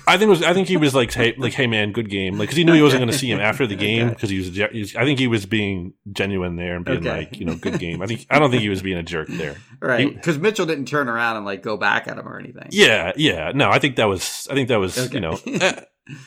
I 0.07 0.17
think 0.17 0.29
was. 0.29 0.41
I 0.41 0.51
think 0.55 0.67
he 0.67 0.77
was 0.77 0.95
like, 0.95 1.13
hey, 1.13 1.35
like, 1.37 1.53
hey, 1.53 1.67
man, 1.67 1.91
good 1.91 2.09
game. 2.09 2.39
Like, 2.39 2.47
because 2.47 2.57
he 2.57 2.63
knew 2.63 2.73
he 2.73 2.81
wasn't 2.81 3.01
going 3.01 3.11
to 3.11 3.15
see 3.15 3.29
him 3.29 3.39
after 3.39 3.67
the 3.67 3.75
game 3.87 4.09
because 4.09 4.31
he 4.31 4.39
was. 4.39 4.47
he 4.47 4.79
was- 4.79 4.95
I 4.95 5.03
think 5.03 5.19
he 5.19 5.27
was 5.27 5.45
being 5.45 5.93
genuine 6.11 6.55
there 6.55 6.75
and 6.75 6.83
being 6.83 6.97
Okay. 7.05 7.11
like, 7.17 7.37
you 7.39 7.45
know, 7.45 7.53
good 7.53 7.77
game. 7.77 8.01
I 8.01 8.07
think. 8.07 8.25
I 8.31 8.39
don't 8.39 8.49
think 8.49 8.63
he 8.63 8.69
was 8.69 8.81
being 8.81 8.97
a 8.97 9.03
jerk 9.03 9.27
there. 9.27 9.57
Right, 9.79 10.11
because 10.11 10.39
Mitchell 10.39 10.65
didn't 10.65 10.85
turn 10.87 11.07
around 11.07 11.37
and 11.37 11.45
like 11.45 11.61
go 11.61 11.77
back 11.77 12.07
at 12.07 12.17
him 12.17 12.27
or 12.27 12.39
anything. 12.39 12.67
Yeah, 12.71 13.11
yeah. 13.15 13.51
No, 13.53 13.69
I 13.69 13.77
think 13.77 13.97
that 13.97 14.05
was. 14.05 14.47
I 14.49 14.55
think 14.55 14.69
that 14.69 14.79
was. 14.79 14.97
Okay. 14.97 15.13
You 15.13 15.19
know, 15.19 15.39
eh, 15.45 15.81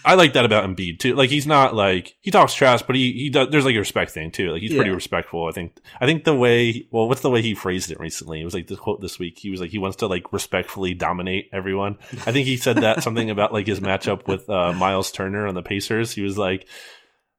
I 0.04 0.14
like 0.14 0.32
that 0.32 0.44
about 0.44 0.64
Embiid 0.64 0.98
too. 0.98 1.14
Like 1.14 1.30
he's 1.30 1.46
not 1.46 1.72
like 1.72 2.16
he 2.20 2.32
talks 2.32 2.52
trash, 2.52 2.82
but 2.82 2.96
he 2.96 3.12
he 3.12 3.30
does. 3.30 3.48
There's 3.50 3.64
like 3.64 3.76
a 3.76 3.80
respect 3.80 4.10
thing 4.10 4.32
too. 4.32 4.50
Like 4.50 4.60
he's 4.60 4.74
pretty 4.74 4.90
respectful. 4.90 5.46
I 5.46 5.52
think. 5.52 5.78
I 6.00 6.06
think 6.06 6.24
the 6.24 6.34
way. 6.34 6.88
Well, 6.90 7.08
what's 7.08 7.20
the 7.20 7.30
way 7.30 7.42
he 7.42 7.54
phrased 7.54 7.92
it 7.92 8.00
recently? 8.00 8.40
It 8.40 8.44
was 8.44 8.54
like 8.54 8.66
this 8.66 8.78
quote 8.78 9.00
this 9.00 9.20
week. 9.20 9.38
He 9.38 9.50
was 9.50 9.60
like 9.60 9.70
he 9.70 9.78
wants 9.78 9.98
to 9.98 10.08
like 10.08 10.32
respectfully 10.32 10.94
dominate 10.94 11.48
everyone. 11.52 11.98
I 12.26 12.32
think 12.32 12.46
he 12.46 12.56
said 12.56 12.78
that 12.78 13.02
something 13.04 13.30
about 13.30 13.52
like 13.52 13.68
his 13.68 13.78
matchup 13.78 14.26
with 14.26 14.50
uh, 14.50 14.72
Miles 14.72 15.12
Turner 15.12 15.46
on 15.46 15.54
the 15.54 15.62
Pacers. 15.62 16.10
He 16.10 16.22
was 16.22 16.36
like, 16.36 16.66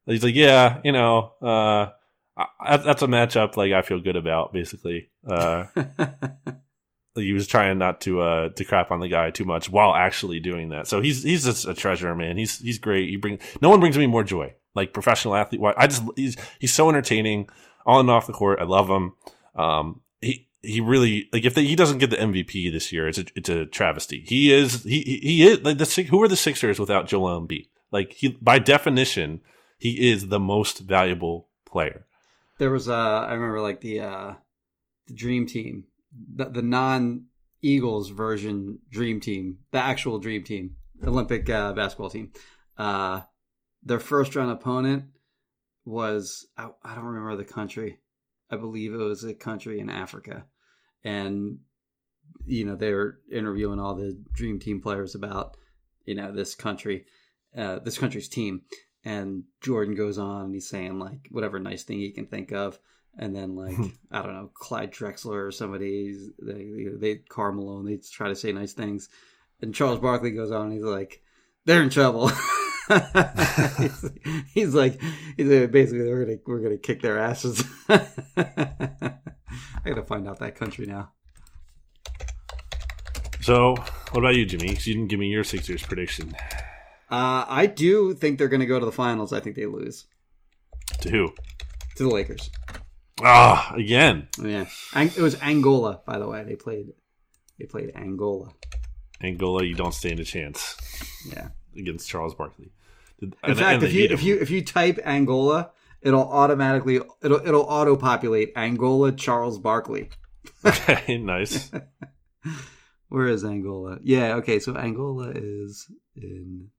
he's 0.06 0.24
like, 0.24 0.36
yeah, 0.36 0.80
you 0.86 0.94
know, 0.94 1.34
uh, 1.42 1.90
I, 2.38 2.78
that's 2.78 3.02
a 3.02 3.08
matchup 3.08 3.58
like 3.58 3.74
I 3.74 3.82
feel 3.82 4.00
good 4.00 4.16
about 4.16 4.54
basically. 4.54 5.10
Uh, 5.28 5.66
he 7.16 7.34
was 7.34 7.48
trying 7.48 7.78
not 7.78 8.02
to 8.02 8.22
uh 8.22 8.50
to 8.50 8.64
crap 8.64 8.92
on 8.92 9.00
the 9.00 9.08
guy 9.08 9.32
too 9.32 9.46
much 9.46 9.70
while 9.70 9.94
actually 9.94 10.40
doing 10.40 10.70
that. 10.70 10.88
So 10.88 11.02
he's 11.02 11.24
he's 11.24 11.46
just 11.46 11.68
a 11.68 11.74
treasure, 11.74 12.14
man. 12.16 12.38
He's 12.38 12.60
he's 12.60 12.80
great. 12.80 13.10
He 13.10 13.18
bring 13.18 13.40
no 13.62 13.70
one 13.70 13.80
brings 13.80 13.98
me 13.98 14.08
more 14.08 14.24
joy. 14.24 14.54
Like 14.76 14.94
professional 14.94 15.36
athlete, 15.36 15.62
I 15.78 15.88
just 15.88 16.04
he's 16.16 16.38
he's 16.60 16.74
so 16.74 16.90
entertaining 16.90 17.50
on 17.86 18.02
and 18.02 18.12
off 18.12 18.28
the 18.28 18.34
court. 18.34 18.60
I 18.60 18.66
love 18.66 18.88
him. 18.88 19.14
Um, 19.56 20.02
he 20.22 20.48
he 20.62 20.82
really 20.82 21.28
like 21.34 21.46
if 21.46 21.56
he 21.56 21.76
doesn't 21.76 21.98
get 21.98 22.12
the 22.12 22.18
MVP 22.18 22.72
this 22.72 22.92
year, 22.92 23.08
it's 23.08 23.18
a 23.18 23.26
it's 23.36 23.50
a 23.50 23.66
travesty. 23.66 24.24
He 24.28 24.54
is 24.54 24.84
he 24.84 25.02
he 25.02 25.18
he 25.18 25.48
is 25.48 25.62
like 25.62 25.78
the 25.78 26.08
who 26.10 26.22
are 26.22 26.28
the 26.28 26.36
Sixers 26.36 26.80
without 26.80 27.08
Joel 27.08 27.42
Embiid? 27.42 27.68
Like 27.92 28.14
he 28.14 28.38
by 28.42 28.60
definition, 28.60 29.42
he 29.78 30.12
is 30.12 30.28
the 30.28 30.40
most 30.40 30.80
valuable 30.80 31.48
player. 31.66 32.06
There 32.58 32.70
was 32.72 32.90
uh 32.90 32.94
I 32.94 33.34
remember 33.34 33.62
like 33.62 33.82
the 33.82 34.02
uh 34.02 34.34
the 35.08 35.14
dream 35.14 35.48
team. 35.48 35.86
The, 36.36 36.46
the 36.46 36.62
non 36.62 37.26
Eagles 37.62 38.10
version 38.10 38.80
dream 38.90 39.20
team, 39.20 39.60
the 39.72 39.80
actual 39.80 40.20
dream 40.20 40.44
team, 40.44 40.76
Olympic 41.06 41.50
uh, 41.50 41.74
basketball 41.74 42.10
team. 42.10 42.32
Uh 42.78 43.22
their 43.84 44.00
first 44.00 44.36
round 44.36 44.52
opponent 44.52 45.06
was 45.86 46.48
I, 46.58 46.70
I 46.84 46.96
don't 46.96 47.06
remember 47.06 47.36
the 47.36 47.52
country. 47.52 48.00
I 48.52 48.58
believe 48.58 48.94
it 48.94 48.98
was 48.98 49.24
a 49.24 49.34
country 49.34 49.80
in 49.80 49.90
Africa. 49.90 50.46
And 51.04 51.60
you 52.46 52.66
know, 52.66 52.76
they 52.76 52.94
were 52.94 53.20
interviewing 53.32 53.80
all 53.80 53.96
the 53.96 54.18
dream 54.34 54.60
team 54.60 54.82
players 54.82 55.16
about, 55.16 55.58
you 56.06 56.16
know, 56.16 56.32
this 56.32 56.56
country, 56.56 57.06
uh 57.56 57.80
this 57.80 57.98
country's 57.98 58.30
team 58.30 58.62
and 59.04 59.44
Jordan 59.62 59.96
goes 59.96 60.18
on 60.18 60.46
and 60.46 60.54
he's 60.54 60.70
saying 60.70 61.00
like 61.00 61.28
whatever 61.32 61.60
nice 61.60 61.84
thing 61.84 62.00
he 62.00 62.12
can 62.12 62.28
think 62.28 62.52
of, 62.52 62.80
and 63.18 63.36
then 63.36 63.56
like 63.56 63.76
I 64.12 64.22
don't 64.22 64.34
know 64.34 64.50
Clyde 64.54 64.92
Drexler 64.94 65.48
or 65.48 65.52
somebody 65.52 66.16
they 66.42 66.88
they 66.96 67.16
Karl 67.30 67.54
Malone 67.54 67.86
they 67.86 67.98
try 67.98 68.30
to 68.30 68.36
say 68.36 68.52
nice 68.52 68.74
things, 68.74 69.10
and 69.62 69.74
Charles 69.76 70.00
Barkley 70.00 70.32
goes 70.32 70.52
on 70.52 70.68
and 70.68 70.74
he's 70.74 70.84
like 70.84 71.22
they're 71.66 71.84
in 71.84 71.90
trouble. 71.90 72.30
he's, 72.30 74.12
he's 74.54 74.74
like 74.74 75.00
he's 75.38 75.48
like, 75.48 75.72
basically 75.72 76.08
we're 76.10 76.26
gonna 76.26 76.38
we're 76.46 76.60
gonna 76.62 76.78
kick 76.78 77.02
their 77.02 77.20
asses. 77.20 77.64
I 77.90 79.16
gotta 79.86 80.04
find 80.04 80.28
out 80.28 80.40
that 80.40 80.56
country 80.56 80.86
now. 80.86 81.12
So 83.42 83.76
what 84.12 84.20
about 84.20 84.36
you, 84.36 84.46
Jimmy? 84.46 84.74
'Cause 84.76 84.86
you 84.88 84.94
didn't 84.96 85.10
give 85.10 85.20
me 85.20 85.28
your 85.28 85.44
Sixers 85.44 85.82
prediction. 85.84 86.34
Uh, 87.12 87.46
I 87.48 87.66
do 87.66 88.14
think 88.14 88.38
they're 88.38 88.48
gonna 88.50 88.66
go 88.66 88.80
to 88.80 88.86
the 88.86 88.92
finals. 88.92 89.34
I 89.34 89.40
think 89.40 89.56
they 89.56 89.66
lose 89.66 90.06
To 91.02 91.10
who? 91.10 91.34
to 91.96 92.04
the 92.04 92.10
Lakers. 92.10 92.50
Ah, 93.24 93.74
again. 93.76 94.28
Yeah, 94.42 94.66
Ang- 94.94 95.12
it 95.16 95.22
was 95.22 95.40
Angola, 95.42 96.02
by 96.06 96.18
the 96.20 96.28
way. 96.28 96.44
They 96.44 96.56
played. 96.56 96.88
They 97.60 97.66
played 97.66 97.92
Angola. 97.96 98.54
Angola, 99.22 99.64
you 99.66 99.76
don't 99.76 99.94
stand 99.94 100.20
a 100.20 100.24
chance 100.24 100.78
Yeah. 101.28 101.50
against 101.78 102.08
Charles 102.10 102.34
Barkley. 102.36 102.72
Did- 103.20 103.34
In 103.44 103.50
and- 103.52 103.58
fact, 103.60 103.74
and 103.76 103.84
if 103.84 103.94
you 103.94 104.06
if 104.06 104.24
you 104.24 104.38
if 104.40 104.50
you 104.50 104.64
type 104.64 104.98
Angola, 105.06 105.72
it'll 106.02 106.30
automatically 106.32 107.02
it'll 107.22 107.46
it'll 107.46 107.64
auto 107.64 107.98
populate 107.98 108.54
Angola 108.56 109.12
Charles 109.12 109.60
Barkley. 109.60 110.10
okay, 110.66 111.18
nice. 111.18 111.70
Where 113.10 113.28
is 113.28 113.44
Angola? 113.44 113.98
Yeah. 114.04 114.36
Okay. 114.36 114.60
So 114.60 114.76
Angola 114.78 115.32
is 115.36 115.92
in 116.16 116.70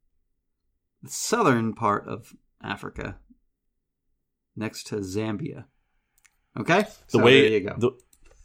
the 1.02 1.10
southern 1.10 1.74
part 1.74 2.06
of 2.08 2.32
Africa, 2.62 3.18
next 4.56 4.86
to 4.88 4.96
Zambia. 4.96 5.64
Okay. 6.58 6.82
The 6.82 6.88
So 7.08 7.18
way 7.22 7.42
there 7.42 7.50
you 7.60 7.68
go. 7.68 7.74
the 7.78 7.90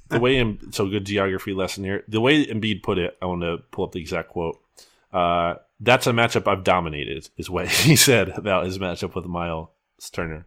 the 0.09 0.19
way 0.19 0.57
so 0.71 0.87
good 0.87 1.05
geography 1.05 1.53
lesson 1.53 1.83
here. 1.83 2.03
The 2.07 2.21
way 2.21 2.45
Embiid 2.45 2.83
put 2.83 2.97
it, 2.97 3.17
I 3.21 3.25
want 3.25 3.41
to 3.41 3.57
pull 3.71 3.85
up 3.85 3.91
the 3.91 3.99
exact 4.01 4.29
quote. 4.29 4.59
Uh, 5.11 5.55
that's 5.79 6.07
a 6.07 6.11
matchup 6.11 6.47
I've 6.47 6.63
dominated, 6.63 7.27
is 7.37 7.49
what 7.49 7.67
he 7.69 7.95
said 7.95 8.29
about 8.29 8.65
his 8.65 8.77
matchup 8.77 9.15
with 9.15 9.25
Miles 9.25 9.69
Turner. 10.11 10.45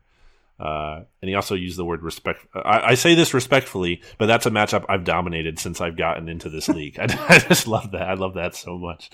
Uh, 0.61 1.03
and 1.23 1.29
he 1.29 1.35
also 1.37 1.55
used 1.55 1.79
the 1.79 1.85
word 1.85 2.03
respect. 2.03 2.45
I, 2.55 2.81
I 2.91 2.95
say 2.95 3.15
this 3.15 3.33
respectfully, 3.33 4.03
but 4.19 4.27
that's 4.27 4.47
a 4.47 4.51
matchup 4.51 4.85
I've 4.89 5.05
dominated 5.05 5.59
since 5.61 5.81
I've 5.81 5.97
gotten 5.97 6.29
into 6.29 6.49
this 6.49 6.69
league. 6.69 6.99
I, 7.01 7.05
I 7.29 7.39
just 7.39 7.69
love 7.69 7.93
that. 7.93 8.03
I 8.03 8.15
love 8.15 8.35
that 8.35 8.55
so 8.57 8.77
much. 8.79 9.11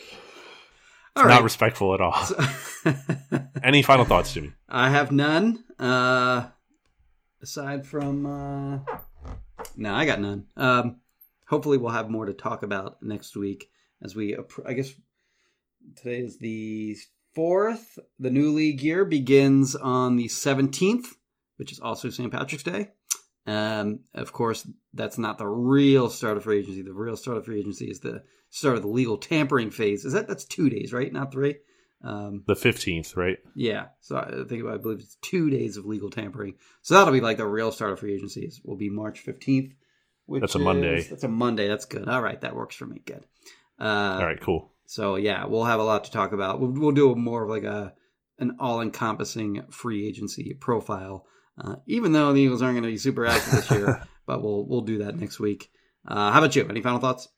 Not 1.17 1.43
respectful 1.45 1.95
at 1.95 2.01
all. 2.01 2.19
Any 3.63 3.83
final 3.83 4.05
thoughts, 4.05 4.33
Jimmy? 4.35 4.53
I 4.69 4.91
have 4.91 5.13
none. 5.13 5.63
Uh, 5.79 6.47
aside 7.45 7.87
from 7.87 8.25
uh, 8.25 8.79
no, 9.77 9.95
I 9.95 10.07
got 10.07 10.21
none. 10.21 10.47
Um, 10.57 10.97
hopefully, 11.47 11.79
we'll 11.79 11.93
have 11.93 12.11
more 12.11 12.27
to 12.27 12.33
talk 12.33 12.63
about 12.63 13.03
next 13.03 13.37
week 13.37 13.71
as 14.03 14.17
we. 14.17 14.37
I 14.67 14.73
guess 14.73 14.93
today 15.97 16.21
is 16.21 16.39
the 16.39 16.97
fourth. 17.35 17.99
The 18.19 18.31
new 18.31 18.51
league 18.51 18.83
year 18.83 19.05
begins 19.05 19.77
on 19.77 20.17
the 20.17 20.29
seventeenth, 20.29 21.15
which 21.57 21.71
is 21.71 21.81
also 21.81 22.09
St. 22.11 22.33
Patrick's 22.33 22.65
Day. 22.65 22.91
Um, 23.47 24.01
of 24.15 24.33
course, 24.33 24.67
that's 24.95 25.19
not 25.19 25.37
the 25.37 25.47
real 25.47 26.09
start 26.09 26.39
of 26.39 26.45
free 26.45 26.61
agency. 26.61 26.81
The 26.81 26.95
real 26.95 27.17
start 27.17 27.37
of 27.37 27.45
free 27.45 27.61
agency 27.61 27.91
is 27.91 28.01
the 28.01 28.25
start 28.49 28.77
of 28.77 28.83
the 28.83 28.89
legal 28.89 29.19
tampering 29.19 29.71
phase. 29.71 30.07
Is 30.07 30.15
that 30.15 30.27
that's 30.29 30.47
two 30.47 30.71
days, 30.71 30.95
right? 30.95 31.13
Not 31.13 31.31
three. 31.31 31.57
Um, 32.05 32.45
The 32.47 32.55
15th, 32.55 33.17
right? 33.17 33.39
yeah, 33.55 33.87
so 34.01 34.17
I 34.17 34.47
think 34.49 34.67
I 34.67 34.77
believe 34.77 34.99
it's 35.01 35.17
two 35.23 35.49
days 35.49 35.79
of 35.79 35.87
legal 35.87 36.11
tampering. 36.11 36.55
So 36.83 36.95
that'll 36.95 37.13
be 37.15 37.21
like 37.23 37.39
the 37.39 37.47
real 37.47 37.73
start 37.73 37.93
of 37.93 38.01
free 38.01 38.15
agencies. 38.15 38.61
Will 38.65 38.77
be 38.77 38.91
March 38.91 39.21
fifteenth. 39.21 39.73
That's 40.29 40.55
a 40.55 40.59
Monday. 40.59 41.03
That's 41.03 41.25
a 41.25 41.29
Monday. 41.29 41.67
That's 41.69 41.87
good. 41.87 42.09
All 42.09 42.21
right, 42.23 42.41
that 42.43 42.55
works 42.55 42.77
for 42.77 42.87
me. 42.87 43.01
Good. 43.05 43.25
Uh, 43.81 43.85
All 44.21 44.27
right, 44.27 44.41
cool. 44.41 44.71
So 44.87 45.17
yeah, 45.17 45.47
we'll 45.47 45.65
have 45.65 45.81
a 45.81 45.85
lot 45.85 46.05
to 46.05 46.11
talk 46.13 46.33
about. 46.33 46.61
We'll, 46.61 46.71
we'll 46.73 46.93
do 46.93 47.15
more 47.15 47.43
of 47.45 47.49
like 47.51 47.65
a 47.65 47.95
an 48.39 48.57
all-encompassing 48.61 49.63
free 49.71 50.07
agency 50.07 50.55
profile. 50.55 51.27
Uh, 51.57 51.77
even 51.87 52.13
though 52.13 52.33
the 52.33 52.41
Eagles 52.41 52.63
aren't 52.63 52.75
going 52.75 52.83
to 52.83 52.91
be 52.91 52.99
super 52.99 53.25
active 53.27 53.53
this 53.53 53.71
year, 53.71 54.03
but 54.27 54.43
we'll 54.43 54.67
we'll 54.67 54.81
do 54.83 54.99
that 54.99 55.17
next 55.17 55.39
week. 55.41 55.71
Uh, 56.07 56.33
how 56.33 56.39
about 56.39 56.55
you? 56.57 56.67
Any 56.69 56.83
final 56.83 56.99
thoughts? 57.01 57.29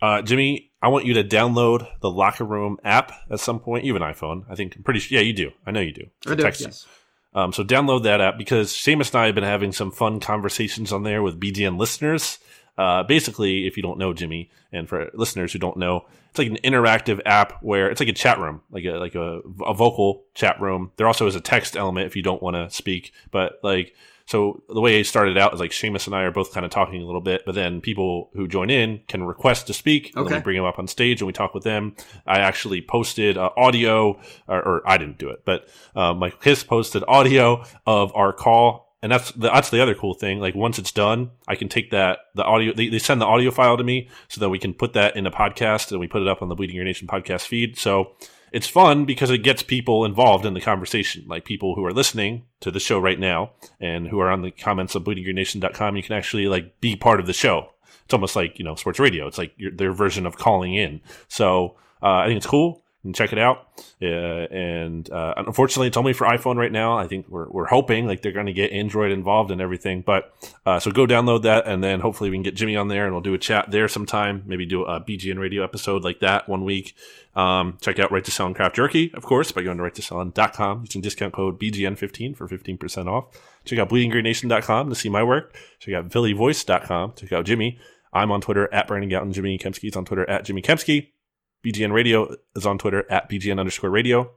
Uh, 0.00 0.22
Jimmy, 0.22 0.69
I 0.82 0.88
want 0.88 1.04
you 1.04 1.14
to 1.14 1.24
download 1.24 1.86
the 2.00 2.10
Locker 2.10 2.44
Room 2.44 2.78
app 2.84 3.12
at 3.30 3.40
some 3.40 3.60
point. 3.60 3.84
You 3.84 3.92
have 3.94 4.02
an 4.02 4.12
iPhone, 4.12 4.44
I 4.48 4.54
think. 4.54 4.76
I'm 4.76 4.82
pretty 4.82 5.00
sure. 5.00 5.18
Yeah, 5.18 5.24
you 5.24 5.32
do. 5.32 5.50
I 5.66 5.70
know 5.70 5.80
you 5.80 5.92
do. 5.92 6.06
I 6.26 6.34
do. 6.34 6.42
Yes. 6.44 6.86
Um, 7.34 7.52
so 7.52 7.62
download 7.62 8.02
that 8.04 8.20
app 8.20 8.38
because 8.38 8.72
Seamus 8.72 9.12
and 9.12 9.20
I 9.20 9.26
have 9.26 9.34
been 9.34 9.44
having 9.44 9.72
some 9.72 9.90
fun 9.90 10.20
conversations 10.20 10.92
on 10.92 11.02
there 11.02 11.22
with 11.22 11.38
BGN 11.38 11.78
listeners. 11.78 12.38
Uh, 12.76 13.02
basically, 13.02 13.66
if 13.66 13.76
you 13.76 13.82
don't 13.82 13.98
know 13.98 14.14
Jimmy, 14.14 14.50
and 14.72 14.88
for 14.88 15.10
listeners 15.12 15.52
who 15.52 15.58
don't 15.58 15.76
know, 15.76 16.06
it's 16.30 16.38
like 16.38 16.48
an 16.48 16.58
interactive 16.64 17.20
app 17.26 17.62
where 17.62 17.90
it's 17.90 18.00
like 18.00 18.08
a 18.08 18.14
chat 18.14 18.38
room, 18.38 18.62
like 18.70 18.84
a 18.84 18.92
like 18.92 19.14
a, 19.14 19.40
a 19.64 19.74
vocal 19.74 20.24
chat 20.34 20.60
room. 20.60 20.92
There 20.96 21.06
also 21.06 21.26
is 21.26 21.34
a 21.34 21.40
text 21.40 21.76
element 21.76 22.06
if 22.06 22.16
you 22.16 22.22
don't 22.22 22.42
want 22.42 22.56
to 22.56 22.70
speak, 22.70 23.12
but 23.30 23.58
like 23.62 23.94
so 24.30 24.62
the 24.68 24.80
way 24.80 25.00
it 25.00 25.08
started 25.08 25.36
out 25.36 25.52
is 25.52 25.58
like 25.58 25.72
Seamus 25.72 26.06
and 26.06 26.14
I 26.14 26.22
are 26.22 26.30
both 26.30 26.54
kind 26.54 26.64
of 26.64 26.70
talking 26.70 27.02
a 27.02 27.04
little 27.04 27.20
bit, 27.20 27.42
but 27.44 27.56
then 27.56 27.80
people 27.80 28.30
who 28.34 28.46
join 28.46 28.70
in 28.70 29.00
can 29.08 29.24
request 29.24 29.66
to 29.66 29.74
speak. 29.74 30.12
Okay. 30.16 30.20
And 30.20 30.30
we 30.30 30.40
bring 30.40 30.56
them 30.56 30.64
up 30.64 30.78
on 30.78 30.86
stage 30.86 31.20
and 31.20 31.26
we 31.26 31.32
talk 31.32 31.52
with 31.52 31.64
them. 31.64 31.96
I 32.28 32.38
actually 32.38 32.80
posted 32.80 33.36
uh, 33.36 33.50
audio, 33.56 34.20
or, 34.46 34.62
or, 34.62 34.88
I 34.88 34.98
didn't 34.98 35.18
do 35.18 35.30
it, 35.30 35.44
but 35.44 35.68
uh, 35.96 36.14
Michael 36.14 36.38
Kist 36.38 36.68
posted 36.68 37.02
audio 37.08 37.64
of 37.86 38.14
our 38.14 38.32
call 38.32 38.94
and 39.02 39.10
that's 39.10 39.32
the, 39.32 39.48
that's 39.48 39.70
the 39.70 39.82
other 39.82 39.96
cool 39.96 40.14
thing. 40.14 40.38
Like 40.38 40.54
once 40.54 40.78
it's 40.78 40.92
done, 40.92 41.30
I 41.48 41.56
can 41.56 41.68
take 41.68 41.90
that 41.90 42.18
the 42.36 42.44
audio. 42.44 42.72
They, 42.72 42.88
they 42.88 42.98
send 43.00 43.20
the 43.20 43.26
audio 43.26 43.50
file 43.50 43.78
to 43.78 43.82
me 43.82 44.10
so 44.28 44.40
that 44.40 44.50
we 44.50 44.60
can 44.60 44.74
put 44.74 44.92
that 44.92 45.16
in 45.16 45.26
a 45.26 45.30
podcast 45.30 45.90
and 45.90 45.98
we 45.98 46.06
put 46.06 46.22
it 46.22 46.28
up 46.28 46.40
on 46.40 46.48
the 46.48 46.54
Bleeding 46.54 46.76
Green 46.76 46.86
Nation 46.86 47.08
podcast 47.08 47.46
feed. 47.46 47.78
So 47.78 48.12
it's 48.52 48.66
fun 48.66 49.04
because 49.04 49.30
it 49.30 49.38
gets 49.38 49.62
people 49.62 50.04
involved 50.04 50.44
in 50.44 50.54
the 50.54 50.60
conversation, 50.60 51.24
like 51.26 51.44
people 51.44 51.74
who 51.74 51.84
are 51.84 51.92
listening 51.92 52.44
to 52.60 52.70
the 52.70 52.80
show 52.80 52.98
right 52.98 53.18
now 53.18 53.52
and 53.80 54.08
who 54.08 54.20
are 54.20 54.30
on 54.30 54.42
the 54.42 54.50
comments 54.50 54.94
of 54.94 55.04
bleedinggreennation.com. 55.04 55.96
You 55.96 56.02
can 56.02 56.16
actually 56.16 56.48
like 56.48 56.80
be 56.80 56.96
part 56.96 57.20
of 57.20 57.26
the 57.26 57.32
show. 57.32 57.70
It's 58.04 58.14
almost 58.14 58.36
like, 58.36 58.58
you 58.58 58.64
know, 58.64 58.74
sports 58.74 58.98
radio. 58.98 59.26
It's 59.26 59.38
like 59.38 59.52
your, 59.56 59.70
their 59.70 59.92
version 59.92 60.26
of 60.26 60.36
calling 60.36 60.74
in. 60.74 61.00
So, 61.28 61.76
uh, 62.02 62.16
I 62.16 62.26
think 62.26 62.38
it's 62.38 62.46
cool 62.46 62.82
and 63.04 63.14
check 63.14 63.32
it 63.32 63.38
out. 63.38 63.66
Uh, 64.02 64.06
and 64.06 65.10
uh, 65.10 65.34
unfortunately, 65.36 65.88
it's 65.88 65.96
only 65.96 66.12
for 66.12 66.26
iPhone 66.26 66.56
right 66.56 66.72
now. 66.72 66.98
I 66.98 67.06
think 67.06 67.28
we're, 67.28 67.48
we're 67.48 67.66
hoping 67.66 68.06
like 68.06 68.22
they're 68.22 68.32
going 68.32 68.46
to 68.46 68.52
get 68.52 68.72
Android 68.72 69.10
involved 69.10 69.50
and 69.50 69.60
everything. 69.60 70.02
But 70.02 70.34
uh, 70.66 70.80
so 70.80 70.90
go 70.90 71.06
download 71.06 71.42
that, 71.42 71.66
and 71.66 71.82
then 71.82 72.00
hopefully 72.00 72.30
we 72.30 72.36
can 72.36 72.42
get 72.42 72.54
Jimmy 72.54 72.76
on 72.76 72.88
there, 72.88 73.04
and 73.04 73.14
we'll 73.14 73.22
do 73.22 73.34
a 73.34 73.38
chat 73.38 73.70
there 73.70 73.88
sometime. 73.88 74.42
Maybe 74.46 74.66
do 74.66 74.84
a 74.84 75.00
BGN 75.00 75.38
radio 75.38 75.64
episode 75.64 76.04
like 76.04 76.20
that 76.20 76.48
one 76.48 76.64
week. 76.64 76.94
Um, 77.34 77.78
check 77.80 77.98
out 77.98 78.10
Righteous 78.10 78.36
Felon 78.36 78.50
and 78.50 78.56
Craft 78.56 78.76
Jerky, 78.76 79.12
of 79.14 79.24
course, 79.24 79.52
by 79.52 79.62
going 79.62 79.78
to 79.78 79.82
righteousfelon.com 79.84 80.82
using 80.82 81.00
discount 81.00 81.32
code 81.32 81.60
BGN15 81.60 82.36
for 82.36 82.48
15% 82.48 83.06
off. 83.06 83.26
Check 83.64 83.78
out 83.78 83.88
bleedinggreennation.com 83.88 84.88
to 84.88 84.94
see 84.94 85.08
my 85.08 85.22
work. 85.22 85.56
Check 85.78 85.94
out 85.94 86.08
phillyvoice.com. 86.08 87.14
Check 87.16 87.32
out 87.32 87.46
Jimmy. 87.46 87.78
I'm 88.12 88.32
on 88.32 88.40
Twitter 88.40 88.72
at 88.74 88.88
Brandon 88.88 89.08
Gowton. 89.08 89.32
Jimmy 89.32 89.56
Kempski 89.58 89.88
is 89.88 89.96
on 89.96 90.04
Twitter 90.04 90.28
at 90.28 90.44
Jimmy 90.44 90.62
Kempski. 90.62 91.08
BGN 91.64 91.92
Radio 91.92 92.36
is 92.56 92.64
on 92.64 92.78
Twitter 92.78 93.04
at 93.10 93.28
BGN 93.28 93.60
underscore 93.60 93.90
radio. 93.90 94.30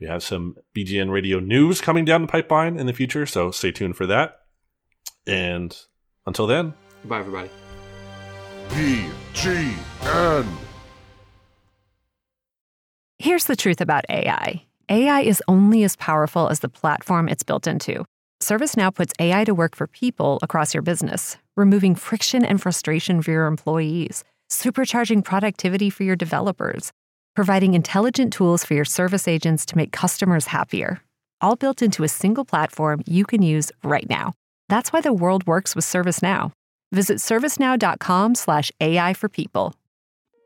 We 0.00 0.06
have 0.08 0.22
some 0.22 0.56
BGN 0.76 1.10
Radio 1.10 1.38
news 1.38 1.80
coming 1.80 2.04
down 2.04 2.22
the 2.22 2.28
pipeline 2.28 2.78
in 2.78 2.86
the 2.86 2.92
future, 2.92 3.24
so 3.24 3.50
stay 3.50 3.70
tuned 3.70 3.96
for 3.96 4.06
that. 4.06 4.40
And 5.26 5.76
until 6.26 6.46
then, 6.46 6.74
goodbye, 7.02 7.20
everybody. 7.20 7.50
BGN. 8.68 10.46
Here's 13.18 13.44
the 13.44 13.56
truth 13.56 13.80
about 13.80 14.04
AI 14.10 14.64
AI 14.88 15.20
is 15.20 15.42
only 15.46 15.84
as 15.84 15.96
powerful 15.96 16.48
as 16.48 16.60
the 16.60 16.68
platform 16.68 17.28
it's 17.28 17.42
built 17.44 17.66
into. 17.66 18.04
ServiceNow 18.42 18.92
puts 18.94 19.14
AI 19.18 19.44
to 19.44 19.54
work 19.54 19.76
for 19.76 19.86
people 19.86 20.38
across 20.42 20.74
your 20.74 20.82
business, 20.82 21.38
removing 21.56 21.94
friction 21.94 22.44
and 22.44 22.60
frustration 22.60 23.22
for 23.22 23.30
your 23.30 23.46
employees 23.46 24.24
supercharging 24.50 25.24
productivity 25.24 25.90
for 25.90 26.04
your 26.04 26.16
developers, 26.16 26.92
providing 27.34 27.74
intelligent 27.74 28.32
tools 28.32 28.64
for 28.64 28.74
your 28.74 28.84
service 28.84 29.28
agents 29.28 29.66
to 29.66 29.76
make 29.76 29.92
customers 29.92 30.46
happier, 30.46 31.02
all 31.40 31.56
built 31.56 31.82
into 31.82 32.02
a 32.04 32.08
single 32.08 32.44
platform 32.44 33.02
you 33.06 33.24
can 33.24 33.42
use 33.42 33.70
right 33.84 34.08
now. 34.08 34.32
That's 34.68 34.92
why 34.92 35.00
the 35.00 35.12
world 35.12 35.46
works 35.46 35.74
with 35.74 35.84
ServiceNow. 35.84 36.52
Visit 36.92 37.18
servicenow.com/ai 37.18 39.14
for 39.14 39.28
people. 39.28 39.74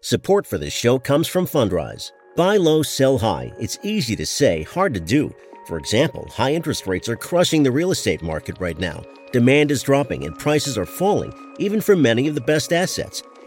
Support 0.03 0.47
for 0.47 0.57
this 0.57 0.73
show 0.73 0.99
comes 0.99 1.29
from 1.29 1.47
Fundrise. 1.47 2.11
Buy 2.37 2.57
low, 2.57 2.83
sell 2.83 3.19
high. 3.19 3.53
It's 3.61 3.79
easy 3.83 4.17
to 4.17 4.25
say, 4.25 4.63
hard 4.63 4.95
to 4.95 5.01
do. 5.01 5.35
For 5.67 5.77
example, 5.77 6.27
high 6.31 6.55
interest 6.55 6.87
rates 6.87 7.09
are 7.09 7.17
crushing 7.17 7.63
the 7.63 7.71
real 7.71 7.91
estate 7.91 8.23
market 8.23 8.57
right 8.61 8.79
now. 8.79 9.03
Demand 9.33 9.71
is 9.71 9.83
dropping 9.83 10.25
and 10.25 10.39
prices 10.39 10.79
are 10.79 10.87
falling, 10.87 11.33
even 11.59 11.81
for 11.81 11.95
many 11.95 12.27
of 12.29 12.35
the 12.35 12.41
best 12.41 12.73
assets. 12.73 13.23